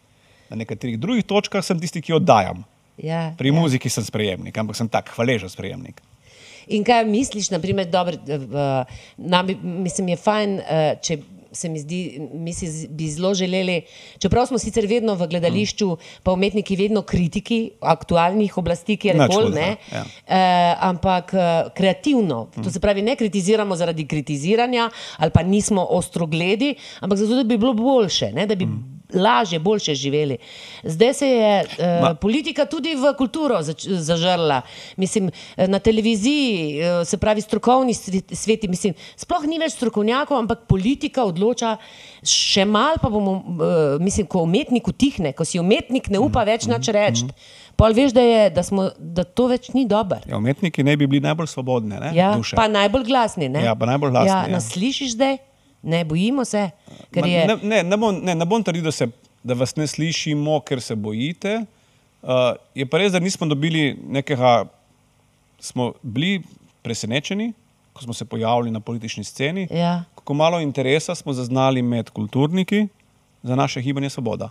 Na 0.49 0.55
nekaterih 0.55 0.97
drugih 0.99 1.23
točkah 1.23 1.63
sem 1.63 1.79
tisti, 1.79 2.01
ki 2.01 2.13
oddajam. 2.13 2.63
Ja, 2.97 3.33
Pri 3.37 3.49
ja. 3.49 3.53
muziki 3.53 3.89
sem 3.89 4.03
sprejemnik, 4.03 4.57
ampak 4.57 4.75
sem 4.75 4.89
tak 4.89 5.09
hvaležen 5.09 5.49
sprejemnik. 5.49 6.01
In 6.67 6.83
kaj 6.83 7.05
misliš, 7.05 7.51
naprimer, 7.51 7.85
dobro, 7.85 8.15
uh, 8.15 8.97
nam 9.17 9.47
mislim, 9.61 10.07
je 10.07 10.17
fajn, 10.17 10.55
uh, 10.55 10.63
če 11.01 11.17
se 11.51 11.69
mi 11.69 11.79
zdi, 11.79 12.29
mi 12.33 12.53
si 12.53 12.87
bi 12.89 13.09
zelo 13.11 13.33
želeli, 13.33 13.81
čeprav 14.19 14.45
smo 14.47 14.57
sicer 14.57 14.85
vedno 14.87 15.15
v 15.15 15.27
gledališču, 15.27 15.87
mm. 15.87 16.21
pa 16.23 16.31
umetniki 16.31 16.75
vedno 16.75 17.01
kritiki 17.01 17.71
aktualnih 17.81 18.57
oblasti, 18.57 18.97
kjer 18.97 19.17
koli, 19.17 19.45
hudega, 19.45 19.59
ne, 19.59 19.75
ja. 19.91 20.01
uh, 20.01 20.87
ampak 20.89 21.33
uh, 21.33 21.73
kreativno. 21.75 22.47
Mm. 22.55 22.63
To 22.63 22.71
se 22.71 22.79
pravi, 22.79 23.01
ne 23.01 23.15
kritiziramo 23.15 23.75
zaradi 23.75 24.07
kritiziranja 24.07 24.89
ali 25.17 25.31
pa 25.31 25.43
nismo 25.43 25.85
ostrogledi, 25.89 26.75
ampak 26.99 27.17
zato, 27.17 27.35
da 27.35 27.43
bi 27.43 27.57
bilo 27.57 27.73
boljše, 27.73 28.31
ne, 28.31 28.47
da 28.47 28.55
bi 28.55 28.65
mm. 28.65 29.00
Lažje, 29.13 29.59
boljše 29.59 29.95
živeli. 29.95 30.37
Zdaj 30.83 31.13
se 31.13 31.27
je 31.27 31.51
uh, 31.59 31.67
Ma- 32.01 32.13
politika 32.15 32.65
tudi 32.65 32.95
v 32.95 33.13
kulturo 33.13 33.55
zač- 33.57 33.87
zažrla. 33.89 34.61
Mislim, 34.97 35.27
eh, 35.57 35.67
na 35.67 35.79
televiziji, 35.79 36.51
eh, 36.77 37.05
se 37.05 37.17
pravi, 37.17 37.41
strokovni 37.41 37.93
svet- 37.93 38.33
sveti, 38.33 38.67
mislim, 38.67 38.93
sploh 39.15 39.43
ni 39.43 39.59
več 39.59 39.71
strokovnjakov, 39.73 40.37
ampak 40.37 40.59
politika 40.65 41.23
odloča. 41.23 41.77
Še 42.23 42.65
mal 42.65 42.95
pa 42.97 43.09
bomo, 43.09 43.33
eh, 43.37 43.43
mislim, 43.99 44.27
ko 44.27 44.39
umetnik 44.39 44.87
utihne, 44.87 45.33
ko 45.33 45.45
si 45.45 45.59
umetnik 45.59 46.07
ne 46.07 46.19
upa 46.19 46.43
več 46.43 46.65
nič 46.65 46.87
reči. 46.87 47.25
Pa 47.73 47.87
veš, 47.87 48.11
da, 48.11 48.21
je, 48.21 48.49
da, 48.49 48.61
smo, 48.61 48.89
da 48.97 49.23
to 49.23 49.47
več 49.47 49.69
ni 49.69 49.85
dobro. 49.85 50.19
Ja, 50.25 50.37
umetniki 50.37 50.83
ne 50.83 50.95
bi 50.95 51.07
bili 51.07 51.21
najbolj 51.21 51.47
svobodni, 51.47 51.95
ne? 51.95 52.11
Ja, 52.13 52.33
duše. 52.35 52.55
pa 52.55 52.67
najbolj 52.67 53.03
glasni. 53.03 53.49
Ne? 53.49 53.61
Ja, 53.61 53.75
pa 53.75 53.85
najbolj 53.85 54.11
glasni, 54.11 54.29
Ja, 54.29 54.41
ja. 54.41 54.47
nas 54.49 54.69
slišiš 54.69 55.11
zdaj? 55.11 55.37
Ne 55.83 56.05
bojimo 56.05 56.45
se. 56.45 56.69
Ma 57.15 57.27
je, 57.27 57.47
Ne, 57.47 57.55
ne, 57.63 57.83
ne, 57.83 57.97
bom, 57.97 58.15
ne, 58.15 58.35
ne 58.35 58.45
bom 58.45 58.63
trdil, 58.63 58.83
da, 58.83 58.91
se, 58.91 59.07
da 59.43 59.53
vas 59.53 59.75
ne 59.75 59.87
slišimo, 59.87 60.59
ker 60.61 60.81
se 60.81 60.95
bojite. 60.95 61.65
Uh, 62.21 62.29
je 62.75 62.85
pa 62.85 62.97
res, 62.97 63.11
da 63.11 63.19
nismo 63.19 63.47
dobili 63.47 63.97
nekega, 64.07 64.65
smo 65.59 65.93
bili 66.01 66.41
presenečeni, 66.81 67.53
ko 67.93 68.03
smo 68.03 68.13
se 68.13 68.25
pojavili 68.25 68.71
na 68.71 68.79
politični 68.79 69.23
sceni, 69.23 69.67
Ja. 69.71 70.03
kako 70.15 70.33
malo 70.33 70.59
interesa 70.59 71.15
smo 71.15 71.33
zaznali 71.33 71.81
med 71.81 72.09
kulturniki 72.09 72.87
za 73.43 73.55
naše 73.55 73.81
gibanje 73.81 74.09
Svoboda. 74.09 74.49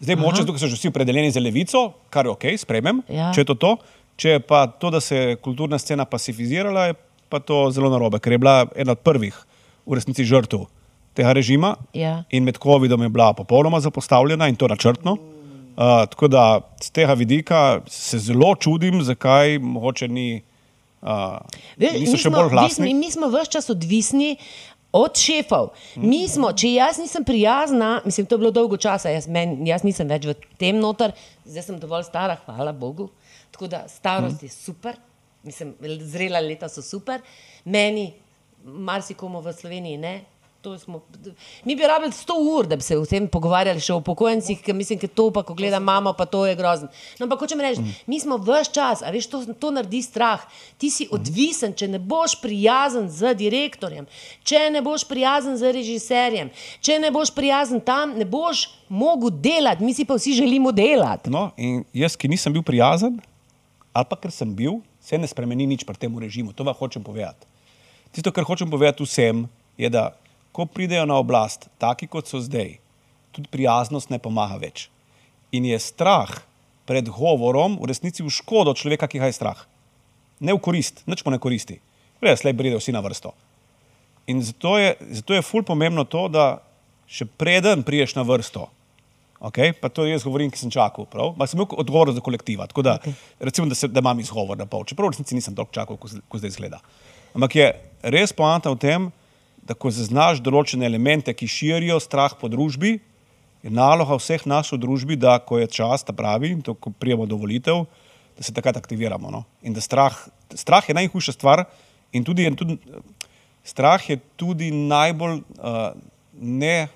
Zdaj, 0.00 0.16
moče 0.16 0.44
tukaj 0.46 0.58
so 0.58 0.66
že 0.66 0.76
vsi 0.76 0.88
opredeljeni 0.88 1.30
za 1.30 1.40
levico, 1.40 1.92
kar 2.10 2.26
je 2.26 2.30
ok, 2.30 2.44
spremem, 2.58 3.02
Ja. 3.08 3.32
če 3.34 3.40
je 3.40 3.44
to 3.44 3.54
to. 3.54 3.76
Če 4.16 4.28
je 4.28 4.40
pa 4.40 4.66
to, 4.66 4.90
da 4.90 5.00
se 5.00 5.16
je 5.16 5.36
kulturna 5.36 5.78
scena 5.78 6.04
pasifizirala, 6.04 6.84
je 6.84 6.94
pa 7.28 7.38
to 7.40 7.70
zelo 7.70 7.90
narobe, 7.90 8.18
ker 8.18 8.32
je 8.32 8.38
bila 8.38 8.66
ena 8.76 8.92
od 8.92 8.98
prvih 8.98 9.34
v 9.88 9.96
resnici 9.96 10.24
žrtev 10.24 10.66
tega 11.16 11.32
režima. 11.32 11.74
Ja. 11.96 12.22
In 12.30 12.44
med 12.44 12.60
COVID-om 12.62 13.02
je 13.02 13.08
bila 13.08 13.32
popolnoma 13.34 13.80
zapostavljena 13.80 14.48
in 14.48 14.56
to 14.56 14.68
načrtno. 14.68 15.12
Uh, 15.12 16.04
tako 16.10 16.28
da 16.28 16.60
z 16.82 16.90
tega 16.90 17.14
vidika 17.14 17.80
se 17.86 18.18
zelo 18.18 18.54
čudim, 18.54 19.02
zakaj 19.02 19.58
mogoče 19.58 20.08
ni 20.08 20.42
Uh, 20.98 21.38
Veš, 21.78 21.92
niso 21.92 22.12
mi 22.12 22.18
še 22.18 22.28
smo- 22.28 22.36
bolj 22.36 22.44
mi 22.44 22.50
glasni. 22.50 22.94
Mi 22.94 23.10
smo 23.10 23.28
vse 23.30 23.50
čas 23.50 23.70
odvisni 23.70 24.32
od 24.92 25.14
šefov. 25.14 25.68
Mi 25.96 26.28
smo, 26.28 26.52
če 26.52 26.72
jaz 26.72 26.98
nisem 26.98 27.22
prijazna, 27.24 28.00
mislim, 28.04 28.26
to 28.26 28.34
je 28.34 28.38
bilo 28.38 28.50
dolgo 28.50 28.76
časa, 28.76 29.12
jaz, 29.14 29.28
men, 29.28 29.66
jaz 29.66 29.84
nisem 29.86 30.08
več 30.10 30.26
v 30.26 30.34
tem 30.58 30.80
noter, 30.80 31.12
zdaj 31.46 31.62
sem 31.62 31.78
dovolj 31.78 32.02
stara, 32.08 32.34
hvala 32.46 32.72
Bogu. 32.72 33.10
Tako 33.54 33.68
da 33.70 33.84
starost 33.88 34.42
je 34.42 34.48
super, 34.50 34.96
mislim, 35.46 35.76
zrela 36.00 36.40
leta 36.42 36.68
so 36.68 36.82
super, 36.82 37.22
meni, 37.64 38.08
marsikomu 38.68 39.40
v 39.40 39.52
Sloveniji 39.52 39.98
ne. 39.98 40.16
To 40.62 40.78
Smo, 40.78 41.02
mi 41.64 41.76
bi 41.76 41.82
rabili 41.86 42.10
100 42.10 42.34
ur, 42.58 42.66
da 42.66 42.76
bi 42.76 42.82
se 42.82 42.96
o 42.98 43.04
tem 43.06 43.28
pogovarjali, 43.30 43.78
še 43.78 43.92
o 43.94 44.00
upokojencih, 44.00 44.58
ker 44.58 44.74
mislim, 44.74 44.98
da 44.98 45.06
to 45.06 45.28
pa, 45.30 45.44
ko 45.46 45.54
gleda 45.54 45.78
mamo, 45.78 46.10
pa 46.18 46.26
to 46.26 46.40
je 46.48 46.56
grozno. 46.58 46.88
No, 47.20 47.28
ampak 47.28 47.44
hočem 47.44 47.62
reči, 47.62 47.84
mi 48.10 48.18
smo 48.18 48.40
vse 48.42 48.72
čas, 48.74 49.04
a 49.06 49.12
veš, 49.14 49.28
to, 49.30 49.40
to 49.54 49.70
naredi 49.70 50.00
strah. 50.02 50.42
Ti 50.82 50.90
si 50.90 51.06
odvisen, 51.14 51.76
če 51.78 51.86
ne 51.92 52.00
boš 52.02 52.34
prijazen 52.42 53.06
z 53.06 53.36
direktorjem, 53.38 54.08
če 54.42 54.64
ne 54.74 54.82
boš 54.82 55.06
prijazen 55.06 55.54
z 55.60 55.70
režiserjem, 55.78 56.50
če 56.82 56.98
ne 57.06 57.12
boš 57.14 57.30
prijazen 57.38 57.78
tam, 57.78 58.18
ne 58.18 58.26
boš 58.26 58.66
mogel 58.90 59.30
delati, 59.30 59.86
mi 59.86 59.94
si 59.94 60.08
pa 60.08 60.18
vsi 60.18 60.34
želimo 60.40 60.74
delati. 60.74 61.30
No, 61.30 61.52
in 61.54 61.84
jaz, 61.94 62.18
ki 62.18 62.34
nisem 62.34 62.58
bil 62.58 62.66
prijazen, 62.66 63.20
ali 63.94 64.10
pa 64.10 64.18
ker 64.18 64.34
sem 64.34 64.50
bil, 64.58 64.82
se 64.98 65.16
ne 65.16 65.30
spremeni 65.30 65.70
nič 65.70 65.86
pri 65.86 66.02
tem 66.02 66.18
režimu. 66.18 66.50
To 66.52 66.66
vam 66.66 66.76
hočem 66.76 67.06
povedati. 67.06 67.47
Tisto, 68.12 68.32
kar 68.32 68.46
hočem 68.48 68.70
povedati 68.70 69.04
vsem, 69.04 69.46
je, 69.78 69.90
da 69.90 70.12
ko 70.52 70.66
pridejo 70.66 71.06
na 71.06 71.18
oblast, 71.20 71.68
taki 71.78 72.08
kot 72.10 72.26
so 72.26 72.40
zdaj, 72.42 72.78
tudi 73.32 73.50
prijaznost 73.52 74.10
ne 74.10 74.18
pomaga 74.18 74.58
več. 74.58 74.88
In 75.54 75.68
je 75.68 75.78
strah 75.80 76.32
pred 76.88 77.08
govorom 77.12 77.76
v 77.78 77.90
resnici 77.92 78.24
v 78.24 78.32
škodo 78.32 78.74
človeka, 78.74 79.06
ki 79.06 79.20
ga 79.20 79.28
je 79.28 79.36
strah. 79.36 79.60
Ne 80.40 80.54
v 80.56 80.62
korist, 80.62 81.04
nič 81.06 81.24
mu 81.24 81.34
ne 81.34 81.38
koristi. 81.42 81.78
Prej, 82.18 82.40
slej 82.40 82.56
pridejo 82.58 82.80
vsi 82.80 82.94
na 82.96 83.04
vrsto. 83.04 83.34
In 84.28 84.42
zato 84.42 84.76
je, 84.78 84.96
zato 85.20 85.36
je 85.36 85.44
ful 85.44 85.62
pomembno 85.64 86.04
to, 86.04 86.26
da 86.28 86.58
še 87.08 87.24
preden 87.24 87.84
priješ 87.86 88.16
na 88.18 88.24
vrsto, 88.28 88.66
okay, 89.40 89.72
pa 89.72 89.88
to 89.88 90.04
jaz 90.04 90.26
govorim, 90.26 90.50
ki 90.52 90.60
sem 90.60 90.72
čakal, 90.72 91.06
prav, 91.08 91.32
ma 91.38 91.46
sem 91.48 91.56
imel 91.56 91.78
odgovor 91.80 92.12
za 92.12 92.24
kolektiva, 92.24 92.66
tako 92.68 92.84
da, 92.84 92.98
okay. 93.00 93.14
recimo, 93.40 93.68
da, 93.70 93.78
se, 93.78 93.88
da 93.88 94.02
imam 94.04 94.20
izgovor 94.20 94.58
na 94.58 94.66
pol, 94.68 94.84
čeprav 94.88 95.08
v 95.08 95.16
resnici 95.16 95.38
nisem 95.38 95.56
toliko 95.56 95.72
čakal, 95.72 95.96
kot 96.00 96.18
ko 96.28 96.40
zdaj 96.40 96.52
izgleda. 96.52 96.82
Ampak 97.36 97.54
je 97.54 97.66
res 98.02 98.32
poanta 98.32 98.70
v 98.72 98.78
tem, 98.78 99.08
da 99.68 99.76
ko 99.76 99.92
zaznaš 99.92 100.40
določene 100.40 100.86
elemente, 100.88 101.34
ki 101.34 101.48
širijo 101.48 101.98
strah 102.00 102.32
po 102.40 102.48
družbi, 102.48 102.96
je 103.62 103.70
naloga 103.74 104.16
vseh 104.16 104.46
nas 104.48 104.70
v 104.72 104.78
družbi, 104.80 105.18
da 105.18 105.38
ko 105.42 105.58
je 105.60 105.68
čas, 105.68 106.06
ta 106.06 106.14
pravi, 106.16 106.54
in 106.56 106.62
to, 106.64 106.74
ko 106.78 106.92
prijemo 106.94 107.26
do 107.28 107.36
volitev, 107.36 107.84
da 108.38 108.46
se 108.46 108.54
takrat 108.54 108.78
aktiviramo. 108.78 109.32
No? 109.34 109.42
In 109.66 109.74
da 109.76 109.82
strah, 109.84 110.14
strah 110.54 110.86
je 110.88 110.96
najhujša 110.96 111.34
stvar 111.34 111.66
in 112.14 112.24
tudi, 112.24 112.46
in 112.46 112.56
tudi 112.56 112.78
strah 113.66 114.00
je 114.08 114.16
tudi 114.38 114.70
najbolj 114.70 115.42
uh, 115.58 115.90
ne, 116.40 116.88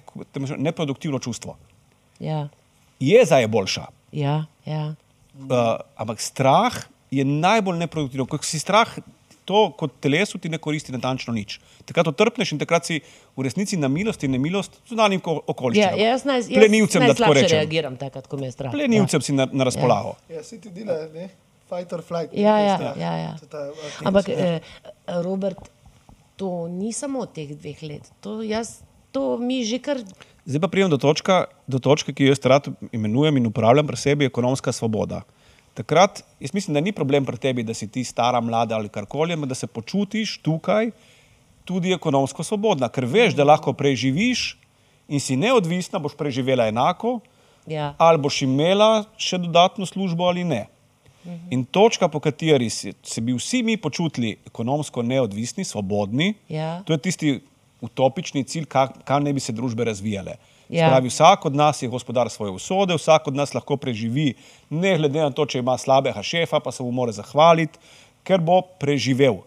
neproduktivno 0.57 1.19
čustvo. 1.19 1.59
Ja, 2.23 2.47
Jeza 3.03 3.41
je 3.43 3.49
boljša, 3.51 3.89
ja, 4.15 4.45
ja. 4.65 4.95
uh, 5.35 5.83
ampak 5.99 6.23
strah 6.23 6.77
je 7.11 7.25
najbolj 7.27 7.83
neproduktivno. 7.83 8.29
Ko 8.31 8.39
si 8.47 8.63
strah, 8.63 8.87
to 9.45 9.73
kot 9.79 9.93
telesu 10.01 10.39
ti 10.39 10.49
ne 10.49 10.59
koristi 10.59 10.93
natančno 10.95 11.35
nič. 11.35 11.59
Takrat 11.87 12.07
otrpneš 12.13 12.53
in 12.55 12.59
takrat 12.63 12.87
si 12.87 13.01
v 13.37 13.43
resnici 13.47 13.77
na 13.77 13.89
milost 13.89 14.23
in 14.25 14.31
nemilost 14.31 14.81
zunanjim 14.89 15.21
ko- 15.21 15.41
ja 15.41 15.47
okoliščinam. 15.47 15.99
jaz 15.99 16.25
naj, 16.25 16.37
jaz 16.37 16.49
Plenilcem, 16.49 17.07
da 17.07 17.15
tako 17.15 17.35
rečem. 17.35 17.59
reagiram 17.59 17.97
takrat, 17.97 18.27
ko 18.27 18.37
me 18.37 18.47
je 18.47 18.53
strah. 18.53 18.73
Plenilcem 18.73 19.21
si 19.21 19.33
na, 19.33 19.49
na 19.53 19.65
razpolago. 19.65 20.15
Ja, 20.31 20.43
si 20.43 20.61
ti 20.61 20.71
dela, 20.71 21.09
ne? 21.15 21.29
Fight 21.69 21.93
or 21.93 22.03
flight. 22.05 22.35
Ja, 22.37 22.59
ja, 22.59 22.77
ja, 22.97 23.13
ja. 23.17 23.33
je 23.43 23.49
ta, 23.49 23.71
uh, 23.73 24.07
Ampak, 24.07 24.29
ja. 24.29 24.37
eh, 24.37 24.61
Robert, 25.25 25.59
to 26.37 26.69
ni 26.69 26.93
samo 26.93 27.25
teh 27.27 27.49
dveh 27.57 27.83
let. 27.83 28.11
To, 28.21 28.43
jaz, 28.45 28.83
to 29.13 29.39
mi 29.39 29.65
že 29.65 29.79
kar. 29.79 29.99
Zdaj 30.45 30.61
pa 30.61 30.69
pridem 30.69 30.91
do, 30.91 30.99
točka, 30.99 31.47
do 31.71 31.79
točke, 31.79 32.13
ki 32.13 32.27
jo 32.27 32.35
jaz 32.35 32.43
rad 32.45 32.67
imenujem 32.93 33.37
in 33.39 33.47
upravljam 33.47 33.87
pri 33.87 33.97
sebi, 33.97 34.27
ekonomska 34.27 34.73
svoboda. 34.73 35.23
Takrat, 35.75 36.21
jaz 36.39 36.53
mislim, 36.53 36.75
da 36.75 36.81
ni 36.81 36.93
problem 36.93 37.25
pri 37.25 37.37
tebi, 37.39 37.63
da 37.63 37.75
si 37.75 37.89
ti 37.89 38.05
stara, 38.05 38.41
mlada 38.41 38.77
ali 38.77 38.89
karkoli, 38.91 39.33
ampak 39.33 39.49
da 39.49 39.55
se 39.55 39.67
počutiš 39.67 40.39
tukaj 40.39 40.91
tudi 41.65 41.93
ekonomsko 41.93 42.43
svobodna, 42.43 42.89
ker 42.89 43.07
veš, 43.07 43.33
da 43.33 43.45
lahko 43.45 43.73
preživiš 43.73 44.59
in 45.09 45.21
si 45.21 45.37
neodvisna, 45.37 45.99
boš 45.99 46.15
preživela 46.15 46.67
enako, 46.67 47.21
Ja. 47.65 47.95
ali 47.97 48.19
boš 48.19 48.43
imela 48.43 48.89
še 49.17 49.39
dodatno 49.39 49.87
službo 49.87 50.25
ali 50.25 50.43
ne. 50.45 50.65
In 51.51 51.65
točka, 51.65 52.09
po 52.09 52.19
kateri 52.19 52.67
se, 52.69 52.93
se 53.03 53.21
bi 53.21 53.33
vsi 53.33 53.63
mi 53.63 53.77
počutili 53.77 54.37
ekonomsko 54.45 55.03
neodvisni, 55.03 55.65
svobodni, 55.65 56.35
Ja. 56.49 56.83
to 56.83 56.93
je 56.93 56.99
tisti 57.01 57.41
utopični 57.81 58.43
cilj, 58.45 58.65
ka- 58.65 58.91
kam 59.05 59.23
ne 59.23 59.33
bi 59.33 59.41
se 59.41 59.53
družbe 59.53 59.85
razvijale. 59.85 60.35
Ja. 60.73 60.89
Spravi, 60.89 61.11
vsak 61.13 61.47
od 61.47 61.57
nas 61.57 61.83
je 61.83 61.89
gospodar 61.93 62.31
svoje 62.33 62.55
usode, 62.57 62.97
vsak 62.97 63.27
od 63.29 63.37
nas 63.37 63.53
lahko 63.53 63.77
preživi, 63.77 64.33
ne 64.71 64.95
glede 64.97 65.21
na 65.21 65.29
to, 65.31 65.45
če 65.45 65.61
ima 65.61 65.77
slabega 65.79 66.23
šefa, 66.25 66.63
pa 66.65 66.73
se 66.73 66.81
mu 66.81 66.89
mora 66.97 67.13
zahvaliti, 67.13 67.77
ker 68.25 68.41
bo 68.41 68.63
preživel. 68.81 69.43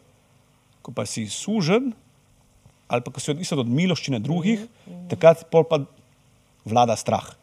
Ko 0.86 0.94
pa 0.94 1.08
si 1.10 1.26
sužen, 1.26 1.96
ali 2.88 3.02
pa 3.02 3.10
ko 3.10 3.24
si 3.24 3.34
odvisen 3.34 3.58
od 3.58 3.72
miloščine 3.74 4.22
drugih, 4.22 4.68
takrat 5.10 5.48
pol 5.50 5.66
pa 5.66 5.82
vlada 6.66 6.94
strah. 6.94 7.34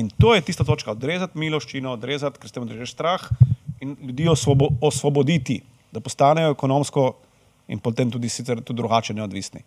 In 0.00 0.08
to 0.08 0.32
je 0.34 0.40
tista 0.48 0.64
točka, 0.64 0.96
odrezati 0.96 1.38
miloščino, 1.38 1.92
odrezati, 1.92 2.40
ker 2.40 2.48
s 2.48 2.56
tem 2.56 2.64
odrežeš 2.64 2.96
strah 2.96 3.28
in 3.84 3.98
ljudi 4.00 4.30
osvobo, 4.32 4.72
osvoboditi, 4.80 5.60
da 5.92 6.00
postanejo 6.00 6.56
ekonomsko 6.56 7.10
in 7.68 7.84
potem 7.84 8.08
tudi 8.10 8.32
sicer 8.32 8.64
tudi 8.64 8.80
drugače 8.80 9.14
neodvisni. 9.14 9.60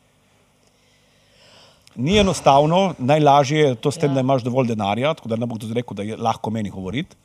Ni 1.97 2.19
enostavno, 2.21 2.93
najlažje 3.01 3.59
je 3.59 3.75
to 3.75 3.91
s 3.91 3.97
tem, 3.97 4.11
Ja. 4.11 4.13
da 4.13 4.21
imaš 4.21 4.43
dovolj 4.45 4.67
denarja, 4.69 5.13
tako 5.17 5.29
da 5.29 5.35
ne 5.35 5.45
bom 5.49 5.57
tudi 5.59 5.73
rekel, 5.73 5.95
da 5.97 6.03
je 6.03 6.17
lahko 6.17 6.49
meni 6.53 6.69
govoriti. 6.69 7.15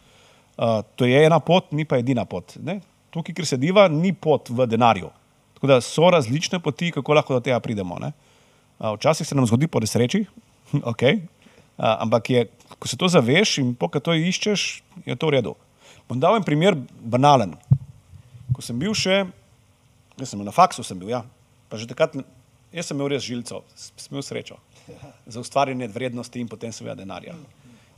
Uh, 0.56 0.80
to 0.96 1.04
je 1.04 1.24
ena 1.26 1.40
pot, 1.40 1.72
ni 1.72 1.84
pa 1.84 1.98
edina 2.00 2.24
pot. 2.24 2.56
Ne? 2.56 2.80
Tukaj, 3.10 3.34
kjer 3.34 3.46
sediva, 3.46 3.88
ni 3.88 4.12
pot 4.12 4.48
v 4.48 4.66
denarju. 4.66 5.10
Tako 5.54 5.66
da 5.66 5.80
so 5.80 6.08
različne 6.10 6.60
poti, 6.60 6.90
kako 6.92 7.14
lahko 7.14 7.34
do 7.34 7.40
tega 7.40 7.60
pridemo. 7.60 7.98
ne. 8.00 8.12
Uh, 8.78 8.94
včasih 8.96 9.28
se 9.28 9.34
nam 9.34 9.46
zgodi 9.46 9.66
po 9.66 9.80
nesreči, 9.80 10.24
okay. 10.92 11.20
uh, 11.20 12.00
ampak 12.00 12.30
je, 12.30 12.46
ko 12.78 12.88
se 12.88 12.96
to 12.96 13.08
zaveš 13.08 13.58
in 13.58 13.74
po 13.74 13.88
to 13.88 14.14
iščeš, 14.14 14.82
je 15.04 15.16
to 15.16 15.26
v 15.26 15.30
redu. 15.30 15.54
Bom 16.08 16.20
dal 16.20 16.36
en 16.36 16.44
primer 16.44 16.74
banalen. 17.00 17.54
Ko 18.52 18.62
sem 18.62 18.78
bil 18.78 18.94
še, 18.96 19.26
jaz 20.18 20.28
sem 20.32 20.40
na 20.44 20.52
faksu, 20.52 20.82
sem 20.84 20.98
bil, 20.98 21.12
ja, 21.12 21.22
pa 21.68 21.76
že 21.76 21.86
takrat, 21.86 22.16
jaz 22.72 22.88
sem 22.88 22.96
imel 22.96 23.12
res 23.14 23.24
žilco, 23.24 23.62
sem 23.76 24.12
imel 24.12 24.24
srečo 24.26 24.58
za 25.26 25.40
ustvarjanje 25.40 25.88
vrednosti 25.88 26.40
in 26.40 26.48
potem 26.48 26.72
seveda 26.72 26.98
denarja. 27.02 27.36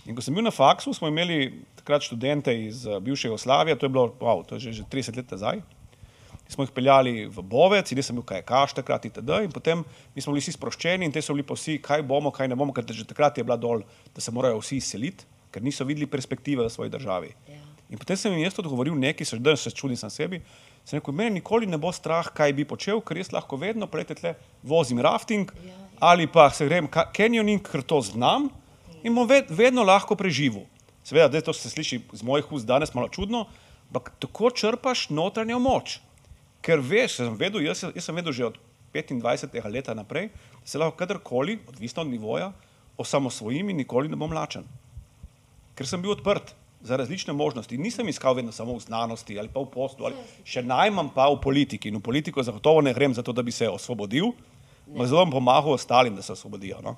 In 0.05 0.17
ko 0.17 0.21
sem 0.21 0.37
bil 0.37 0.45
na 0.45 0.53
faksu, 0.53 0.93
smo 0.93 1.09
imeli 1.09 1.65
takrat 1.79 2.05
študente 2.05 2.53
iz 2.67 2.85
eh, 2.87 3.01
bivše 3.01 3.29
Jugoslavije, 3.29 3.79
to 3.79 3.87
je 3.87 3.95
bilo, 3.95 4.13
wow, 4.21 4.45
to 4.45 4.59
je 4.59 4.69
že, 4.69 4.73
že 4.73 4.85
30 4.93 5.17
let 5.17 5.31
nazaj. 5.31 5.63
Smo 6.49 6.67
jih 6.67 6.75
peljali 6.77 7.25
v 7.25 7.41
Bovec, 7.41 7.89
in 7.89 7.99
jaz 7.99 8.11
sem 8.11 8.19
bil 8.19 8.27
kajakaš 8.29 8.75
takrat 8.77 9.07
itd. 9.09 9.39
In 9.47 9.53
potem 9.53 9.81
mi 10.15 10.21
smo 10.21 10.35
bili 10.35 10.45
vsi 10.45 10.53
sproščeni 10.53 11.09
in 11.09 11.13
te 11.13 11.23
so 11.25 11.33
bili 11.33 11.47
pa 11.47 11.57
vsi, 11.57 11.79
kaj 11.81 12.05
bomo, 12.05 12.29
kaj 12.31 12.51
ne 12.53 12.59
bomo, 12.59 12.75
ker 12.77 12.85
že 12.85 13.09
takrat 13.09 13.41
je 13.41 13.45
bila 13.45 13.57
dol, 13.57 13.81
da 14.13 14.21
se 14.21 14.35
morajo 14.35 14.61
vsi 14.61 14.77
izseliti, 14.77 15.25
ker 15.51 15.65
niso 15.65 15.89
videli 15.89 16.07
perspektive 16.07 16.67
v 16.67 16.75
svoji 16.75 16.93
državi. 16.93 17.33
Ja. 17.49 17.65
In 17.89 17.99
potem 17.99 18.17
sem 18.17 18.33
jim 18.33 18.45
jaz 18.45 18.59
odgovoril 18.61 18.97
nekaj, 18.99 19.39
danes 19.41 19.65
se 19.65 19.73
čudim 19.73 19.97
sam 19.97 20.13
sebi. 20.13 20.43
Sem 20.85 20.99
rekel, 20.99 21.15
meni 21.17 21.39
nikoli 21.39 21.67
ne 21.67 21.79
bo 21.81 21.93
strah, 21.93 22.29
kaj 22.29 22.53
bi 22.53 22.67
počel, 22.69 23.01
ker 23.01 23.17
jaz 23.17 23.33
lahko 23.33 23.57
vedno 23.61 23.89
poletje 23.89 24.19
tle 24.21 24.35
vozim 24.63 25.01
rafting 25.01 25.53
ali 26.05 26.27
pa 26.29 26.51
se 26.51 26.67
grem 26.67 26.89
ka- 26.91 27.07
canyoning, 27.15 27.63
ker 27.65 27.81
to 27.83 28.01
znam 28.05 28.51
in 29.03 29.15
bom 29.15 29.29
ved, 29.29 29.49
vedno 29.49 29.85
lahko 29.87 30.17
preživel. 30.19 30.67
Seveda, 31.05 31.41
to 31.41 31.53
se 31.53 31.71
sliši 31.71 32.01
z 32.13 32.23
mojih 32.27 32.51
ust 32.53 32.67
danes 32.67 32.93
malo 32.95 33.09
čudno, 33.09 33.47
ampak 33.89 34.11
tako 34.21 34.51
črpaš 34.51 35.09
notranjo 35.09 35.59
moč. 35.63 35.99
Ker 36.65 36.81
veš, 36.81 37.21
sem 37.23 37.37
vedel, 37.41 37.65
jaz, 37.65 37.87
jaz 37.95 38.05
sem 38.05 38.17
vedel 38.17 38.33
že 38.33 38.49
od 38.51 38.61
25. 38.93 39.49
leta 39.73 39.95
naprej, 39.95 40.29
da 40.61 40.67
se 40.67 40.79
lahko 40.79 40.97
kadarkoli, 40.99 41.61
odvisno 41.69 42.03
od 42.03 42.13
nivoja, 42.13 42.53
osamosvojim 42.99 43.71
in 43.71 43.81
nikoli 43.85 44.09
ne 44.09 44.17
bom 44.17 44.33
lačen 44.33 44.67
ker 45.75 45.87
sem 45.87 46.03
bil 46.03 46.15
odprt 46.15 46.55
za 46.85 46.97
različne 46.97 47.33
možnosti. 47.33 47.79
Nisem 47.79 48.09
iskal 48.09 48.35
vedno 48.35 48.53
samo 48.53 48.75
v 48.75 48.81
znanosti 48.81 49.39
ali 49.39 49.49
pa 49.49 49.61
v 49.61 49.67
poslu, 49.67 50.05
ali 50.05 50.15
še 50.45 50.63
najmanj 50.63 51.09
pa 51.15 51.27
v 51.27 51.41
politiki. 51.41 51.89
In 51.89 51.97
v 51.97 52.03
politiko 52.03 52.43
zagotovo 52.43 52.81
ne 52.81 52.93
grem 52.93 53.15
zato, 53.15 53.33
da 53.33 53.43
bi 53.43 53.51
se 53.53 53.69
osvobodil, 53.69 54.31
ampak 54.87 55.09
zelo 55.09 55.25
bom 55.25 55.33
pomagal 55.35 55.73
ostalim, 55.73 56.13
da 56.13 56.23
se 56.23 56.33
osvobodijo. 56.33 56.83
No? 56.83 56.97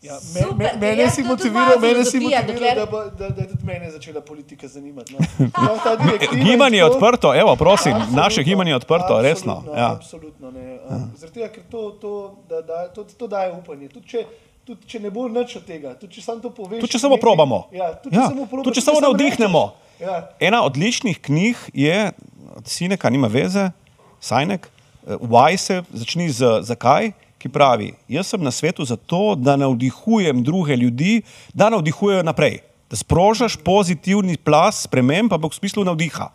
Ja, 0.00 0.14
me, 0.14 0.40
Super, 0.40 0.56
me, 0.56 0.68
mene 0.80 1.02
jaz 1.02 1.12
si 1.12 1.22
motiviral, 1.22 1.76
mene 1.78 2.04
si 2.04 2.16
motiviral 2.18 2.46
dokler- 2.46 2.74
da, 2.74 2.86
bo, 2.86 3.00
da, 3.12 3.28
da 3.30 3.42
je 3.42 3.48
tudi 3.48 3.64
mene 3.64 3.90
začela 3.90 4.20
politika 4.22 4.68
zanimati. 4.68 5.12
No. 5.12 5.18
Prav 5.56 5.76
ta 5.84 5.96
direktiva 5.96 6.32
in 6.34 6.44
Gibanje 6.46 6.78
je 6.78 6.82
to- 6.82 6.92
odprto, 6.92 7.34
evo, 7.34 7.56
prosim, 7.56 7.92
Absolutno, 7.92 8.16
naše 8.18 8.42
gibanje 8.42 8.70
je 8.70 8.76
odprto, 8.76 9.20
resno. 9.20 9.52
absolutno, 9.54 9.78
Ja. 9.78 9.90
Absolutno 9.92 10.50
ne. 10.50 10.78
Um, 10.88 11.10
Zaradi 11.16 11.34
tega, 11.34 11.48
ker 11.48 11.62
to, 11.70 11.90
to, 11.92 12.12
da, 12.48 12.62
da, 12.62 12.88
to, 12.88 13.04
to 13.04 13.26
daje 13.28 13.52
upanje. 13.52 13.88
Tudi 13.90 14.08
če, 14.08 14.24
tudi 14.70 14.86
če 14.86 15.00
ne 15.00 15.10
bo 15.10 15.26
nič 15.26 15.56
od 15.56 15.64
tega, 15.64 15.94
tudi 15.94 16.14
če 16.14 16.22
samo 16.22 16.40
to 16.40 16.50
poveš. 16.52 16.78
Tudi 16.78 16.92
če 16.92 16.98
samo 17.00 17.14
nekaj- 17.14 17.20
probamo. 17.20 17.58
Ja, 17.72 17.90
tudi 17.94 18.14
če 18.14 18.20
Ja, 18.20 18.28
samo 18.28 18.46
probaš. 18.46 18.64
tudi 18.64 18.76
če 18.76 18.82
samo 18.82 19.00
navdihnemo. 19.00 19.62
Ja. 19.98 20.14
Ena 20.40 20.62
odličnih 20.62 21.18
knjig 21.20 21.56
je, 21.74 22.12
Sineka, 22.64 23.10
nima 23.10 23.26
veze, 23.26 23.70
Sajnek, 24.20 24.68
eh, 25.02 25.16
why 25.18 25.56
se 25.56 25.82
začni 25.92 26.30
z 26.30 26.62
zakaj, 26.62 27.10
ki 27.38 27.48
pravi, 27.48 27.94
jaz 28.06 28.26
sem 28.26 28.40
na 28.40 28.50
svetu 28.50 28.84
zato, 28.84 29.34
da 29.34 29.56
navdihujem 29.56 30.42
druge 30.42 30.76
ljudi, 30.76 31.22
da 31.50 31.70
navdihujejo 31.70 32.22
naprej, 32.22 32.60
da 32.86 32.96
sprožaš 32.96 33.56
pozitivni 33.56 34.36
plas 34.36 34.82
sprememb, 34.82 35.32
ampak 35.32 35.50
v 35.50 35.56
smislu 35.56 35.84
navdiha. 35.84 36.28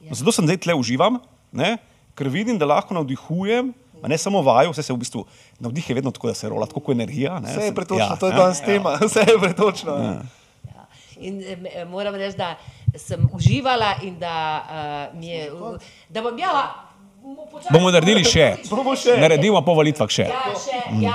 Ja. 0.00 0.14
Zato 0.14 0.32
sem 0.32 0.46
zdaj 0.46 0.56
tle 0.58 0.74
uživam, 0.74 1.18
ne? 1.52 1.76
ker 2.14 2.28
vidim, 2.28 2.58
da 2.58 2.66
lahko 2.66 2.94
navdihujem, 2.94 3.72
a 4.02 4.08
ne 4.08 4.18
samo 4.18 4.42
vaju, 4.42 4.70
vse 4.70 4.82
se 4.82 4.92
v 4.92 4.96
bistvu, 4.96 5.24
navdih 5.60 5.90
je 5.90 5.94
vedno 5.94 6.10
tako, 6.10 6.28
da 6.28 6.34
se 6.34 6.48
rola, 6.48 6.66
tako 6.66 6.80
kot 6.80 6.94
energija. 6.94 7.40
Ne? 7.40 7.50
Vse 7.56 7.66
je 7.70 7.74
pretočno, 7.74 8.04
ja, 8.04 8.16
to 8.16 8.26
je 8.26 8.32
ja, 8.32 8.38
danes 8.38 8.60
ja. 8.60 8.66
tema, 8.66 8.98
vse 9.08 9.20
je 9.20 9.38
pretočno. 9.40 9.92
Ja. 9.92 10.20
In 11.22 11.42
em, 11.42 11.66
em, 11.66 11.88
moram 11.88 12.14
reči, 12.14 12.36
da 12.36 12.56
sem 12.98 13.28
uživala 13.32 13.94
in 14.02 14.18
da 14.18 14.62
uh, 15.12 15.18
mi 15.18 15.28
je. 15.28 15.50
Da 16.08 16.22
bom 16.22 16.38
ja. 16.38 16.74
počasi- 17.52 17.72
Bomo 17.72 17.90
naredili 17.90 18.24
še. 18.24 18.56
Bomo 18.70 18.96
še. 18.96 19.14
Naredimo 19.20 19.62
po 19.62 19.74
volitvah 19.78 20.10
še. 20.10 20.26
Ja, 20.26 20.42
še, 20.58 20.80
ja, 20.98 21.14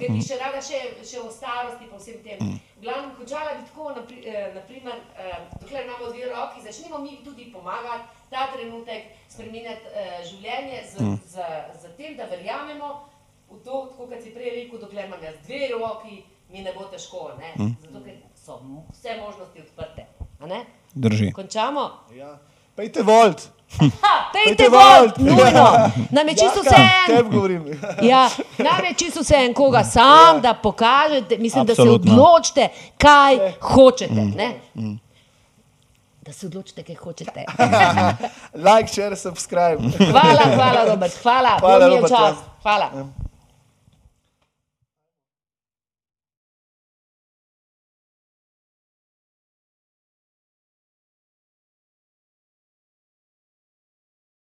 ker 0.00 0.08
bi 0.08 0.22
še 0.24 0.38
rada 0.40 0.62
še, 0.64 0.80
še 1.04 1.20
o 1.20 1.28
starosti, 1.28 1.90
pa 1.90 2.00
vsem 2.00 2.22
tem. 2.24 2.56
Glavno, 2.82 3.12
končala 3.18 3.52
bi 3.58 3.66
tako, 3.68 3.92
napri, 3.94 4.24
eh, 4.24 4.48
naprimer, 4.54 4.96
eh, 5.20 5.36
dokler 5.60 5.84
imamo 5.84 6.08
dve 6.10 6.32
roki, 6.32 6.64
začnimo 6.64 6.98
mi 6.98 7.20
tudi 7.24 7.52
pomagati 7.52 8.21
ta 8.32 8.48
trenutek 8.54 9.12
spremenjati 9.28 9.92
eh, 9.94 10.20
življenje 10.24 10.82
z, 10.90 11.08
z, 11.34 11.48
z 11.82 11.94
tem, 11.96 12.16
da 12.16 12.24
verjamemo 12.30 12.92
v 13.52 13.58
to, 13.64 13.86
tako 13.92 14.08
kot 14.08 14.22
si 14.24 14.32
prej 14.32 14.54
rekel, 14.56 14.80
dokler 14.80 15.06
imam 15.06 15.20
jaz 15.22 15.36
dve 15.44 15.68
roki, 15.74 16.22
mi 16.52 16.64
ne 16.64 16.72
bo 16.72 16.88
težko, 16.92 17.30
ne? 17.38 17.52
Zato, 17.82 18.00
ker 18.04 18.16
so 18.36 18.58
vse 18.92 19.18
možnosti 19.20 19.66
odprte, 19.66 20.06
a 20.40 20.48
ne? 20.48 20.64
Drži. 20.94 21.32
Končamo? 21.36 21.84
Ja. 22.16 22.38
Pejte 22.76 23.04
volt. 23.04 23.50
Ha, 24.02 24.30
pejte 24.32 24.56
Pejte 24.56 24.68
volt, 24.68 25.16
nujno. 25.16 25.66
Nam 26.10 26.28
je 26.28 26.34
čisto 26.34 26.60
vse 26.60 27.22
govorim. 27.30 27.64
Ja, 28.02 28.28
nam 28.58 28.84
je 28.84 28.94
čisto 28.94 29.20
vse 29.20 29.34
en, 29.46 29.54
koga 29.54 29.84
sam, 29.84 30.40
da 30.40 30.54
pokažete, 30.54 31.38
mislim, 31.38 31.66
da 31.66 31.74
se 31.74 31.82
Absolutno. 31.82 32.12
odločite, 32.12 32.68
kaj 32.98 33.38
hočete. 33.60 34.14
Ne? 34.36 34.60
Da 36.22 36.32
se 36.32 36.46
odločite, 36.46 36.82
kaj 36.86 36.94
hočete. 36.94 37.44
Like, 38.66 38.88
share, 38.88 39.16
subscribe. 39.16 39.82
Hvala, 39.98 40.44
hvala, 40.54 40.84
Robert, 40.88 41.18
hvala, 41.22 41.56
Hvala, 41.58 41.88
Robert, 41.88 42.08
čas. 42.08 42.20
ja. 42.20 42.34
Hvala. 42.62 43.31